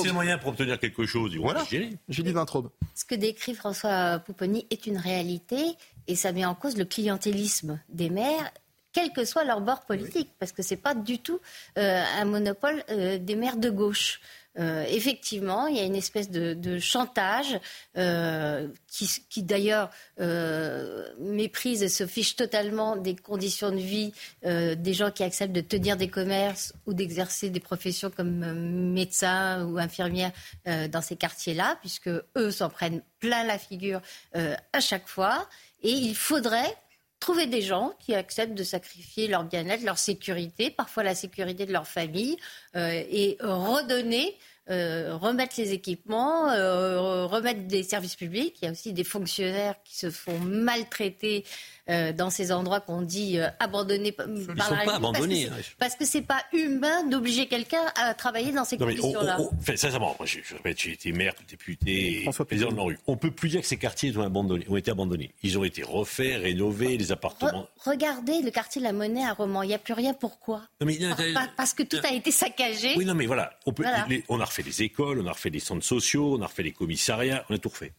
le 0.04 0.14
moyen 0.14 0.38
pour 0.38 0.50
obtenir 0.50 0.80
quelque 0.80 1.06
chose, 1.06 1.36
voilà. 1.38 1.66
Julie 2.08 2.32
Vintraube. 2.32 2.70
Ce 2.96 3.06
que 3.06 3.16
décrit 3.16 3.56
François 3.56 4.20
Pouponi 4.20 4.68
est 4.70 4.86
une 4.86 4.98
réalité 4.98 5.58
et 6.08 6.16
ça 6.16 6.32
met 6.32 6.46
en 6.46 6.56
cause 6.56 6.78
le 6.78 6.86
clientélisme 6.86 7.80
des 7.90 8.10
maires 8.10 8.52
quel 8.94 9.12
que 9.12 9.26
soit 9.26 9.44
leur 9.44 9.62
bord 9.62 9.82
politique, 9.82 10.32
parce 10.40 10.52
que 10.52 10.64
ce 10.64 10.74
n'est 10.74 10.80
pas 10.80 10.96
du 10.96 11.20
tout 11.20 11.40
euh, 11.78 12.04
un 12.20 12.26
monopole 12.26 12.84
euh, 12.90 13.20
des 13.20 13.36
maires 13.36 13.58
de 13.58 13.70
gauche. 13.70 14.20
Euh, 14.60 14.86
effectivement, 14.88 15.68
il 15.68 15.78
y 15.78 15.80
a 15.80 15.84
une 15.84 15.96
espèce 15.96 16.30
de, 16.30 16.80
chantage 16.80 17.60
euh, 17.98 18.68
qui, 18.88 19.44
d'ailleurs 19.44 19.90
euh, 20.20 21.08
méprise 21.20 21.84
et 21.84 21.90
se 21.90 22.06
fiche 22.06 22.36
totalement 22.36 22.96
des 22.96 23.16
conditions 23.16 23.72
de 23.72 23.78
vie 23.78 24.14
des 24.44 24.94
gens 24.94 25.12
qui 25.12 25.24
acceptent 25.24 25.54
de 25.54 25.62
tenir 25.62 25.98
des 25.98 26.08
commerces 26.08 26.74
ou 26.86 26.94
d'exercer 26.94 27.50
des 27.50 27.60
professions 27.60 28.10
comme 28.10 28.94
médecin 28.94 29.66
ou 29.66 29.78
infirmière 29.78 30.32
dans 30.66 31.02
ces 31.02 31.16
quartiers-là, 31.16 31.78
puisque 31.82 32.10
eux 32.10 32.52
s'en 32.52 32.70
prennent 32.70 33.02
plein 33.20 33.44
la 33.44 33.58
figure 33.58 34.02
à 34.34 34.80
chaque 34.80 35.08
fois. 35.08 35.48
Et 35.84 35.92
il 35.92 36.16
faudrait 36.16 36.76
trouver 37.20 37.48
des 37.48 37.62
gens 37.62 37.94
qui 38.00 38.14
acceptent 38.14 38.54
de 38.54 38.64
sacrifier 38.64 39.28
leur 39.28 39.44
bien-être, 39.44 39.84
leur 39.84 39.98
sécurité, 39.98 40.70
parfois 40.70 41.04
la 41.04 41.16
sécurité 41.16 41.66
de 41.66 41.74
leur 41.74 41.88
famille, 41.88 42.38
euh, 42.76 43.04
et 43.10 43.38
redonner 43.42 44.38
euh, 44.70 45.16
remettre 45.16 45.54
les 45.58 45.72
équipements, 45.72 46.50
euh, 46.50 47.26
remettre 47.26 47.68
des 47.68 47.84
services 47.84 48.18
publics. 48.18 48.58
Il 48.62 48.66
y 48.66 48.68
a 48.68 48.72
aussi 48.72 48.92
des 48.92 49.06
fonctionnaires 49.06 49.76
qui 49.86 49.96
se 49.98 50.10
font 50.10 50.38
maltraiter 50.40 51.46
euh, 51.90 52.14
dans 52.14 52.30
ces 52.30 52.52
endroits 52.52 52.80
qu'on 52.80 53.02
dit 53.02 53.40
abandonnés 53.60 54.12
par 54.12 54.28
Ils 54.28 54.48
ne 54.48 54.62
sont 54.62 54.76
pas 54.86 54.96
abandonnés. 54.96 55.50
Parce 55.80 55.96
que 55.96 56.06
c'est 56.06 56.22
pas 56.22 56.44
humain 56.54 57.04
d'obliger 57.06 57.48
quelqu'un 57.48 57.84
à 57.96 58.14
travailler 58.14 58.52
dans 58.52 58.66
ces 58.66 58.78
conditions-là. 58.78 59.38
sincèrement, 59.76 60.16
moi, 60.18 60.26
je, 60.26 60.40
répète, 60.54 60.80
j'ai 60.80 60.94
été 60.94 61.12
maire, 61.12 61.34
député, 61.48 62.28
président 62.48 62.72
de 62.72 62.78
la 62.78 62.84
rue. 62.84 63.00
On 63.08 63.18
peut 63.18 63.32
plus 63.32 63.50
dire 63.50 63.62
que 63.62 63.68
ces 63.68 63.78
quartiers 63.78 64.16
ont, 64.18 64.22
abandonné, 64.22 64.66
ont 64.70 64.78
été 64.78 64.92
abandonnés. 64.92 65.32
Ils 65.44 65.58
ont 65.58 65.64
été 65.64 65.84
refaits, 65.84 66.42
rénovés, 66.42 66.98
les 66.98 67.12
appartements. 67.12 67.68
regardez 67.84 68.42
le 68.42 68.52
quartier 68.52 68.82
de 68.82 68.86
la 68.86 68.94
Monnaie 68.94 69.26
à 69.26 69.34
Romans. 69.34 69.64
Il 69.64 69.68
n'y 69.68 69.74
a 69.74 69.80
plus 69.80 69.94
rien. 69.94 70.14
Pourquoi? 70.14 70.64
Parce 71.56 71.74
que 71.74 71.84
tout 71.84 71.98
a 72.04 72.14
été 72.14 72.32
saccagé. 72.32 72.94
Oui, 72.96 73.06
non, 73.06 73.16
mais 73.16 73.26
voilà. 73.26 73.52
On, 73.66 73.74
peut, 73.74 73.86
on 74.30 74.40
a 74.40 74.46
refait 74.46 74.64
les 74.64 74.84
écoles, 74.84 75.22
on 75.22 75.28
a 75.28 75.32
refait 75.32 75.50
les 75.50 75.60
centres 75.60 75.86
sociaux, 75.86 76.38
on 76.38 76.42
a 76.42 76.48
refait 76.48 76.64
les 76.64 76.72
commissariats, 76.72 77.46
on 77.50 77.56
a 77.56 77.58
tout 77.58 77.70
refait. 77.70 77.94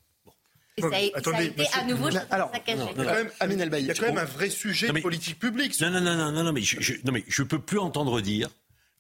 Et 0.78 0.80
ça 0.80 0.88
a, 0.88 1.18
attendez, 1.18 1.36
ça 1.36 1.38
a 1.38 1.44
été 1.44 1.66
à 1.74 1.84
nouveau 1.84 2.08
alors, 2.30 2.50
saccagé. 2.52 2.82
il 2.96 3.86
y 3.86 3.90
a 3.90 3.94
quand 3.94 4.06
même 4.06 4.18
un 4.18 4.24
vrai 4.24 4.50
sujet 4.50 4.88
de 4.88 5.00
politique 5.00 5.38
publique. 5.38 5.80
Non, 5.80 5.90
non, 5.90 6.00
non, 6.00 6.32
non, 6.32 6.44
non, 6.44 6.52
mais 6.52 6.62
je, 6.62 6.92
non, 7.04 7.12
mais 7.12 7.24
je 7.26 7.42
peux 7.42 7.58
plus 7.58 7.78
entendre 7.78 8.20
dire 8.20 8.48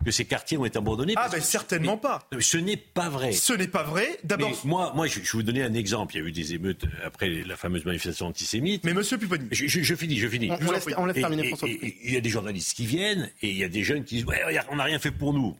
que 0.04 0.10
ces 0.10 0.24
quartiers 0.24 0.56
ont 0.56 0.64
été 0.64 0.78
abandonnés. 0.78 1.14
Ah, 1.16 1.28
ben 1.30 1.40
certainement 1.40 1.96
pas. 1.96 2.28
Ce 2.38 2.56
n'est 2.56 2.76
pas 2.76 3.08
vrai. 3.08 3.32
Ce 3.32 3.52
n'est 3.52 3.68
pas 3.68 3.82
vrai. 3.82 4.18
D'abord. 4.24 4.52
Moi, 4.64 4.92
moi 4.94 5.06
je, 5.06 5.20
vais 5.20 5.26
vous 5.32 5.42
donner 5.42 5.62
un 5.62 5.74
exemple. 5.74 6.14
Il 6.14 6.20
y 6.20 6.24
a 6.24 6.28
eu 6.28 6.32
des 6.32 6.54
émeutes 6.54 6.84
après 7.04 7.28
la 7.28 7.56
fameuse 7.56 7.84
manifestation 7.84 8.26
antisémite. 8.26 8.84
Mais 8.84 8.94
monsieur 8.94 9.18
Pupponi. 9.18 9.48
Je, 9.50 9.66
je, 9.66 9.94
finis, 9.94 10.18
je 10.18 10.28
finis. 10.28 10.50
On, 10.50 10.70
laisse, 10.70 11.14
terminer. 11.14 11.52
Il 11.64 12.12
y 12.12 12.16
a 12.16 12.20
des 12.20 12.30
journalistes 12.30 12.74
qui 12.74 12.86
viennent 12.86 13.30
et 13.42 13.50
il 13.50 13.56
y 13.56 13.64
a 13.64 13.68
des 13.68 13.82
jeunes 13.82 14.04
qui 14.04 14.16
disent 14.16 14.24
Ouais, 14.24 14.42
on 14.70 14.76
n'a 14.76 14.84
rien 14.84 14.98
fait 14.98 15.10
pour 15.10 15.32
nous. 15.32 15.56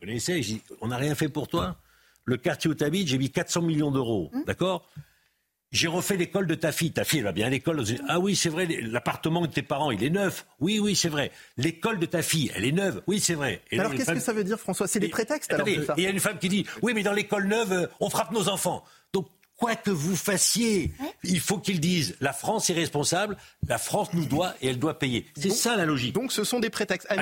Je 0.00 0.06
les 0.06 0.06
connaissais. 0.08 0.42
Je 0.42 0.48
dis 0.48 0.62
On 0.80 0.88
n'a 0.88 0.96
rien 0.96 1.14
fait 1.14 1.28
pour 1.28 1.48
toi. 1.48 1.76
Le 2.24 2.36
quartier 2.36 2.70
où 2.70 2.74
tu 2.74 2.84
habites, 2.84 3.08
j'ai 3.08 3.18
mis 3.18 3.30
400 3.30 3.62
millions 3.62 3.90
d'euros. 3.90 4.30
Hum. 4.32 4.44
D'accord? 4.46 4.88
J'ai 5.72 5.88
refait 5.88 6.16
l'école 6.16 6.46
de 6.46 6.54
ta 6.54 6.70
fille. 6.70 6.92
Ta 6.92 7.04
fille, 7.04 7.20
elle 7.20 7.24
va 7.24 7.32
bien 7.32 7.46
à 7.46 7.50
l'école. 7.50 7.82
Ah 8.08 8.20
oui, 8.20 8.36
c'est 8.36 8.50
vrai, 8.50 8.66
l'appartement 8.82 9.40
de 9.40 9.46
tes 9.46 9.62
parents, 9.62 9.90
il 9.90 10.04
est 10.04 10.10
neuf. 10.10 10.46
Oui, 10.60 10.78
oui, 10.78 10.94
c'est 10.94 11.08
vrai. 11.08 11.32
L'école 11.56 11.98
de 11.98 12.06
ta 12.06 12.22
fille, 12.22 12.52
elle 12.54 12.64
est 12.64 12.72
neuve. 12.72 13.02
Oui, 13.06 13.20
c'est 13.20 13.34
vrai. 13.34 13.62
Et 13.70 13.80
alors, 13.80 13.94
qu'est-ce 13.94 14.12
que 14.12 14.20
ça 14.20 14.32
veut 14.32 14.44
dire, 14.44 14.60
François? 14.60 14.86
C'est 14.86 15.00
des 15.00 15.08
prétextes 15.08 15.52
alors, 15.52 15.66
Et 15.66 15.80
il 15.96 16.04
y 16.04 16.06
a 16.06 16.10
une 16.10 16.20
femme 16.20 16.38
qui 16.38 16.48
dit 16.48 16.66
Oui, 16.82 16.92
mais 16.94 17.02
dans 17.02 17.12
l'école 17.12 17.46
neuve, 17.46 17.72
euh, 17.72 17.86
on 18.00 18.10
frappe 18.10 18.32
nos 18.32 18.48
enfants. 18.48 18.84
Donc, 19.12 19.28
quoi 19.56 19.74
que 19.76 19.90
vous 19.90 20.16
fassiez, 20.16 20.92
il 21.24 21.40
faut 21.40 21.58
qu'ils 21.58 21.80
disent 21.80 22.16
la 22.20 22.32
France 22.32 22.68
est 22.68 22.74
responsable, 22.74 23.36
la 23.66 23.78
France 23.78 24.12
nous 24.12 24.26
doit 24.26 24.54
et 24.60 24.68
elle 24.68 24.78
doit 24.78 24.98
payer. 24.98 25.26
C'est 25.36 25.50
ça 25.50 25.76
la 25.76 25.86
logique. 25.86 26.14
Donc, 26.14 26.32
ce 26.32 26.44
sont 26.44 26.60
des 26.60 26.70
prétextes. 26.70 27.06
Ah, 27.10 27.16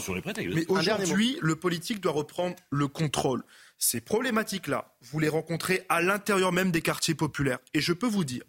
sur 0.00 0.14
les 0.14 0.22
prétextes. 0.22 0.54
Mais 0.54 0.66
aujourd'hui, 0.68 1.38
le 1.40 1.54
politique 1.54 2.00
doit 2.00 2.12
reprendre 2.12 2.56
le 2.70 2.88
contrôle. 2.88 3.44
Ces 3.84 4.00
problématiques-là, 4.00 4.94
vous 5.10 5.18
les 5.18 5.28
rencontrez 5.28 5.84
à 5.88 6.00
l'intérieur 6.00 6.52
même 6.52 6.70
des 6.70 6.82
quartiers 6.82 7.16
populaires. 7.16 7.58
Et 7.74 7.80
je 7.80 7.92
peux 7.92 8.06
vous 8.06 8.22
dire 8.22 8.44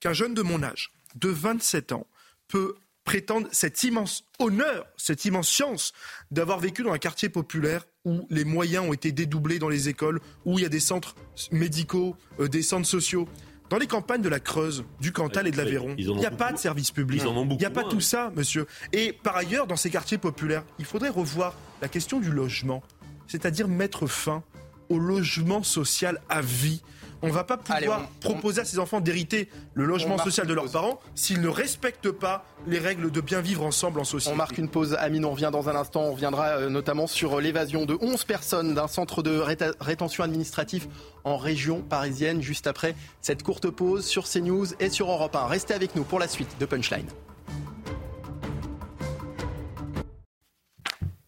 qu'un 0.00 0.14
jeune 0.14 0.32
de 0.32 0.40
mon 0.40 0.62
âge, 0.62 0.92
de 1.14 1.28
27 1.28 1.92
ans, 1.92 2.06
peut 2.48 2.74
prétendre 3.04 3.48
cet 3.52 3.82
immense 3.82 4.24
honneur, 4.38 4.86
cette 4.96 5.26
immense 5.26 5.50
chance 5.50 5.92
d'avoir 6.30 6.58
vécu 6.58 6.84
dans 6.84 6.92
un 6.92 6.98
quartier 6.98 7.28
populaire 7.28 7.84
où 8.06 8.26
les 8.30 8.46
moyens 8.46 8.88
ont 8.88 8.94
été 8.94 9.12
dédoublés 9.12 9.58
dans 9.58 9.68
les 9.68 9.90
écoles, 9.90 10.20
où 10.46 10.58
il 10.58 10.62
y 10.62 10.66
a 10.66 10.70
des 10.70 10.80
centres 10.80 11.14
médicaux, 11.52 12.16
euh, 12.40 12.48
des 12.48 12.62
centres 12.62 12.88
sociaux. 12.88 13.28
Dans 13.68 13.76
les 13.76 13.86
campagnes 13.86 14.22
de 14.22 14.30
la 14.30 14.40
Creuse, 14.40 14.84
du 15.02 15.12
Cantal 15.12 15.46
et 15.46 15.50
de 15.50 15.58
l'Aveyron, 15.58 15.96
il 15.98 16.16
n'y 16.16 16.24
a 16.24 16.30
pas 16.30 16.50
de 16.50 16.56
service 16.56 16.92
public. 16.92 17.22
Il 17.26 17.56
n'y 17.58 17.64
a 17.66 17.70
pas 17.70 17.84
tout 17.84 18.00
ça, 18.00 18.32
monsieur. 18.34 18.66
Et 18.94 19.12
par 19.12 19.36
ailleurs, 19.36 19.66
dans 19.66 19.76
ces 19.76 19.90
quartiers 19.90 20.16
populaires, 20.16 20.64
il 20.78 20.86
faudrait 20.86 21.10
revoir 21.10 21.52
la 21.82 21.88
question 21.88 22.20
du 22.20 22.30
logement, 22.30 22.82
c'est-à-dire 23.26 23.68
mettre 23.68 24.06
fin 24.06 24.42
au 24.88 24.98
logement 24.98 25.62
social 25.62 26.20
à 26.28 26.40
vie. 26.40 26.82
On 27.22 27.26
ne 27.26 27.32
va 27.32 27.42
pas 27.42 27.56
pouvoir 27.56 28.08
proposer 28.20 28.60
à 28.60 28.64
ces 28.64 28.78
enfants 28.78 29.00
d'hériter 29.00 29.48
le 29.74 29.84
logement 29.84 30.18
social 30.18 30.46
de 30.46 30.54
leurs 30.54 30.70
parents 30.70 31.00
s'ils 31.16 31.40
ne 31.40 31.48
respectent 31.48 32.12
pas 32.12 32.44
les 32.66 32.78
règles 32.78 33.10
de 33.10 33.20
bien 33.20 33.40
vivre 33.40 33.64
ensemble 33.64 33.98
en 33.98 34.04
société. 34.04 34.32
On 34.32 34.36
marque 34.36 34.58
une 34.58 34.68
pause. 34.68 34.94
Amine, 34.94 35.24
on 35.24 35.32
revient 35.32 35.50
dans 35.52 35.68
un 35.68 35.74
instant. 35.74 36.02
On 36.02 36.12
reviendra 36.12 36.46
euh, 36.46 36.68
notamment 36.68 37.08
sur 37.08 37.40
l'évasion 37.40 37.86
de 37.86 37.98
11 38.00 38.24
personnes 38.24 38.74
d'un 38.74 38.86
centre 38.86 39.22
de 39.22 39.42
rétention 39.80 40.22
administrative 40.22 40.86
en 41.24 41.36
région 41.36 41.80
parisienne 41.82 42.40
juste 42.40 42.68
après 42.68 42.94
cette 43.20 43.42
courte 43.42 43.68
pause 43.68 44.06
sur 44.06 44.28
CNews 44.28 44.66
et 44.78 44.88
sur 44.88 45.10
Europe 45.10 45.34
1. 45.34 45.46
Restez 45.46 45.74
avec 45.74 45.96
nous 45.96 46.04
pour 46.04 46.20
la 46.20 46.28
suite 46.28 46.56
de 46.60 46.66
Punchline. 46.66 47.08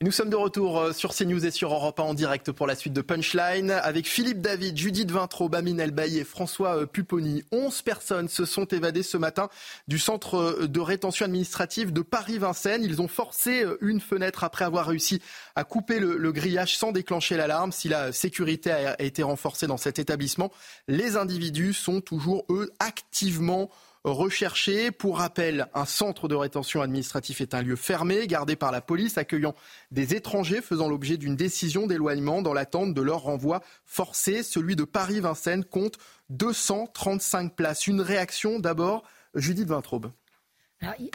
Nous 0.03 0.13
sommes 0.13 0.31
de 0.31 0.37
retour 0.37 0.81
euh, 0.81 0.93
sur 0.95 1.15
CNews 1.15 1.45
et 1.45 1.51
sur 1.51 1.75
Europe 1.75 2.01
1 2.01 2.03
en 2.03 2.15
direct 2.15 2.53
pour 2.53 2.67
la 2.67 2.75
suite 2.75 2.95
de 2.95 3.03
Punchline 3.03 3.71
avec 3.71 4.09
Philippe 4.09 4.41
David, 4.41 4.75
Judith 4.75 5.11
Vintraud, 5.11 5.51
Bamine 5.51 5.79
Elbaï 5.79 6.17
et 6.17 6.25
François 6.25 6.75
euh, 6.75 6.87
Pupponi. 6.87 7.45
11 7.53 7.83
personnes 7.83 8.29
se 8.29 8.47
sont 8.47 8.65
évadées 8.65 9.03
ce 9.03 9.19
matin 9.19 9.51
du 9.89 9.99
centre 9.99 10.37
euh, 10.37 10.67
de 10.67 10.81
rétention 10.81 11.27
administrative 11.27 11.93
de 11.93 12.01
Paris-Vincennes. 12.01 12.83
Ils 12.83 13.03
ont 13.03 13.09
forcé 13.09 13.67
une 13.83 14.01
fenêtre 14.01 14.43
après 14.43 14.65
avoir 14.65 14.87
réussi 14.87 15.21
à 15.55 15.65
couper 15.65 16.01
le 16.01 16.33
grillage 16.33 16.79
sans 16.79 16.93
déclencher 16.93 17.37
l'alarme. 17.37 17.71
Si 17.71 17.91
la 17.91 18.11
sécurité 18.11 18.71
a 18.71 19.03
été 19.03 19.23
renforcée 19.23 19.67
dans 19.67 19.77
cet 19.77 19.99
établissement, 19.99 20.51
les 20.89 21.19
individus 21.19 21.75
sont 21.75 22.01
toujours, 22.01 22.47
eux, 22.49 22.73
activement 22.79 23.69
recherchés. 24.05 24.91
Pour 24.91 25.19
rappel, 25.19 25.67
un 25.75 25.85
centre 25.85 26.29
de 26.29 26.35
rétention 26.35 26.81
administratif 26.81 27.41
est 27.41 27.55
un 27.55 27.63
lieu 27.63 27.77
fermé, 27.77 28.27
gardé 28.27 28.57
par 28.57 28.73
la 28.73 28.81
police, 28.81 29.19
accueillant 29.19 29.55
des 29.91 30.15
étrangers 30.15 30.63
faisant 30.63 30.89
l'objet 30.89 31.17
d'une 31.17 31.37
décision 31.37 31.87
d'éloignement 31.87 32.43
dans 32.43 32.55
l'attente 32.55 32.95
de 32.95 33.03
leur 33.03 33.21
renvoi 33.21 33.63
forcé. 33.85 34.43
Celui 34.43 34.77
de 34.77 34.85
Paris-Vincennes 34.85 35.65
compte 35.65 35.99
235 36.31 37.55
places. 37.55 37.87
Une 37.87 38.01
réaction 38.01 38.59
d'abord, 38.59 39.03
Judith 39.35 39.69
Vintraube. 39.69 40.11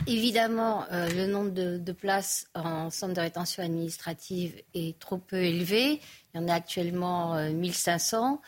évidemment, 0.08 0.86
euh, 0.92 1.10
le 1.10 1.26
nombre 1.26 1.52
de, 1.52 1.92
places 1.92 2.48
en 2.54 2.90
centre 2.92 3.14
de 3.14 3.22
rétention 3.22 3.64
administrative 3.64 4.62
est 4.74 5.00
trop 5.00 5.18
peu 5.18 5.38
élevé. 5.38 6.02
Il 6.34 6.42
y 6.42 6.44
en 6.44 6.48
a 6.48 6.54
actuellement 6.54 7.36
1500. 7.52 8.42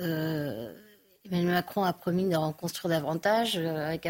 Euh, 0.00 0.72
Emmanuel 1.30 1.54
Macron 1.54 1.84
a 1.84 1.92
promis 1.92 2.28
d'en 2.28 2.52
construire 2.52 2.94
davantage. 2.94 3.56
Euh, 3.56 3.86
avec 3.86 4.08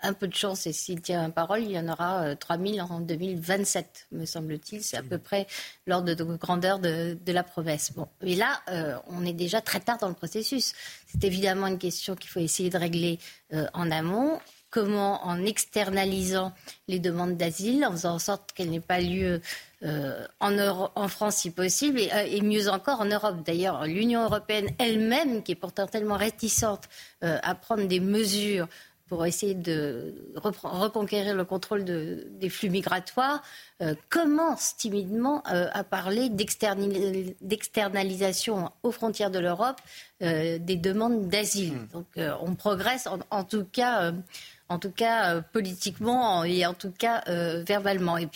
un, 0.00 0.12
peu 0.12 0.28
de 0.28 0.34
chance, 0.34 0.66
et 0.66 0.72
s'il 0.72 1.00
tient 1.00 1.22
un 1.22 1.30
parole, 1.30 1.62
il 1.62 1.72
y 1.72 1.78
en 1.78 1.88
aura 1.88 2.36
3000 2.36 2.78
euh, 2.78 2.84
en 2.84 3.00
2027, 3.00 4.06
me 4.12 4.24
semble-t-il. 4.24 4.82
C'est 4.82 4.96
à 4.96 5.02
peu 5.02 5.18
près 5.18 5.46
l'ordre 5.86 6.14
de 6.14 6.24
grandeur 6.36 6.78
de, 6.78 7.18
la 7.26 7.42
promesse. 7.42 7.92
Bon, 7.92 8.06
mais 8.22 8.36
là, 8.36 8.60
euh, 8.68 8.96
on 9.08 9.26
est 9.26 9.32
déjà 9.32 9.60
très 9.60 9.80
tard 9.80 9.98
dans 9.98 10.08
le 10.08 10.14
processus. 10.14 10.72
C'est 11.08 11.24
évidemment 11.24 11.66
une 11.66 11.78
question 11.78 12.14
qu'il 12.14 12.30
faut 12.30 12.40
essayer 12.40 12.70
de 12.70 12.78
régler 12.78 13.18
en 13.74 13.90
amont 13.90 14.38
comment 14.70 15.26
en 15.26 15.44
externalisant 15.44 16.52
les 16.88 16.98
demandes 16.98 17.36
d'asile, 17.36 17.84
en 17.84 17.92
faisant 17.92 18.14
en 18.14 18.18
sorte 18.18 18.52
qu'elles 18.52 18.70
n'aient 18.70 18.80
pas 18.80 19.00
lieu 19.00 19.40
euh, 19.82 20.26
en, 20.40 21.08
France 21.08 21.36
si 21.36 21.50
possible, 21.50 22.00
et, 22.00 22.10
euh, 22.12 22.42
mieux 22.42 22.68
encore 22.68 23.00
en 23.00 23.04
Europe. 23.04 23.44
D'ailleurs, 23.44 23.86
l'Union 23.86 24.24
européenne 24.24 24.68
elle-même, 24.78 25.42
qui 25.42 25.52
est 25.52 25.56
pourtant 25.56 25.86
tellement 25.86 26.16
réticente 26.16 26.88
euh, 27.22 27.38
à 27.42 27.54
prendre 27.54 27.86
des 27.86 28.00
mesures 28.00 28.66
pour 29.08 29.24
essayer 29.24 29.54
de 29.54 30.32
reconquérir 30.34 31.36
le 31.36 31.44
contrôle 31.44 31.84
des 31.84 32.48
flux 32.48 32.70
migratoires, 32.70 33.40
commence 34.08 34.76
timidement 34.76 35.44
à 35.44 35.84
parler 35.84 36.28
d'externalisation 36.28 38.72
aux 38.82 38.90
frontières 38.90 39.30
de 39.30 39.38
l'Europe 39.38 39.80
des 40.20 40.58
demandes 40.58 41.28
d'asile. 41.28 41.74
Hmm. 41.74 41.86
Donc 41.92 42.06
on 42.40 42.56
progresse, 42.56 43.08
en 43.30 43.44
tout 43.44 43.64
cas 43.70 44.12
en 44.68 44.78
tout 44.78 44.90
cas 44.90 45.34
euh, 45.34 45.40
politiquement 45.52 46.44
et 46.44 46.66
en 46.66 46.74
tout 46.74 46.90
cas 46.90 47.22
euh, 47.28 47.62
verbalement. 47.66 48.18
Et 48.18 48.28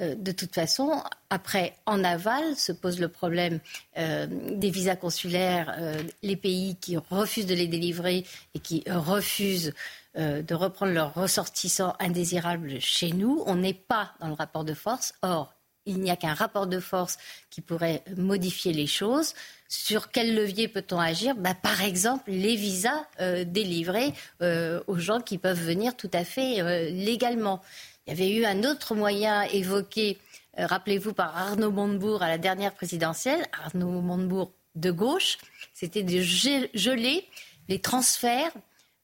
euh, 0.00 0.14
de 0.14 0.32
toute 0.32 0.54
façon, 0.54 1.02
après, 1.30 1.74
en 1.86 2.04
aval, 2.04 2.56
se 2.56 2.72
pose 2.72 3.00
le 3.00 3.08
problème 3.08 3.60
des 3.96 4.70
visas 4.70 4.96
consulaires, 4.96 5.74
les 6.22 6.36
pays 6.36 6.76
qui 6.76 6.96
refusent 6.96 7.46
de 7.46 7.54
les 7.54 7.66
délivrer 7.66 8.24
et 8.54 8.58
qui 8.58 8.84
refusent 8.86 9.72
de 10.14 10.54
reprendre 10.54 10.92
leurs 10.92 11.14
ressortissants 11.14 11.96
indésirables 11.98 12.80
chez 12.80 13.12
nous. 13.12 13.42
On 13.46 13.56
n'est 13.56 13.74
pas 13.74 14.12
dans 14.20 14.28
le 14.28 14.34
rapport 14.34 14.64
de 14.64 14.74
force. 14.74 15.14
Or, 15.22 15.55
il 15.86 16.00
n'y 16.00 16.10
a 16.10 16.16
qu'un 16.16 16.34
rapport 16.34 16.66
de 16.66 16.80
force 16.80 17.16
qui 17.48 17.60
pourrait 17.60 18.02
modifier 18.16 18.72
les 18.72 18.86
choses. 18.86 19.34
Sur 19.68 20.10
quel 20.10 20.34
levier 20.34 20.68
peut-on 20.68 21.00
agir? 21.00 21.34
Bah, 21.36 21.54
Par 21.54 21.82
exemple, 21.82 22.30
les 22.30 22.56
visas 22.56 23.06
euh, 23.20 23.44
délivrés 23.44 24.12
euh, 24.42 24.82
aux 24.86 24.98
gens 24.98 25.20
qui 25.20 25.38
peuvent 25.38 25.60
venir 25.60 25.96
tout 25.96 26.10
à 26.12 26.24
fait 26.24 26.60
euh, 26.60 26.90
légalement. 26.90 27.62
Il 28.06 28.10
y 28.10 28.12
avait 28.12 28.30
eu 28.30 28.44
un 28.44 28.62
autre 28.64 28.94
moyen 28.94 29.42
évoqué, 29.42 30.18
rappelez-vous, 30.56 31.12
par 31.12 31.36
Arnaud 31.36 31.72
Montebourg 31.72 32.22
à 32.22 32.28
la 32.28 32.38
dernière 32.38 32.72
présidentielle, 32.72 33.44
Arnaud 33.64 34.00
Montebourg 34.00 34.52
de 34.76 34.90
gauche, 34.90 35.38
c'était 35.74 36.02
de 36.02 36.20
geler 36.20 37.26
les 37.68 37.80
transferts 37.80 38.52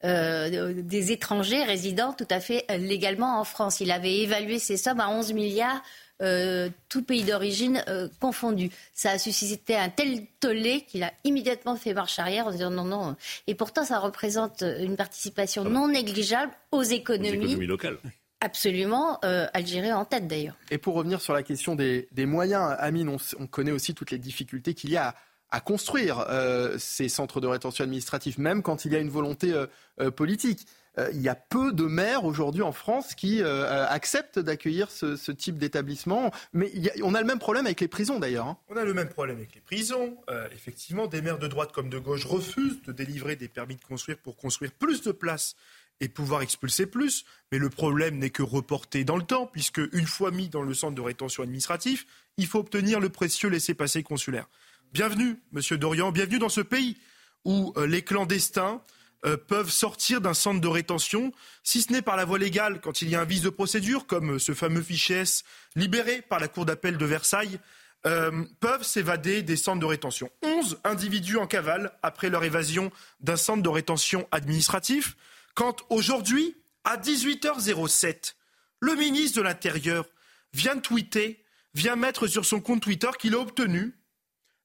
des 0.03 1.11
étrangers 1.11 1.63
résidant 1.63 2.11
tout 2.13 2.27
à 2.29 2.41
fait 2.41 2.65
légalement 2.77 3.39
en 3.39 3.45
France. 3.45 3.79
Il 3.79 3.89
avait 3.89 4.17
évalué 4.17 4.59
ces 4.59 4.77
sommes 4.77 4.99
à 4.99 5.09
11 5.09 5.31
milliards 5.33 5.81
euh, 6.23 6.69
tout 6.89 7.03
pays 7.03 7.23
d'origine 7.23 7.83
euh, 7.87 8.07
confondu. 8.19 8.69
Ça 8.93 9.11
a 9.11 9.17
suscité 9.17 9.75
un 9.75 9.89
tel 9.89 10.25
tollé 10.39 10.85
qu'il 10.87 11.03
a 11.03 11.11
immédiatement 11.23 11.75
fait 11.75 11.93
marche 11.93 12.17
arrière 12.17 12.47
en 12.47 12.51
disant 12.51 12.69
non, 12.69 12.85
non. 12.85 13.15
Et 13.47 13.55
pourtant, 13.55 13.83
ça 13.83 13.99
représente 13.99 14.61
une 14.61 14.95
participation 14.95 15.63
non 15.65 15.89
négligeable 15.89 16.53
aux 16.71 16.83
économies. 16.83 17.55
locales. 17.65 17.97
Absolument, 18.39 19.19
euh, 19.23 19.47
Algérie 19.53 19.91
en 19.93 20.05
tête 20.05 20.27
d'ailleurs. 20.27 20.55
Et 20.71 20.77
pour 20.77 20.95
revenir 20.95 21.21
sur 21.21 21.33
la 21.33 21.43
question 21.43 21.75
des, 21.75 22.07
moyens, 22.17 22.75
Amine, 22.79 23.17
on, 23.39 23.47
connaît 23.47 23.71
aussi 23.71 23.93
toutes 23.93 24.11
les 24.11 24.17
difficultés 24.17 24.73
qu'il 24.73 24.91
y 24.91 24.97
a 24.97 25.15
à, 25.51 25.59
construire 25.59 26.25
ces 26.77 27.09
centres 27.09 27.39
de 27.39 27.47
rétention 27.47 27.83
administrative, 27.83 28.39
même 28.39 28.63
quand 28.63 28.85
il 28.85 28.93
y 28.93 28.95
a 28.95 28.99
une 28.99 29.09
volonté 29.09 29.53
politique. 30.15 30.65
Euh, 30.99 31.09
il 31.13 31.21
y 31.21 31.29
a 31.29 31.35
peu 31.35 31.73
de 31.73 31.85
maires 31.85 32.23
aujourd'hui 32.23 32.61
en 32.61 32.71
France 32.71 33.15
qui 33.15 33.41
euh, 33.41 33.87
acceptent 33.87 34.37
d'accueillir 34.37 34.91
ce, 34.91 35.31
type 35.31 35.57
d'établissement. 35.57 36.31
Mais 36.53 36.71
on 37.03 37.15
a 37.15 37.21
le 37.21 37.25
même 37.25 37.39
problème 37.39 37.65
avec 37.65 37.81
les 37.81 37.87
prisons 37.87 38.19
d'ailleurs. 38.19 38.47
Hein. 38.47 38.57
On 38.69 38.77
a 38.77 38.83
le 38.83 38.93
même 38.93 39.09
problème 39.09 39.37
avec 39.37 39.55
les 39.55 39.61
prisons. 39.61 40.17
Euh, 40.29 40.47
effectivement, 40.53 41.07
des 41.07 41.21
maires 41.21 41.39
de 41.39 41.47
droite 41.47 41.71
comme 41.71 41.89
de 41.89 41.97
gauche 41.97 42.25
refusent 42.25 42.81
de 42.83 42.91
délivrer 42.91 43.35
des 43.35 43.47
permis 43.47 43.75
de 43.75 43.83
construire 43.83 44.17
pour 44.17 44.37
construire 44.37 44.71
plus 44.71 45.01
de 45.01 45.11
places 45.11 45.55
et 45.99 46.09
pouvoir 46.09 46.41
expulser 46.41 46.85
plus. 46.85 47.25
Mais 47.51 47.57
le 47.57 47.69
problème 47.69 48.19
n'est 48.19 48.29
que 48.29 48.43
reporté 48.43 49.03
dans 49.03 49.17
le 49.17 49.23
temps, 49.23 49.47
puisque 49.47 49.81
une 49.93 50.07
fois 50.07 50.31
mis 50.31 50.49
dans 50.49 50.61
le 50.61 50.73
centre 50.73 50.95
de 50.95 51.01
rétention 51.01 51.41
administratif, 51.43 52.05
il 52.37 52.45
faut 52.45 52.59
obtenir 52.59 52.99
le 52.99 53.09
précieux 53.09 53.49
laissez-passer 53.49 54.03
consulaire. 54.03 54.47
Bienvenue, 54.91 55.37
Monsieur 55.51 55.77
Dorian, 55.77 56.11
bienvenue 56.11 56.39
dans 56.39 56.49
ce 56.49 56.61
pays 56.61 56.97
où 57.45 57.73
les 57.85 58.03
clandestins 58.03 58.81
euh, 59.25 59.37
peuvent 59.37 59.69
sortir 59.69 60.19
d'un 60.19 60.33
centre 60.33 60.59
de 60.59 60.67
rétention, 60.67 61.31
si 61.63 61.81
ce 61.81 61.91
n'est 61.93 62.01
par 62.01 62.17
la 62.17 62.25
voie 62.25 62.39
légale, 62.39 62.81
quand 62.81 63.01
il 63.01 63.09
y 63.09 63.15
a 63.15 63.21
un 63.21 63.25
vice 63.25 63.41
de 63.41 63.49
procédure, 63.49 64.05
comme 64.05 64.37
ce 64.37 64.53
fameux 64.53 64.81
fichier 64.81 65.23
libéré 65.75 66.21
par 66.21 66.39
la 66.39 66.47
Cour 66.47 66.65
d'appel 66.65 66.97
de 66.97 67.05
Versailles, 67.05 67.59
euh, 68.05 68.43
peuvent 68.59 68.83
s'évader 68.83 69.41
des 69.41 69.55
centres 69.55 69.79
de 69.79 69.85
rétention. 69.85 70.29
11 70.41 70.79
individus 70.83 71.37
en 71.37 71.47
cavale 71.47 71.97
après 72.03 72.29
leur 72.29 72.43
évasion 72.43 72.91
d'un 73.21 73.37
centre 73.37 73.63
de 73.63 73.69
rétention 73.69 74.27
administratif, 74.31 75.15
quand 75.55 75.85
aujourd'hui, 75.89 76.57
à 76.83 76.97
18h07, 76.97 78.33
le 78.81 78.95
ministre 78.95 79.37
de 79.37 79.43
l'Intérieur 79.43 80.05
vient 80.51 80.77
tweeter, 80.77 81.45
vient 81.73 81.95
mettre 81.95 82.27
sur 82.27 82.43
son 82.43 82.59
compte 82.59 82.81
Twitter 82.81 83.09
qu'il 83.17 83.35
a 83.35 83.39
obtenu 83.39 83.95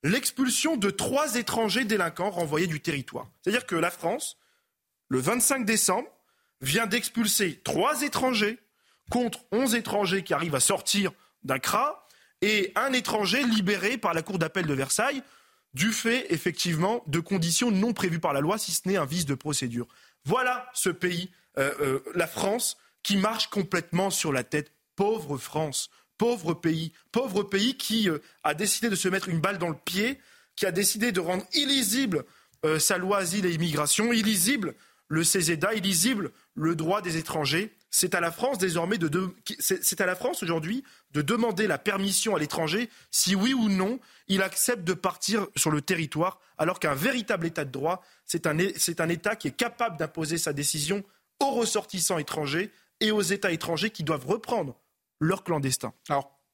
l'expulsion 0.02 0.76
de 0.76 0.90
trois 0.90 1.36
étrangers 1.36 1.84
délinquants 1.84 2.30
renvoyés 2.30 2.66
du 2.66 2.80
territoire. 2.80 3.28
C'est-à-dire 3.40 3.66
que 3.66 3.76
la 3.76 3.92
France 3.92 4.36
le 5.08 5.18
25 5.18 5.64
décembre, 5.64 6.08
vient 6.60 6.86
d'expulser 6.86 7.60
trois 7.64 8.02
étrangers 8.02 8.58
contre 9.10 9.40
11 9.52 9.74
étrangers 9.74 10.22
qui 10.22 10.34
arrivent 10.34 10.54
à 10.54 10.60
sortir 10.60 11.12
d'un 11.44 11.58
CRA 11.58 12.06
et 12.42 12.72
un 12.76 12.92
étranger 12.92 13.42
libéré 13.42 13.98
par 13.98 14.14
la 14.14 14.22
Cour 14.22 14.38
d'appel 14.38 14.66
de 14.66 14.74
Versailles 14.74 15.22
du 15.74 15.92
fait 15.92 16.32
effectivement 16.32 17.02
de 17.06 17.20
conditions 17.20 17.70
non 17.70 17.92
prévues 17.92 18.20
par 18.20 18.32
la 18.32 18.40
loi, 18.40 18.58
si 18.58 18.72
ce 18.72 18.88
n'est 18.88 18.96
un 18.96 19.04
vice 19.04 19.26
de 19.26 19.34
procédure. 19.34 19.86
Voilà 20.24 20.68
ce 20.74 20.90
pays, 20.90 21.30
euh, 21.58 21.72
euh, 21.80 22.00
la 22.14 22.26
France, 22.26 22.76
qui 23.02 23.16
marche 23.16 23.48
complètement 23.48 24.10
sur 24.10 24.32
la 24.32 24.44
tête. 24.44 24.72
Pauvre 24.96 25.38
France, 25.38 25.90
pauvre 26.16 26.54
pays, 26.54 26.92
pauvre 27.12 27.42
pays 27.42 27.76
qui 27.76 28.08
euh, 28.08 28.18
a 28.42 28.54
décidé 28.54 28.88
de 28.88 28.96
se 28.96 29.08
mettre 29.08 29.28
une 29.28 29.40
balle 29.40 29.58
dans 29.58 29.68
le 29.68 29.76
pied, 29.76 30.18
qui 30.56 30.66
a 30.66 30.72
décidé 30.72 31.12
de 31.12 31.20
rendre 31.20 31.44
illisible 31.54 32.24
sa 32.80 32.98
loi 32.98 33.18
asile 33.18 33.46
et 33.46 33.52
immigration, 33.52 34.12
illisible 34.12 34.74
le 35.08 35.24
CESEDA 35.24 35.74
illisible 35.74 36.32
le 36.54 36.76
droit 36.76 37.02
des 37.02 37.16
étrangers. 37.16 37.74
C'est 37.90 38.14
à 38.14 38.20
la 38.20 38.30
France 38.30 38.58
désormais 38.58 38.98
de, 38.98 39.08
la 39.98 40.14
France 40.14 40.42
aujourd'hui 40.42 40.84
de 41.12 41.22
demander 41.22 41.66
la 41.66 41.78
permission 41.78 42.36
à 42.36 42.38
l'étranger 42.38 42.90
si 43.10 43.34
oui 43.34 43.54
ou 43.54 43.68
non 43.70 43.98
il 44.28 44.42
accepte 44.42 44.84
de 44.84 44.92
partir 44.92 45.46
sur 45.56 45.70
le 45.70 45.80
territoire, 45.80 46.38
alors 46.58 46.80
qu'un 46.80 46.94
véritable 46.94 47.46
État 47.46 47.64
de 47.64 47.70
droit, 47.70 48.02
c'est 48.26 48.46
un, 48.46 48.58
État 48.58 49.36
qui 49.36 49.48
est 49.48 49.56
capable 49.56 49.96
d'imposer 49.96 50.36
sa 50.36 50.52
décision 50.52 51.02
aux 51.40 51.50
ressortissants 51.52 52.18
étrangers 52.18 52.70
et 53.00 53.10
aux 53.10 53.22
États 53.22 53.52
étrangers 53.52 53.90
qui 53.90 54.04
doivent 54.04 54.26
reprendre 54.26 54.78
leurs 55.18 55.42
clandestins. 55.42 55.94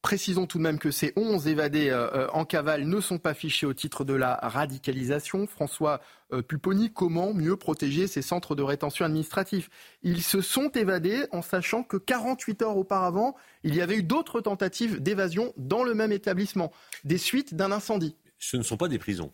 Précisons 0.05 0.47
tout 0.47 0.59
de 0.59 0.63
même 0.63 0.79
que 0.79 0.91
ces 0.91 1.15
11 1.17 1.49
évadés 1.49 1.89
euh, 1.89 2.11
euh, 2.13 2.29
en 2.35 2.45
cavale 2.45 2.87
ne 2.87 3.01
sont 3.01 3.17
pas 3.17 3.33
fichés 3.33 3.65
au 3.65 3.73
titre 3.73 4.05
de 4.05 4.13
la 4.13 4.35
radicalisation. 4.35 5.47
François 5.47 6.03
euh, 6.31 6.43
Pupponi, 6.43 6.93
comment 6.93 7.33
mieux 7.33 7.57
protéger 7.57 8.07
ces 8.07 8.21
centres 8.21 8.55
de 8.55 8.63
rétention 8.63 9.07
administratifs 9.07 9.71
Ils 10.03 10.23
se 10.23 10.43
sont 10.43 10.69
évadés 10.69 11.25
en 11.33 11.41
sachant 11.41 11.83
que 11.83 11.97
48 11.97 12.61
heures 12.61 12.77
auparavant, 12.77 13.35
il 13.63 13.75
y 13.75 13.81
avait 13.81 13.97
eu 13.97 14.03
d'autres 14.03 14.43
tentatives 14.43 15.01
d'évasion 15.01 15.55
dans 15.57 15.83
le 15.83 15.95
même 15.95 16.13
établissement, 16.13 16.71
des 17.05 17.17
suites 17.17 17.55
d'un 17.55 17.73
incendie. 17.73 18.15
Ce 18.39 18.59
ne 18.59 18.63
sont 18.63 18.77
pas 18.77 18.89
des 18.89 18.99
prisons. 18.99 19.33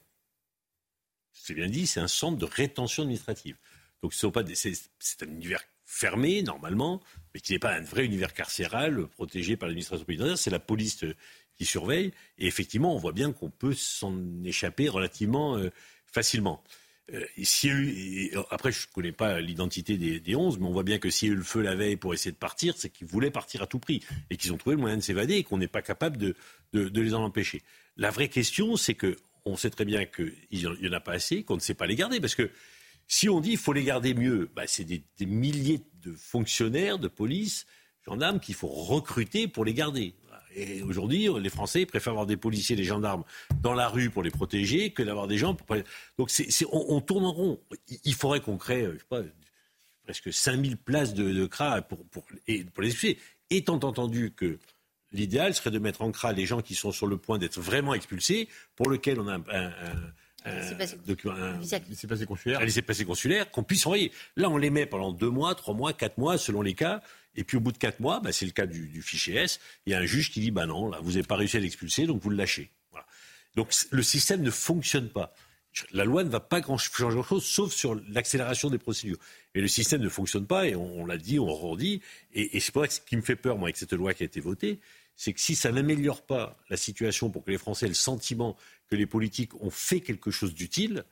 C'est 1.33 1.55
bien 1.55 1.69
dit, 1.69 1.89
c'est 1.89 1.99
un 1.99 2.07
centre 2.07 2.39
de 2.39 2.45
rétention 2.45 3.03
administrative. 3.03 3.57
Donc 4.05 4.15
ce 4.15 4.29
pas 4.29 4.45
c'est 4.55 5.23
un 5.25 5.27
univers 5.27 5.65
fermé 5.91 6.43
normalement, 6.43 7.03
mais 7.35 7.41
qui 7.41 7.53
n'est 7.53 7.59
pas 7.59 7.75
un 7.75 7.83
vrai 7.83 8.05
univers 8.05 8.33
carcéral 8.33 9.09
protégé 9.09 9.57
par 9.57 9.69
l'administration 9.69 10.05
pénitentiaire. 10.07 10.39
C'est 10.39 10.51
la 10.51 10.61
police 10.61 11.03
euh, 11.03 11.17
qui 11.57 11.65
surveille. 11.65 12.13
Et 12.39 12.47
effectivement, 12.47 12.95
on 12.95 12.99
voit 12.99 13.13
bien 13.13 13.33
qu'on 13.33 13.51
peut 13.51 13.75
s'en 13.75 14.17
échapper 14.45 14.89
relativement 14.89 15.57
euh, 15.57 15.71
facilement. 16.07 16.63
Euh, 17.13 17.25
après, 18.51 18.71
je 18.71 18.87
ne 18.87 18.93
connais 18.95 19.11
pas 19.11 19.41
l'identité 19.41 19.99
des, 19.99 20.21
des 20.21 20.37
11, 20.37 20.61
mais 20.61 20.67
on 20.67 20.73
voit 20.73 20.85
bien 20.85 21.01
que 21.01 21.11
s'il 21.11 21.29
y 21.29 21.31
a 21.33 21.35
eu 21.35 21.37
le 21.37 21.43
feu 21.43 21.61
la 21.61 21.75
veille 21.75 21.97
pour 21.97 22.15
essayer 22.15 22.31
de 22.31 22.37
partir, 22.37 22.75
c'est 22.77 22.89
qu'ils 22.89 23.09
voulaient 23.09 23.33
partir 23.33 23.61
à 23.61 23.67
tout 23.67 23.81
prix 23.81 24.01
et 24.31 24.37
qu'ils 24.37 24.53
ont 24.53 24.59
trouvé 24.59 24.77
le 24.77 24.81
moyen 24.81 24.97
de 24.97 25.03
s'évader 25.03 25.35
et 25.35 25.43
qu'on 25.43 25.59
n'est 25.59 25.67
pas 25.67 25.83
capable 25.83 26.19
de, 26.19 26.37
de, 26.73 27.01
les 27.01 27.15
en 27.15 27.25
empêcher. 27.25 27.63
La 27.97 28.11
vraie 28.11 28.29
question, 28.29 28.77
c'est 28.77 28.95
que 28.95 29.17
on 29.45 29.57
sait 29.57 29.71
très 29.71 29.85
bien 29.85 30.05
qu'il 30.05 30.35
n'y 30.53 30.89
en 30.89 30.93
a 30.93 31.01
pas 31.01 31.15
assez, 31.15 31.43
qu'on 31.43 31.57
ne 31.57 31.61
sait 31.61 31.75
pas 31.75 31.87
les 31.87 31.97
garder, 31.97 32.21
parce 32.21 32.37
que 32.37 32.49
si 33.11 33.29
on 33.29 33.41
dit 33.41 33.51
qu'il 33.51 33.59
faut 33.59 33.73
les 33.73 33.83
garder 33.83 34.15
mieux, 34.15 34.49
bah, 34.55 34.63
c'est 34.69 34.85
des, 34.85 35.03
milliers 35.27 35.83
de 36.05 36.13
fonctionnaires 36.13 36.97
de 36.97 37.09
police, 37.09 37.67
gendarmes 38.07 38.39
qu'il 38.39 38.55
faut 38.55 38.69
recruter 38.69 39.49
pour 39.49 39.65
les 39.65 39.75
garder. 39.75 40.15
Et 40.55 40.83
aujourd'hui, 40.83 41.29
les 41.41 41.51
Français 41.51 41.87
préfèrent 41.87 42.13
avoir 42.13 42.27
des 42.27 42.37
policiers, 42.37 42.77
des 42.77 42.85
gendarmes 42.85 43.25
dans 43.63 43.75
la 43.75 43.89
rue 43.89 44.11
pour 44.11 44.23
les 44.23 44.31
protéger 44.31 44.93
que 44.93 45.03
d'avoir 45.03 45.27
des 45.27 45.39
gens 45.39 45.55
pour. 45.55 45.77
Donc 46.19 46.31
on, 46.71 47.01
tourne 47.01 47.25
en 47.25 47.33
rond. 47.33 47.61
Il 48.05 48.15
faudrait 48.15 48.41
qu'on 48.41 48.57
crée, 48.57 48.85
je 48.85 48.99
sais 48.99 49.05
pas, 49.09 49.23
presque 50.05 50.33
5000 50.33 50.77
places 50.77 51.13
de, 51.13 51.33
de 51.33 51.47
CRA 51.47 51.83
pour, 51.83 52.07
pour, 52.07 52.25
les 52.47 52.61
expulser. 52.61 53.19
Étant 53.51 53.81
entendu 53.81 54.33
que 54.37 54.61
l'idéal 55.11 55.53
serait 55.53 55.73
de 55.73 55.81
mettre 55.81 56.03
en 56.03 56.13
CRA 56.13 56.33
les 56.33 56.47
gens 56.47 56.63
qui 56.63 56.77
sont 56.77 56.93
sur 56.93 57.09
le 57.09 57.17
point 57.17 57.39
d'être 57.39 57.61
vraiment 57.61 57.93
expulsés, 57.93 58.49
pour 58.77 58.89
lesquels 58.89 59.19
on 59.19 59.27
a 59.27 59.35
un 59.35 60.13
euh, 60.47 60.61
laissez 61.89 62.07
passer 62.07 62.27
consulaire. 62.27 62.61
laissez 62.61 62.83
passer 62.83 63.05
consulaire 63.05 63.51
qu'on 63.51 63.63
puisse 63.63 63.85
envoyer. 63.87 64.13
Là, 64.37 64.49
on 64.49 64.57
les 64.57 64.71
met 64.71 64.87
pendant 64.87 65.13
deux 65.13 65.31
mois, 65.31 65.55
trois 65.55 65.75
mois, 65.75 65.93
quatre 65.93 66.19
mois, 66.19 66.39
selon 66.39 66.63
les 66.63 66.75
cas. 66.75 67.03
Et 67.37 67.45
puis 67.45 67.57
au 67.57 67.61
bout 67.61 67.73
de 67.73 67.79
quatre 67.79 68.01
mois, 68.01 68.21
bah, 68.21 68.33
c'est 68.33 68.47
le 68.47 68.53
cas 68.53 68.67
du, 68.67 69.03
fichier 69.03 69.37
S, 69.37 69.61
il 69.87 69.93
y 69.93 69.95
a 69.95 69.99
un 69.99 70.07
juge 70.07 70.31
qui 70.31 70.41
dit 70.41 70.51
bah 70.51 70.67
non, 70.67 70.89
là, 70.89 70.99
vous 71.01 71.13
n'avez 71.13 71.23
pas 71.23 71.37
réussi 71.37 71.57
à 71.57 71.61
l'expulser, 71.61 72.07
donc 72.07 72.21
vous 72.23 72.31
le 72.31 72.37
lâchez. 72.37 72.71
Voilà. 72.91 73.07
Donc 73.55 73.73
le 73.91 74.03
système 74.03 74.43
ne 74.43 74.51
fonctionne 74.51 75.09
pas. 75.09 75.33
La 75.93 76.05
loi 76.05 76.25
ne 76.25 76.29
va 76.29 76.41
pas 76.41 76.61
changer 76.61 77.15
grand-chose, 77.15 77.45
sauf 77.45 77.73
sur 77.73 77.95
l'accélération 78.09 78.71
des 78.71 78.79
procédures. 78.79 79.19
Et 79.55 79.61
le 79.61 79.69
système 79.69 80.01
ne 80.01 80.09
fonctionne 80.09 80.47
pas, 80.47 80.67
et 80.67 80.75
on, 80.75 81.07
l'a 81.07 81.17
dit, 81.17 81.39
on 81.39 81.47
le 81.47 81.53
redit. 81.53 82.03
Et, 82.33 82.57
et 82.57 82.61
c'est 82.61 82.73
pour 82.73 82.83
ça 82.83 82.89
que 82.89 82.95
ce 82.95 83.01
qui 83.01 83.17
me 83.17 83.23
fait 83.23 83.37
peur, 83.37 83.57
moi, 83.57 83.67
avec 83.67 83.77
cette 83.77 83.93
loi 83.93 84.13
qui 84.13 84.25
a 84.25 84.27
été 84.27 84.41
votée, 84.41 84.81
c'est 85.15 85.33
que 85.33 85.41
si 85.41 85.55
ça 85.55 85.71
n'améliore 85.71 86.23
pas 86.23 86.57
la 86.71 86.77
situation 86.77 87.31
pour 87.31 87.45
que 87.45 87.51
les 87.51 87.59
Français 87.59 87.87
aient 87.87 87.91
le 87.91 87.95
sentiment 87.95 88.57
que 88.91 88.97
les 88.97 89.07
politiques 89.07 89.55
ont 89.63 89.71
fait 89.71 90.01
quelque 90.01 90.31
chose 90.31 90.55
d'utile, 90.55 91.05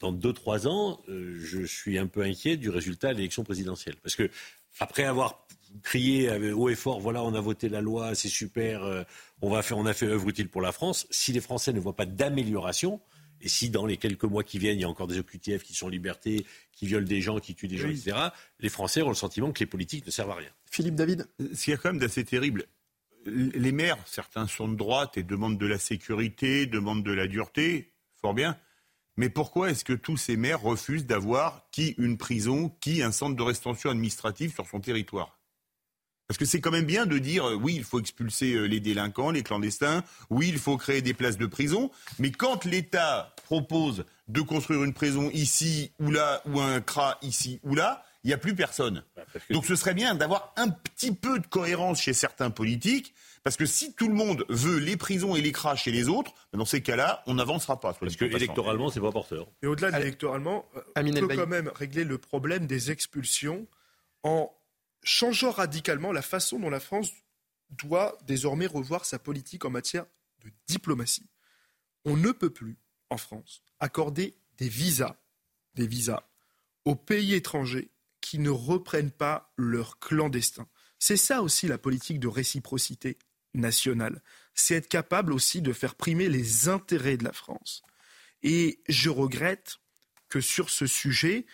dans 0.00 0.12
deux, 0.12 0.32
trois 0.32 0.66
ans, 0.66 1.00
euh, 1.08 1.38
je 1.38 1.64
suis 1.64 1.98
un 1.98 2.06
peu 2.06 2.22
inquiet 2.22 2.56
du 2.56 2.70
résultat 2.70 3.12
de 3.12 3.18
l'élection 3.18 3.44
présidentielle. 3.44 3.96
Parce 4.02 4.16
que, 4.16 4.30
après 4.78 5.04
avoir 5.04 5.46
crié 5.82 6.30
haut 6.52 6.68
et 6.68 6.74
fort, 6.74 7.00
voilà, 7.00 7.22
on 7.22 7.34
a 7.34 7.40
voté 7.40 7.68
la 7.68 7.80
loi, 7.80 8.14
c'est 8.14 8.28
super, 8.28 8.82
euh, 8.82 9.02
on, 9.42 9.50
va 9.50 9.62
faire, 9.62 9.78
on 9.78 9.86
a 9.86 9.92
fait 9.92 10.06
œuvre 10.06 10.28
utile 10.28 10.48
pour 10.48 10.62
la 10.62 10.72
France, 10.72 11.06
si 11.10 11.32
les 11.32 11.40
Français 11.40 11.72
ne 11.72 11.80
voient 11.80 11.96
pas 11.96 12.06
d'amélioration, 12.06 13.00
et 13.42 13.48
si 13.48 13.70
dans 13.70 13.86
les 13.86 13.96
quelques 13.96 14.24
mois 14.24 14.42
qui 14.42 14.58
viennent, 14.58 14.78
il 14.78 14.82
y 14.82 14.84
a 14.84 14.88
encore 14.88 15.06
des 15.06 15.18
OQTF 15.18 15.62
qui 15.62 15.74
sont 15.74 15.86
en 15.86 15.90
liberté, 15.90 16.46
qui 16.72 16.86
violent 16.86 17.06
des 17.06 17.20
gens, 17.20 17.38
qui 17.38 17.54
tuent 17.54 17.68
des 17.68 17.78
gens, 17.78 17.88
etc., 17.88 18.16
les 18.58 18.68
Français 18.68 19.02
ont 19.02 19.08
le 19.08 19.14
sentiment 19.14 19.52
que 19.52 19.60
les 19.60 19.66
politiques 19.66 20.04
ne 20.06 20.10
servent 20.10 20.30
à 20.30 20.34
rien. 20.34 20.50
Philippe 20.70 20.94
David 20.94 21.26
Ce 21.54 21.64
qui 21.64 21.72
est 21.72 21.76
quand 21.76 21.90
même 21.90 21.98
d'assez 22.00 22.24
terrible, 22.24 22.66
les 23.26 23.72
maires, 23.72 23.98
certains 24.06 24.46
sont 24.46 24.68
de 24.68 24.76
droite 24.76 25.16
et 25.16 25.22
demandent 25.22 25.58
de 25.58 25.66
la 25.66 25.78
sécurité, 25.78 26.66
demandent 26.66 27.04
de 27.04 27.12
la 27.12 27.26
dureté, 27.26 27.92
fort 28.20 28.34
bien. 28.34 28.56
Mais 29.16 29.28
pourquoi 29.28 29.70
est-ce 29.70 29.84
que 29.84 29.92
tous 29.92 30.16
ces 30.16 30.36
maires 30.36 30.62
refusent 30.62 31.06
d'avoir 31.06 31.68
qui 31.72 31.94
une 31.98 32.16
prison, 32.16 32.70
qui 32.80 33.02
un 33.02 33.12
centre 33.12 33.36
de 33.36 33.42
restauration 33.42 33.90
administrative 33.90 34.54
sur 34.54 34.66
son 34.66 34.80
territoire? 34.80 35.38
Parce 36.26 36.38
que 36.38 36.44
c'est 36.44 36.60
quand 36.60 36.70
même 36.70 36.86
bien 36.86 37.06
de 37.06 37.18
dire 37.18 37.44
euh, 37.44 37.54
oui, 37.56 37.74
il 37.74 37.82
faut 37.82 37.98
expulser 37.98 38.54
euh, 38.54 38.66
les 38.66 38.78
délinquants, 38.78 39.32
les 39.32 39.42
clandestins, 39.42 40.04
oui, 40.30 40.48
il 40.48 40.58
faut 40.58 40.76
créer 40.76 41.02
des 41.02 41.12
places 41.12 41.38
de 41.38 41.46
prison, 41.46 41.90
mais 42.20 42.30
quand 42.30 42.64
l'État 42.64 43.34
propose 43.44 44.04
de 44.28 44.40
construire 44.40 44.84
une 44.84 44.94
prison 44.94 45.28
ici 45.32 45.90
ou 45.98 46.12
là, 46.12 46.40
ou 46.46 46.60
un 46.60 46.80
CRA 46.80 47.18
ici 47.22 47.58
ou 47.64 47.74
là, 47.74 48.04
il 48.22 48.28
n'y 48.28 48.34
a 48.34 48.38
plus 48.38 48.54
personne. 48.54 49.04
Bah, 49.16 49.24
Donc 49.50 49.64
ce 49.64 49.76
serait 49.76 49.94
bien 49.94 50.14
d'avoir 50.14 50.52
un 50.56 50.68
petit 50.68 51.12
peu 51.12 51.38
de 51.38 51.46
cohérence 51.46 52.00
chez 52.00 52.12
certains 52.12 52.50
politiques, 52.50 53.14
parce 53.42 53.56
que 53.56 53.64
si 53.64 53.94
tout 53.94 54.08
le 54.08 54.14
monde 54.14 54.44
veut 54.48 54.78
les 54.78 54.96
prisons 54.96 55.34
et 55.34 55.40
les 55.40 55.52
CRA 55.52 55.74
chez 55.76 55.90
les 55.90 56.08
autres, 56.08 56.32
dans 56.52 56.66
ces 56.66 56.82
cas-là, 56.82 57.22
on 57.26 57.34
n'avancera 57.34 57.80
pas. 57.80 57.94
Parce 57.94 58.16
que 58.16 58.26
électoralement, 58.26 58.90
c'est 58.90 59.00
pas 59.00 59.12
porteur. 59.12 59.46
Et 59.62 59.66
au-delà 59.66 59.90
de 59.90 59.96
l'électoralement, 59.96 60.66
euh, 60.76 60.82
on 60.96 61.26
peut 61.26 61.36
quand 61.36 61.46
même 61.46 61.70
régler 61.74 62.04
le 62.04 62.18
problème 62.18 62.66
des 62.66 62.90
expulsions 62.90 63.66
en 64.22 64.54
changeant 65.02 65.50
radicalement 65.50 66.12
la 66.12 66.22
façon 66.22 66.58
dont 66.58 66.68
la 66.68 66.80
France 66.80 67.10
doit 67.70 68.18
désormais 68.26 68.66
revoir 68.66 69.04
sa 69.06 69.18
politique 69.18 69.64
en 69.64 69.70
matière 69.70 70.04
de 70.44 70.50
diplomatie. 70.66 71.28
On 72.04 72.16
ne 72.16 72.32
peut 72.32 72.50
plus, 72.50 72.76
en 73.08 73.16
France, 73.16 73.62
accorder 73.78 74.34
des 74.58 74.68
visas, 74.68 75.16
des 75.74 75.86
visas 75.86 76.24
aux 76.84 76.96
pays 76.96 77.34
étrangers 77.34 77.90
qui 78.20 78.38
ne 78.38 78.50
reprennent 78.50 79.10
pas 79.10 79.52
leurs 79.56 79.98
clandestins. 79.98 80.68
C'est 80.98 81.16
ça 81.16 81.42
aussi 81.42 81.66
la 81.66 81.78
politique 81.78 82.20
de 82.20 82.28
réciprocité 82.28 83.18
nationale. 83.54 84.22
C'est 84.54 84.74
être 84.74 84.88
capable 84.88 85.32
aussi 85.32 85.62
de 85.62 85.72
faire 85.72 85.94
primer 85.94 86.28
les 86.28 86.68
intérêts 86.68 87.16
de 87.16 87.24
la 87.24 87.32
France. 87.32 87.82
Et 88.42 88.82
je 88.88 89.10
regrette 89.10 89.78
que 90.28 90.40
sur 90.40 90.70
ce 90.70 90.86
sujet, 90.86 91.46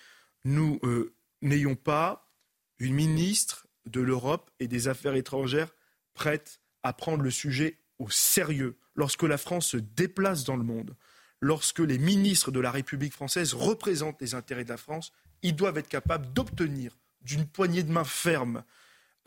nous 0.44 0.78
euh, 0.82 1.14
n'ayons 1.42 1.76
pas 1.76 2.32
une 2.78 2.94
ministre 2.94 3.66
de 3.86 4.00
l'Europe 4.00 4.50
et 4.60 4.68
des 4.68 4.88
Affaires 4.88 5.14
étrangères 5.14 5.72
prête 6.14 6.60
à 6.82 6.92
prendre 6.92 7.22
le 7.22 7.30
sujet 7.30 7.78
au 7.98 8.10
sérieux 8.10 8.78
lorsque 8.94 9.22
la 9.22 9.38
France 9.38 9.68
se 9.68 9.76
déplace 9.76 10.44
dans 10.44 10.56
le 10.56 10.64
monde, 10.64 10.96
lorsque 11.40 11.80
les 11.80 11.98
ministres 11.98 12.50
de 12.50 12.60
la 12.60 12.70
République 12.70 13.12
française 13.12 13.54
représentent 13.54 14.20
les 14.20 14.34
intérêts 14.34 14.64
de 14.64 14.70
la 14.70 14.76
France, 14.76 15.12
ils 15.46 15.56
doivent 15.56 15.78
être 15.78 15.88
capables 15.88 16.32
d'obtenir 16.32 16.96
d'une 17.22 17.46
poignée 17.46 17.82
de 17.82 17.90
main 17.90 18.04
ferme 18.04 18.64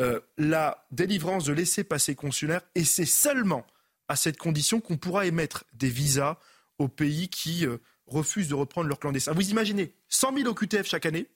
euh, 0.01 0.19
la 0.37 0.85
délivrance 0.91 1.45
de 1.45 1.53
laissez-passer 1.53 2.15
consulaires 2.15 2.61
et 2.75 2.85
c'est 2.85 3.05
seulement 3.05 3.65
à 4.07 4.15
cette 4.15 4.37
condition 4.37 4.79
qu'on 4.79 4.97
pourra 4.97 5.25
émettre 5.25 5.65
des 5.73 5.89
visas 5.89 6.37
aux 6.77 6.87
pays 6.87 7.29
qui 7.29 7.65
euh, 7.65 7.77
refusent 8.07 8.47
de 8.47 8.55
reprendre 8.55 8.87
leurs 8.87 8.99
clandestins. 8.99 9.33
Vous 9.33 9.49
imaginez 9.49 9.93
100 10.07 10.37
000 10.37 10.49
OQTF 10.49 10.87
chaque 10.87 11.05
année, 11.05 11.27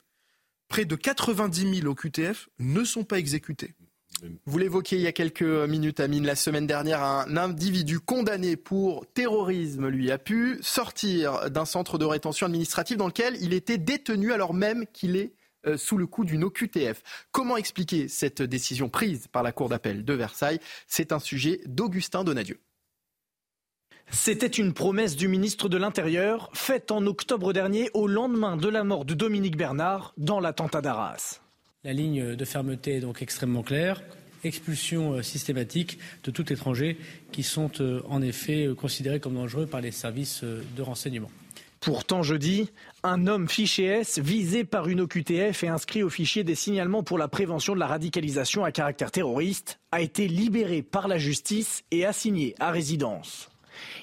près 0.68 0.84
de 0.84 0.96
90 0.96 1.80
000 1.80 1.90
OQTF 1.90 2.48
ne 2.58 2.84
sont 2.84 3.04
pas 3.04 3.18
exécutés. 3.18 3.74
Vous 4.46 4.58
l'évoquiez 4.58 4.98
il 4.98 5.04
y 5.04 5.06
a 5.06 5.12
quelques 5.12 5.42
minutes, 5.42 6.00
Amine. 6.00 6.26
La 6.26 6.36
semaine 6.36 6.66
dernière, 6.66 7.02
un 7.02 7.36
individu 7.36 8.00
condamné 8.00 8.56
pour 8.56 9.06
terrorisme, 9.12 9.88
lui, 9.88 10.10
a 10.10 10.18
pu 10.18 10.58
sortir 10.60 11.50
d'un 11.50 11.64
centre 11.64 11.98
de 11.98 12.04
rétention 12.04 12.46
administrative 12.46 12.96
dans 12.96 13.06
lequel 13.06 13.36
il 13.40 13.52
était 13.52 13.78
détenu 13.78 14.32
alors 14.32 14.54
même 14.54 14.86
qu'il 14.92 15.16
est 15.16 15.32
euh, 15.66 15.76
sous 15.76 15.96
le 15.96 16.06
coup 16.06 16.24
d'une 16.24 16.44
OQTF. 16.44 17.02
Comment 17.32 17.56
expliquer 17.56 18.08
cette 18.08 18.42
décision 18.42 18.88
prise 18.88 19.26
par 19.28 19.42
la 19.42 19.52
Cour 19.52 19.68
d'appel 19.68 20.04
de 20.04 20.12
Versailles? 20.12 20.60
C'est 20.86 21.12
un 21.12 21.18
sujet 21.18 21.60
d'Augustin 21.66 22.24
Donadieu. 22.24 22.60
C'était 24.10 24.46
une 24.46 24.74
promesse 24.74 25.16
du 25.16 25.28
ministre 25.28 25.68
de 25.68 25.78
l'Intérieur 25.78 26.50
faite 26.52 26.90
en 26.90 27.06
octobre 27.06 27.52
dernier 27.54 27.90
au 27.94 28.06
lendemain 28.06 28.56
de 28.56 28.68
la 28.68 28.84
mort 28.84 29.06
de 29.06 29.14
Dominique 29.14 29.56
Bernard 29.56 30.12
dans 30.18 30.40
l'attentat 30.40 30.82
d'Arras. 30.82 31.40
La 31.84 31.92
ligne 31.92 32.34
de 32.34 32.44
fermeté 32.46 32.94
est 32.94 33.00
donc 33.00 33.20
extrêmement 33.20 33.62
claire. 33.62 34.02
Expulsion 34.42 35.12
euh, 35.12 35.22
systématique 35.22 35.98
de 36.24 36.30
tout 36.30 36.50
étranger 36.50 36.96
qui 37.30 37.42
sont 37.42 37.70
euh, 37.80 38.00
en 38.08 38.22
effet 38.22 38.66
euh, 38.66 38.74
considérés 38.74 39.20
comme 39.20 39.34
dangereux 39.34 39.66
par 39.66 39.82
les 39.82 39.90
services 39.90 40.44
de 40.44 40.82
renseignement. 40.82 41.30
Pourtant, 41.80 42.22
jeudi, 42.22 42.70
un 43.02 43.26
homme 43.26 43.50
fiché 43.50 43.84
S 43.84 44.18
visé 44.18 44.64
par 44.64 44.88
une 44.88 45.02
OQTF 45.02 45.62
et 45.62 45.68
inscrit 45.68 46.02
au 46.02 46.08
fichier 46.08 46.42
des 46.42 46.54
signalements 46.54 47.02
pour 47.02 47.18
la 47.18 47.28
prévention 47.28 47.74
de 47.74 47.80
la 47.80 47.86
radicalisation 47.86 48.64
à 48.64 48.72
caractère 48.72 49.10
terroriste 49.10 49.78
a 49.92 50.00
été 50.00 50.26
libéré 50.26 50.80
par 50.80 51.06
la 51.06 51.18
justice 51.18 51.84
et 51.90 52.06
assigné 52.06 52.54
à 52.60 52.70
résidence. 52.70 53.50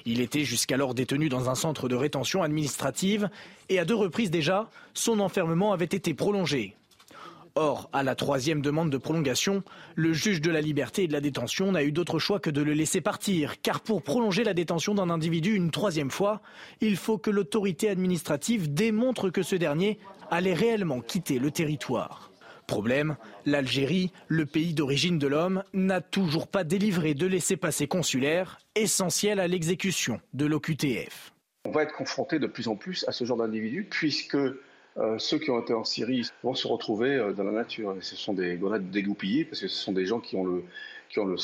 Il 0.06 0.20
était 0.20 0.44
jusqu'alors 0.44 0.94
détenu 0.94 1.28
dans 1.28 1.50
un 1.50 1.56
centre 1.56 1.88
de 1.88 1.96
rétention 1.96 2.44
administrative 2.44 3.28
et 3.68 3.80
à 3.80 3.84
deux 3.84 3.96
reprises 3.96 4.30
déjà, 4.30 4.70
son 4.94 5.18
enfermement 5.18 5.72
avait 5.72 5.84
été 5.86 6.14
prolongé. 6.14 6.76
Or, 7.54 7.90
à 7.92 8.02
la 8.02 8.14
troisième 8.14 8.62
demande 8.62 8.88
de 8.88 8.96
prolongation, 8.96 9.62
le 9.94 10.14
juge 10.14 10.40
de 10.40 10.50
la 10.50 10.62
liberté 10.62 11.02
et 11.02 11.06
de 11.06 11.12
la 11.12 11.20
détention 11.20 11.72
n'a 11.72 11.84
eu 11.84 11.92
d'autre 11.92 12.18
choix 12.18 12.40
que 12.40 12.48
de 12.48 12.62
le 12.62 12.72
laisser 12.72 13.02
partir, 13.02 13.60
car 13.60 13.80
pour 13.80 14.02
prolonger 14.02 14.42
la 14.42 14.54
détention 14.54 14.94
d'un 14.94 15.10
individu 15.10 15.54
une 15.54 15.70
troisième 15.70 16.10
fois, 16.10 16.40
il 16.80 16.96
faut 16.96 17.18
que 17.18 17.30
l'autorité 17.30 17.90
administrative 17.90 18.72
démontre 18.72 19.28
que 19.28 19.42
ce 19.42 19.56
dernier 19.56 19.98
allait 20.30 20.54
réellement 20.54 21.02
quitter 21.02 21.38
le 21.38 21.50
territoire. 21.50 22.32
Problème, 22.66 23.16
l'Algérie, 23.44 24.12
le 24.28 24.46
pays 24.46 24.72
d'origine 24.72 25.18
de 25.18 25.26
l'homme, 25.26 25.62
n'a 25.74 26.00
toujours 26.00 26.46
pas 26.46 26.64
délivré 26.64 27.12
de 27.12 27.26
laissez-passer 27.26 27.86
consulaire, 27.86 28.60
essentiel 28.76 29.40
à 29.40 29.46
l'exécution 29.46 30.20
de 30.32 30.46
l'OQTF. 30.46 31.34
On 31.66 31.70
va 31.70 31.82
être 31.82 31.92
confronté 31.92 32.38
de 32.38 32.46
plus 32.46 32.68
en 32.68 32.76
plus 32.76 33.04
à 33.08 33.12
ce 33.12 33.24
genre 33.24 33.36
d'individus, 33.36 33.86
puisque 33.90 34.38
euh, 34.98 35.18
ceux 35.18 35.38
qui 35.38 35.50
ont 35.50 35.60
été 35.60 35.74
en 35.74 35.84
Syrie 35.84 36.28
vont 36.42 36.54
se 36.54 36.66
retrouver 36.68 37.16
euh, 37.16 37.32
dans 37.32 37.44
la 37.44 37.52
nature. 37.52 37.96
ce 38.00 38.16
sont 38.16 38.34
des 38.34 38.56
grenades 38.56 38.90
dégoupillées, 38.90 39.44
parce 39.44 39.60
que 39.60 39.68
ce 39.68 39.76
sont 39.76 39.92
des 39.92 40.06
gens 40.06 40.20
qui 40.20 40.36
ont 40.36 40.44
le, 40.44 40.64
qui 41.08 41.18
ont 41.18 41.26
le, 41.26 41.36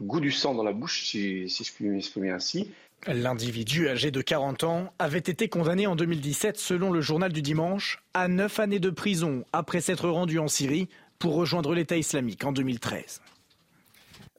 goût 0.00 0.20
du 0.20 0.30
sang 0.30 0.54
dans 0.54 0.62
la 0.62 0.72
bouche, 0.72 1.06
si, 1.06 1.48
si 1.48 1.64
je 1.64 1.72
puis 1.72 1.86
m'exprimer 1.86 2.30
ainsi, 2.30 2.70
L'individu 3.06 3.88
âgé 3.88 4.10
de 4.10 4.20
40 4.20 4.64
ans 4.64 4.92
avait 4.98 5.18
été 5.18 5.48
condamné 5.48 5.86
en 5.86 5.94
2017, 5.94 6.58
selon 6.58 6.90
le 6.90 7.00
journal 7.00 7.32
du 7.32 7.42
dimanche, 7.42 8.02
à 8.12 8.26
9 8.26 8.58
années 8.58 8.80
de 8.80 8.90
prison 8.90 9.44
après 9.52 9.80
s'être 9.80 10.08
rendu 10.08 10.38
en 10.38 10.48
Syrie 10.48 10.88
pour 11.18 11.34
rejoindre 11.34 11.74
l'État 11.74 11.96
islamique 11.96 12.44
en 12.44 12.52
2013. 12.52 13.20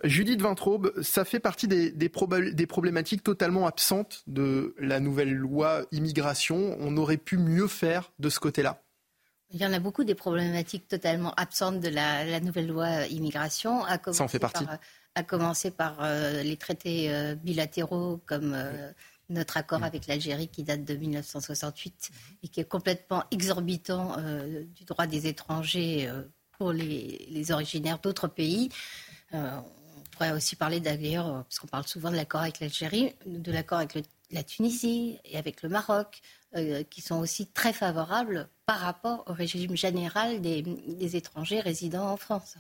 Judith 0.04 0.42
Vintraube, 0.42 0.94
ça 1.02 1.26
fait 1.26 1.40
partie 1.40 1.68
des, 1.68 1.92
des, 1.92 2.10
problématiques 2.10 3.24
totalement 3.24 3.68
absentes 3.68 4.24
de 4.28 4.74
la 4.80 5.00
nouvelle 5.00 5.34
loi 5.34 5.82
immigration. 5.92 6.78
On 6.80 6.96
aurait 6.98 7.18
pu 7.18 7.38
mieux 7.38 7.68
faire 7.68 8.12
de 8.20 8.30
ce 8.30 8.40
côté-là 8.40 8.82
il 9.52 9.60
y 9.60 9.66
en 9.66 9.74
a 9.74 9.80
beaucoup 9.80 10.04
des 10.04 10.16
problématiques 10.16 10.88
totalement 10.88 11.34
absentes 11.34 11.80
de 11.80 11.90
la, 11.90 12.40
nouvelle 12.40 12.68
loi 12.68 13.08
immigration. 13.08 13.84
Ça 14.12 14.24
en 14.24 14.28
fait 14.28 14.40
partie 14.40 14.66
à 15.16 15.24
commencer 15.24 15.72
par 15.72 15.98
euh, 16.02 16.44
les 16.44 16.56
traités 16.56 17.12
euh, 17.12 17.36
bilatéraux 17.36 18.22
comme 18.26 18.54
euh, 18.54 18.92
notre 19.30 19.58
accord 19.58 19.84
avec 19.84 20.08
l'Algérie 20.08 20.48
qui 20.48 20.64
date 20.64 20.86
de 20.86 20.94
1968 20.96 22.12
et 22.44 22.48
qui 22.48 22.60
est 22.60 22.68
complètement 22.68 23.24
exorbitant 23.32 24.18
du 24.76 24.86
droit 24.86 25.06
des 25.06 25.28
étrangers 25.28 26.10
pour 26.58 26.72
les, 26.72 27.52
originaires 27.52 28.00
d'autres 28.00 28.28
pays. 28.28 28.70
Pourrait 30.20 30.32
aussi 30.34 30.56
parler 30.58 30.82
d'ailleurs, 30.82 31.44
parce 31.46 31.60
qu'on 31.60 31.68
parle 31.68 31.88
souvent 31.88 32.12
de 32.12 32.16
l'accord 32.18 32.42
avec 32.42 32.60
l'Algérie, 32.60 33.16
de 33.26 33.52
l'accord 33.52 33.78
avec 33.78 33.98
la 34.32 34.44
Tunisie 34.44 35.18
et 35.24 35.38
avec 35.38 35.64
le 35.64 35.70
Maroc, 35.70 36.20
qui 36.90 37.02
sont 37.02 37.20
aussi 37.20 37.48
très 37.48 37.72
favorables 37.72 38.50
par 38.66 38.80
rapport 38.80 39.24
au 39.28 39.34
régime 39.34 39.78
général 39.78 40.42
des, 40.42 41.16
étrangers 41.16 41.62
résidant 41.62 42.10
en 42.10 42.18
France. 42.18 42.58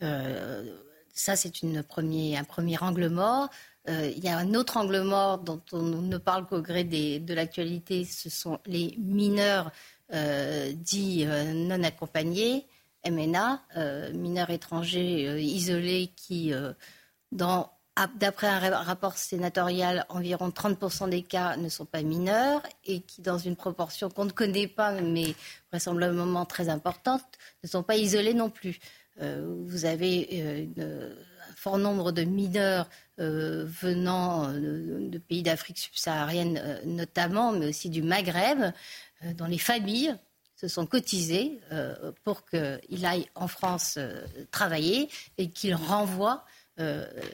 Ça, 0.00 1.34
c'est 1.34 1.52
un 1.64 1.82
premier 1.82 2.78
angle 2.78 3.08
mort. 3.08 3.48
Euh, 3.88 4.12
il 4.14 4.22
y 4.22 4.28
a 4.28 4.36
un 4.36 4.54
autre 4.54 4.76
angle 4.76 5.00
mort 5.00 5.38
dont 5.38 5.62
on 5.72 5.82
ne 5.82 6.18
parle 6.18 6.46
qu'au 6.46 6.60
gré 6.60 6.84
de 6.84 7.34
l'actualité, 7.34 8.04
ce 8.04 8.28
sont 8.28 8.58
les 8.66 8.94
mineurs 8.98 9.70
euh, 10.12 10.72
dits 10.72 11.24
euh, 11.26 11.52
non 11.52 11.82
accompagnés, 11.82 12.66
MNA, 13.10 13.62
mineurs 14.14 14.50
étrangers 14.50 15.40
isolés 15.40 16.10
qui, 16.16 16.52
d'après 17.32 18.46
un 18.46 18.82
rapport 18.82 19.16
sénatorial, 19.16 20.04
environ 20.08 20.50
30% 20.50 21.08
des 21.08 21.22
cas 21.22 21.56
ne 21.56 21.68
sont 21.68 21.86
pas 21.86 22.02
mineurs 22.02 22.62
et 22.84 23.00
qui, 23.00 23.22
dans 23.22 23.38
une 23.38 23.56
proportion 23.56 24.10
qu'on 24.10 24.26
ne 24.26 24.30
connaît 24.30 24.68
pas, 24.68 24.92
mais 25.00 25.34
vraisemblablement 25.70 26.44
très 26.44 26.68
importante, 26.68 27.24
ne 27.62 27.68
sont 27.68 27.82
pas 27.82 27.96
isolés 27.96 28.34
non 28.34 28.50
plus. 28.50 28.78
Euh, 29.22 29.62
vous 29.64 29.86
avez 29.86 30.28
euh, 30.78 31.14
un 31.50 31.54
fort 31.56 31.78
nombre 31.78 32.12
de 32.12 32.22
mineurs 32.22 32.88
euh, 33.18 33.64
venant 33.66 34.52
de, 34.52 35.18
pays 35.18 35.42
d'Afrique 35.42 35.78
subsaharienne 35.78 36.80
notamment, 36.84 37.52
mais 37.52 37.68
aussi 37.68 37.88
du 37.88 38.02
Maghreb, 38.02 38.72
dont 39.36 39.46
les 39.46 39.58
familles 39.58 40.14
se 40.56 40.68
sont 40.68 40.86
cotisées 40.86 41.60
pour 42.24 42.44
qu'ils 42.46 43.04
aillent 43.04 43.28
en 43.34 43.48
France 43.48 43.98
travailler 44.50 45.08
et 45.38 45.50
qu'ils 45.50 45.74
renvoient 45.74 46.44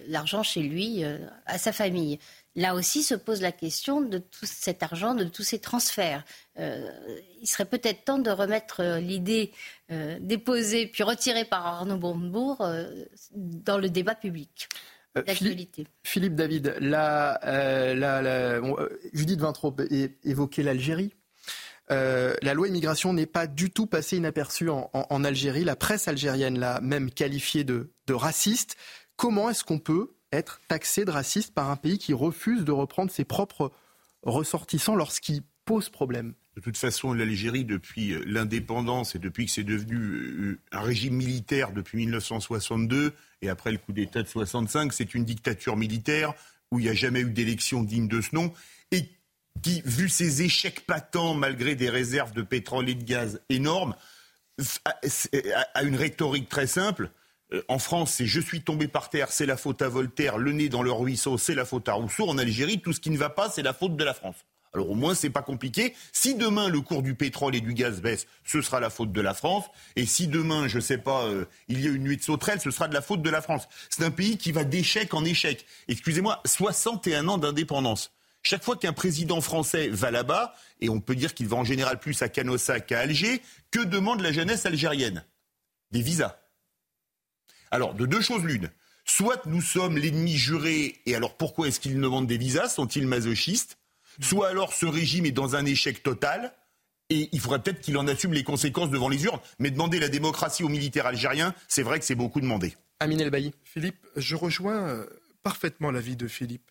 l'argent 0.09 0.43
chez 0.43 0.63
lui, 0.63 1.05
à 1.47 1.59
sa 1.59 1.73
famille. 1.73 2.19
Là 2.55 2.75
aussi 2.75 3.03
se 3.03 3.15
pose 3.15 3.41
la 3.41 3.53
question 3.53 4.01
de 4.01 4.19
tout 4.19 4.47
cet 4.47 4.83
argent, 4.83 5.15
de 5.15 5.25
tous 5.25 5.43
ces 5.43 5.59
transferts. 5.59 6.25
il 6.59 7.47
serait 7.47 7.65
peut-être 7.65 8.05
temps 8.05 8.19
de 8.19 8.31
remettre 8.31 8.83
l'idée 8.99 9.53
déposée 10.21 10.87
puis 10.87 11.03
retirée 11.03 11.45
par 11.45 11.67
Arnaud 11.67 11.99
Montebourg 11.99 12.67
dans 13.35 13.79
le 13.79 13.89
débat 13.89 14.15
public. 14.15 14.69
Euh, 15.19 15.23
Philippe, 16.05 16.35
David, 16.35 16.77
la, 16.81 17.39
euh, 17.47 17.95
euh, 17.95 18.89
Judith 19.13 19.41
évoquait 20.25 20.63
l'Algérie. 20.63 21.13
La 21.93 22.55
loi 22.55 22.69
immigration 22.69 23.13
n'est 23.13 23.27
pas 23.27 23.47
du 23.47 23.71
tout 23.71 23.87
passée 23.87 24.17
inaperçue 24.17 24.69
en, 24.69 25.25
Algérie. 25.25 25.65
La 25.65 25.77
presse 25.77 26.09
algérienne 26.09 26.59
l'a 26.59 26.81
même 26.81 27.11
qualifiée 27.11 27.65
de, 27.65 27.91
raciste. 28.11 28.77
Comment 29.17 29.51
est-ce 29.51 29.65
qu'on 29.65 29.79
peut 29.79 30.15
être 30.33 30.61
taxé 30.69 31.05
de 31.05 31.11
raciste 31.11 31.55
par 31.55 31.71
un 31.71 31.77
pays 31.77 31.99
qui 31.99 32.13
refuse 32.13 32.65
de 32.65 32.73
reprendre 32.73 33.11
ses 33.11 33.25
propres 33.25 33.73
ressortissants 34.23 34.97
lorsqu'il 34.97 35.43
pose 35.65 35.89
problème? 35.89 36.35
De 36.57 36.61
toute 36.61 36.77
façon, 36.77 37.15
l'Algérie, 37.15 37.65
depuis 37.65 38.15
l'indépendance 38.27 39.15
et 39.15 39.19
depuis 39.19 39.47
que 39.47 39.53
c'est 39.53 39.65
devenu 39.65 40.61
un 40.71 40.81
régime 40.81 41.15
militaire 41.15 41.73
depuis 41.73 41.99
1962, 41.99 43.15
et 43.41 43.49
après 43.49 43.73
le 43.73 43.79
coup 43.79 43.93
d'État 43.93 44.23
de 44.23 44.29
65, 44.29 44.93
c'est 44.93 45.15
une 45.15 45.25
dictature 45.25 45.77
militaire 45.77 46.35
où 46.71 46.79
il 46.79 46.85
n'y 46.85 46.89
a 46.91 46.95
jamais 46.95 47.21
eu 47.21 47.31
d'élection 47.31 47.83
digne 47.83 48.09
de 48.09 48.21
ce 48.21 48.35
nom 48.35 48.53
et 48.91 49.09
qui, 49.61 49.83
vu 49.85 50.09
ses 50.09 50.43
échecs 50.43 50.87
patents 50.87 51.35
malgré 51.35 51.75
des 51.75 51.91
réserves 51.91 52.33
de 52.33 52.43
pétrole 52.43 52.89
et 52.89 52.95
de 52.95 53.05
gaz 53.05 53.41
énormes, 53.49 53.95
a 54.85 55.83
une 55.83 55.97
rhétorique 55.97 56.49
très 56.49 56.67
simple. 56.67 57.11
Euh, 57.53 57.63
en 57.69 57.79
France, 57.79 58.13
c'est 58.13 58.27
je 58.27 58.41
suis 58.41 58.63
tombé 58.63 58.89
par 58.89 59.11
terre, 59.11 59.31
c'est 59.31 59.47
la 59.47 59.57
faute 59.57 59.83
à 59.83 59.89
Voltaire, 59.89 60.39
le 60.39 60.53
nez 60.53 60.69
dans 60.69 60.83
le 60.83 60.93
ruisseau, 60.93 61.39
c'est 61.39 61.55
la 61.55 61.65
faute 61.65 61.89
à 61.89 61.95
Rousseau. 61.95 62.29
En 62.29 62.39
Algérie, 62.39 62.81
tout 62.81 62.93
ce 62.93 63.01
qui 63.01 63.11
ne 63.11 63.19
va 63.19 63.31
pas, 63.31 63.51
c'est 63.51 63.63
la 63.63 63.73
faute 63.73 63.97
de 63.97 64.05
la 64.05 64.15
France. 64.15 64.37
Alors 64.75 64.91
au 64.91 64.95
moins, 64.95 65.15
c'est 65.15 65.31
pas 65.31 65.43
compliqué. 65.43 65.95
Si 66.13 66.35
demain 66.35 66.69
le 66.69 66.81
cours 66.81 67.03
du 67.03 67.15
pétrole 67.15 67.55
et 67.55 67.61
du 67.61 67.75
gaz 67.75 68.01
baisse, 68.01 68.27
ce 68.45 68.63
sera 68.63 68.81
la 68.81 68.89
faute 68.89 69.13
de 69.13 69.21
la 69.21 69.35
France. 69.35 69.67
Et 69.97 70.07
si 70.07 70.29
demain, 70.29 70.67
je 70.67 70.81
sais 70.81 70.97
pas, 70.97 71.25
euh, 71.25 71.45
il 71.69 71.81
y 71.81 71.87
a 71.87 71.91
une 71.91 72.05
nuit 72.05 72.17
de 72.17 72.23
sauterelles, 72.23 72.61
ce 72.61 72.71
sera 72.71 72.89
de 72.89 72.95
la 72.95 73.03
faute 73.03 73.21
de 73.21 73.29
la 73.29 73.43
France. 73.43 73.69
C'est 73.91 74.03
un 74.03 74.11
pays 74.11 74.39
qui 74.39 74.51
va 74.51 74.65
d'échec 74.65 75.13
en 75.13 75.25
échec. 75.25 75.67
Excusez-moi, 75.89 76.41
61 76.47 77.29
ans 77.29 77.39
d'indépendance. 77.39 78.13
Chaque 78.43 78.65
fois 78.65 78.77
qu'un 78.77 78.93
président 78.93 79.41
français 79.41 79.89
va 79.89 80.11
là-bas, 80.11 80.55
et 80.81 80.89
on 80.89 81.01
peut 81.01 81.15
dire 81.15 81.35
qu'il 81.35 81.49
va 81.49 81.57
en 81.57 81.65
général 81.65 82.01
plus 82.01 82.23
à 82.23 82.29
Canossa 82.29 82.81
qu'à 82.81 83.01
Alger, 83.01 83.41
que 83.71 83.81
demande 83.81 84.21
la 84.21 84.33
jeunesse 84.33 84.67
algérienne? 84.67 85.25
Des 85.93 86.03
visas. 86.03 86.37
Alors, 87.71 87.95
de 87.95 88.05
deux 88.05 88.21
choses 88.21 88.45
l'une. 88.45 88.71
Soit 89.05 89.47
nous 89.47 89.63
sommes 89.63 89.97
l'ennemi 89.97 90.37
juré, 90.37 91.01
et 91.07 91.15
alors 91.15 91.37
pourquoi 91.37 91.69
est-ce 91.69 91.81
qu'ils 91.81 91.99
demandent 91.99 92.27
des 92.27 92.39
visas? 92.39 92.69
Sont-ils 92.69 93.07
masochistes? 93.07 93.79
Soit 94.21 94.49
alors 94.49 94.73
ce 94.73 94.87
régime 94.87 95.27
est 95.27 95.33
dans 95.33 95.57
un 95.57 95.65
échec 95.65 96.03
total, 96.03 96.53
et 97.11 97.29
il 97.33 97.41
faudrait 97.41 97.63
peut-être 97.63 97.81
qu'il 97.81 97.97
en 97.99 98.07
assume 98.09 98.33
les 98.33 98.45
conséquences 98.45 98.91
devant 98.91 99.09
les 99.09 99.25
urnes. 99.25 99.41
Mais 99.59 99.71
demander 99.71 99.99
la 99.99 100.09
démocratie 100.09 100.65
aux 100.65 100.69
militaires 100.69 101.07
algériens, 101.07 101.55
c'est 101.69 101.83
vrai 101.83 101.99
que 101.99 102.05
c'est 102.05 102.15
beaucoup 102.15 102.41
demandé. 102.41 102.77
Amin 103.01 103.19
El 103.19 103.31
Bailly. 103.31 103.53
Philippe, 103.65 104.07
je 104.17 104.37
rejoins 104.37 104.89
euh, 104.89 105.07
parfaitement 105.43 105.91
l'avis 105.91 106.17
de 106.17 106.29
Philippe. 106.29 106.71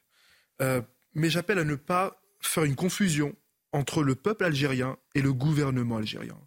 Euh, 0.61 0.81
mais 1.13 1.29
j'appelle 1.29 1.59
à 1.59 1.63
ne 1.63 1.75
pas 1.75 2.21
faire 2.39 2.63
une 2.63 2.75
confusion 2.75 3.35
entre 3.71 4.03
le 4.03 4.15
peuple 4.15 4.43
algérien 4.43 4.97
et 5.15 5.21
le 5.21 5.33
gouvernement 5.33 5.97
algérien. 5.97 6.37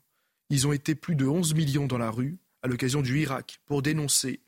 Ils 0.50 0.66
ont 0.66 0.72
été 0.72 0.94
plus 0.94 1.16
de 1.16 1.26
11 1.26 1.54
millions 1.54 1.86
dans 1.86 1.98
la 1.98 2.10
rue 2.10 2.36
à 2.62 2.68
l'occasion 2.68 3.02
du 3.02 3.20
Irak 3.20 3.60
pour 3.66 3.82
dénoncer 3.82 4.40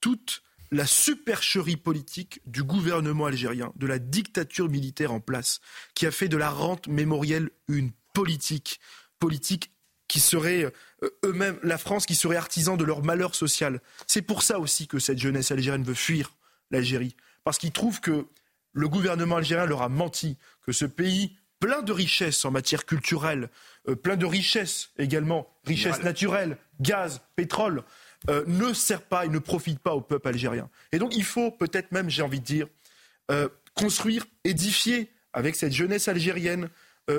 toute 0.00 0.42
la 0.70 0.86
supercherie 0.86 1.76
politique 1.76 2.40
du 2.46 2.62
gouvernement 2.62 3.26
algérien, 3.26 3.72
de 3.76 3.86
la 3.86 3.98
dictature 3.98 4.68
militaire 4.68 5.12
en 5.12 5.20
place, 5.20 5.60
qui 5.94 6.06
a 6.06 6.10
fait 6.10 6.28
de 6.28 6.36
la 6.36 6.50
rente 6.50 6.86
mémorielle 6.88 7.50
une 7.68 7.90
politique, 8.14 8.80
politique 9.18 9.72
qui 10.06 10.20
serait 10.20 10.72
euh, 11.02 11.10
eux-mêmes, 11.24 11.58
la 11.62 11.78
France 11.78 12.06
qui 12.06 12.14
serait 12.14 12.36
artisan 12.36 12.76
de 12.76 12.84
leur 12.84 13.02
malheur 13.02 13.34
social. 13.34 13.80
C'est 14.06 14.22
pour 14.22 14.42
ça 14.42 14.58
aussi 14.58 14.86
que 14.86 14.98
cette 14.98 15.18
jeunesse 15.18 15.50
algérienne 15.50 15.84
veut 15.84 15.94
fuir 15.94 16.36
l'Algérie, 16.70 17.16
parce 17.44 17.58
qu'ils 17.58 17.72
trouvent 17.72 18.00
que 18.00 18.26
le 18.72 18.88
gouvernement 18.88 19.36
algérien 19.36 19.66
leur 19.66 19.82
a 19.82 19.88
menti, 19.88 20.36
que 20.62 20.72
ce 20.72 20.84
pays 20.84 21.36
plein 21.60 21.82
de 21.82 21.92
richesses 21.92 22.44
en 22.44 22.50
matière 22.50 22.86
culturelle, 22.86 23.50
euh, 23.88 23.94
plein 23.94 24.16
de 24.16 24.26
richesses 24.26 24.90
également, 24.98 25.46
richesses 25.64 26.02
naturelles, 26.02 26.56
gaz, 26.80 27.20
pétrole, 27.36 27.84
euh, 28.28 28.44
ne 28.46 28.72
sert 28.72 29.02
pas 29.02 29.26
et 29.26 29.28
ne 29.28 29.38
profite 29.38 29.78
pas 29.78 29.94
au 29.94 30.00
peuple 30.00 30.28
algérien. 30.28 30.68
Et 30.92 30.98
donc 30.98 31.16
il 31.16 31.24
faut 31.24 31.50
peut-être 31.50 31.92
même, 31.92 32.08
j'ai 32.10 32.22
envie 32.22 32.40
de 32.40 32.44
dire, 32.44 32.66
euh, 33.30 33.48
construire, 33.74 34.26
édifier 34.44 35.10
avec 35.32 35.54
cette 35.54 35.72
jeunesse 35.72 36.08
algérienne 36.08 36.68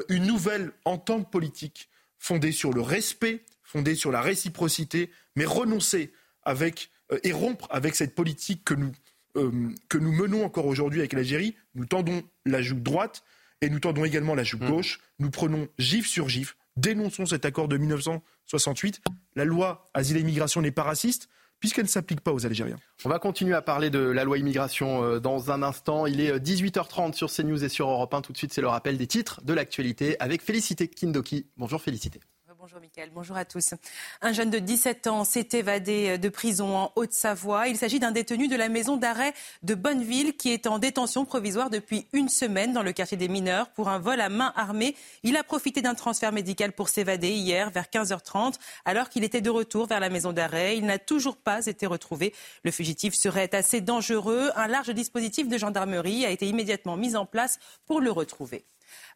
une 0.07 0.25
nouvelle 0.25 0.71
entente 0.85 1.29
politique 1.29 1.89
fondée 2.17 2.53
sur 2.53 2.71
le 2.71 2.79
respect, 2.79 3.43
fondée 3.61 3.95
sur 3.95 4.09
la 4.09 4.21
réciprocité, 4.21 5.09
mais 5.35 5.43
renoncer 5.43 6.13
avec 6.43 6.91
et 7.23 7.33
rompre 7.33 7.67
avec 7.71 7.95
cette 7.95 8.15
politique 8.15 8.63
que 8.63 8.73
nous, 8.73 8.93
que 9.33 9.97
nous 9.97 10.11
menons 10.11 10.43
encore 10.43 10.65
aujourd'hui 10.65 10.99
avec 10.99 11.13
l'Algérie. 11.13 11.55
Nous 11.75 11.85
tendons 11.85 12.23
la 12.45 12.61
joue 12.61 12.79
droite 12.79 13.23
et 13.61 13.69
nous 13.69 13.79
tendons 13.79 14.05
également 14.05 14.35
la 14.35 14.43
joue 14.43 14.57
mmh. 14.57 14.69
gauche. 14.69 14.99
Nous 15.19 15.29
prenons 15.29 15.67
gif 15.77 16.07
sur 16.07 16.29
gif. 16.29 16.57
Dénonçons 16.77 17.25
cet 17.25 17.45
accord 17.45 17.67
de 17.67 17.77
1900 17.77 18.23
68. 18.51 19.01
La 19.35 19.45
loi 19.45 19.89
asile 19.93 20.17
et 20.17 20.19
immigration 20.21 20.61
n'est 20.61 20.71
pas 20.71 20.83
raciste 20.83 21.29
puisqu'elle 21.59 21.85
ne 21.85 21.89
s'applique 21.89 22.21
pas 22.21 22.33
aux 22.33 22.45
Algériens. 22.45 22.77
On 23.05 23.09
va 23.09 23.19
continuer 23.19 23.53
à 23.53 23.61
parler 23.61 23.91
de 23.91 23.99
la 23.99 24.23
loi 24.23 24.39
immigration 24.39 25.03
euh, 25.03 25.19
dans 25.19 25.51
un 25.51 25.61
instant. 25.61 26.07
Il 26.07 26.19
est 26.19 26.37
18h30 26.39 27.09
euh, 27.09 27.13
sur 27.13 27.31
CNews 27.31 27.63
et 27.63 27.69
sur 27.69 27.87
Europe 27.87 28.13
1. 28.13 28.21
Tout 28.21 28.33
de 28.33 28.37
suite, 28.37 28.51
c'est 28.51 28.61
le 28.61 28.67
rappel 28.67 28.97
des 28.97 29.05
titres 29.05 29.41
de 29.43 29.53
l'actualité 29.53 30.19
avec 30.19 30.41
Félicité 30.41 30.87
Kindoki. 30.87 31.45
Bonjour 31.57 31.79
Félicité. 31.79 32.19
Bonjour 32.61 32.79
Mickaël, 32.79 33.09
bonjour 33.11 33.35
à 33.37 33.43
tous. 33.43 33.73
Un 34.21 34.33
jeune 34.33 34.51
de 34.51 34.59
17 34.59 35.07
ans 35.07 35.23
s'est 35.23 35.49
évadé 35.53 36.19
de 36.19 36.29
prison 36.29 36.77
en 36.77 36.91
Haute-Savoie. 36.95 37.67
Il 37.69 37.75
s'agit 37.75 37.97
d'un 37.97 38.11
détenu 38.11 38.47
de 38.47 38.55
la 38.55 38.69
maison 38.69 38.97
d'arrêt 38.97 39.33
de 39.63 39.73
Bonneville 39.73 40.37
qui 40.37 40.51
est 40.51 40.67
en 40.67 40.77
détention 40.77 41.25
provisoire 41.25 41.71
depuis 41.71 42.05
une 42.13 42.29
semaine 42.29 42.71
dans 42.71 42.83
le 42.83 42.91
quartier 42.91 43.17
des 43.17 43.29
mineurs 43.29 43.69
pour 43.69 43.89
un 43.89 43.97
vol 43.97 44.21
à 44.21 44.29
main 44.29 44.53
armée. 44.55 44.95
Il 45.23 45.37
a 45.37 45.43
profité 45.43 45.81
d'un 45.81 45.95
transfert 45.95 46.31
médical 46.31 46.71
pour 46.71 46.89
s'évader 46.89 47.31
hier 47.31 47.71
vers 47.71 47.85
15h30 47.85 48.59
alors 48.85 49.09
qu'il 49.09 49.23
était 49.23 49.41
de 49.41 49.49
retour 49.49 49.87
vers 49.87 49.99
la 49.99 50.09
maison 50.11 50.31
d'arrêt. 50.31 50.77
Il 50.77 50.85
n'a 50.85 50.99
toujours 50.99 51.37
pas 51.37 51.65
été 51.65 51.87
retrouvé. 51.87 52.31
Le 52.63 52.69
fugitif 52.69 53.15
serait 53.15 53.55
assez 53.55 53.81
dangereux. 53.81 54.51
Un 54.55 54.67
large 54.67 54.93
dispositif 54.93 55.47
de 55.47 55.57
gendarmerie 55.57 56.27
a 56.27 56.29
été 56.29 56.47
immédiatement 56.47 56.95
mis 56.95 57.15
en 57.15 57.25
place 57.25 57.57
pour 57.87 58.01
le 58.01 58.11
retrouver. 58.11 58.65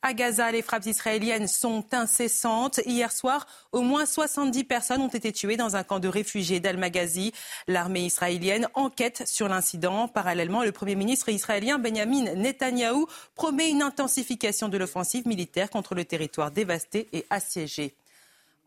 À 0.01 0.13
Gaza, 0.13 0.51
les 0.51 0.61
frappes 0.61 0.85
israéliennes 0.85 1.47
sont 1.47 1.85
incessantes. 1.91 2.79
Hier 2.85 3.11
soir, 3.11 3.47
au 3.71 3.81
moins 3.81 4.05
70 4.05 4.63
personnes 4.63 5.01
ont 5.01 5.07
été 5.07 5.31
tuées 5.31 5.57
dans 5.57 5.75
un 5.75 5.83
camp 5.83 5.99
de 5.99 6.07
réfugiés 6.07 6.59
d'Al-Maghazi. 6.59 7.33
L'armée 7.67 8.05
israélienne 8.05 8.67
enquête 8.73 9.23
sur 9.25 9.47
l'incident. 9.47 10.07
Parallèlement, 10.07 10.63
le 10.63 10.71
Premier 10.71 10.95
ministre 10.95 11.29
israélien 11.29 11.79
Benjamin 11.79 12.35
Netanyahou 12.35 13.07
promet 13.35 13.69
une 13.69 13.81
intensification 13.81 14.69
de 14.69 14.77
l'offensive 14.77 15.27
militaire 15.27 15.69
contre 15.69 15.95
le 15.95 16.05
territoire 16.05 16.51
dévasté 16.51 17.07
et 17.11 17.25
assiégé. 17.29 17.95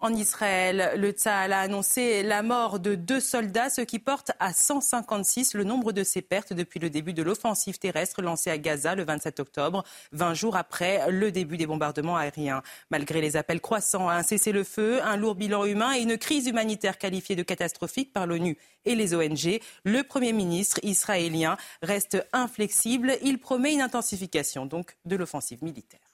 En 0.01 0.15
Israël, 0.15 0.93
le 0.97 1.11
Tzahal 1.11 1.53
a 1.53 1.59
annoncé 1.59 2.23
la 2.23 2.45
mort 2.45 2.79
de 2.79 2.95
deux 2.95 3.19
soldats, 3.19 3.69
ce 3.69 3.81
qui 3.81 3.99
porte 3.99 4.31
à 4.39 4.53
156 4.53 5.55
le 5.55 5.65
nombre 5.65 5.91
de 5.91 6.05
ses 6.05 6.23
pertes 6.23 6.53
depuis 6.53 6.79
le 6.79 6.89
début 6.89 7.13
de 7.13 7.25
l'offensive 7.25 7.81
terrestre 7.81 8.23
lancée 8.23 8.49
à 8.49 8.59
Gaza 8.59 8.95
le 8.95 9.03
27 9.03 9.41
octobre, 9.41 9.83
20 10.13 10.35
jours 10.35 10.57
après 10.57 11.11
le 11.11 11.33
début 11.33 11.57
des 11.57 11.67
bombardements 11.67 12.17
aériens. 12.17 12.63
Malgré 12.91 13.21
les 13.21 13.37
appels 13.37 13.61
croissants 13.61 14.09
à 14.09 14.15
un 14.15 14.23
cessez-le-feu, 14.23 15.03
un 15.03 15.17
lourd 15.17 15.35
bilan 15.35 15.65
humain 15.65 15.93
et 15.97 16.03
une 16.03 16.17
crise 16.17 16.47
humanitaire 16.47 16.97
qualifiée 16.97 17.35
de 17.35 17.43
catastrophique 17.43 18.13
par 18.13 18.29
l'ONU 18.29 18.57
et 18.85 18.95
les 18.95 19.17
ONG, 19.17 19.59
le 19.83 20.03
Premier 20.05 20.33
ministre 20.33 20.79
israélien 20.85 21.57
reste 21.83 22.25
inflexible. 22.33 23.17
Il 23.23 23.41
promet 23.41 23.73
une 23.73 23.81
intensification 23.81 24.65
donc 24.65 24.97
de 25.07 25.17
l'offensive 25.17 25.65
militaire. 25.65 26.08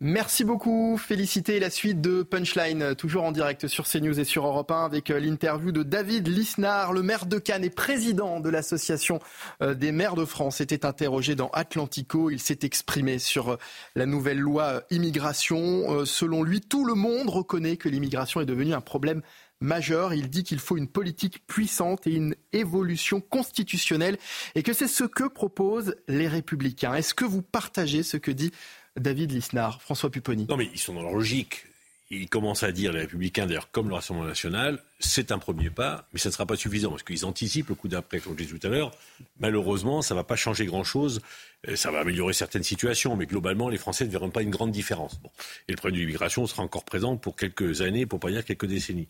Merci 0.00 0.44
beaucoup, 0.44 0.98
Félicité. 0.98 1.58
La 1.58 1.70
suite 1.70 2.02
de 2.02 2.22
Punchline, 2.22 2.94
toujours 2.96 3.24
en 3.24 3.32
direct 3.32 3.66
sur 3.66 3.88
CNews 3.88 4.20
et 4.20 4.24
sur 4.24 4.46
Europe 4.46 4.70
1, 4.70 4.84
avec 4.84 5.10
euh, 5.10 5.18
l'interview 5.18 5.72
de 5.72 5.82
David 5.82 6.28
Lisnard, 6.28 6.92
le 6.92 7.02
maire 7.02 7.24
de 7.24 7.38
Cannes 7.38 7.64
et 7.64 7.70
président 7.70 8.40
de 8.40 8.50
l'Association 8.50 9.20
euh, 9.62 9.72
des 9.72 9.92
maires 9.92 10.14
de 10.14 10.26
France, 10.26 10.60
était 10.60 10.84
interrogé 10.84 11.34
dans 11.34 11.48
Atlantico. 11.48 12.30
Il 12.30 12.40
s'est 12.40 12.58
exprimé 12.60 13.18
sur 13.18 13.52
euh, 13.52 13.56
la 13.94 14.04
nouvelle 14.04 14.38
loi 14.38 14.82
immigration. 14.90 16.04
Selon 16.04 16.42
lui, 16.42 16.60
tout 16.60 16.84
le 16.84 16.92
monde 16.92 17.30
reconnaît 17.30 17.78
que 17.78 17.88
l'immigration 17.88 18.42
est 18.42 18.46
devenue 18.46 18.74
un 18.74 18.82
problème 18.82 19.22
majeur. 19.62 20.12
Il 20.12 20.28
dit 20.28 20.44
qu'il 20.44 20.58
faut 20.58 20.76
une 20.76 20.88
politique 20.88 21.46
puissante 21.46 22.06
et 22.06 22.12
une 22.12 22.34
évolution 22.52 23.22
constitutionnelle 23.22 24.18
et 24.54 24.62
que 24.62 24.74
c'est 24.74 24.88
ce 24.88 25.04
que 25.04 25.24
proposent 25.24 25.96
les 26.06 26.28
républicains. 26.28 26.92
Est-ce 26.92 27.14
que 27.14 27.24
vous 27.24 27.40
partagez 27.40 28.02
ce 28.02 28.18
que 28.18 28.30
dit 28.30 28.52
David 28.96 29.32
Lisnard, 29.32 29.82
François 29.82 30.10
Pupponi. 30.10 30.46
Non, 30.48 30.56
mais 30.56 30.68
ils 30.72 30.78
sont 30.78 30.94
dans 30.94 31.02
leur 31.02 31.12
logique. 31.12 31.64
ils 32.10 32.28
commencent 32.28 32.62
à 32.62 32.72
dire, 32.72 32.92
les 32.92 33.00
Républicains 33.00 33.46
d'ailleurs, 33.46 33.70
comme 33.70 33.88
le 33.88 33.94
Rassemblement 33.94 34.28
national, 34.28 34.82
c'est 35.00 35.32
un 35.32 35.38
premier 35.38 35.70
pas, 35.70 36.08
mais 36.12 36.18
ça 36.18 36.28
ne 36.28 36.32
sera 36.32 36.46
pas 36.46 36.56
suffisant, 36.56 36.90
parce 36.90 37.02
qu'ils 37.02 37.24
anticipent 37.24 37.68
le 37.68 37.74
coup 37.74 37.88
d'après, 37.88 38.20
comme 38.20 38.32
je 38.38 38.44
disais 38.44 38.58
tout 38.58 38.66
à 38.66 38.70
l'heure. 38.70 38.92
Malheureusement, 39.38 40.02
ça 40.02 40.14
ne 40.14 40.20
va 40.20 40.24
pas 40.24 40.36
changer 40.36 40.66
grand-chose. 40.66 41.20
Euh, 41.68 41.76
ça 41.76 41.90
va 41.90 42.00
améliorer 42.00 42.32
certaines 42.32 42.62
situations, 42.62 43.16
mais 43.16 43.26
globalement, 43.26 43.68
les 43.68 43.78
Français 43.78 44.04
ne 44.04 44.10
verront 44.10 44.30
pas 44.30 44.42
une 44.42 44.50
grande 44.50 44.72
différence. 44.72 45.20
Et 45.68 45.72
le 45.72 45.76
problème 45.76 45.96
de 45.96 46.00
l'immigration 46.00 46.46
sera 46.46 46.62
encore 46.62 46.84
présent 46.84 47.16
pour 47.16 47.36
quelques 47.36 47.82
années, 47.82 48.06
pour 48.06 48.20
pas 48.20 48.30
dire 48.30 48.44
quelques 48.44 48.66
décennies. 48.66 49.08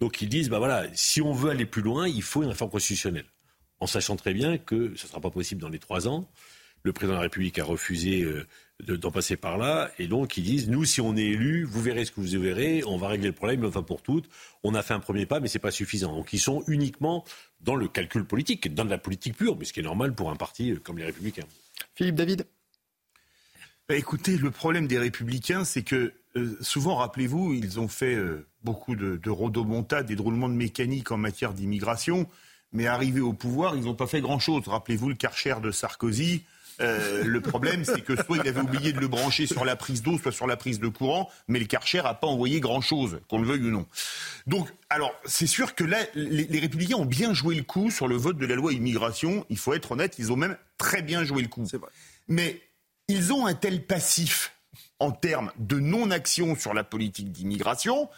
Donc 0.00 0.22
ils 0.22 0.28
disent, 0.28 0.48
bah 0.48 0.58
voilà, 0.58 0.86
si 0.94 1.20
on 1.20 1.32
veut 1.32 1.50
aller 1.50 1.66
plus 1.66 1.82
loin, 1.82 2.08
il 2.08 2.22
faut 2.22 2.42
une 2.42 2.48
réforme 2.48 2.70
constitutionnelle. 2.70 3.26
En 3.80 3.86
sachant 3.86 4.16
très 4.16 4.34
bien 4.34 4.58
que 4.58 4.94
ce 4.96 5.04
ne 5.04 5.08
sera 5.08 5.20
pas 5.20 5.30
possible 5.30 5.60
dans 5.60 5.68
les 5.68 5.78
trois 5.78 6.08
ans. 6.08 6.28
Le 6.82 6.92
président 6.92 7.12
de 7.12 7.18
la 7.18 7.22
République 7.22 7.58
a 7.58 7.64
refusé 7.64 8.22
euh, 8.22 8.46
d'en 8.86 9.10
passer 9.10 9.36
par 9.36 9.58
là. 9.58 9.90
Et 9.98 10.06
donc, 10.06 10.36
ils 10.36 10.44
disent, 10.44 10.68
nous, 10.68 10.84
si 10.84 11.00
on 11.00 11.16
est 11.16 11.24
élu, 11.24 11.64
vous 11.64 11.80
verrez 11.80 12.04
ce 12.04 12.12
que 12.12 12.20
vous 12.20 12.40
verrez, 12.40 12.82
on 12.86 12.96
va 12.96 13.08
régler 13.08 13.28
le 13.28 13.34
problème, 13.34 13.64
une 13.64 13.72
fois 13.72 13.84
pour 13.84 14.02
toutes. 14.02 14.28
On 14.62 14.74
a 14.74 14.82
fait 14.82 14.94
un 14.94 15.00
premier 15.00 15.26
pas, 15.26 15.40
mais 15.40 15.48
ce 15.48 15.58
n'est 15.58 15.62
pas 15.62 15.70
suffisant. 15.70 16.14
Donc, 16.14 16.32
ils 16.32 16.38
sont 16.38 16.62
uniquement 16.66 17.24
dans 17.60 17.76
le 17.76 17.88
calcul 17.88 18.24
politique, 18.24 18.72
dans 18.74 18.84
la 18.84 18.98
politique 18.98 19.36
pure, 19.36 19.56
mais 19.58 19.64
ce 19.64 19.72
qui 19.72 19.80
est 19.80 19.84
normal 19.84 20.14
pour 20.14 20.30
un 20.30 20.36
parti 20.36 20.74
comme 20.82 20.98
les 20.98 21.04
Républicains. 21.04 21.46
Philippe 21.94 22.16
David 22.16 22.46
bah, 23.88 23.96
Écoutez, 23.96 24.36
le 24.36 24.50
problème 24.50 24.86
des 24.86 24.98
Républicains, 24.98 25.64
c'est 25.64 25.82
que 25.82 26.12
euh, 26.36 26.56
souvent, 26.60 26.96
rappelez-vous, 26.96 27.54
ils 27.54 27.80
ont 27.80 27.88
fait 27.88 28.14
euh, 28.14 28.46
beaucoup 28.62 28.94
de, 28.94 29.16
de 29.16 29.30
rodomontades 29.30 30.10
et 30.10 30.16
de 30.16 30.22
roulements 30.22 30.48
de 30.48 30.54
mécanique 30.54 31.10
en 31.10 31.16
matière 31.16 31.54
d'immigration, 31.54 32.28
mais 32.72 32.86
arrivés 32.86 33.20
au 33.20 33.32
pouvoir, 33.32 33.76
ils 33.76 33.84
n'ont 33.84 33.94
pas 33.94 34.06
fait 34.06 34.20
grand-chose. 34.20 34.68
Rappelez-vous 34.68 35.08
le 35.08 35.14
Karcher 35.16 35.56
de 35.62 35.70
Sarkozy. 35.70 36.44
Euh, 36.80 37.24
le 37.24 37.40
problème, 37.40 37.84
c'est 37.84 38.00
que 38.00 38.16
soit 38.16 38.38
il 38.38 38.48
avait 38.48 38.60
oublié 38.60 38.92
de 38.92 39.00
le 39.00 39.08
brancher 39.08 39.46
sur 39.46 39.64
la 39.64 39.76
prise 39.76 40.02
d'eau, 40.02 40.18
soit 40.18 40.32
sur 40.32 40.46
la 40.46 40.56
prise 40.56 40.80
de 40.80 40.88
courant, 40.88 41.28
mais 41.48 41.58
le 41.58 41.66
Karcher 41.66 42.02
n'a 42.02 42.14
pas 42.14 42.26
envoyé 42.26 42.60
grand-chose, 42.60 43.20
qu'on 43.28 43.40
le 43.40 43.46
veuille 43.46 43.64
ou 43.64 43.70
non. 43.70 43.86
Donc, 44.46 44.68
alors, 44.88 45.12
c'est 45.24 45.46
sûr 45.46 45.74
que 45.74 45.84
là, 45.84 45.98
les, 46.14 46.44
les, 46.44 46.58
Républicains 46.60 46.96
ont 46.96 47.04
bien 47.04 47.34
joué 47.34 47.54
le 47.54 47.62
coup 47.62 47.90
sur 47.90 48.08
le 48.08 48.16
vote 48.16 48.38
de 48.38 48.46
la 48.46 48.54
loi 48.54 48.72
immigration. 48.72 49.44
Il 49.50 49.58
faut 49.58 49.74
être 49.74 49.92
honnête, 49.92 50.16
ils 50.18 50.32
ont 50.32 50.36
même 50.36 50.56
très 50.78 51.02
bien 51.02 51.24
joué 51.24 51.42
le 51.42 51.48
coup. 51.48 51.66
Mais 52.28 52.60
ils 53.08 53.32
ont 53.32 53.46
un 53.46 53.54
tel 53.54 53.84
passif 53.86 54.54
en 54.98 55.10
termes 55.10 55.52
de 55.58 55.78
non-action 55.78 56.56
sur 56.56 56.74
la 56.74 56.84
politique 56.84 57.32
d'immigration 57.32 58.08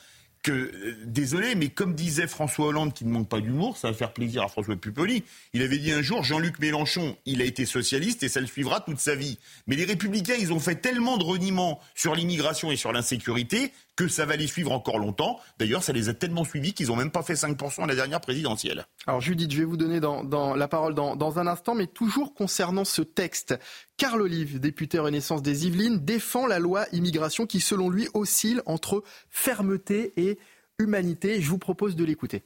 que, 0.42 0.52
euh, 0.52 0.96
désolé, 1.04 1.54
mais 1.54 1.68
comme 1.68 1.94
disait 1.94 2.26
François 2.26 2.66
Hollande, 2.66 2.92
qui 2.92 3.04
ne 3.04 3.10
manque 3.10 3.28
pas 3.28 3.40
d'humour, 3.40 3.76
ça 3.76 3.88
va 3.88 3.94
faire 3.94 4.12
plaisir 4.12 4.42
à 4.42 4.48
François 4.48 4.76
Pupoli, 4.76 5.24
il 5.52 5.62
avait 5.62 5.78
dit 5.78 5.92
un 5.92 6.02
jour, 6.02 6.24
Jean-Luc 6.24 6.58
Mélenchon, 6.58 7.16
il 7.26 7.40
a 7.40 7.44
été 7.44 7.64
socialiste 7.64 8.22
et 8.22 8.28
ça 8.28 8.40
le 8.40 8.46
suivra 8.46 8.80
toute 8.80 8.98
sa 8.98 9.14
vie. 9.14 9.38
Mais 9.66 9.76
les 9.76 9.84
républicains, 9.84 10.34
ils 10.38 10.52
ont 10.52 10.58
fait 10.58 10.76
tellement 10.76 11.16
de 11.16 11.24
reniements 11.24 11.80
sur 11.94 12.14
l'immigration 12.14 12.70
et 12.70 12.76
sur 12.76 12.92
l'insécurité 12.92 13.72
que 13.96 14.08
ça 14.08 14.24
va 14.24 14.36
les 14.36 14.46
suivre 14.46 14.72
encore 14.72 14.98
longtemps. 14.98 15.38
D'ailleurs, 15.58 15.82
ça 15.82 15.92
les 15.92 16.08
a 16.08 16.14
tellement 16.14 16.44
suivis 16.44 16.72
qu'ils 16.72 16.88
n'ont 16.88 16.96
même 16.96 17.10
pas 17.10 17.22
fait 17.22 17.34
5% 17.34 17.84
à 17.84 17.86
la 17.86 17.94
dernière 17.94 18.20
présidentielle. 18.20 18.86
Alors 19.06 19.20
Judith, 19.20 19.52
je 19.52 19.58
vais 19.58 19.64
vous 19.64 19.76
donner 19.76 20.00
dans, 20.00 20.54
la 20.54 20.68
parole 20.68 20.94
dans, 20.94 21.38
un 21.38 21.46
instant, 21.46 21.74
mais 21.74 21.86
toujours 21.86 22.34
concernant 22.34 22.84
ce 22.84 23.02
texte. 23.02 23.58
Carl 24.02 24.20
Olive, 24.20 24.58
député 24.58 24.98
Renaissance 24.98 25.42
des 25.42 25.68
Yvelines, 25.68 26.04
défend 26.04 26.48
la 26.48 26.58
loi 26.58 26.86
immigration 26.90 27.46
qui, 27.46 27.60
selon 27.60 27.88
lui, 27.88 28.08
oscille 28.14 28.60
entre 28.66 29.04
fermeté 29.30 30.12
et 30.16 30.40
humanité. 30.80 31.40
Je 31.40 31.48
vous 31.48 31.56
propose 31.56 31.94
de 31.94 32.02
l'écouter. 32.04 32.42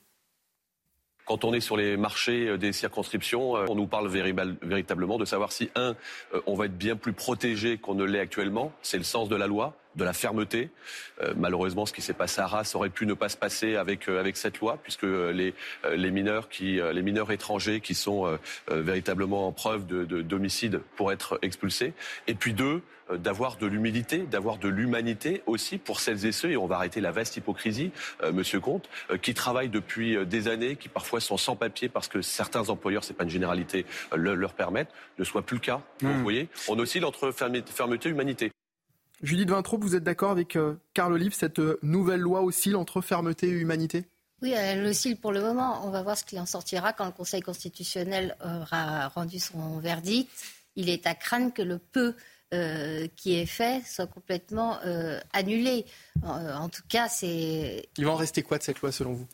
Quand 1.25 1.45
on 1.45 1.55
est 1.55 1.61
sur 1.61 1.79
les 1.79 1.97
marchés 1.97 2.47
euh, 2.47 2.59
des 2.59 2.75
circonscriptions, 2.75 3.57
euh, 3.57 3.65
on 3.71 3.75
nous 3.75 3.87
parle 3.87 4.07
véritablement 4.09 5.17
de 5.17 5.25
savoir 5.25 5.51
si, 5.51 5.71
un, 5.77 5.97
euh, 6.35 6.43
on 6.47 6.57
va 6.57 6.67
être 6.67 6.77
bien 6.77 6.95
plus 6.95 7.15
protégé 7.15 7.79
qu'on 7.79 7.95
ne 7.95 8.05
l'est 8.05 8.21
actuellement. 8.21 8.71
C'est 8.83 8.99
le 8.99 9.05
sens 9.05 9.31
de 9.31 9.37
la 9.37 9.47
loi 9.47 9.79
de 9.97 10.05
la 10.05 10.13
fermeté. 10.13 10.71
Euh, 11.23 11.35
malheureusement, 11.37 11.87
ce 11.87 11.93
qui 11.93 12.03
s'est 12.03 12.13
passé 12.13 12.41
à 12.41 12.45
Arras 12.45 12.73
aurait 12.75 12.91
pu 12.91 13.07
ne 13.07 13.15
pas 13.15 13.29
se 13.29 13.37
passer 13.37 13.77
avec 13.77 14.09
euh, 14.09 14.21
avec 14.21 14.37
cette 14.37 14.61
loi, 14.61 14.79
puisque 14.83 15.03
les 15.03 15.55
euh, 15.85 15.97
les 15.97 16.11
mineurs 16.11 16.49
qui 16.49 16.79
les 16.93 17.03
mineurs 17.03 17.33
étrangers 17.33 17.81
qui 17.81 17.95
sont 17.95 18.39
véritablement 18.69 19.47
en 19.47 19.53
preuve 19.53 19.87
de, 19.87 20.05
de 20.05 20.21
d'homicide 20.21 20.81
pour 20.97 21.11
être 21.13 21.39
expulsés. 21.43 21.95
Et 22.27 22.35
puis 22.35 22.53
deux, 22.53 22.83
d'avoir 23.11 23.57
de 23.57 23.67
l'humilité, 23.67 24.19
d'avoir 24.19 24.59
de 24.59 24.69
l'humanité 24.69 25.43
aussi 25.47 25.79
pour 25.79 26.01
celles 26.01 26.27
et 26.27 26.33
ceux, 26.33 26.51
et 26.51 26.57
on 26.57 26.67
va 26.67 26.77
arrêter 26.77 27.01
la 27.01 27.13
vaste 27.13 27.37
hypocrisie, 27.37 27.93
Monsieur 28.33 28.61
Comte, 28.61 28.89
qui 29.23 29.33
travaillent 29.33 29.69
depuis 29.69 30.27
des 30.27 30.49
années, 30.49 30.77
qui 30.77 30.89
parfois 30.89 31.21
sont 31.21 31.37
sans 31.37 31.57
papier 31.57 31.89
parce 31.89 32.09
que 32.09 32.21
certains 32.21 32.69
employeurs, 32.69 33.05
c'est 33.05 33.15
pas 33.15 33.25
une 33.25 33.31
généralité, 33.31 33.87
le, 34.15 34.35
leur 34.35 34.53
permettent, 34.53 34.93
ne 35.19 35.25
soit 35.25 35.43
plus 35.43 35.57
le 35.57 35.63
cas. 35.63 35.81
Vous 36.01 36.09
mmh. 36.09 36.23
voyez, 36.23 36.49
on 36.69 36.79
oscille 36.79 37.05
entre 37.05 37.31
fermeté 37.31 38.09
et 38.09 38.13
humanité. 38.13 38.53
Judith 39.23 39.49
Vintraud, 39.49 39.79
vous 39.79 39.97
êtes 39.97 40.05
d'accord 40.05 40.31
avec 40.31 40.57
euh, 40.57 40.75
Carl 40.93 41.13
Olive, 41.13 41.35
cette 41.35 41.59
euh, 41.59 41.79
nouvelle 41.83 42.21
loi 42.21 42.43
oscille 42.43 42.77
entre 42.77 43.01
fermeté 43.01 43.49
et 43.49 43.51
humanité? 43.51 44.05
Oui, 44.43 44.51
elle 44.51 44.85
oscille 44.85 45.17
pour 45.17 45.33
le 45.33 45.41
moment. 45.41 45.87
On 45.87 45.91
va 45.91 46.03
voir 46.03 46.19
ce 46.19 46.25
qu'il 46.25 46.39
en 46.39 46.47
sortira 46.47 46.93
quand 46.93 47.07
le 47.07 47.13
Conseil 47.13 47.41
constitutionnel 47.41 48.37
aura 48.45 49.09
rendu 49.09 49.39
son 49.39 49.79
verdict. 49.79 50.31
Il 50.77 50.91
est 50.91 51.07
à 51.07 51.15
craindre 51.15 51.55
que 51.55 51.63
le 51.63 51.79
peu 51.79 52.15
euh, 52.53 53.09
qui 53.17 53.35
est 53.35 53.47
fait 53.47 53.83
soit 53.87 54.07
complètement 54.07 54.79
annulé. 55.33 55.87
En, 56.23 56.69
tout 56.69 56.83
cas, 56.87 57.09
c'est. 57.09 57.89
Il 57.97 58.05
va 58.05 58.11
en 58.11 58.17
rester 58.17 58.43
quoi 58.43 58.59
de 58.59 58.63
cette 58.63 58.83
loi 58.83 58.93
selon 58.93 59.15
vous? 59.15 59.27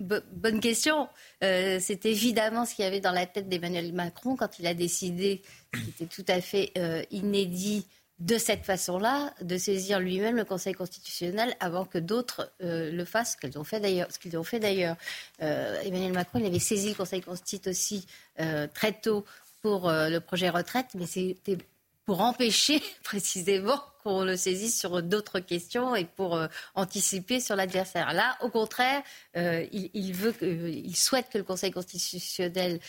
Bonne, 0.00 0.58
question. 0.58 1.08
c'est 1.40 2.04
évidemment 2.04 2.66
ce 2.66 2.74
qu'il 2.74 2.84
y 2.84 2.88
avait 2.88 3.00
dans 3.00 3.12
la 3.12 3.26
tête 3.26 3.48
d'Emmanuel 3.48 3.92
Macron 3.92 4.34
quand 4.34 4.58
il 4.58 4.66
a 4.66 4.74
décidé, 4.74 5.42
qui 5.72 5.90
était 5.90 6.06
tout 6.06 6.24
à 6.26 6.40
fait 6.40 6.72
inédit, 7.12 7.86
de 8.18 8.38
cette 8.38 8.64
façon-là, 8.64 9.34
de 9.40 9.56
saisir 9.56 9.98
lui-même 9.98 10.36
le 10.36 10.44
Conseil 10.44 10.74
constitutionnel 10.74 11.56
avant 11.60 11.84
que 11.84 11.98
d'autres 11.98 12.52
euh, 12.62 12.90
le 12.92 13.04
fassent, 13.04 13.36
ont 13.56 13.64
fait 13.64 13.80
d'ailleurs. 13.80 14.08
Ce 14.12 14.18
qu'ils 14.18 14.36
ont 14.38 14.44
fait 14.44 14.60
d'ailleurs. 14.60 14.96
Euh, 15.42 15.80
Emmanuel 15.82 16.12
Macron, 16.12 16.38
il 16.38 16.46
avait 16.46 16.58
saisi 16.58 16.90
le 16.90 16.94
Conseil 16.94 17.20
constitutionnel 17.20 17.72
aussi 17.72 18.06
euh, 18.40 18.66
très 18.72 18.92
tôt 18.92 19.24
pour 19.60 19.90
le 19.90 20.18
projet 20.18 20.50
retraite, 20.50 20.88
mais 20.94 21.06
c'était 21.06 21.56
pour 22.04 22.20
empêcher 22.20 22.82
précisément 23.04 23.80
qu'on 24.02 24.24
le 24.24 24.36
saisisse 24.36 24.78
sur 24.78 25.02
d'autres 25.04 25.38
questions 25.38 25.94
et 25.94 26.04
pour 26.04 26.36
anticiper 26.74 27.38
sur 27.38 27.54
l'adversaire. 27.54 28.12
Là, 28.12 28.36
au 28.40 28.48
contraire, 28.48 29.02
il, 29.36 30.12
veut 30.12 30.34
il 30.42 30.96
souhaite 30.96 31.28
que 31.30 31.38
le 31.38 31.44
Conseil 31.44 31.70
constitutionnel 31.70 32.80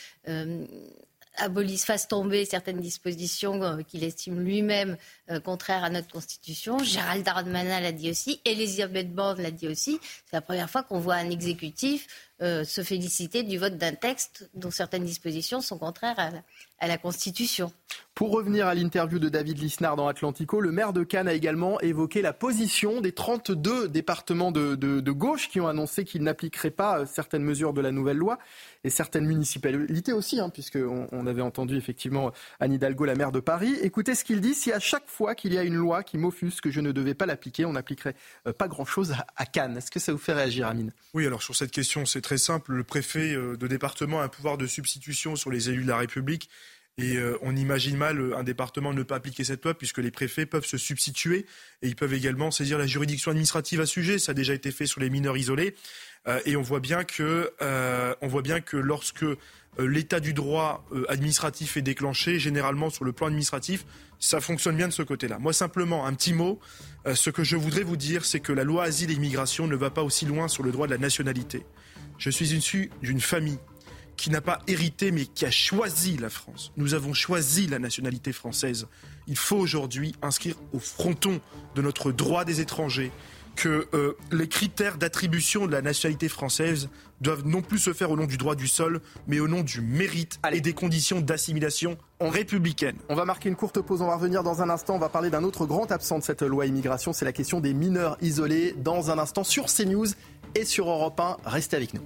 abolisse, 1.37 1.85
fasse 1.85 2.07
tomber 2.07 2.45
certaines 2.45 2.79
dispositions 2.79 3.61
euh, 3.63 3.81
qu'il 3.81 4.03
estime 4.03 4.39
lui-même 4.39 4.97
euh, 5.29 5.39
contraires 5.39 5.83
à 5.83 5.89
notre 5.89 6.09
Constitution. 6.09 6.79
Gérald 6.79 7.23
Darmanin 7.23 7.79
l'a 7.79 7.91
dit 7.91 8.09
aussi, 8.09 8.41
Elisabeth 8.45 9.13
Borne 9.13 9.41
l'a 9.41 9.51
dit 9.51 9.67
aussi. 9.67 9.99
C'est 10.03 10.35
la 10.35 10.41
première 10.41 10.69
fois 10.69 10.83
qu'on 10.83 10.99
voit 10.99 11.15
un 11.15 11.29
exécutif 11.29 12.07
euh, 12.41 12.63
se 12.63 12.81
féliciter 12.81 13.43
du 13.43 13.57
vote 13.57 13.77
d'un 13.77 13.93
texte 13.93 14.49
dont 14.55 14.71
certaines 14.71 15.05
dispositions 15.05 15.61
sont 15.61 15.77
contraires 15.77 16.19
à 16.79 16.87
la, 16.87 16.97
Constitution. 16.97 17.71
Pour 18.13 18.31
revenir 18.31 18.67
à 18.67 18.75
l'interview 18.75 19.17
de 19.17 19.29
David 19.29 19.59
Lisnard 19.59 19.95
dans 19.95 20.07
Atlantico, 20.07 20.59
le 20.59 20.71
maire 20.71 20.91
de 20.91 21.03
Cannes 21.03 21.29
a 21.29 21.33
également 21.33 21.79
évoqué 21.79 22.21
la 22.21 22.33
position 22.33 22.99
des 22.99 23.13
32 23.13 23.87
départements 23.87 24.51
de, 24.51 24.75
de 24.75 25.11
gauche 25.11 25.47
qui 25.47 25.61
ont 25.61 25.67
annoncé 25.67 26.03
qu'ils 26.03 26.23
n'appliqueraient 26.23 26.71
pas 26.71 27.05
certaines 27.05 27.43
mesures 27.43 27.71
de 27.71 27.79
la 27.79 27.91
nouvelle 27.91 28.17
loi 28.17 28.37
et 28.83 28.89
certaines 28.89 29.25
municipalités 29.25 30.13
aussi, 30.13 30.39
hein, 30.39 30.49
puisqu'on 30.49 31.07
on 31.11 31.27
avait 31.27 31.41
entendu 31.41 31.77
effectivement 31.77 32.31
Anne 32.59 32.73
Hidalgo, 32.73 33.05
la 33.05 33.15
maire 33.15 33.31
de 33.31 33.39
Paris. 33.39 33.75
Écoutez 33.81 34.13
ce 34.15 34.23
qu'il 34.23 34.41
dit, 34.41 34.53
si 34.53 34.71
à 34.71 34.79
chaque 34.79 35.07
fois 35.07 35.35
qu'il 35.35 35.53
y 35.53 35.57
a 35.57 35.63
une 35.63 35.75
loi 35.75 36.03
qui 36.03 36.17
m'offusque 36.17 36.65
que 36.65 36.71
je 36.71 36.81
ne 36.81 36.91
devais 36.91 37.13
pas 37.13 37.25
l'appliquer, 37.25 37.65
on 37.65 37.73
n'appliquerait 37.73 38.15
euh, 38.47 38.53
pas 38.53 38.67
grand-chose 38.67 39.15
à, 39.35 39.45
Cannes. 39.45 39.77
Est-ce 39.77 39.91
que 39.91 39.99
ça 39.99 40.11
vous 40.11 40.17
fait 40.17 40.33
réagir, 40.33 40.67
Amine? 40.67 40.91
Oui, 41.13 41.25
alors 41.25 41.41
sur 41.41 41.55
cette 41.55 41.71
question, 41.71 42.05
c'est 42.05 42.21
très 42.23 42.37
simple. 42.37 42.73
Le 42.73 42.83
préfet 42.83 43.35
euh, 43.35 43.55
de 43.55 43.67
département 43.67 44.21
a 44.21 44.23
un 44.23 44.27
pouvoir 44.27 44.57
de 44.57 44.65
substitution 44.65 45.35
sur 45.35 45.51
les 45.51 45.69
élus 45.69 45.83
de 45.83 45.89
la 45.89 45.97
République. 45.97 46.49
Et 46.99 47.17
euh, 47.17 47.37
on 47.41 47.55
imagine 47.55 47.97
mal 47.97 48.33
un 48.35 48.43
département 48.43 48.93
ne 48.93 49.01
pas 49.01 49.15
appliquer 49.15 49.43
cette 49.43 49.63
loi 49.63 49.73
puisque 49.73 49.97
les 49.97 50.11
préfets 50.11 50.45
peuvent 50.45 50.65
se 50.65 50.77
substituer 50.77 51.47
et 51.81 51.87
ils 51.87 51.95
peuvent 51.95 52.13
également 52.13 52.51
saisir 52.51 52.77
la 52.77 52.85
juridiction 52.85 53.31
administrative 53.31 53.81
à 53.81 53.87
sujet. 53.87 54.19
Ça 54.19 54.31
a 54.31 54.35
déjà 54.35 54.53
été 54.53 54.71
fait 54.71 54.85
sur 54.85 55.01
les 55.01 55.09
mineurs 55.09 55.37
isolés. 55.37 55.75
Euh, 56.27 56.39
et 56.45 56.55
on 56.55 56.61
voit 56.61 56.79
bien 56.79 57.03
que, 57.03 57.51
euh, 57.61 58.15
on 58.21 58.27
voit 58.27 58.41
bien 58.41 58.61
que 58.61 58.77
lorsque 58.77 59.23
euh, 59.23 59.37
l'état 59.79 60.19
du 60.19 60.33
droit 60.33 60.85
administratif 61.09 61.77
est 61.77 61.81
déclenché, 61.81 62.39
généralement 62.39 62.89
sur 62.89 63.03
le 63.03 63.11
plan 63.11 63.27
administratif, 63.27 63.85
ça 64.19 64.39
fonctionne 64.39 64.77
bien 64.77 64.87
de 64.87 64.93
ce 64.93 65.03
côté-là. 65.03 65.39
Moi, 65.39 65.51
simplement, 65.51 66.05
un 66.05 66.13
petit 66.13 66.33
mot. 66.33 66.59
ce 67.13 67.29
que 67.29 67.43
je 67.43 67.57
voudrais 67.57 67.83
vous 67.83 67.97
dire, 67.97 68.23
c'est 68.23 68.39
que 68.39 68.53
la 68.53 68.63
loi 68.63 68.85
asile 68.85 69.11
et 69.11 69.15
immigration 69.15 69.67
ne 69.67 69.75
va 69.75 69.89
pas 69.89 70.03
aussi 70.03 70.25
loin 70.25 70.47
sur 70.47 70.63
le 70.63 70.71
droit 70.71 70.87
de 70.87 70.91
la 70.91 70.97
nationalité. 70.97 71.65
Je 72.17 72.29
suis 72.29 72.53
issu 72.53 72.91
d'une 73.01 73.21
famille 73.21 73.59
qui 74.17 74.29
n'a 74.29 74.41
pas 74.41 74.59
hérité, 74.67 75.11
mais 75.11 75.25
qui 75.25 75.45
a 75.45 75.51
choisi 75.51 76.17
la 76.17 76.29
France. 76.29 76.71
Nous 76.77 76.93
avons 76.93 77.13
choisi 77.13 77.67
la 77.67 77.79
nationalité 77.79 78.31
française. 78.31 78.87
Il 79.27 79.37
faut 79.37 79.57
aujourd'hui 79.57 80.15
inscrire 80.21 80.55
au 80.71 80.79
fronton 80.79 81.41
de 81.75 81.81
notre 81.81 82.11
droit 82.11 82.45
des 82.45 82.61
étrangers 82.61 83.11
que 83.55 83.87
euh, 83.93 84.17
les 84.31 84.47
critères 84.47 84.97
d'attribution 84.97 85.67
de 85.67 85.71
la 85.71 85.81
nationalité 85.81 86.27
française 86.27 86.89
doivent 87.21 87.45
non 87.45 87.61
plus 87.61 87.79
se 87.79 87.93
faire 87.93 88.11
au 88.11 88.17
nom 88.17 88.25
du 88.25 88.37
droit 88.37 88.55
du 88.55 88.67
sol, 88.67 89.01
mais 89.27 89.39
au 89.39 89.47
nom 89.47 89.61
du 89.61 89.81
mérite 89.81 90.39
et 90.51 90.59
des 90.59 90.73
conditions 90.73 91.21
d'assimilation 91.21 91.97
républicaine. 92.19 92.97
On 93.09 93.15
va 93.15 93.25
marquer 93.25 93.49
une 93.49 93.55
courte 93.55 93.81
pause, 93.81 94.01
on 94.01 94.07
va 94.07 94.15
revenir 94.15 94.43
dans 94.43 94.61
un 94.61 94.69
instant, 94.69 94.95
on 94.95 94.99
va 94.99 95.09
parler 95.09 95.29
d'un 95.29 95.43
autre 95.43 95.65
grand 95.65 95.91
absent 95.91 96.19
de 96.19 96.23
cette 96.23 96.41
loi 96.41 96.65
immigration, 96.65 97.13
c'est 97.13 97.25
la 97.25 97.31
question 97.31 97.59
des 97.59 97.73
mineurs 97.73 98.17
isolés 98.21 98.73
dans 98.77 99.11
un 99.11 99.19
instant 99.19 99.43
sur 99.43 99.65
CNews 99.65 100.07
et 100.55 100.65
sur 100.65 100.89
Europe 100.89 101.19
1. 101.19 101.37
Restez 101.45 101.75
avec 101.75 101.93
nous. 101.93 102.01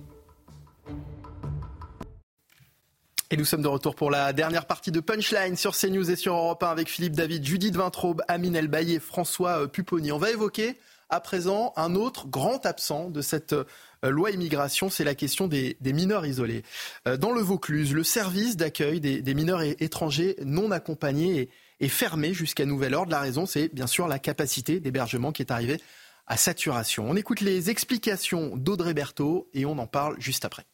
Et 3.30 3.36
nous 3.36 3.44
sommes 3.44 3.62
de 3.62 3.68
retour 3.68 3.94
pour 3.96 4.10
la 4.10 4.32
dernière 4.32 4.66
partie 4.66 4.92
de 4.92 5.02
Punchline 5.02 5.58
sur 5.58 5.76
CNews 5.76 6.10
et 6.10 6.16
sur 6.16 6.34
Europe 6.34 6.64
1 6.64 6.70
avec 6.70 6.90
Philippe 6.90 7.14
David, 7.14 7.44
Judith 7.46 7.76
Vintraube, 7.76 8.22
Amine 8.30 8.56
Elbaï 8.56 9.00
François 9.00 9.64
euh, 9.64 9.68
Pupponi. 9.68 10.14
On 10.14 10.18
va 10.18 10.32
évoquer 10.32 10.78
à 11.10 11.20
présent 11.20 11.74
un 11.76 11.96
autre 11.96 12.28
grand 12.28 12.66
absent 12.66 13.10
de 13.10 13.22
cette 13.22 13.52
euh, 13.52 13.66
loi 14.04 14.32
immigration, 14.32 14.90
c'est 14.90 15.04
la 15.04 15.16
question 15.16 15.48
des, 15.48 15.78
mineurs 15.82 16.26
isolés. 16.26 16.64
Euh, 17.08 17.18
dans 17.18 17.32
le 17.32 17.42
Vaucluse, 17.42 17.94
le 17.94 18.04
service 18.04 18.56
d'accueil 18.56 19.02
des, 19.02 19.34
mineurs 19.34 19.62
étrangers 19.62 20.36
non 20.46 20.72
accompagnés 20.72 21.50
est, 21.80 21.88
fermé 21.90 22.34
jusqu'à 22.34 22.66
nouvel 22.66 22.94
ordre. 22.94 23.12
La 23.12 23.20
raison, 23.20 23.46
c'est 23.46 23.74
bien 23.74 23.88
sûr 23.88 24.08
la 24.08 24.20
capacité 24.20 24.80
d'hébergement 24.80 25.32
qui 25.32 25.42
est 25.42 25.52
arrivée 25.52 25.82
à 26.28 26.38
saturation. 26.38 27.10
On 27.10 27.16
écoute 27.16 27.42
les 27.42 27.70
explications 27.70 28.56
d'Audrey 28.56 28.94
Berthaud 28.94 29.48
et 29.54 29.66
on 29.66 29.78
en 29.78 29.88
parle 29.88 30.20
juste 30.20 30.46
après. 30.46 30.66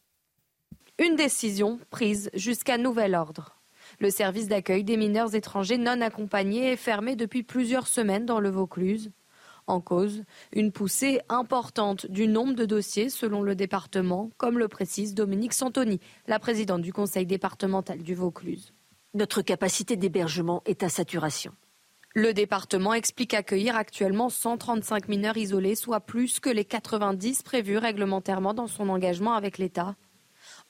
Une 1.00 1.16
décision 1.16 1.80
prise 1.90 2.30
jusqu'à 2.34 2.78
nouvel 2.78 3.16
ordre. 3.16 3.60
Le 4.00 4.10
service 4.10 4.48
d'accueil 4.48 4.84
des 4.84 4.98
mineurs 4.98 5.36
étrangers 5.36 5.78
non 5.78 6.02
accompagnés 6.02 6.72
est 6.72 6.78
fermé 6.78 7.16
depuis 7.16 7.44
plusieurs 7.44 7.88
semaines 7.88 8.26
dans 8.26 8.40
le 8.40 8.50
Vaucluse. 8.50 9.12
En 9.66 9.80
cause, 9.80 10.24
une 10.52 10.72
poussée 10.72 11.22
importante 11.30 12.06
du 12.08 12.28
nombre 12.28 12.54
de 12.54 12.66
dossiers 12.66 13.10
selon 13.10 13.42
le 13.42 13.56
département, 13.56 14.30
comme 14.38 14.60
le 14.60 14.68
précise 14.68 15.14
Dominique 15.14 15.54
Santoni, 15.54 16.00
la 16.28 16.40
présidente 16.40 16.82
du 16.82 16.92
conseil 16.92 17.26
départemental 17.26 18.00
du 18.00 18.14
Vaucluse. 18.14 18.74
Notre 19.14 19.42
capacité 19.42 19.96
d'hébergement 19.96 20.64
est 20.66 20.84
à 20.84 20.90
saturation. 20.90 21.54
Le 22.16 22.32
département 22.32 22.94
explique 22.94 23.34
accueillir 23.34 23.76
actuellement 23.76 24.30
135 24.30 25.08
mineurs 25.08 25.36
isolés, 25.36 25.74
soit 25.74 26.00
plus 26.00 26.40
que 26.40 26.52
les 26.52 26.64
90 26.64 27.42
prévus 27.42 27.80
réglementairement 27.80 28.54
dans 28.54 28.68
son 28.68 28.90
engagement 28.90 29.34
avec 29.34 29.58
l'État. 29.58 29.96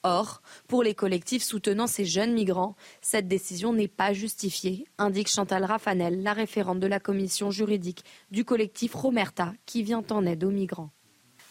Or, 0.04 0.40
pour 0.68 0.82
les 0.82 0.94
collectifs 0.94 1.42
soutenant 1.42 1.86
ces 1.86 2.06
jeunes 2.06 2.32
migrants, 2.32 2.76
cette 3.02 3.28
décision 3.28 3.74
n'est 3.74 3.88
pas 3.88 4.14
justifiée, 4.14 4.86
indique 4.96 5.28
Chantal 5.28 5.64
Raffanel, 5.64 6.22
la 6.22 6.32
référente 6.32 6.80
de 6.80 6.86
la 6.86 6.98
commission 6.98 7.50
juridique 7.50 8.06
du 8.30 8.46
collectif 8.46 8.94
Romerta, 8.94 9.52
qui 9.66 9.82
vient 9.82 10.04
en 10.10 10.24
aide 10.24 10.44
aux 10.44 10.50
migrants. 10.50 10.92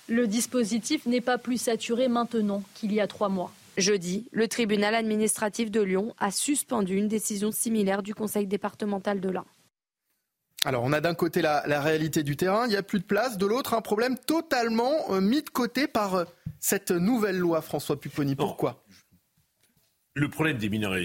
Le 0.07 0.26
dispositif 0.26 1.06
n'est 1.06 1.22
pas 1.22 1.38
plus 1.38 1.61
saturé 1.61 2.07
maintenant 2.07 2.64
qu'il 2.74 2.94
y 2.94 2.99
a 2.99 3.06
trois 3.06 3.30
mois. 3.30 3.52
Jeudi, 3.78 4.28
le 4.32 4.48
tribunal 4.48 4.95
administratif 4.95 5.70
de 5.70 5.82
Lyon 5.82 6.15
a 6.18 6.32
suspendu 6.32 6.95
une 6.95 7.07
décision 7.07 7.52
similaire 7.52 8.02
du 8.02 8.15
conseil 8.15 8.48
départemental 8.48 9.20
de 9.20 9.30
l'Ain. 9.30 9.45
Alors, 10.65 10.84
on 10.84 10.94
a 10.94 11.02
d'un 11.02 11.14
côté 11.14 11.41
la, 11.41 11.81
réalité 11.81 12.23
du 12.23 12.38
terrain, 12.38 12.65
il 12.65 12.69
n'y 12.69 12.76
a 12.76 12.84
plus 12.84 12.99
de 12.99 13.06
place, 13.06 13.38
de 13.38 13.45
l'autre, 13.45 13.73
un 13.73 13.81
problème 13.81 14.18
totalement 14.18 15.11
euh, 15.11 15.19
mis 15.19 15.41
de 15.41 15.49
côté 15.49 15.88
par 15.88 16.15
euh, 16.15 16.26
cette 16.60 16.91
nouvelle 16.91 17.38
loi, 17.38 17.61
François 17.61 17.99
Pupponi. 17.99 18.35
Pourquoi? 18.35 18.84
Le 20.15 20.30
problème 20.30 20.57
des 20.57 20.69
mineurs 20.69 20.95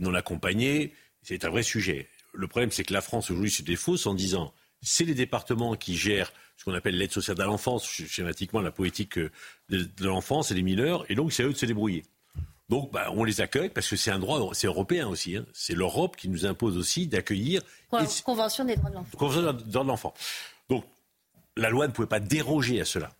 non 0.00 0.14
accompagnés, 0.14 0.94
c'est 1.22 1.44
un 1.44 1.50
vrai 1.50 1.62
sujet. 1.62 2.08
Le 2.32 2.48
problème, 2.48 2.70
c'est 2.70 2.84
que 2.84 2.92
la 2.92 3.02
France 3.02 3.30
aujourd'hui 3.30 3.50
se 3.50 3.62
défausse 3.62 4.06
en 4.06 4.14
disant 4.14 4.52
c'est 4.82 5.04
les 5.04 5.14
départements 5.14 5.74
qui 5.74 5.96
gèrent 5.96 6.32
ce 6.56 6.64
qu'on 6.64 6.74
appelle 6.74 6.96
l'aide 6.96 7.12
sociale 7.12 7.40
à 7.40 7.44
l'enfance, 7.44 7.86
schématiquement 7.86 8.60
la 8.60 8.70
politique 8.70 9.18
euh, 9.18 9.30
de, 9.68 9.88
l'enfance 10.04 10.50
et 10.50 10.54
des 10.54 10.62
mineurs, 10.62 11.04
et 11.10 11.14
donc 11.14 11.32
c'est 11.32 11.42
à 11.42 11.46
eux 11.46 11.52
de 11.52 11.58
se 11.58 11.66
débrouiller. 11.66 12.04
Donc, 12.68 12.90
bah, 12.92 13.10
on 13.14 13.22
les 13.22 13.40
accueille 13.40 13.70
parce 13.70 13.88
que 13.88 13.96
c'est 13.96 14.10
un 14.10 14.18
droit, 14.18 14.50
c'est 14.52 14.66
européen 14.66 15.06
aussi. 15.06 15.36
Hein. 15.36 15.46
C'est 15.52 15.74
l'Europe 15.74 16.16
qui 16.16 16.28
nous 16.28 16.46
impose 16.46 16.76
aussi 16.76 17.06
d'accueillir. 17.06 17.62
Convention 18.24 18.64
des 18.64 18.76
droits 18.76 18.90
de 18.90 18.96
l'enfant. 18.96 19.18
Convention 19.18 19.52
des 19.52 19.62
droits 19.64 19.84
de 19.84 19.88
l'enfant. 19.88 20.14
Donc, 20.68 20.84
la 21.56 21.70
loi 21.70 21.86
ne 21.86 21.92
pouvait 21.92 22.08
pas 22.08 22.20
déroger 22.20 22.80
à 22.80 22.84
cela. 22.84 23.12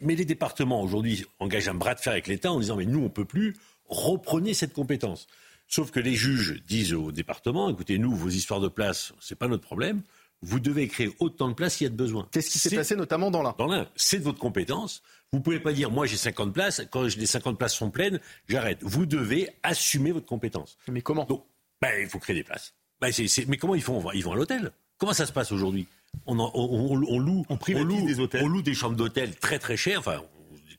Mais 0.00 0.16
les 0.16 0.24
départements 0.24 0.82
aujourd'hui 0.82 1.24
engagent 1.38 1.68
un 1.68 1.74
bras 1.74 1.94
de 1.94 2.00
fer 2.00 2.12
avec 2.12 2.26
l'État 2.26 2.52
en 2.52 2.58
disant 2.58 2.76
mais 2.76 2.84
nous 2.84 3.02
on 3.02 3.08
peut 3.08 3.24
plus, 3.24 3.56
reprenez 3.86 4.52
cette 4.52 4.72
compétence. 4.72 5.28
Sauf 5.68 5.90
que 5.90 6.00
les 6.00 6.14
juges 6.14 6.62
disent 6.66 6.92
aux 6.92 7.12
départements 7.12 7.70
écoutez 7.70 7.98
nous 7.98 8.14
vos 8.14 8.28
histoires 8.28 8.60
de 8.60 8.68
place 8.68 9.14
c'est 9.20 9.38
pas 9.38 9.48
notre 9.48 9.62
problème 9.62 10.02
vous 10.42 10.60
devez 10.60 10.88
créer 10.88 11.10
autant 11.20 11.48
de 11.48 11.54
places 11.54 11.76
qu'il 11.76 11.86
y 11.86 11.88
a 11.88 11.90
de 11.90 11.96
besoin. 11.96 12.28
Qu'est-ce 12.30 12.50
qui 12.50 12.58
s'est 12.58 12.74
passé 12.74 12.96
notamment 12.96 13.30
dans 13.30 13.42
l'un 13.42 13.54
Dans 13.58 13.66
l'un, 13.66 13.88
c'est 13.96 14.18
de 14.18 14.24
votre 14.24 14.38
compétence. 14.38 15.02
Vous 15.32 15.38
ne 15.38 15.42
pouvez 15.42 15.60
pas 15.60 15.72
dire, 15.72 15.90
moi 15.90 16.06
j'ai 16.06 16.16
50 16.16 16.52
places, 16.52 16.82
quand 16.90 17.02
les 17.02 17.26
50 17.26 17.58
places 17.58 17.74
sont 17.74 17.90
pleines, 17.90 18.20
j'arrête. 18.48 18.78
Vous 18.82 19.06
devez 19.06 19.48
assumer 19.62 20.12
votre 20.12 20.26
compétence. 20.26 20.76
Mais 20.88 21.00
comment? 21.00 21.24
Donc, 21.24 21.44
ben, 21.80 21.92
il 22.00 22.08
faut 22.08 22.18
créer 22.18 22.36
des 22.36 22.44
places. 22.44 22.74
Ben, 23.00 23.12
mais 23.48 23.56
comment 23.56 23.74
ils 23.74 23.82
font? 23.82 24.02
Ils 24.12 24.22
vont 24.24 24.32
à 24.32 24.36
l'hôtel. 24.36 24.72
Comment 24.98 25.12
ça 25.12 25.26
se 25.26 25.32
passe 25.32 25.50
aujourd'hui? 25.52 25.86
On, 26.26 26.34
loue, 26.34 27.44
on, 27.48 27.56
des 28.06 28.20
hôtels. 28.20 28.44
on 28.44 28.48
loue 28.48 28.62
des 28.62 28.74
chambres 28.74 28.96
d'hôtel 28.96 29.34
très 29.36 29.58
très 29.58 29.76
chères, 29.76 29.98
enfin, 29.98 30.22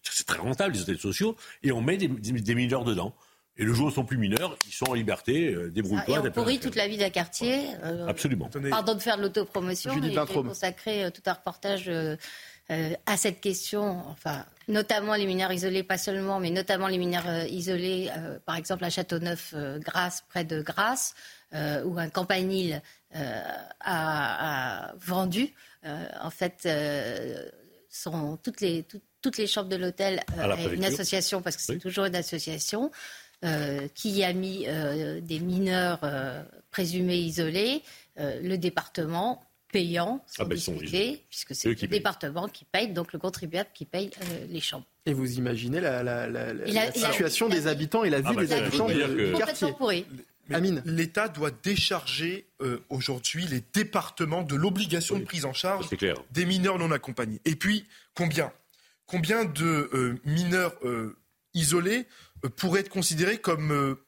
c'est 0.01 0.25
très 0.25 0.39
rentable 0.39 0.73
les 0.73 0.81
hôtels 0.81 0.99
sociaux, 0.99 1.35
et 1.61 1.71
on 1.73 1.81
met 1.81 1.97
des 1.97 2.55
mineurs 2.55 2.85
dedans. 2.85 3.13
Et 3.57 3.63
le 3.63 3.73
jour 3.73 3.87
où 3.87 3.89
ils 3.89 3.93
sont 3.93 4.03
plus 4.03 4.17
mineurs, 4.17 4.57
ils 4.67 4.73
sont 4.73 4.89
en 4.89 4.93
liberté, 4.93 5.53
euh, 5.53 5.69
débrouille-toi. 5.69 6.17
Et 6.17 6.27
on 6.27 6.31
pourrit 6.31 6.59
toute 6.59 6.75
la 6.75 6.87
vie 6.87 6.97
d'un 6.97 7.09
quartier. 7.09 7.67
Euh, 7.83 8.05
Absolument. 8.07 8.49
Pardon 8.69 8.95
de 8.95 8.99
faire 8.99 9.17
de 9.17 9.21
l'autopromotion, 9.21 9.95
mais 9.95 10.11
j'ai 10.11 10.33
consacré 10.33 11.05
euh, 11.05 11.09
tout 11.09 11.21
un 11.25 11.33
reportage 11.33 11.87
euh, 11.87 12.17
à 13.05 13.15
cette 13.15 13.39
question, 13.39 14.03
enfin, 14.09 14.43
notamment 14.67 15.15
les 15.15 15.25
mineurs 15.25 15.53
isolés, 15.53 15.83
pas 15.83 15.97
seulement, 15.97 16.39
mais 16.39 16.49
notamment 16.49 16.87
les 16.87 16.97
mineurs 16.97 17.45
isolés, 17.45 18.09
par 18.47 18.55
exemple 18.55 18.83
à 18.83 18.89
Châteauneuf-Grasse, 18.89 20.25
près 20.27 20.45
de 20.45 20.63
Grasse, 20.63 21.13
où 21.53 21.99
un 21.99 22.09
campanile 22.09 22.81
a, 23.13 23.59
a, 23.81 24.95
vendu, 24.97 25.53
en 25.83 26.31
fait, 26.31 26.67
sont 27.87 28.37
toutes 28.37 28.61
les, 28.61 28.83
toutes 29.21 29.37
les 29.37 29.45
chambres 29.45 29.69
de 29.69 29.75
l'hôtel, 29.75 30.21
une 30.73 30.85
association, 30.85 31.43
parce 31.43 31.57
que 31.57 31.61
c'est 31.61 31.77
toujours 31.77 32.05
une 32.05 32.15
association, 32.15 32.89
euh, 33.43 33.87
qui 33.93 34.23
a 34.23 34.33
mis 34.33 34.65
euh, 34.65 35.19
des 35.19 35.39
mineurs 35.39 35.99
euh, 36.03 36.41
présumés 36.71 37.17
isolés, 37.17 37.83
le 38.17 38.55
département 38.55 39.43
payant, 39.73 40.23
sans 40.25 40.43
ah 40.43 40.45
ben, 40.45 40.57
puisque 41.29 41.53
c'est 41.53 41.67
le 41.67 41.87
département 41.87 42.47
qui 42.47 42.63
paye, 42.63 42.87
donc 42.87 43.11
le 43.11 43.19
contribuable 43.19 43.69
qui 43.73 43.83
paye 43.83 44.09
les 44.49 44.61
chambres. 44.61 44.85
Et 45.05 45.11
vous 45.13 45.37
imaginez 45.37 45.81
la, 45.81 46.91
situation 46.93 47.49
des 47.49 47.67
habitants 47.67 48.05
et 48.05 48.09
la 48.09 48.21
vie 48.21 48.27
ah 48.29 48.33
bah, 48.33 48.45
des 48.45 48.53
habitants 48.53 48.87
du 48.87 49.33
quartier. 49.33 49.75
L'État 50.85 51.27
doit 51.27 51.51
décharger 51.51 52.47
aujourd'hui 52.87 53.45
les 53.47 53.61
départements 53.73 54.43
de 54.43 54.55
l'obligation 54.55 55.19
de 55.19 55.25
prise 55.25 55.43
en 55.43 55.53
charge 55.53 55.89
des 56.31 56.45
mineurs 56.45 56.79
non 56.79 56.91
accompagnés. 56.91 57.41
Et 57.43 57.57
puis, 57.57 57.85
combien? 58.15 58.53
Combien 59.07 59.43
de 59.43 60.17
mineurs 60.23 60.73
isolés? 61.53 62.07
Pourrait 62.49 62.81
être 62.81 62.89
considéré 62.89 63.37
comme 63.37 63.71
euh, 63.71 64.05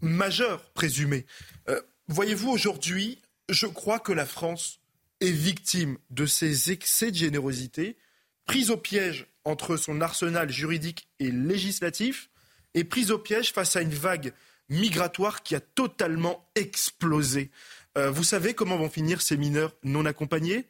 majeur 0.00 0.70
présumé. 0.72 1.26
Euh, 1.68 1.80
voyez-vous, 2.08 2.50
aujourd'hui, 2.50 3.18
je 3.48 3.66
crois 3.66 3.98
que 3.98 4.12
la 4.12 4.26
France 4.26 4.80
est 5.20 5.30
victime 5.30 5.98
de 6.10 6.26
ces 6.26 6.70
excès 6.72 7.10
de 7.10 7.16
générosité, 7.16 7.96
prise 8.46 8.70
au 8.70 8.76
piège 8.76 9.26
entre 9.44 9.76
son 9.76 10.00
arsenal 10.00 10.50
juridique 10.50 11.08
et 11.18 11.30
législatif, 11.30 12.30
et 12.74 12.84
prise 12.84 13.10
au 13.10 13.18
piège 13.18 13.52
face 13.52 13.76
à 13.76 13.82
une 13.82 13.94
vague 13.94 14.32
migratoire 14.68 15.42
qui 15.42 15.54
a 15.54 15.60
totalement 15.60 16.48
explosé. 16.54 17.50
vous 17.96 18.22
savez 18.22 18.54
comment 18.54 18.76
vont 18.76 18.88
finir 18.88 19.20
ces 19.20 19.36
mineurs 19.36 19.74
non 19.82 20.04
accompagnés? 20.04 20.66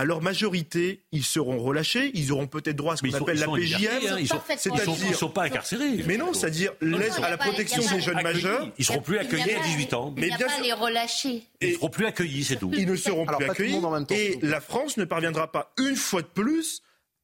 À 0.00 0.04
leur 0.04 0.22
majorité, 0.22 1.02
ils 1.12 1.24
seront 1.24 1.62
relâchés, 1.62 2.10
ils 2.14 2.32
auront 2.32 2.46
peut-être 2.46 2.76
droit 2.76 2.94
à 2.94 2.96
ce 2.96 3.02
qu'on 3.02 3.12
appelle 3.12 3.38
la 3.38 3.48
PJM. 3.48 3.86
Hein, 4.08 4.16
ils 4.16 5.10
ne 5.10 5.14
sont, 5.14 5.28
pas 5.28 5.42
incarcérés. 5.42 6.02
Mais 6.06 6.16
non, 6.16 6.32
c'est-à-dire 6.32 6.72
l'aide 6.80 7.12
à 7.22 7.28
la 7.28 7.36
protection 7.36 7.82
des 7.82 8.00
jeunes 8.00 8.22
majeurs. 8.22 8.64
Ils 8.78 8.80
ne 8.80 8.84
seront 8.84 9.02
plus 9.02 9.18
accueillis 9.18 9.52
à 9.52 9.62
18 9.62 9.92
ans. 9.92 10.14
Mais 10.16 10.28
bien 10.28 10.38
pas 10.38 10.60
les 10.62 10.72
relâcher. 10.72 11.42
Ils 11.60 11.68
ne 11.68 11.74
seront 11.74 11.90
plus 11.90 12.06
accueillis, 12.06 12.44
c'est 12.44 12.56
tout. 12.56 12.70
Ils 12.74 12.86
ne 12.86 12.96
seront 12.96 13.26
plus 13.26 13.44
accueillis. 13.44 13.78
Et 14.08 14.38
la 14.40 14.62
France 14.62 14.96
ne 14.96 15.04
parviendra 15.04 15.52
pas 15.52 15.70
une 15.78 15.96
fois 15.96 16.22
de 16.22 16.28
plus 16.28 16.80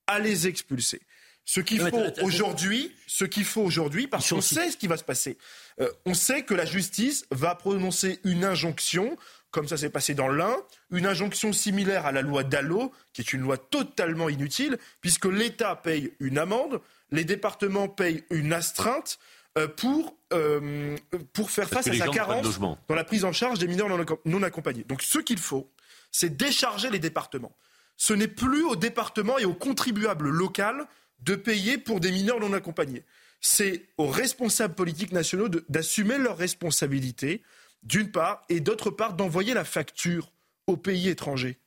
à 0.07 0.19
les 0.19 0.47
expulser. 0.47 1.01
Ce 1.47 1.61
qu'il 1.61 1.81
faut 1.81 2.13
aujourd'hui, 2.23 2.93
ce 3.07 3.25
qu'il 3.25 3.45
faut 3.45 3.63
aujourd'hui, 3.63 4.07
parce 4.07 4.29
qu'on 4.29 4.43
sait 4.43 4.71
ce 4.71 4.77
qui 4.77 4.87
va 4.87 4.99
se 4.99 5.05
passer. 5.05 5.39
Euh, 5.81 5.89
on 6.05 6.13
sait 6.13 6.43
que 6.43 6.53
la 6.53 6.67
justice 6.67 7.25
va 7.31 7.55
prononcer 7.55 8.19
une 8.25 8.45
injonction 8.45 9.17
comme 9.51 9.69
ça 9.69 9.77
s'est 9.77 9.91
passé 9.91 10.15
dans 10.15 10.29
l'Ain, 10.29 10.57
une 10.91 11.07
injonction 11.07 11.53
similaire 11.53 12.07
à 12.07 12.13
la 12.13 12.23
loi 12.23 12.45
Dallot, 12.45 12.93
qui 13.13 13.23
est 13.23 13.33
une 13.33 13.41
loi 13.41 13.57
totalement 13.57 14.29
inutile, 14.29 14.79
puisque 15.01 15.27
l'État 15.27 15.77
paye 15.77 16.13
une 16.21 16.39
amende, 16.39 16.81
les 17.11 17.25
départements 17.25 17.89
payent 17.89 18.25
une 18.31 18.53
astreinte 18.53 19.19
euh, 19.57 19.69
pour, 19.69 20.15
euh, 20.33 20.97
pour 21.33 21.51
faire 21.51 21.69
face 21.69 21.87
à 21.87 21.95
sa 21.95 22.09
carence 22.09 22.59
dans 22.61 22.95
la 22.95 23.05
prise 23.05 23.25
en 23.25 23.33
charge 23.33 23.59
des 23.59 23.67
mineurs 23.67 23.89
non 24.25 24.43
accompagnés. 24.43 24.85
Donc 24.85 25.03
ce 25.03 25.19
qu'il 25.19 25.39
faut, 25.39 25.71
c'est 26.11 26.37
décharger 26.37 26.91
les 26.91 26.99
départements. 26.99 27.57
Ce 27.97 28.13
n'est 28.13 28.29
plus 28.29 28.65
au 28.65 28.77
département 28.77 29.39
et 29.39 29.47
au 29.47 29.55
contribuable 29.55 30.29
local 30.29 30.87
de 31.21 31.35
payer 31.35 31.79
pour 31.79 32.01
des 32.01 32.13
mineurs 32.13 32.41
non 32.41 32.53
accompagnés. 32.53 33.05
C'est 33.41 33.89
aux 33.97 34.09
responsables 34.09 34.75
politiques 34.75 35.13
nationaux 35.13 35.49
d'assumer 35.49 36.19
leurs 36.19 36.37
responsabilités, 36.37 37.43
d'une 37.87 38.11
part, 38.11 38.45
et 38.49 38.61
d'autre 38.61 38.91
part, 38.91 39.15
d'envoyer 39.15 39.55
la 39.55 39.65
facture 39.65 40.33
aux 40.67 40.77
pays 40.77 41.09
étrangers. 41.09 41.59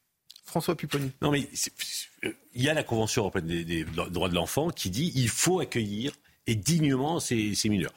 François 0.44 0.76
Pupponi. 0.76 1.12
Non, 1.22 1.32
mais 1.32 1.48
il 2.54 2.62
y 2.62 2.70
a 2.70 2.74
la 2.74 2.84
Convention 2.84 3.22
européenne 3.22 3.48
des, 3.48 3.84
droits 3.84 4.30
de 4.30 4.36
l'enfant 4.36 4.70
qui 4.70 4.90
dit 4.90 5.12
qu'il 5.12 5.30
faut 5.30 5.60
accueillir 5.60 6.14
et 6.48 6.56
dignement 6.56 7.20
ces, 7.20 7.56
mineurs. 7.66 7.94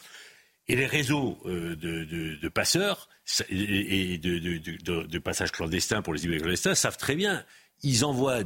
Et 0.69 0.77
les 0.77 0.87
réseaux 0.87 1.39
euh, 1.47 1.75
de, 1.77 2.49
passeurs 2.49 3.09
et 3.49 4.19
de, 4.19 4.39
de, 4.39 5.19
passages 5.19 5.51
clandestins 5.51 6.03
pour 6.03 6.15
les 6.15 6.25
immigrés 6.25 6.43
clandestins 6.43 6.75
savent 6.75 6.99
très 6.99 7.17
bien. 7.17 7.45
Ils 7.83 8.05
envoient 8.05 8.43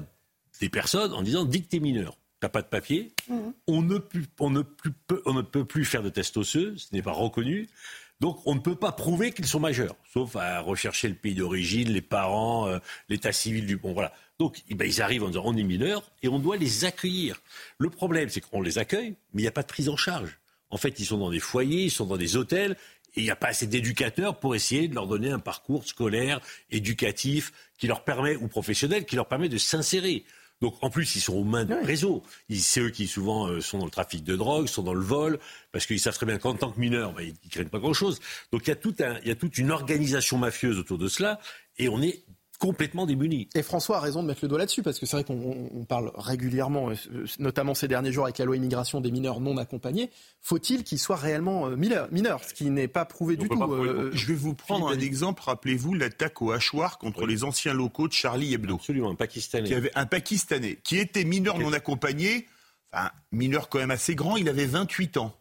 des 0.60 0.68
personnes 0.68 1.12
en 1.12 1.22
disant 1.22 1.44
Dis 1.44 1.62
que 1.62 1.68
t'es 1.68 1.80
mineur, 1.80 2.16
t'as 2.40 2.48
pas 2.48 2.62
de 2.62 2.68
papier, 2.68 3.12
mmh. 3.28 3.38
on, 3.66 3.82
ne 3.82 3.98
on, 4.38 4.50
ne 4.50 4.62
peut, 4.62 5.22
on 5.26 5.34
ne 5.34 5.42
peut 5.42 5.64
plus 5.64 5.84
faire 5.84 6.02
de 6.02 6.08
test 6.08 6.36
osseux, 6.36 6.74
ce 6.76 6.94
n'est 6.94 7.02
pas 7.02 7.12
reconnu. 7.12 7.68
Donc 8.20 8.40
on 8.46 8.54
ne 8.54 8.60
peut 8.60 8.76
pas 8.76 8.92
prouver 8.92 9.32
qu'ils 9.32 9.46
sont 9.46 9.60
majeurs, 9.60 9.94
sauf 10.12 10.36
à 10.36 10.60
rechercher 10.60 11.08
le 11.08 11.14
pays 11.14 11.34
d'origine, 11.34 11.90
les 11.90 12.00
parents, 12.00 12.66
euh, 12.66 12.78
l'état 13.08 13.32
civil 13.32 13.66
du 13.66 13.76
bon. 13.76 13.92
Voilà. 13.92 14.12
Donc 14.38 14.62
eh 14.70 14.74
ben, 14.74 14.88
ils 14.88 15.02
arrivent 15.02 15.24
en 15.24 15.28
disant 15.28 15.42
on 15.44 15.56
est 15.56 15.62
mineurs 15.62 16.10
et 16.22 16.28
on 16.28 16.38
doit 16.38 16.56
les 16.56 16.84
accueillir. 16.84 17.42
Le 17.78 17.90
problème, 17.90 18.28
c'est 18.28 18.40
qu'on 18.40 18.62
les 18.62 18.78
accueille, 18.78 19.16
mais 19.34 19.42
il 19.42 19.44
n'y 19.44 19.48
a 19.48 19.52
pas 19.52 19.62
de 19.62 19.68
prise 19.68 19.88
en 19.88 19.96
charge. 19.96 20.38
En 20.70 20.78
fait, 20.78 20.98
ils 20.98 21.04
sont 21.04 21.18
dans 21.18 21.30
des 21.30 21.40
foyers, 21.40 21.84
ils 21.84 21.90
sont 21.90 22.06
dans 22.06 22.16
des 22.16 22.36
hôtels, 22.36 22.76
et 23.14 23.20
il 23.20 23.24
n'y 23.24 23.30
a 23.30 23.36
pas 23.36 23.48
assez 23.48 23.66
d'éducateurs 23.66 24.38
pour 24.38 24.54
essayer 24.54 24.88
de 24.88 24.94
leur 24.94 25.06
donner 25.06 25.30
un 25.30 25.38
parcours 25.38 25.86
scolaire, 25.86 26.40
éducatif, 26.70 27.52
qui 27.78 27.86
leur 27.86 28.04
permet, 28.04 28.36
ou 28.36 28.48
professionnel, 28.48 29.06
qui 29.06 29.16
leur 29.16 29.26
permet 29.26 29.48
de 29.48 29.58
s'insérer. 29.58 30.24
Donc 30.60 30.76
en 30.82 30.90
plus, 30.90 31.16
ils 31.16 31.20
sont 31.20 31.34
aux 31.34 31.44
mains 31.44 31.64
du 31.64 31.74
réseau. 31.74 32.22
C'est 32.50 32.80
eux 32.80 32.90
qui 32.90 33.06
souvent 33.06 33.48
euh, 33.48 33.60
sont 33.60 33.78
dans 33.78 33.84
le 33.84 33.90
trafic 33.90 34.24
de 34.24 34.36
drogue, 34.36 34.66
sont 34.66 34.82
dans 34.82 34.94
le 34.94 35.04
vol, 35.04 35.38
parce 35.72 35.86
qu'ils 35.86 36.00
savent 36.00 36.14
très 36.14 36.26
bien 36.26 36.38
qu'en 36.38 36.54
tant 36.54 36.70
que 36.70 36.80
mineurs, 36.80 37.12
bah, 37.12 37.22
ils 37.22 37.34
ne 37.44 37.50
craignent 37.50 37.68
pas 37.68 37.78
grand-chose. 37.78 38.20
Donc 38.52 38.66
il 38.66 38.70
y, 38.70 38.72
a 38.72 38.76
tout 38.76 38.94
un, 39.00 39.18
il 39.20 39.28
y 39.28 39.30
a 39.30 39.36
toute 39.36 39.58
une 39.58 39.70
organisation 39.70 40.38
mafieuse 40.38 40.78
autour 40.78 40.98
de 40.98 41.08
cela, 41.08 41.40
et 41.78 41.88
on 41.88 42.00
est 42.00 42.24
complètement 42.58 43.06
démunis. 43.06 43.48
Et 43.54 43.62
François 43.62 43.98
a 43.98 44.00
raison 44.00 44.22
de 44.22 44.28
mettre 44.28 44.40
le 44.42 44.48
doigt 44.48 44.58
là-dessus, 44.58 44.82
parce 44.82 44.98
que 44.98 45.06
c'est 45.06 45.16
vrai 45.16 45.24
qu'on 45.24 45.84
parle 45.88 46.10
régulièrement, 46.14 46.90
euh, 46.90 47.26
notamment 47.38 47.74
ces 47.74 47.88
derniers 47.88 48.12
jours 48.12 48.24
avec 48.24 48.38
la 48.38 48.44
loi 48.44 48.56
immigration 48.56 49.00
des 49.00 49.10
mineurs 49.10 49.40
non 49.40 49.56
accompagnés. 49.58 50.10
Faut-il 50.40 50.84
qu'ils 50.84 50.98
soient 50.98 51.16
réellement 51.16 51.68
euh, 51.68 51.76
mineurs, 51.76 52.44
ce 52.44 52.54
qui 52.54 52.70
n'est 52.70 52.88
pas 52.88 53.04
prouvé 53.04 53.36
du 53.36 53.48
tout 53.48 53.62
euh, 53.62 54.10
Je 54.12 54.26
vais 54.26 54.34
vous 54.34 54.54
prendre 54.54 54.88
un 54.88 54.98
exemple. 54.98 55.42
Rappelez-vous 55.44 55.94
l'attaque 55.94 56.40
au 56.42 56.52
hachoir 56.52 56.98
contre 56.98 57.26
les 57.26 57.44
anciens 57.44 57.74
locaux 57.74 58.08
de 58.08 58.12
Charlie 58.12 58.54
Hebdo. 58.54 58.76
Absolument, 58.76 59.10
un 59.10 59.14
Pakistanais. 59.14 59.68
Qui 59.68 59.74
avait 59.74 59.92
un 59.94 60.06
Pakistanais, 60.06 60.78
qui 60.82 60.98
était 60.98 61.24
mineur 61.24 61.58
non 61.58 61.72
accompagné, 61.72 62.46
enfin, 62.92 63.10
mineur 63.32 63.68
quand 63.68 63.78
même 63.78 63.90
assez 63.90 64.14
grand, 64.14 64.36
il 64.36 64.48
avait 64.48 64.66
28 64.66 65.16
ans 65.18 65.34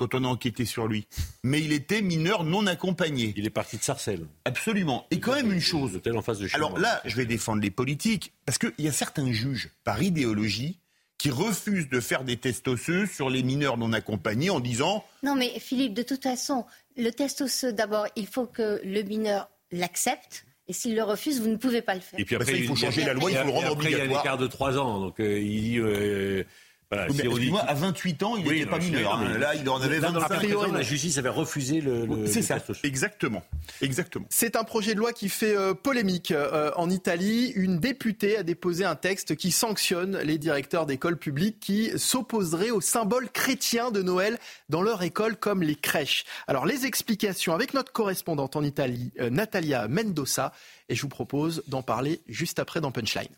quand 0.00 0.14
on 0.14 0.24
a 0.24 0.28
enquêté 0.28 0.64
sur 0.64 0.88
lui. 0.88 1.06
Mais 1.44 1.60
il 1.60 1.72
était 1.72 2.00
mineur 2.00 2.42
non 2.42 2.66
accompagné. 2.66 3.34
Il 3.36 3.44
est 3.44 3.50
parti 3.50 3.76
de 3.76 3.82
Sarcelles. 3.82 4.26
Absolument. 4.46 5.06
Et 5.10 5.20
quand 5.20 5.34
même 5.34 5.52
une 5.52 5.60
chose. 5.60 6.00
En 6.14 6.22
face 6.22 6.38
de 6.38 6.48
Alors 6.54 6.78
là, 6.78 7.02
je 7.04 7.14
vais 7.16 7.26
défendre 7.26 7.60
les 7.60 7.70
politiques, 7.70 8.32
parce 8.46 8.56
qu'il 8.56 8.72
y 8.78 8.88
a 8.88 8.92
certains 8.92 9.30
juges, 9.30 9.68
par 9.84 10.02
idéologie, 10.02 10.78
qui 11.18 11.30
refusent 11.30 11.90
de 11.90 12.00
faire 12.00 12.24
des 12.24 12.38
tests 12.38 12.66
osseux 12.66 13.04
sur 13.04 13.28
les 13.28 13.42
mineurs 13.42 13.76
non 13.76 13.92
accompagnés 13.92 14.48
en 14.48 14.58
disant... 14.58 15.04
Non 15.22 15.34
mais 15.34 15.60
Philippe, 15.60 15.92
de 15.92 16.02
toute 16.02 16.22
façon, 16.22 16.64
le 16.96 17.10
test 17.10 17.42
osseux, 17.42 17.74
d'abord, 17.74 18.06
il 18.16 18.26
faut 18.26 18.46
que 18.46 18.80
le 18.82 19.02
mineur 19.02 19.50
l'accepte. 19.70 20.46
Et 20.66 20.72
s'il 20.72 20.96
le 20.96 21.02
refuse, 21.02 21.42
vous 21.42 21.48
ne 21.48 21.56
pouvez 21.56 21.82
pas 21.82 21.94
le 21.94 22.00
faire. 22.00 22.18
Et 22.18 22.24
puis 22.24 22.36
après, 22.36 22.58
il 22.58 22.66
faut 22.66 22.76
changer 22.76 23.04
la 23.04 23.12
loi, 23.12 23.30
il 23.30 23.36
faut 23.36 23.44
le 23.44 23.50
rendre 23.50 23.72
obligatoire. 23.72 24.06
Il 24.06 24.10
y 24.10 24.14
a 24.14 24.18
un 24.18 24.20
écart 24.20 24.38
de 24.38 24.46
3 24.46 24.78
ans. 24.78 24.98
Donc 24.98 25.20
euh, 25.20 25.38
il 25.38 25.62
dit... 25.62 25.78
Euh, 25.78 26.44
voilà, 26.90 27.06
moi 27.50 27.60
à 27.60 27.74
28 27.74 28.22
ans, 28.24 28.36
il 28.36 28.44
n'était 28.44 28.66
pas 28.66 28.78
mineur. 28.78 29.14
Hein. 29.14 29.38
Là, 29.38 29.54
il 29.54 29.68
en 29.68 29.80
avait 29.80 30.00
25. 30.00 30.22
A 30.22 30.34
priori, 30.34 30.72
la 30.72 30.82
justice 30.82 31.18
avait 31.18 31.28
refusé 31.28 31.80
le. 31.80 32.26
C'est 32.26 32.42
ça. 32.42 32.58
Exactement. 32.82 33.44
Exactement. 33.80 34.26
C'est 34.28 34.56
un 34.56 34.64
projet 34.64 34.94
de 34.94 34.98
loi 34.98 35.12
qui 35.12 35.28
fait 35.28 35.56
euh, 35.56 35.72
polémique. 35.72 36.32
Euh, 36.32 36.72
en 36.74 36.90
Italie, 36.90 37.52
une 37.54 37.78
députée 37.78 38.36
a 38.38 38.42
déposé 38.42 38.84
un 38.84 38.96
texte 38.96 39.36
qui 39.36 39.52
sanctionne 39.52 40.18
les 40.18 40.36
directeurs 40.36 40.84
d'écoles 40.84 41.16
publiques 41.16 41.60
qui 41.60 41.92
s'opposeraient 41.96 42.70
aux 42.70 42.80
symboles 42.80 43.30
chrétiens 43.30 43.92
de 43.92 44.02
Noël 44.02 44.38
dans 44.68 44.82
leur 44.82 45.02
école, 45.04 45.36
comme 45.36 45.62
les 45.62 45.76
crèches. 45.76 46.24
Alors, 46.48 46.66
les 46.66 46.86
explications 46.86 47.54
avec 47.54 47.72
notre 47.72 47.92
correspondante 47.92 48.56
en 48.56 48.64
Italie, 48.64 49.12
euh, 49.20 49.30
Natalia 49.30 49.86
Mendoza, 49.86 50.52
et 50.88 50.96
je 50.96 51.02
vous 51.02 51.08
propose 51.08 51.62
d'en 51.68 51.82
parler 51.82 52.20
juste 52.26 52.58
après 52.58 52.80
dans 52.80 52.90
Punchline. 52.90 53.28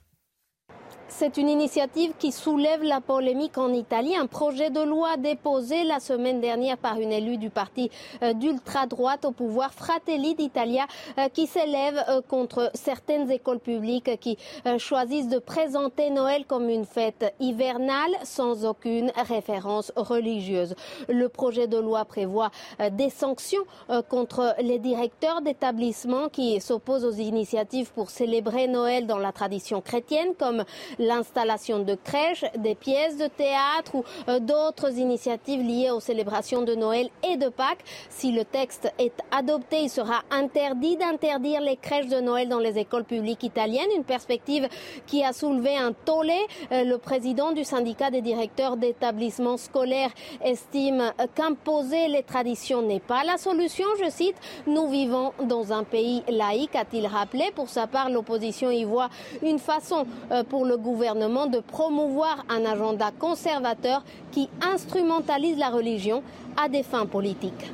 C'est 1.14 1.36
une 1.36 1.50
initiative 1.50 2.14
qui 2.18 2.32
soulève 2.32 2.82
la 2.82 3.02
polémique 3.02 3.58
en 3.58 3.72
Italie. 3.72 4.16
Un 4.16 4.26
projet 4.26 4.70
de 4.70 4.80
loi 4.80 5.18
déposé 5.18 5.84
la 5.84 6.00
semaine 6.00 6.40
dernière 6.40 6.78
par 6.78 6.98
une 6.98 7.12
élue 7.12 7.36
du 7.36 7.50
parti 7.50 7.90
euh, 8.22 8.32
d'ultra-droite 8.32 9.26
au 9.26 9.30
pouvoir, 9.30 9.74
Fratelli 9.74 10.34
d'Italia, 10.34 10.86
euh, 11.18 11.28
qui 11.28 11.46
s'élève 11.46 12.02
euh, 12.08 12.22
contre 12.26 12.70
certaines 12.72 13.30
écoles 13.30 13.60
publiques 13.60 14.18
qui 14.20 14.38
choisissent 14.78 15.28
de 15.28 15.38
présenter 15.38 16.08
Noël 16.10 16.46
comme 16.46 16.68
une 16.70 16.86
fête 16.86 17.34
hivernale 17.40 18.12
sans 18.24 18.64
aucune 18.64 19.12
référence 19.28 19.92
religieuse. 19.96 20.74
Le 21.08 21.28
projet 21.28 21.66
de 21.66 21.76
loi 21.76 22.04
prévoit 22.04 22.50
des 22.90 23.10
sanctions 23.10 23.62
contre 24.08 24.54
les 24.60 24.78
directeurs 24.78 25.42
d'établissements 25.42 26.28
qui 26.28 26.60
s'opposent 26.60 27.04
aux 27.04 27.12
initiatives 27.12 27.92
pour 27.92 28.10
célébrer 28.10 28.66
Noël 28.66 29.06
dans 29.06 29.18
la 29.18 29.32
tradition 29.32 29.80
chrétienne, 29.80 30.34
comme 30.38 30.64
l'installation 31.02 31.80
de 31.80 31.94
crèches, 31.94 32.44
des 32.56 32.74
pièces 32.74 33.16
de 33.16 33.26
théâtre 33.26 33.94
ou 33.94 34.04
euh, 34.28 34.38
d'autres 34.38 34.98
initiatives 34.98 35.60
liées 35.60 35.90
aux 35.90 36.00
célébrations 36.00 36.62
de 36.62 36.74
Noël 36.74 37.08
et 37.28 37.36
de 37.36 37.48
Pâques. 37.48 37.84
Si 38.08 38.32
le 38.32 38.44
texte 38.44 38.92
est 38.98 39.14
adopté, 39.30 39.82
il 39.82 39.90
sera 39.90 40.22
interdit 40.30 40.96
d'interdire 40.96 41.60
les 41.60 41.76
crèches 41.76 42.08
de 42.08 42.20
Noël 42.20 42.48
dans 42.48 42.58
les 42.58 42.78
écoles 42.78 43.04
publiques 43.04 43.42
italiennes, 43.42 43.90
une 43.96 44.04
perspective 44.04 44.68
qui 45.06 45.24
a 45.24 45.32
soulevé 45.32 45.76
un 45.76 45.92
tollé. 45.92 46.38
Euh, 46.70 46.84
le 46.84 46.98
président 46.98 47.52
du 47.52 47.64
syndicat 47.64 48.10
des 48.10 48.22
directeurs 48.22 48.76
d'établissements 48.76 49.56
scolaires 49.56 50.10
estime 50.44 51.12
qu'imposer 51.34 52.08
les 52.08 52.22
traditions 52.22 52.82
n'est 52.82 53.00
pas 53.00 53.24
la 53.24 53.38
solution. 53.38 53.86
Je 54.02 54.10
cite, 54.10 54.36
nous 54.66 54.88
vivons 54.88 55.32
dans 55.44 55.72
un 55.72 55.84
pays 55.84 56.22
laïque, 56.28 56.76
a-t-il 56.76 57.06
rappelé. 57.06 57.50
Pour 57.54 57.68
sa 57.68 57.86
part, 57.86 58.10
l'opposition 58.10 58.70
y 58.70 58.84
voit 58.84 59.08
une 59.42 59.58
façon 59.58 60.06
euh, 60.30 60.44
pour 60.44 60.64
le 60.64 60.76
gouvernement 60.82 61.46
de 61.46 61.60
promouvoir 61.60 62.44
un 62.50 62.66
agenda 62.66 63.10
conservateur 63.10 64.04
qui 64.30 64.50
instrumentalise 64.60 65.56
la 65.56 65.70
religion 65.70 66.22
à 66.56 66.68
des 66.68 66.82
fins 66.82 67.06
politiques. 67.06 67.72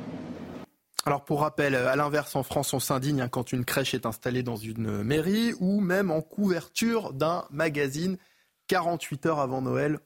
Alors 1.05 1.25
pour 1.25 1.41
rappel, 1.41 1.75
à 1.75 1.95
l'inverse, 1.95 2.35
en 2.35 2.43
France, 2.43 2.73
on 2.73 2.79
s'indigne 2.79 3.27
quand 3.29 3.51
une 3.51 3.65
crèche 3.65 3.93
est 3.93 4.05
installée 4.05 4.43
dans 4.43 4.57
une 4.57 5.01
mairie 5.01 5.53
ou 5.59 5.79
même 5.79 6.11
en 6.11 6.21
couverture 6.21 7.13
d'un 7.13 7.45
magazine 7.49 8.17
48 8.67 9.25
heures 9.25 9.39
avant 9.39 9.61
Noël. 9.61 9.99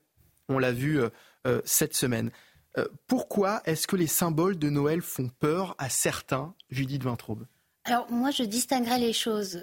On 0.50 0.60
l'a 0.60 0.72
vu 0.72 1.00
euh, 1.00 1.10
euh, 1.46 1.62
cette 1.66 1.96
semaine. 1.96 2.32
Euh, 2.78 2.86
pourquoi 3.08 3.62
est-ce 3.66 3.86
que 3.88 3.96
les 3.96 4.08
symboles 4.08 4.58
de 4.58 4.70
Noël 4.70 5.02
font 5.02 5.30
peur 5.40 5.76
à 5.78 5.90
certains, 5.90 6.54
Judith 6.70 7.04
Vintraube? 7.04 7.46
Alors 7.86 8.10
moi, 8.10 8.32
je 8.32 8.44
distinguerais 8.44 9.00
les 9.00 9.14
choses 9.14 9.62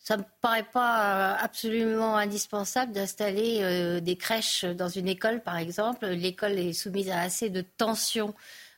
ça 0.00 0.16
me 0.16 0.24
paraît 0.40 0.64
pas 0.64 1.34
euh, 1.34 1.36
absolument 1.38 2.16
indispensable 2.16 2.92
d'installer 2.92 3.58
euh, 3.60 4.00
des 4.00 4.16
crèches 4.16 4.64
dans 4.64 4.88
une 4.88 5.08
école, 5.08 5.42
par 5.42 5.58
exemple. 5.58 6.06
L'école 6.06 6.58
est 6.58 6.72
soumise 6.72 7.10
à 7.10 7.20
assez 7.20 7.50
de 7.50 7.60
tensions, 7.60 8.34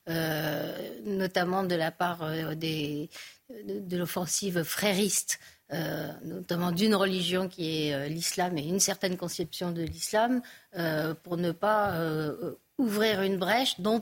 euh, 0.08 0.76
notamment 1.04 1.62
de 1.62 1.76
la 1.76 1.92
part 1.92 2.28
de, 2.56 3.06
l'offensive 3.96 4.64
frériste, 4.64 5.38
notamment 6.24 6.72
d'une 6.72 6.94
religion 6.94 7.48
qui 7.48 7.86
est 7.86 8.08
l'islam 8.08 8.58
et 8.58 8.62
une 8.66 8.80
certaine 8.80 9.16
conception 9.16 9.70
de 9.70 9.82
l'islam, 9.82 10.42
pour 11.22 11.36
ne 11.38 11.52
pas 11.52 11.96
ouvrir 12.82 13.22
une 13.22 13.38
brèche 13.38 13.80
dont, 13.80 14.00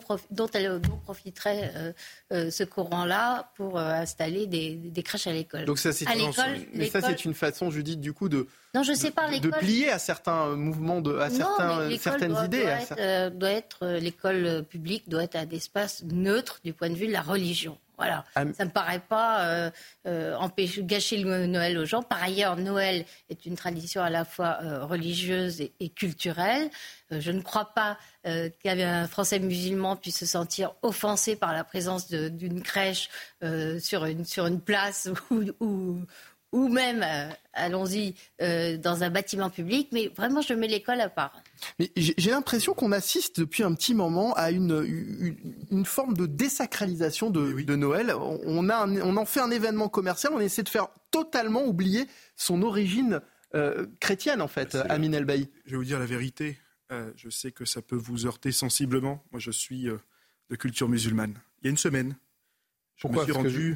elle, 0.54 0.80
profiterait 1.04 1.72
euh, 1.76 1.92
euh, 2.32 2.50
ce 2.50 2.64
courant-là 2.64 3.52
pour 3.56 3.78
euh, 3.78 3.90
installer 3.92 4.46
des, 4.46 5.02
crèches 5.02 5.26
à 5.26 5.32
l'école. 5.32 5.66
Donc 5.66 5.78
ça, 5.78 5.92
c'est 5.92 6.06
une, 6.06 6.32
une 7.24 7.34
façon, 7.34 7.70
Judith, 7.70 8.00
du 8.00 8.12
coup, 8.12 8.28
de, 8.28 8.48
non, 8.74 8.82
je 8.82 8.92
sais 8.92 9.10
pas, 9.10 9.28
de, 9.28 9.50
plier 9.50 9.90
à 9.90 9.98
certains 9.98 10.56
mouvements, 10.56 11.00
de, 11.00 11.16
à 11.18 11.28
certains, 11.30 11.96
certaines 11.98 12.36
idées. 12.44 12.62
Doit, 12.62 12.72
être, 12.72 13.30
doit 13.36 13.50
être 13.50 13.86
l'école 13.86 14.64
publique 14.68 15.08
doit 15.08 15.24
être 15.24 15.36
un 15.36 15.48
espace 15.50 16.02
neutre 16.04 16.60
du 16.64 16.72
point 16.72 16.88
de 16.88 16.94
vue 16.94 17.06
de 17.06 17.12
la 17.12 17.22
religion. 17.22 17.78
Voilà. 18.00 18.24
Ah, 18.34 18.44
ça 18.54 18.64
ne 18.64 18.68
me 18.70 18.72
paraît 18.72 18.98
pas 18.98 19.44
euh, 19.44 19.70
euh, 20.06 20.34
empêcher, 20.36 20.82
gâcher 20.82 21.18
le 21.18 21.44
Noël 21.44 21.76
aux 21.76 21.84
gens. 21.84 22.02
Par 22.02 22.22
ailleurs, 22.22 22.56
Noël 22.56 23.04
est 23.28 23.44
une 23.44 23.56
tradition 23.56 24.00
à 24.02 24.08
la 24.08 24.24
fois 24.24 24.56
euh, 24.62 24.86
religieuse 24.86 25.60
et, 25.60 25.88
culturelle. 25.90 26.70
je 27.10 27.30
ne 27.30 27.42
crois 27.42 27.74
pas 27.74 27.98
qu'un 28.62 29.06
Français 29.06 29.38
musulman 29.38 29.96
puisse 29.96 30.18
se 30.18 30.24
sentir 30.24 30.72
offensé 30.80 31.36
par 31.36 31.52
la 31.52 31.62
présence 31.62 32.10
d'une 32.10 32.62
crèche 32.62 33.10
sur, 33.80 34.06
une, 34.06 34.24
sur 34.24 34.46
une 34.46 34.60
place 34.60 35.10
ou, 35.60 36.00
ou 36.52 36.68
même, 36.68 37.04
euh, 37.04 37.30
allons-y, 37.52 38.14
euh, 38.42 38.76
dans 38.76 39.04
un 39.04 39.10
bâtiment 39.10 39.50
public, 39.50 39.88
mais 39.92 40.08
vraiment, 40.08 40.40
je 40.40 40.52
mets 40.54 40.66
l'école 40.66 41.00
à 41.00 41.08
part. 41.08 41.32
Mais 41.78 41.90
j'ai 41.96 42.30
l'impression 42.30 42.74
qu'on 42.74 42.92
assiste 42.92 43.40
depuis 43.40 43.62
un 43.62 43.74
petit 43.74 43.94
moment 43.94 44.32
à 44.34 44.50
une, 44.50 44.84
une, 45.70 45.84
forme 45.84 46.14
de 46.14 46.26
désacralisation 46.26 47.30
de, 47.30 47.62
de 47.62 47.76
Noël. 47.76 48.14
On, 48.16 48.68
a 48.68 48.86
on 48.86 49.16
en 49.16 49.24
fait 49.24 49.40
un 49.40 49.50
événement 49.50 49.88
commercial, 49.88 50.32
on 50.34 50.40
essaie 50.40 50.62
de 50.62 50.68
faire 50.68 50.88
totalement 51.10 51.64
oublier 51.64 52.06
son 52.36 52.62
origine 52.62 53.20
euh, 53.54 53.86
chrétienne, 54.00 54.40
en 54.40 54.48
fait, 54.48 54.76
Amin 54.88 55.12
El 55.12 55.24
Bailly. 55.24 55.48
Je 55.66 55.72
vais 55.72 55.76
vous 55.76 55.84
dire 55.84 55.98
la 55.98 56.06
vérité. 56.06 56.58
je 57.16 57.28
sais 57.30 57.52
que 57.52 57.64
ça 57.64 57.82
peut 57.82 57.96
vous 57.96 58.26
heurter 58.26 58.52
sensiblement. 58.52 59.24
Moi, 59.32 59.40
je 59.40 59.50
suis 59.50 59.84
de 59.84 60.56
culture 60.56 60.88
musulmane. 60.88 61.34
Il 61.62 61.66
y 61.66 61.68
a 61.68 61.70
une 61.70 61.76
semaine, 61.76 62.16
pourquoi, 63.00 63.24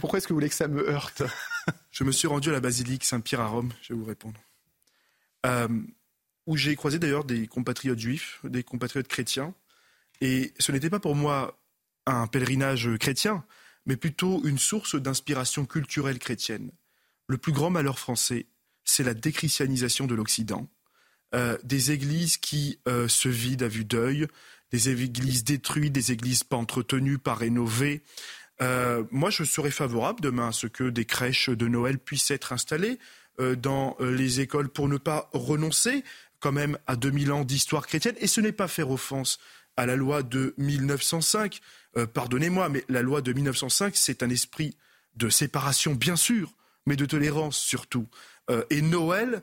pourquoi 0.00 0.18
est-ce 0.18 0.26
que 0.28 0.32
vous 0.32 0.36
voulez 0.36 0.50
que 0.50 0.54
ça 0.54 0.68
me 0.68 0.88
heurte? 0.88 1.22
Je 1.90 2.04
me 2.04 2.12
suis 2.12 2.28
rendu 2.28 2.50
à 2.50 2.52
la 2.52 2.60
basilique 2.60 3.04
Saint-Pierre 3.04 3.40
à 3.40 3.46
Rome, 3.46 3.72
je 3.80 3.94
vais 3.94 3.98
vous 3.98 4.04
répondre. 4.04 4.38
Euh, 5.46 5.68
où 6.46 6.56
j'ai 6.56 6.76
croisé 6.76 6.98
d'ailleurs 6.98 7.24
des 7.24 7.46
compatriotes 7.46 7.98
juifs, 7.98 8.40
des 8.44 8.62
compatriotes 8.62 9.08
chrétiens. 9.08 9.54
Et 10.20 10.52
ce 10.58 10.72
n'était 10.72 10.90
pas 10.90 11.00
pour 11.00 11.14
moi 11.14 11.58
un 12.06 12.26
pèlerinage 12.26 12.88
chrétien, 12.98 13.44
mais 13.86 13.96
plutôt 13.96 14.42
une 14.44 14.58
source 14.58 14.96
d'inspiration 14.96 15.64
culturelle 15.64 16.18
chrétienne. 16.18 16.70
Le 17.26 17.38
plus 17.38 17.52
grand 17.52 17.70
malheur 17.70 17.98
français, 17.98 18.46
c'est 18.84 19.02
la 19.02 19.14
déchristianisation 19.14 20.06
de 20.06 20.14
l'Occident. 20.14 20.68
Euh, 21.34 21.58
des 21.64 21.90
églises 21.90 22.36
qui 22.36 22.78
euh, 22.86 23.08
se 23.08 23.28
vident 23.28 23.64
à 23.64 23.68
vue 23.68 23.84
d'œil, 23.84 24.28
des 24.70 24.90
églises 24.90 25.42
détruites, 25.42 25.92
des 25.92 26.12
églises 26.12 26.44
pas 26.44 26.56
entretenues, 26.56 27.18
pas 27.18 27.34
rénovées, 27.34 28.02
euh, 28.62 29.02
moi, 29.10 29.30
je 29.30 29.42
serais 29.42 29.72
favorable 29.72 30.20
demain 30.20 30.48
à 30.48 30.52
ce 30.52 30.68
que 30.68 30.84
des 30.84 31.04
crèches 31.04 31.50
de 31.50 31.66
Noël 31.66 31.98
puissent 31.98 32.30
être 32.30 32.52
installées 32.52 32.98
dans 33.56 33.96
les 33.98 34.38
écoles 34.38 34.68
pour 34.68 34.88
ne 34.88 34.96
pas 34.96 35.28
renoncer 35.32 36.04
quand 36.44 36.52
même 36.52 36.76
à 36.86 36.94
2000 36.94 37.32
ans 37.32 37.42
d'histoire 37.42 37.86
chrétienne. 37.86 38.16
Et 38.18 38.26
ce 38.26 38.42
n'est 38.42 38.52
pas 38.52 38.68
faire 38.68 38.90
offense 38.90 39.38
à 39.78 39.86
la 39.86 39.96
loi 39.96 40.22
de 40.22 40.54
1905. 40.58 41.58
Pardonnez-moi, 42.12 42.68
mais 42.68 42.84
la 42.90 43.00
loi 43.00 43.22
de 43.22 43.32
1905, 43.32 43.96
c'est 43.96 44.22
un 44.22 44.28
esprit 44.28 44.76
de 45.16 45.30
séparation, 45.30 45.94
bien 45.94 46.16
sûr, 46.16 46.52
mais 46.84 46.96
de 46.96 47.06
tolérance 47.06 47.56
surtout. 47.56 48.06
et 48.68 48.82
Noël 48.82 49.42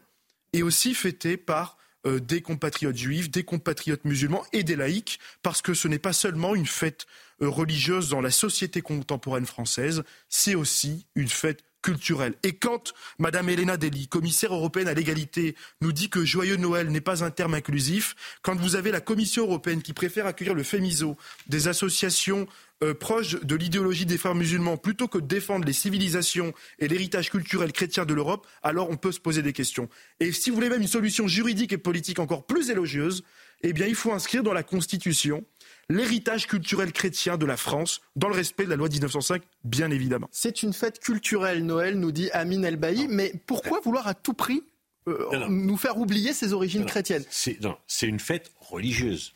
est 0.54 0.62
aussi 0.62 0.94
fêté 0.94 1.38
par 1.38 1.78
des 2.06 2.44
compatriotes 2.44 2.98
juifs, 2.98 3.32
des 3.32 3.44
compatriotes 3.44 4.06
musulmans 4.06 4.46
et 4.54 4.64
des 4.64 4.76
laïcs, 4.76 5.20
parce 5.42 5.64
que 5.64 5.74
ce 5.74 5.88
n'est 5.88 6.00
pas 6.00 6.14
seulement 6.14 6.54
une 6.54 6.68
fête 6.68 7.08
euh, 7.42 7.50
religieuse 7.50 8.10
dans 8.10 8.22
la 8.22 8.30
société 8.30 8.82
contemporaine 8.82 9.48
française, 9.48 10.04
c'est 10.30 10.54
aussi 10.54 11.08
une 11.16 11.28
fête 11.28 11.64
culturelle. 11.82 12.36
Et 12.44 12.54
quand 12.54 12.94
Madame 13.20 13.50
Elena 13.50 13.78
Dely, 13.78 14.08
commissaire 14.08 14.54
européenne 14.54 14.88
à 14.88 14.94
l'égalité, 14.94 15.56
nous 15.82 15.92
dit 15.92 16.10
que 16.10 16.24
joyeux 16.24 16.58
Noël 16.58 16.90
n'est 16.90 17.02
pas 17.02 17.24
un 17.24 17.32
terme 17.32 17.54
inclusif, 17.54 18.16
quand 18.42 18.56
vous 18.56 18.76
avez 18.76 18.92
la 18.92 19.02
Commission 19.02 19.44
européenne 19.44 19.82
qui 19.82 19.94
préfère 19.94 20.26
accueillir 20.26 20.54
le 20.54 20.64
FEMISO, 20.64 21.18
des 21.48 21.68
associations 21.68 22.48
euh, 22.84 22.94
proches 22.94 23.40
de 23.40 23.56
l'idéologie 23.56 24.06
des 24.06 24.18
frères 24.18 24.36
musulmans, 24.36 24.78
plutôt 24.78 25.08
que 25.08 25.20
de 25.20 25.28
défendre 25.28 25.66
les 25.66 25.74
civilisations 25.74 26.54
et 26.80 26.88
l'héritage 26.88 27.30
culturel 27.30 27.72
chrétien 27.72 28.06
de 28.06 28.14
l'Europe, 28.14 28.48
alors 28.64 28.90
on 28.90 28.98
peut 28.98 29.12
se 29.12 29.20
poser 29.20 29.42
des 29.42 29.54
questions. 29.54 29.88
Et 30.20 30.32
si 30.32 30.50
vous 30.50 30.56
voulez 30.56 30.70
même 30.70 30.82
une 30.82 30.88
solution 30.88 31.28
juridique 31.28 31.74
et 31.74 31.78
politique 31.78 32.20
encore 32.20 32.46
plus 32.46 32.70
élogieuse, 32.72 33.24
eh 33.62 33.74
bien 33.74 33.86
il 33.86 33.96
faut 33.96 34.12
inscrire 34.12 34.42
dans 34.42 34.54
la 34.54 34.64
Constitution 34.64 35.46
l'héritage 35.92 36.48
culturel 36.48 36.92
chrétien 36.92 37.38
de 37.38 37.46
la 37.46 37.58
France, 37.58 38.02
dans 38.16 38.28
le 38.28 38.36
respect 38.36 38.66
de 38.66 38.70
la 38.70 38.76
loi 38.76 38.90
1905, 38.90 39.44
bien 39.64 39.92
évidemment. 39.92 40.28
C'est 40.32 40.64
une 40.64 40.74
fête 40.74 41.00
culturelle, 41.00 41.66
Noël, 41.66 42.00
nous 42.00 42.12
dit 42.12 42.30
Amin 42.32 42.64
El 42.64 42.78
Bailly, 42.78 43.08
mais 43.10 43.34
pourquoi 43.46 43.80
vouloir 43.80 44.08
à 44.08 44.14
tout 44.14 44.34
prix 44.34 44.64
euh, 45.08 45.48
nous 45.50 45.78
faire 45.78 45.98
oublier 45.98 46.34
ses 46.34 46.54
origines 46.54 46.86
chrétiennes? 46.86 47.24
C'est 47.30 48.08
une 48.08 48.20
fête 48.20 48.52
religieuse. 48.60 49.34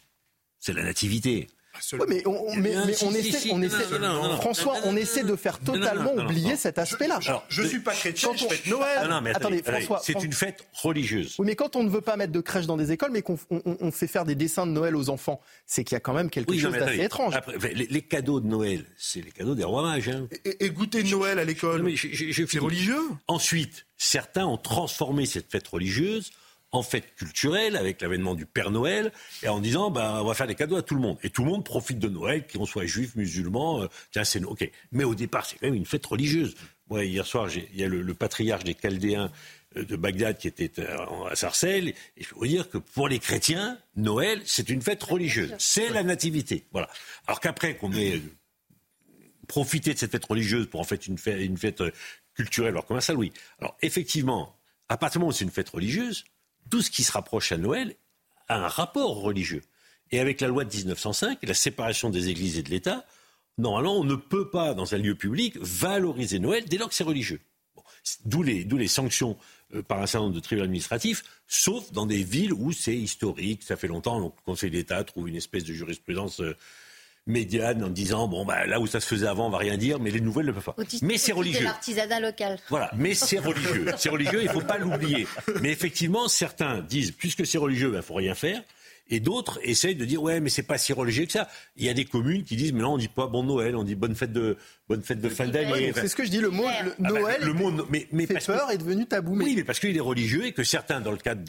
C'est 0.60 0.73
la 0.73 0.84
nativité 0.84 1.48
mais 2.07 2.26
on, 2.27 2.56
mais, 2.56 2.76
on 3.03 3.14
essaie, 3.14 3.52
on 3.52 3.61
essaie 3.61 3.85
François, 4.38 4.76
on 4.85 4.95
essaie 4.95 5.23
de 5.23 5.35
faire 5.35 5.60
totalement 5.60 6.14
oublier 6.14 6.56
cet 6.56 6.77
aspect-là. 6.77 7.19
Je 7.49 7.61
ne 7.61 7.68
suis 7.68 7.80
pas 7.80 7.93
chrétien, 7.93 8.31
je 8.35 8.45
fête 8.45 8.68
Noël. 8.68 9.07
Non, 9.10 9.22
mais 9.22 9.35
attendez, 9.35 9.61
François, 9.64 10.02
c'est 10.03 10.23
une 10.23 10.34
fête 10.34 10.68
religieuse. 10.73 11.35
Oui, 11.39 11.47
mais 11.47 11.56
quand 11.56 11.76
on 11.76 11.84
ne 11.84 11.89
veut 11.89 12.02
pas 12.02 12.18
mettre 12.18 12.31
de 12.31 12.41
crèche 12.41 12.65
dans 12.65 12.77
des 12.77 12.91
écoles, 12.91 13.11
mais 13.11 13.22
qu'on 13.22 13.38
fait 13.91 14.07
faire 14.07 14.26
des 14.26 14.35
dessins 14.35 14.65
de 14.65 14.72
Noël 14.72 14.95
aux 14.95 15.10
enfants, 15.10 15.41
c'est 15.65 15.84
qu'il 15.84 15.95
y 15.95 15.97
a 15.97 16.02
quand 16.02 16.14
même 16.14 16.30
quelque 16.30 16.57
chose 16.57 16.73
d'assez 16.73 17.02
étrange. 17.02 17.35
les, 17.73 18.02
cadeaux 18.02 18.39
de 18.39 18.47
Noël, 18.47 18.85
c'est 18.97 19.22
les 19.22 19.31
cadeaux 19.31 19.56
des 19.56 19.64
rois 19.64 19.84
mages. 19.84 20.10
Hein. 20.10 20.27
Et, 20.60 20.69
goûter 20.69 21.03
de 21.03 21.10
Noël 21.10 21.39
à 21.39 21.43
l'école, 21.43 21.91
c'est 21.97 22.60
religieux? 22.60 23.02
Ensuite, 23.27 23.85
certains 23.97 24.45
ont 24.45 24.57
transformé 24.57 25.26
cette 25.26 25.52
fête 25.52 25.68
religieuse 25.68 26.31
en 26.72 26.84
fête 26.84 27.16
culturelle 27.16 27.78
avec 27.78 28.02
l'avènement 28.02 28.36
du 28.36 28.46
Père 28.46 28.72
Noël 28.72 29.12
et 29.44 29.48
en 29.48 29.60
disant 29.60 29.92
bah, 29.92 30.20
on 30.22 30.26
va 30.26 30.34
faire 30.34 30.48
des 30.48 30.56
cadeaux 30.56 30.76
à 30.76 30.82
tout 30.82 30.96
le 30.96 31.02
monde. 31.02 31.18
Et 31.24 31.30
tout 31.30 31.44
le 31.44 31.50
monde 31.50 31.64
profite 31.64 32.00
de 32.00 32.10
Noël, 32.10 32.46
qu'on 32.48 32.66
soit 32.66 32.86
juif, 32.86 33.16
musulman. 33.16 33.84
Euh, 33.84 33.88
tiens, 34.12 34.24
c'est 34.24 34.44
OK. 34.44 34.70
Mais 34.92 35.04
au 35.04 35.16
départ, 35.16 35.46
c'est 35.46 35.58
quand 35.58 35.68
même 35.68 35.76
une 35.76 35.86
fête 35.86 36.06
religieuse. 36.06 36.56
Moi, 36.90 37.06
hier 37.06 37.26
soir, 37.26 37.50
il 37.56 37.80
y 37.80 37.84
a 37.84 37.88
le, 37.88 38.14
patriarche 38.14 38.64
des 38.64 38.76
Chaldéens 38.76 39.32
euh, 39.78 39.86
de 39.86 39.96
Bagdad 39.96 40.38
qui 40.38 40.48
était 40.48 40.72
euh, 40.80 41.26
à 41.30 41.36
Sarcelles. 41.36 41.90
Et 42.18 42.24
je 42.24 42.30
peux 42.30 42.36
vous 42.36 42.48
dire 42.48 42.70
que 42.70 42.78
pour 42.78 43.08
les 43.08 43.20
chrétiens, 43.20 43.78
Noël, 43.96 44.42
c'est 44.46 44.70
une 44.70 44.82
fête 44.82 45.04
religieuse. 45.04 45.56
C'est 45.58 45.90
la 45.90 46.04
nativité. 46.04 46.66
Voilà. 46.72 46.90
Alors 47.28 47.40
qu'après 47.40 47.78
qu'on 47.78 47.94
ait 47.94 48.22
profité 49.48 49.94
de 49.94 50.00
cette 50.00 50.12
fête 50.12 50.26
religieuse 50.26 50.68
pour 50.68 50.80
en 50.80 50.84
fait 50.84 51.08
une 51.08 51.18
fête, 51.18 51.40
une 51.40 51.58
fête 51.58 51.84
culturelle, 52.34 52.72
alors 52.72 52.86
comme 52.86 53.00
ça, 53.00 53.14
oui. 53.14 53.32
Alors 53.60 53.78
effectivement, 53.82 54.58
à 54.90 54.98
partir 54.98 55.20
du 55.20 55.24
moment 55.24 55.30
où 55.30 55.34
c'est 55.34 55.46
une 55.46 55.52
fête 55.52 55.70
religieuse, 55.70 56.26
tout 56.70 56.82
ce 56.82 56.90
qui 56.90 57.04
se 57.04 57.12
rapproche 57.12 57.52
à 57.52 57.58
Noël 57.58 57.96
a 58.48 58.58
un 58.58 58.68
rapport 58.68 59.22
religieux. 59.22 59.62
Et 60.12 60.20
avec 60.20 60.42
la 60.42 60.48
loi 60.48 60.66
de 60.66 60.76
1905 60.76 61.40
et 61.42 61.48
la 61.48 61.54
séparation 61.54 62.10
des 62.10 62.30
églises 62.30 62.58
et 62.58 62.64
de 62.64 62.70
l'État, 62.70 63.06
normalement, 63.58 63.98
on 63.98 64.04
ne 64.04 64.16
peut 64.16 64.50
pas, 64.50 64.74
dans 64.74 64.94
un 64.94 64.98
lieu 64.98 65.16
public, 65.16 65.58
valoriser 65.60 66.40
Noël 66.40 66.66
dès 66.66 66.78
lors 66.78 66.90
que 66.90 66.96
c'est 66.96 67.04
religieux. 67.04 67.42
D'où 68.26 68.44
les, 68.44 68.88
sanctions 68.88 69.38
euh, 69.74 69.82
par 69.82 70.00
un 70.00 70.06
certain 70.06 70.26
nombre 70.26 70.36
de 70.36 70.40
tribunaux 70.40 70.66
administratifs, 70.66 71.24
sauf 71.48 71.92
dans 71.92 72.06
des 72.06 72.24
villes 72.24 72.54
où 72.54 72.72
c'est 72.72 72.96
historique, 72.96 73.64
ça 73.64 73.78
fait 73.78 73.88
longtemps, 73.88 74.20
le 74.20 74.30
Conseil 74.46 74.70
d'État 74.70 75.04
trouve 75.04 75.28
une 75.28 75.36
espèce 75.36 75.64
de 75.64 75.74
jurisprudence 75.74 76.40
euh, 76.40 76.56
médiane 77.27 77.84
en 77.84 77.89
disant 77.89 78.27
bon 78.27 78.45
bah 78.45 78.65
là 78.68 78.80
où 78.80 78.88
ça 78.88 78.99
se 78.99 79.07
faisait 79.07 79.26
avant 79.26 79.47
on 79.47 79.49
va 79.49 79.57
rien 79.57 79.77
dire 79.77 79.99
mais 79.99 80.11
les 80.11 80.22
nouvelles 80.22 80.45
ne 80.45 80.52
peuvent 80.52 80.64
pas. 80.64 80.76
mais 81.02 81.18
c'est 81.18 81.31
religieux. 81.31 81.64
l'artisanat 81.64 82.19
local. 82.19 82.60
Voilà, 82.69 82.91
mais 82.95 83.14
c'est 83.15 83.39
religieux. 83.39 83.85
C'est 83.97 84.10
religieux, 84.10 84.41
il 84.43 84.49
faut 84.49 84.61
pas 84.61 84.77
l'oublier. 84.77 85.27
Mais 85.61 85.72
effectivement, 85.72 86.27
certains 86.27 86.81
disent 86.81 87.11
puisque 87.11 87.45
c'est 87.45 87.57
religieux, 87.57 87.89
il 87.89 87.93
ben, 87.93 88.02
faut 88.02 88.14
rien 88.14 88.35
faire. 88.35 88.61
Et 89.07 89.19
d'autres 89.19 89.60
essayent 89.61 89.95
de 89.95 90.06
dire 90.06 90.22
ouais 90.23 90.39
mais 90.39 90.49
c'est 90.49 90.64
pas 90.64 90.80
si 90.80 90.91
religieux 90.91 91.26
que 91.26 91.31
ça. 91.31 91.47
Il 91.77 91.85
y 91.85 91.89
a 91.89 91.93
des 91.93 92.06
communes 92.06 92.43
qui 92.43 92.56
disent 92.56 92.73
mais 92.73 92.81
non 92.81 92.93
on 92.93 92.97
dit 92.97 93.07
pas 93.07 93.27
bon 93.27 93.43
Noël, 93.43 93.76
on 93.76 93.84
dit 93.84 93.93
bonne 93.93 94.15
fête 94.15 94.34
de 94.34 94.57
bonne 94.88 95.03
fête 95.03 95.22
de 95.22 95.30
fin 95.30 95.47
d'année. 95.47 95.91
C'est 95.93 96.07
ce 96.07 96.15
que 96.15 96.26
je 96.26 96.31
dis 96.31 96.39
le 96.39 96.49
mot 96.49 96.65
ah 96.68 96.84
bah, 96.97 97.10
Noël. 97.10 97.41
le 97.41 97.53
mot 97.53 97.72
mais, 97.89 98.07
mais 98.11 98.26
fait 98.26 98.43
peur 98.43 98.69
est 98.72 98.80
devenu 98.80 99.06
tabou. 99.06 99.35
Oui 99.35 99.53
mais 99.56 99.64
parce 99.64 99.80
qu'il 99.80 99.95
est 99.95 100.02
religieux 100.02 100.45
et 100.45 100.53
que 100.53 100.64
certains 100.64 101.02
dans 101.02 101.11
le 101.11 101.18
cadre 101.18 101.41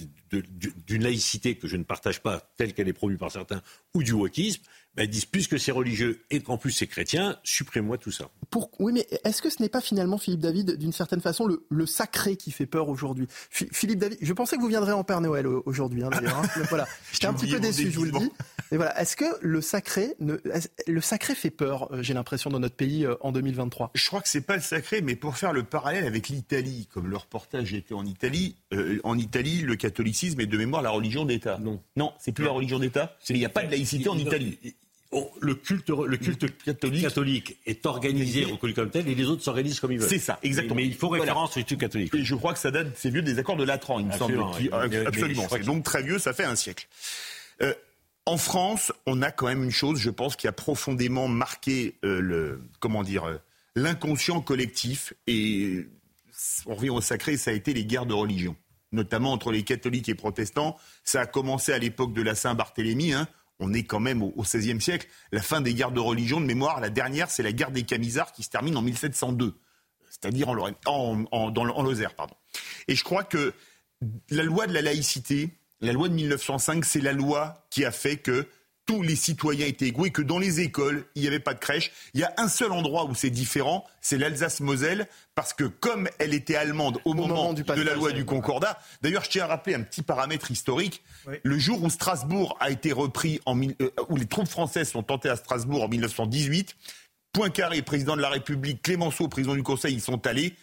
d'une 0.86 1.02
laïcité 1.02 1.54
que 1.54 1.66
je 1.66 1.76
ne 1.76 1.84
partage 1.84 2.20
pas 2.20 2.42
telle 2.58 2.74
qu'elle 2.74 2.88
est 2.88 2.94
promue 2.94 3.16
par 3.16 3.32
certains 3.32 3.62
ou 3.94 4.02
du 4.02 4.12
wokisme 4.12 4.62
bah, 4.96 5.04
ils 5.04 5.10
disent 5.10 5.26
puisque 5.26 5.58
c'est 5.58 5.72
religieux 5.72 6.24
et 6.30 6.40
qu'en 6.40 6.56
plus 6.56 6.72
c'est 6.72 6.86
chrétien, 6.86 7.38
supprimez-moi 7.44 7.98
tout 7.98 8.10
ça. 8.10 8.30
Pour, 8.50 8.70
oui, 8.78 8.92
mais 8.92 9.06
est-ce 9.24 9.42
que 9.42 9.50
ce 9.50 9.60
n'est 9.62 9.68
pas 9.68 9.80
finalement, 9.80 10.18
Philippe 10.18 10.40
David, 10.40 10.76
d'une 10.76 10.92
certaine 10.92 11.20
façon, 11.20 11.46
le, 11.46 11.86
sacré 11.86 12.36
qui 12.36 12.50
fait 12.50 12.66
peur 12.66 12.88
aujourd'hui? 12.88 13.26
Philippe 13.50 13.98
David, 13.98 14.18
je 14.20 14.32
pensais 14.32 14.56
que 14.56 14.62
vous 14.62 14.68
viendrez 14.68 14.92
en 14.92 15.04
Père 15.04 15.20
Noël 15.20 15.46
aujourd'hui, 15.46 16.02
hein, 16.02 16.10
d'ailleurs. 16.10 16.38
Hein. 16.38 16.62
voilà, 16.70 16.86
j'étais 17.12 17.26
un 17.26 17.34
petit 17.34 17.50
peu 17.50 17.60
déçu, 17.60 17.90
je 17.90 17.98
vous 17.98 18.04
le 18.04 18.12
dis. 18.12 18.30
Mais 18.70 18.78
voilà, 18.78 19.00
est-ce 19.00 19.16
que 19.16 19.24
le 19.42 19.60
sacré, 19.60 20.14
ne, 20.18 20.36
le 20.86 21.00
sacré 21.00 21.34
fait 21.34 21.50
peur 21.50 21.92
euh, 21.92 22.02
J'ai 22.02 22.14
l'impression 22.14 22.50
dans 22.50 22.58
notre 22.58 22.74
pays 22.74 23.04
euh, 23.04 23.14
en 23.20 23.32
2023. 23.32 23.90
Je 23.94 24.06
crois 24.06 24.20
que 24.20 24.28
c'est 24.28 24.40
pas 24.40 24.56
le 24.56 24.62
sacré, 24.62 25.02
mais 25.02 25.14
pour 25.14 25.36
faire 25.36 25.52
le 25.52 25.62
parallèle 25.62 26.04
avec 26.04 26.28
l'Italie, 26.28 26.88
comme 26.92 27.08
le 27.08 27.16
reportage 27.16 27.74
était 27.74 27.94
en 27.94 28.06
Italie, 28.06 28.56
euh, 28.72 28.98
en 29.04 29.18
Italie, 29.18 29.60
le 29.60 29.76
catholicisme 29.76 30.40
est 30.40 30.46
de 30.46 30.58
mémoire 30.58 30.82
la 30.82 30.90
religion 30.90 31.24
d'État. 31.24 31.58
Non, 31.58 31.80
non, 31.96 32.12
c'est 32.18 32.32
plus 32.32 32.44
la 32.44 32.50
religion 32.50 32.78
d'État. 32.78 33.16
Il 33.28 33.36
n'y 33.36 33.44
a 33.44 33.50
pas 33.50 33.62
de 33.62 33.70
laïcité 33.70 34.08
en 34.08 34.18
Italie. 34.18 34.58
Oh, 35.12 35.30
le 35.40 35.54
culte, 35.54 35.90
le 35.90 36.16
culte 36.16 36.58
catholique, 36.64 37.56
est 37.64 37.86
organisé, 37.86 38.44
reconnu 38.44 38.74
comme 38.74 38.90
tel, 38.90 39.08
et 39.08 39.14
les 39.14 39.24
autres 39.26 39.42
s'organisent 39.42 39.78
comme 39.78 39.92
ils 39.92 39.98
veulent. 39.98 40.08
C'est 40.08 40.18
ça, 40.18 40.38
exactement. 40.42 40.76
Mais, 40.76 40.86
il 40.86 40.94
faut 40.94 41.08
référence 41.08 41.56
au 41.56 41.62
culte 41.62 41.80
catholique. 41.80 42.14
Et 42.14 42.24
je 42.24 42.34
crois 42.34 42.52
que 42.52 42.58
ça 42.58 42.70
date, 42.70 42.88
c'est 42.96 43.10
vieux 43.10 43.22
des 43.22 43.38
accords 43.38 43.56
de 43.56 43.64
Latran, 43.64 44.00
il 44.00 44.06
me 44.06 44.12
semble. 44.12 44.40
absolument. 45.06 45.46
C'est 45.50 45.64
donc 45.64 45.84
très 45.84 46.02
vieux, 46.02 46.18
ça 46.18 46.32
fait 46.32 46.44
un 46.44 46.56
siècle. 46.56 46.88
Euh, 47.62 47.72
en 48.26 48.36
France, 48.36 48.92
on 49.06 49.22
a 49.22 49.30
quand 49.30 49.46
même 49.46 49.62
une 49.62 49.70
chose, 49.70 50.00
je 50.00 50.10
pense, 50.10 50.34
qui 50.34 50.48
a 50.48 50.52
profondément 50.52 51.28
marqué 51.28 51.96
euh, 52.04 52.20
le, 52.20 52.60
comment 52.80 53.04
dire, 53.04 53.24
euh, 53.24 53.36
l'inconscient 53.76 54.40
collectif. 54.40 55.14
Et 55.28 55.86
on 56.66 56.74
revient 56.74 56.90
au 56.90 57.00
sacré, 57.00 57.36
ça 57.36 57.52
a 57.52 57.54
été 57.54 57.72
les 57.72 57.84
guerres 57.84 58.06
de 58.06 58.14
religion, 58.14 58.56
notamment 58.90 59.32
entre 59.32 59.52
les 59.52 59.62
catholiques 59.62 60.08
et 60.08 60.16
protestants. 60.16 60.76
Ça 61.04 61.20
a 61.20 61.26
commencé 61.26 61.72
à 61.72 61.78
l'époque 61.78 62.12
de 62.12 62.22
la 62.22 62.34
Saint-Barthélemy. 62.34 63.12
Hein, 63.12 63.28
on 63.58 63.72
est 63.72 63.84
quand 63.84 64.00
même 64.00 64.22
au 64.22 64.32
XVIe 64.42 64.80
siècle. 64.80 65.08
La 65.32 65.42
fin 65.42 65.60
des 65.60 65.74
guerres 65.74 65.92
de 65.92 66.00
religion, 66.00 66.40
de 66.40 66.46
mémoire, 66.46 66.80
la 66.80 66.90
dernière, 66.90 67.30
c'est 67.30 67.42
la 67.42 67.52
guerre 67.52 67.70
des 67.70 67.84
Camisards 67.84 68.32
qui 68.32 68.42
se 68.42 68.50
termine 68.50 68.76
en 68.76 68.82
1702. 68.82 69.54
c'est-à-dire 70.10 70.48
en, 70.48 70.54
Lorraine, 70.54 70.74
en, 70.86 71.82
Lozère. 71.82 72.14
Pardon. 72.14 72.34
Et 72.88 72.94
je 72.94 73.04
crois 73.04 73.24
que 73.24 73.54
la 74.30 74.42
loi 74.42 74.66
de 74.66 74.72
la 74.72 74.82
laïcité, 74.82 75.50
la 75.80 75.92
loi 75.92 76.08
de 76.08 76.14
1905, 76.14 76.84
c'est 76.84 77.00
la 77.00 77.12
loi 77.12 77.66
qui 77.70 77.84
a 77.84 77.90
fait 77.90 78.16
que 78.18 78.46
tous 78.86 79.02
les 79.02 79.16
citoyens 79.16 79.66
étaient 79.66 79.88
égaux 79.88 80.06
et 80.06 80.10
que 80.10 80.22
dans 80.22 80.38
les 80.38 80.60
écoles, 80.60 81.04
il 81.16 81.22
n'y 81.22 81.28
avait 81.28 81.40
pas 81.40 81.54
de 81.54 81.58
crèche. 81.58 81.90
Il 82.14 82.20
y 82.20 82.24
a 82.24 82.32
un 82.38 82.48
seul 82.48 82.70
endroit 82.70 83.04
où 83.04 83.14
c'est 83.14 83.30
différent, 83.30 83.84
c'est 84.00 84.16
l'Alsace-Moselle, 84.16 85.08
parce 85.34 85.52
que 85.52 85.64
comme 85.64 86.08
elle 86.18 86.32
était 86.32 86.54
allemande 86.54 87.00
au, 87.04 87.12
moment, 87.12 87.52
de 87.52 87.82
la 87.82 87.94
loi 87.94 88.12
du 88.12 88.24
Concordat, 88.24 88.78
d'ailleurs 89.02 89.24
je 89.24 89.30
tiens 89.30 89.44
à 89.44 89.48
rappeler 89.48 89.74
un 89.74 89.82
petit 89.82 90.02
paramètre 90.02 90.50
historique, 90.50 91.02
le 91.42 91.58
jour 91.58 91.82
où 91.82 91.90
Strasbourg 91.90 92.56
a 92.60 92.70
été 92.70 92.92
repris, 92.92 93.40
en, 93.44 93.60
euh, 93.60 93.90
où 94.08 94.16
les 94.16 94.26
troupes 94.26 94.48
françaises 94.48 94.90
sont 94.90 95.02
tentées 95.02 95.28
à 95.28 95.36
Strasbourg 95.36 95.82
en 95.82 95.88
1918, 95.88 96.76
Poincaré, 97.32 97.82
président 97.82 98.16
de 98.16 98.22
la 98.22 98.30
République, 98.30 98.80
Clémenceau, 98.80 99.28
président 99.28 99.54
du 99.54 99.62
Conseil, 99.62 99.92
ils 99.92 100.00
sont 100.00 100.26
allés. 100.26 100.54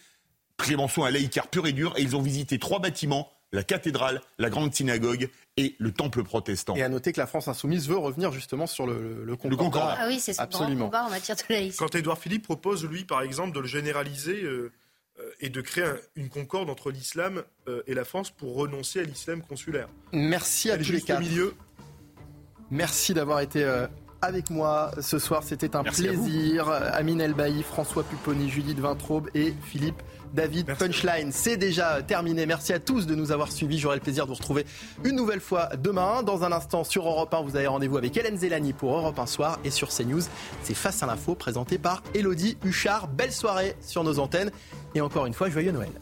Clémenceau, 0.56 1.04
un 1.04 1.10
laïcard 1.10 1.48
pur 1.48 1.66
et 1.66 1.72
dur, 1.72 1.94
et 1.96 2.02
ils 2.02 2.16
ont 2.16 2.22
visité 2.22 2.58
trois 2.58 2.80
bâtiments 2.80 3.30
la 3.54 3.62
cathédrale, 3.62 4.20
la 4.38 4.50
grande 4.50 4.74
synagogue 4.74 5.30
et 5.56 5.76
le 5.78 5.92
temple 5.92 6.24
protestant. 6.24 6.74
Et 6.74 6.82
à 6.82 6.88
noter 6.88 7.12
que 7.12 7.20
la 7.20 7.26
France 7.26 7.46
insoumise 7.46 7.88
veut 7.88 7.96
revenir 7.96 8.32
justement 8.32 8.66
sur 8.66 8.86
le, 8.86 9.24
le, 9.24 9.36
concordat. 9.36 9.96
Ah 9.98 10.06
oui, 10.08 10.18
c'est 10.18 10.36
grand 10.36 10.66
combat 10.66 11.04
en 11.04 11.10
matière 11.10 11.36
de 11.36 11.42
laïcité. 11.48 11.76
Quand 11.78 11.94
Édouard 11.94 12.18
Philippe 12.18 12.42
propose, 12.42 12.84
lui, 12.84 13.04
par 13.04 13.22
exemple, 13.22 13.54
de 13.54 13.60
le 13.60 13.68
généraliser 13.68 14.42
euh, 14.42 14.72
euh, 15.20 15.30
et 15.40 15.50
de 15.50 15.60
créer 15.60 15.84
une 16.16 16.28
concorde 16.28 16.68
entre 16.68 16.90
l'islam 16.90 17.44
euh, 17.68 17.82
et 17.86 17.94
la 17.94 18.04
France 18.04 18.30
pour 18.30 18.56
renoncer 18.56 18.98
à 18.98 19.04
l'islam 19.04 19.40
consulaire. 19.40 19.88
Merci 20.12 20.72
à 20.72 20.76
tous 20.76 20.90
les 20.90 21.00
quatre. 21.00 21.20
Milieu. 21.20 21.54
Merci 22.72 23.14
d'avoir 23.14 23.38
été 23.38 23.64
avec 24.20 24.50
moi 24.50 24.90
ce 25.00 25.20
soir. 25.20 25.44
C'était 25.44 25.76
un 25.76 25.84
plaisir. 25.84 26.68
Amine 26.70 27.20
Elbaï, 27.20 27.62
François 27.62 28.02
Pupponi, 28.02 28.50
Judith 28.50 28.80
Vintraube 28.80 29.30
et 29.34 29.54
Philippe 29.62 30.02
David. 30.34 30.66
Punchline, 30.76 31.30
c'est 31.32 31.56
déjà 31.56 32.02
terminé. 32.02 32.44
Merci 32.44 32.72
à 32.72 32.78
tous 32.78 33.06
de 33.06 33.14
nous 33.14 33.32
avoir 33.32 33.52
suivis. 33.52 33.78
J'aurai 33.78 33.96
le 33.96 34.02
plaisir 34.02 34.24
de 34.24 34.30
vous 34.30 34.34
retrouver 34.34 34.66
une 35.04 35.14
nouvelle 35.14 35.40
fois 35.40 35.70
demain. 35.78 36.22
Dans 36.22 36.42
un 36.44 36.52
instant, 36.52 36.84
sur 36.84 37.06
Europe 37.06 37.32
1, 37.32 37.42
vous 37.42 37.56
avez 37.56 37.66
rendez-vous 37.66 37.96
avec 37.96 38.16
Hélène 38.16 38.36
Zélani 38.36 38.72
pour 38.72 38.96
Europe 38.96 39.18
1 39.18 39.26
Soir. 39.26 39.58
Et 39.64 39.70
sur 39.70 39.88
CNews, 39.88 40.22
c'est 40.62 40.74
Face 40.74 41.02
à 41.02 41.06
l'info 41.06 41.34
présenté 41.34 41.78
par 41.78 42.02
Elodie 42.14 42.58
Huchard. 42.64 43.08
Belle 43.08 43.32
soirée 43.32 43.76
sur 43.80 44.02
nos 44.02 44.18
antennes. 44.18 44.50
Et 44.94 45.00
encore 45.00 45.26
une 45.26 45.34
fois, 45.34 45.48
joyeux 45.48 45.72
Noël. 45.72 45.92